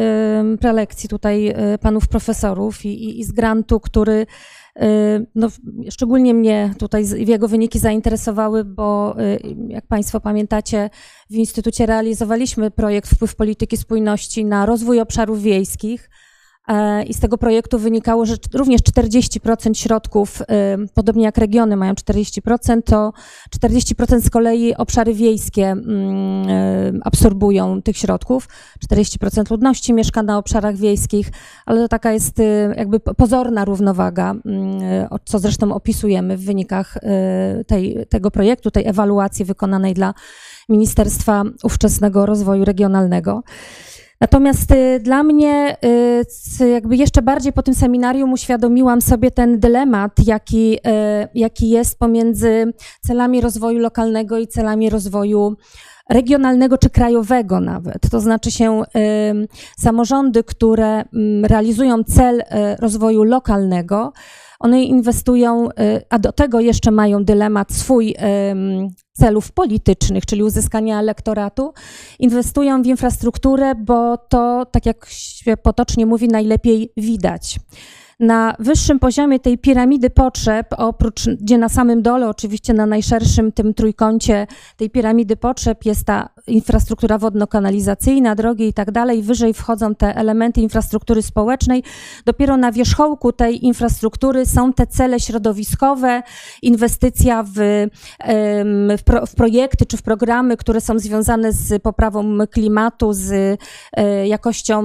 prelekcji 0.61 1.09
tutaj 1.09 1.49
y, 1.75 1.79
panów 1.79 2.09
profesorów 2.09 2.85
i, 2.85 3.21
i 3.21 3.25
z 3.25 3.33
grantu, 3.33 3.81
który 3.81 4.27
y, 4.83 5.27
no, 5.35 5.49
szczególnie 5.91 6.35
mnie 6.35 6.75
tutaj 6.79 7.05
jego 7.17 7.49
wyniki 7.49 7.79
zainteresowały, 7.79 8.65
bo 8.65 9.17
y, 9.21 9.39
jak 9.69 9.87
Państwo 9.87 10.21
pamiętacie, 10.21 10.91
w 11.31 11.35
Instytucie 11.35 11.87
realizowaliśmy 11.87 12.71
projekt 12.71 13.15
Wpływ 13.15 13.37
polityki 13.37 13.77
spójności 13.77 14.45
na 14.45 14.67
rozwój 14.67 15.01
obszarów 15.01 15.43
wiejskich. 15.43 16.11
E, 16.69 17.03
I 17.03 17.15
z 17.15 17.21
tego 17.21 17.39
projektu 17.39 17.79
wynikało, 17.79 18.27
że 18.27 18.37
również 18.55 18.83
40% 18.83 19.75
środków, 19.75 20.43
e, 20.43 20.77
podobnie 20.95 21.25
jak 21.25 21.39
regiony 21.39 21.77
mają 21.77 21.95
40%, 21.95 22.83
to 22.83 23.13
40% 23.51 24.21
z 24.21 24.31
kolei 24.31 24.75
obszary 24.77 25.15
wiejskie 25.15 25.67
mm, 25.67 26.49
e, 26.49 26.93
absorbują 27.05 27.83
tych 27.83 27.97
środków. 27.97 28.49
40% 28.89 29.51
ludności 29.51 29.93
mieszka 29.93 30.23
na 30.23 30.39
obszarach 30.39 30.77
wiejskich, 30.77 31.31
ale 31.67 31.81
to 31.81 31.89
taka 31.89 32.13
jest 32.13 32.39
jakby 32.77 33.01
pozorna 33.01 33.65
równowaga, 33.65 34.31
mm, 34.31 35.09
co 35.25 35.39
zresztą 35.39 35.75
opisujemy 35.75 36.37
w 36.37 36.45
wynikach 36.45 36.99
tej, 37.67 38.07
tego 38.09 38.31
projektu, 38.31 38.71
tej 38.71 38.87
ewaluacji 38.87 39.45
wykonanej 39.45 39.95
dla 39.95 40.15
Ministerstwa 40.69 41.43
Ówczesnego 41.63 42.27
Rozwoju 42.27 42.65
Regionalnego. 42.65 43.43
Natomiast 44.25 44.71
y, 44.71 45.01
dla 45.01 45.23
mnie 45.23 45.77
y, 46.61 46.69
jakby 46.69 46.97
jeszcze 46.97 47.23
bardziej 47.23 47.53
po 47.53 47.63
tym 47.63 47.75
seminarium 47.75 48.33
uświadomiłam 48.33 49.01
sobie 49.01 49.31
ten 49.31 49.61
dylemat, 49.61 50.13
jaki, 50.27 50.75
y, 50.77 50.81
jaki 51.35 51.71
jest 51.71 51.99
pomiędzy 51.99 52.73
celami 53.07 53.41
rozwoju 53.41 53.79
lokalnego 53.79 54.39
i 54.39 54.47
celami 54.47 54.91
rozwoju 54.91 55.57
regionalnego 56.11 56.79
czy 56.79 56.91
krajowego 56.91 57.61
nawet. 57.61 58.11
To 58.11 58.21
znaczy 58.21 58.51
się 58.51 58.83
samorządy, 59.79 60.45
które 60.45 61.05
mm, 61.15 61.45
realizują 61.45 62.05
cel 62.05 62.43
rozwoju 62.79 63.25
lokalnego, 63.25 64.13
one 64.61 64.83
inwestują, 64.83 65.69
a 66.11 66.19
do 66.19 66.33
tego 66.33 66.61
jeszcze 66.61 66.91
mają 66.91 67.25
dylemat 67.25 67.73
swój 67.73 68.15
celów 69.17 69.53
politycznych, 69.53 70.27
czyli 70.27 70.43
uzyskania 70.43 71.01
elektoratu, 71.01 71.73
inwestują 72.19 72.83
w 72.83 72.87
infrastrukturę, 72.87 73.75
bo 73.75 74.19
to, 74.19 74.67
tak 74.71 74.87
jak 74.87 75.07
się 75.09 75.57
potocznie 75.57 76.07
mówi, 76.07 76.29
najlepiej 76.29 76.93
widać 76.97 77.59
na 78.21 78.57
wyższym 78.59 78.99
poziomie 78.99 79.41
tej 79.41 79.59
piramidy 79.59 80.11
potrzeb, 80.11 80.67
oprócz, 80.77 81.29
gdzie 81.29 81.59
na 81.59 81.69
samym 81.69 82.03
dole, 82.03 82.29
oczywiście 82.29 82.75
na 82.75 82.87
najszerszym 82.87 83.53
tym 83.53 83.75
trójkącie 83.75 84.47
tej 84.77 84.91
piramidy 84.91 85.37
potrzeb 85.37 85.85
jest 85.85 86.05
ta 86.05 86.29
infrastruktura 86.47 87.19
wodno-kanalizacyjna, 87.19 88.35
drogi 88.35 88.69
i 88.69 88.73
tak 88.73 88.91
dalej, 88.91 89.23
wyżej 89.23 89.55
wchodzą 89.55 89.95
te 89.95 90.17
elementy 90.17 90.61
infrastruktury 90.61 91.23
społecznej. 91.23 91.83
Dopiero 92.27 92.57
na 92.57 92.73
wierzchołku 92.73 93.33
tej 93.33 93.67
infrastruktury 93.67 94.47
są 94.47 94.73
te 94.73 94.87
cele 94.87 95.21
środowiskowe, 95.21 96.23
inwestycja 96.63 97.43
w, 97.43 97.87
w, 98.99 99.03
pro, 99.05 99.27
w 99.27 99.35
projekty 99.35 99.87
czy 99.87 99.97
w 99.97 100.03
programy, 100.03 100.57
które 100.57 100.81
są 100.81 100.99
związane 100.99 101.53
z 101.53 101.83
poprawą 101.83 102.39
klimatu, 102.51 103.13
z 103.13 103.59
e, 103.93 104.29
jakością 104.29 104.83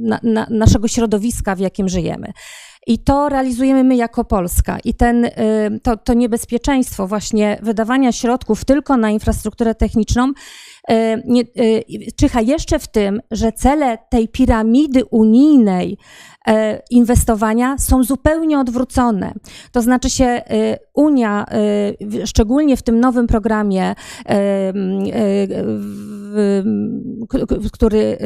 na, 0.00 0.20
na, 0.22 0.46
naszego 0.50 0.88
środowiska, 0.88 1.54
w 1.54 1.58
jakim 1.58 1.88
żyjemy 1.88 2.01
żyjemy. 2.02 2.32
I 2.86 2.98
to 2.98 3.28
realizujemy 3.28 3.84
my 3.84 3.96
jako 3.96 4.24
Polska. 4.24 4.78
I 4.84 4.94
ten, 4.94 5.24
y, 5.24 5.30
to, 5.82 5.96
to 5.96 6.14
niebezpieczeństwo 6.14 7.06
właśnie 7.06 7.58
wydawania 7.62 8.12
środków 8.12 8.64
tylko 8.64 8.96
na 8.96 9.10
infrastrukturę 9.10 9.74
techniczną 9.74 10.28
y, 10.28 10.94
nie, 11.26 11.40
y, 11.40 11.84
czyha 12.16 12.40
jeszcze 12.40 12.78
w 12.78 12.88
tym, 12.88 13.20
że 13.30 13.52
cele 13.52 13.98
tej 14.10 14.28
piramidy 14.28 15.04
unijnej 15.04 15.98
inwestowania 16.90 17.78
są 17.78 18.04
zupełnie 18.04 18.58
odwrócone. 18.58 19.32
To 19.72 19.82
znaczy 19.82 20.10
się 20.10 20.42
Unia, 20.94 21.46
szczególnie 22.24 22.76
w 22.76 22.82
tym 22.82 23.00
nowym 23.00 23.26
programie, 23.26 23.94
który 27.72 28.18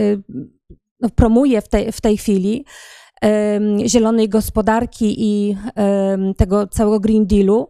promuje 1.14 1.62
w 1.62 1.68
tej, 1.68 1.92
w 1.92 2.00
tej 2.00 2.16
chwili, 2.16 2.64
zielonej 3.86 4.28
gospodarki 4.28 5.14
i 5.18 5.56
tego 6.36 6.66
całego 6.66 7.00
Green 7.00 7.26
Dealu, 7.26 7.68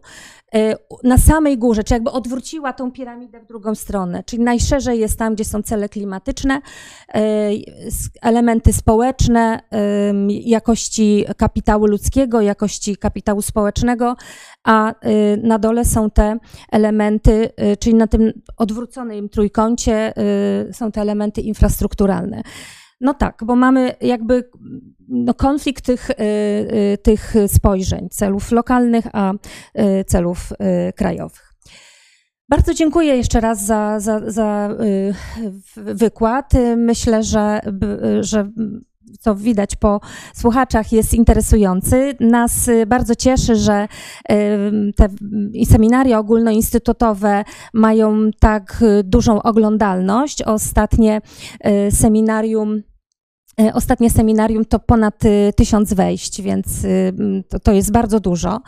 e, 0.55 0.75
na 1.03 1.17
samej 1.17 1.57
górze, 1.57 1.83
czy 1.83 1.93
jakby 1.93 2.11
odwróciła 2.11 2.73
tą 2.73 2.91
piramidę 2.91 3.39
w 3.39 3.47
drugą 3.47 3.75
stronę, 3.75 4.23
czyli 4.23 4.43
najszerzej 4.43 4.99
jest 4.99 5.19
tam, 5.19 5.35
gdzie 5.35 5.45
są 5.45 5.63
cele 5.63 5.89
klimatyczne, 5.89 6.61
e, 7.13 7.49
elementy 8.21 8.73
społeczne, 8.73 9.59
jakości 10.27 11.25
kapitału 11.37 11.85
ludzkiego, 11.85 12.41
jakości 12.41 12.97
kapitału 12.97 13.41
społecznego, 13.41 14.15
a 14.63 14.89
e, 14.91 15.37
na 15.37 15.59
dole 15.59 15.85
są 15.85 16.09
te 16.09 16.37
elementy, 16.71 17.49
czyli 17.79 17.95
na 17.95 18.07
tym 18.07 18.33
odwróconym 18.57 19.29
trójkącie 19.29 20.13
są 20.71 20.91
te 20.91 21.01
elementy 21.01 21.41
infrastrukturalne. 21.41 22.43
No 23.01 23.13
tak, 23.13 23.43
bo 23.45 23.55
mamy 23.55 23.95
jakby 24.01 24.49
no, 25.07 25.33
konflikt 25.33 25.85
tych, 25.85 26.09
y, 26.09 26.13
y, 26.93 26.97
tych 27.03 27.33
spojrzeń, 27.47 28.09
celów 28.09 28.51
lokalnych, 28.51 29.05
a 29.13 29.33
y, 29.33 30.03
celów 30.07 30.53
krajowych. 30.95 31.53
Bardzo 32.49 32.73
dziękuję 32.73 33.17
jeszcze 33.17 33.39
raz 33.39 33.65
za, 33.65 33.99
za, 33.99 34.31
za 34.31 34.69
wykład. 35.75 36.51
Myślę, 36.77 37.23
że, 37.23 37.59
że 38.19 38.51
co 39.19 39.35
widać 39.35 39.75
po 39.75 40.01
słuchaczach 40.33 40.91
jest 40.91 41.13
interesujący. 41.13 42.15
Nas 42.19 42.67
y, 42.67 42.85
bardzo 42.85 43.15
cieszy, 43.15 43.55
że 43.55 43.87
te 44.95 45.09
seminaria 45.65 46.19
ogólnoinstytutowe 46.19 47.43
mają 47.73 48.29
tak 48.39 48.81
y, 48.81 49.03
dużą 49.03 49.41
oglądalność. 49.41 50.41
Ostatnie 50.41 51.21
y, 51.87 51.91
seminarium 51.91 52.81
Ostatnie 53.73 54.09
seminarium 54.09 54.65
to 54.65 54.79
ponad 54.79 55.25
y, 55.25 55.53
tysiąc 55.55 55.93
wejść, 55.93 56.41
więc 56.41 56.83
y, 56.83 57.13
to, 57.49 57.59
to 57.59 57.71
jest 57.71 57.91
bardzo 57.91 58.19
dużo. 58.19 58.61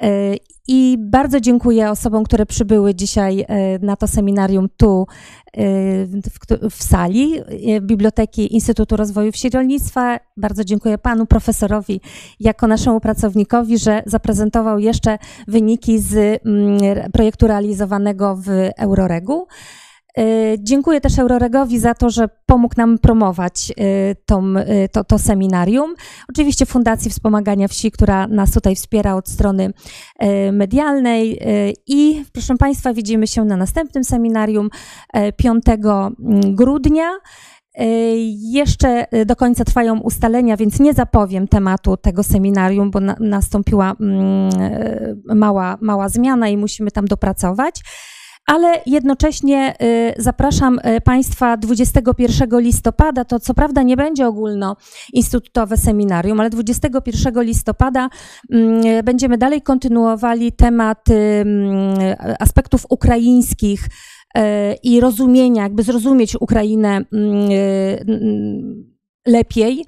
E, 0.00 0.34
I 0.70 0.96
bardzo 0.98 1.40
dziękuję 1.40 1.90
osobom, 1.90 2.24
które 2.24 2.46
przybyły 2.46 2.94
dzisiaj 2.94 3.44
e, 3.48 3.78
na 3.78 3.96
to 3.96 4.06
seminarium 4.06 4.68
tu 4.76 5.06
e, 5.52 5.62
w, 6.06 6.70
w 6.70 6.82
sali 6.82 7.38
e, 7.38 7.80
Biblioteki 7.80 8.54
Instytutu 8.54 8.96
Rozwoju 8.96 9.32
Wsi 9.32 9.50
Rolnictwa. 9.50 10.20
Bardzo 10.36 10.64
dziękuję 10.64 10.98
panu 10.98 11.26
profesorowi 11.26 12.00
jako 12.40 12.66
naszemu 12.66 13.00
pracownikowi, 13.00 13.78
że 13.78 14.02
zaprezentował 14.06 14.78
jeszcze 14.78 15.18
wyniki 15.48 15.98
z 15.98 16.42
projektu 17.12 17.46
realizowanego 17.46 18.36
w 18.36 18.48
Euroregu. 18.78 19.46
E, 20.16 20.22
Dziękuję 20.58 21.00
też 21.00 21.18
Euroregowi 21.18 21.78
za 21.78 21.94
to, 21.94 22.10
że 22.10 22.28
pomógł 22.46 22.74
nam 22.76 22.98
promować 22.98 23.70
e, 23.70 24.14
tą, 24.14 24.54
e, 24.56 24.88
to, 24.88 25.04
to 25.04 25.18
seminarium. 25.18 25.94
Oczywiście 26.28 26.66
Fundacji 26.66 27.10
Wspomagania 27.10 27.68
Wsi, 27.68 27.90
która 27.90 28.26
nas 28.26 28.50
tutaj 28.50 28.76
wspiera 28.76 29.14
od 29.14 29.28
strony 29.28 29.72
medialnej. 30.52 31.40
I 31.86 32.24
proszę 32.32 32.56
Państwa, 32.56 32.94
widzimy 32.94 33.26
się 33.26 33.44
na 33.44 33.56
następnym 33.56 34.04
seminarium 34.04 34.68
e, 35.12 35.32
5 35.32 35.64
grudnia. 36.48 37.10
E, 37.74 37.86
Jeszcze 38.52 39.06
do 39.26 39.36
końca 39.36 39.64
trwają 39.64 40.00
ustalenia, 40.00 40.56
więc 40.56 40.80
nie 40.80 40.94
zapowiem 40.94 41.48
tematu 41.48 41.96
tego 41.96 42.22
seminarium, 42.22 42.90
bo 42.90 43.00
na, 43.00 43.16
nastąpiła 43.20 43.94
mm, 44.00 44.50
mała, 45.34 45.78
mała 45.80 46.08
zmiana 46.08 46.48
i 46.48 46.56
musimy 46.56 46.90
tam 46.90 47.04
dopracować 47.04 47.82
ale 48.48 48.82
jednocześnie 48.86 49.74
y, 49.82 50.22
zapraszam 50.22 50.78
y, 50.78 51.00
Państwa 51.00 51.56
21 51.56 52.60
listopada, 52.60 53.24
to 53.24 53.40
co 53.40 53.54
prawda 53.54 53.82
nie 53.82 53.96
będzie 53.96 54.26
ogólnoinstytutowe 54.26 55.76
seminarium, 55.76 56.40
ale 56.40 56.50
21 56.50 57.42
listopada 57.42 58.08
mm, 58.50 59.04
będziemy 59.04 59.38
dalej 59.38 59.62
kontynuowali 59.62 60.52
temat 60.52 61.08
y, 61.08 61.14
mm, 61.14 61.98
aspektów 62.38 62.86
ukraińskich 62.88 63.88
i 64.82 65.00
rozumienia, 65.00 65.62
jakby 65.62 65.82
zrozumieć 65.82 66.36
Ukrainę 66.40 67.00
mm, 67.12 67.48
lepiej. 69.26 69.84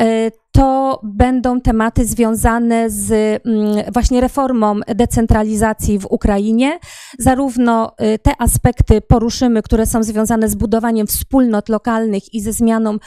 Y, 0.00 0.30
To 0.52 1.00
będą 1.02 1.60
tematy 1.60 2.04
związane 2.04 2.90
z 2.90 3.12
mm, 3.46 3.92
właśnie 3.92 4.20
reformą 4.20 4.80
decentralizacji 4.94 5.98
w 5.98 6.06
Ukrainie, 6.06 6.78
zarówno 7.18 7.92
y, 8.14 8.18
te 8.18 8.32
aspekty 8.38 9.00
poruszymy, 9.00 9.62
które 9.62 9.86
są 9.86 10.02
związane 10.02 10.48
z 10.48 10.54
budowaniem 10.54 11.06
wspólnot 11.06 11.68
lokalnych 11.68 12.34
i 12.34 12.40
ze 12.40 12.52
zmianą 12.52 12.98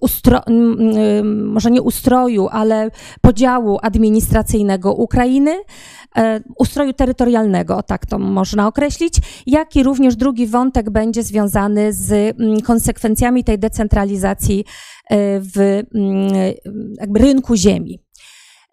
ustro, 0.00 0.40
y, 0.48 1.24
może 1.24 1.70
nie 1.70 1.82
ustroju, 1.82 2.48
ale 2.50 2.90
podziału 3.20 3.78
administracyjnego 3.82 4.94
Ukrainy, 4.94 5.62
e, 6.16 6.40
ustroju 6.58 6.92
terytorialnego, 6.92 7.82
tak 7.82 8.06
to 8.06 8.18
można 8.18 8.66
określić, 8.66 9.14
jak 9.46 9.76
i 9.76 9.82
również 9.82 10.16
drugi 10.16 10.46
wątek 10.46 10.90
będzie 10.90 11.22
związany 11.22 11.92
z 11.92 12.36
konsekwencjami 12.64 13.44
tej 13.44 13.58
decentralizacji 13.58 14.64
e, 15.10 15.40
w 15.40 15.82
rynku 17.16 17.56
ziemi. 17.56 17.98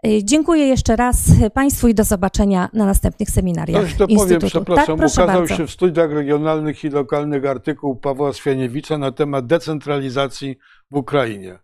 E, 0.06 0.24
Dziękuję 0.24 0.68
jeszcze 0.68 0.96
raz 0.96 1.18
Państwu 1.54 1.88
i 1.88 1.94
do 1.94 2.04
zobaczenia 2.04 2.70
na 2.74 2.86
następnych 2.86 3.30
seminariach 3.30 3.82
Coś 3.82 3.92
to 3.94 3.98
powiem, 3.98 4.18
Instytutu. 4.18 4.48
przepraszam, 4.48 4.86
tak, 4.86 5.08
ukazał 5.08 5.28
bardzo. 5.28 5.56
się 5.56 5.68
w 5.68 5.72
studiach 5.72 6.12
regionalnych 6.12 6.84
i 6.84 6.90
lokalnych 6.90 7.46
artykuł 7.46 7.96
Pawła 7.96 8.34
Swianiewicza 8.34 8.98
na 8.98 9.12
temat 9.12 9.46
decentralizacji 9.46 10.58
w 10.92 10.96
Ukrainie. 10.96 11.60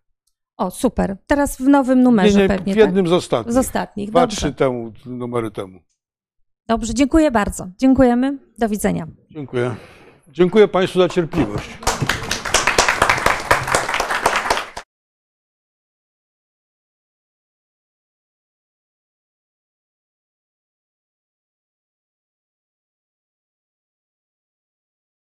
O, 0.57 0.71
super. 0.71 1.17
Teraz 1.27 1.57
w 1.57 1.67
nowym 1.67 2.01
numerze 2.03 2.37
Nie, 2.37 2.43
nie, 2.43 2.47
pewnie, 2.47 2.73
w 2.73 2.77
jednym 2.77 3.07
z 3.07 3.09
tak? 3.09 3.17
ostatnich. 3.17 3.53
Z 3.53 3.57
ostatnich, 3.57 4.09
Dwa, 4.09 4.21
dobrze. 4.21 4.37
trzy 4.37 4.53
temu, 4.53 4.91
numery 5.05 5.51
temu. 5.51 5.79
Dobrze, 6.67 6.93
dziękuję 6.93 7.31
bardzo. 7.31 7.67
Dziękujemy. 7.77 8.37
Do 8.57 8.69
widzenia. 8.69 9.07
Dziękuję. 9.31 9.75
Dziękuję 10.27 10.67
Państwu 10.67 10.99
za 10.99 11.09
cierpliwość. 11.09 11.69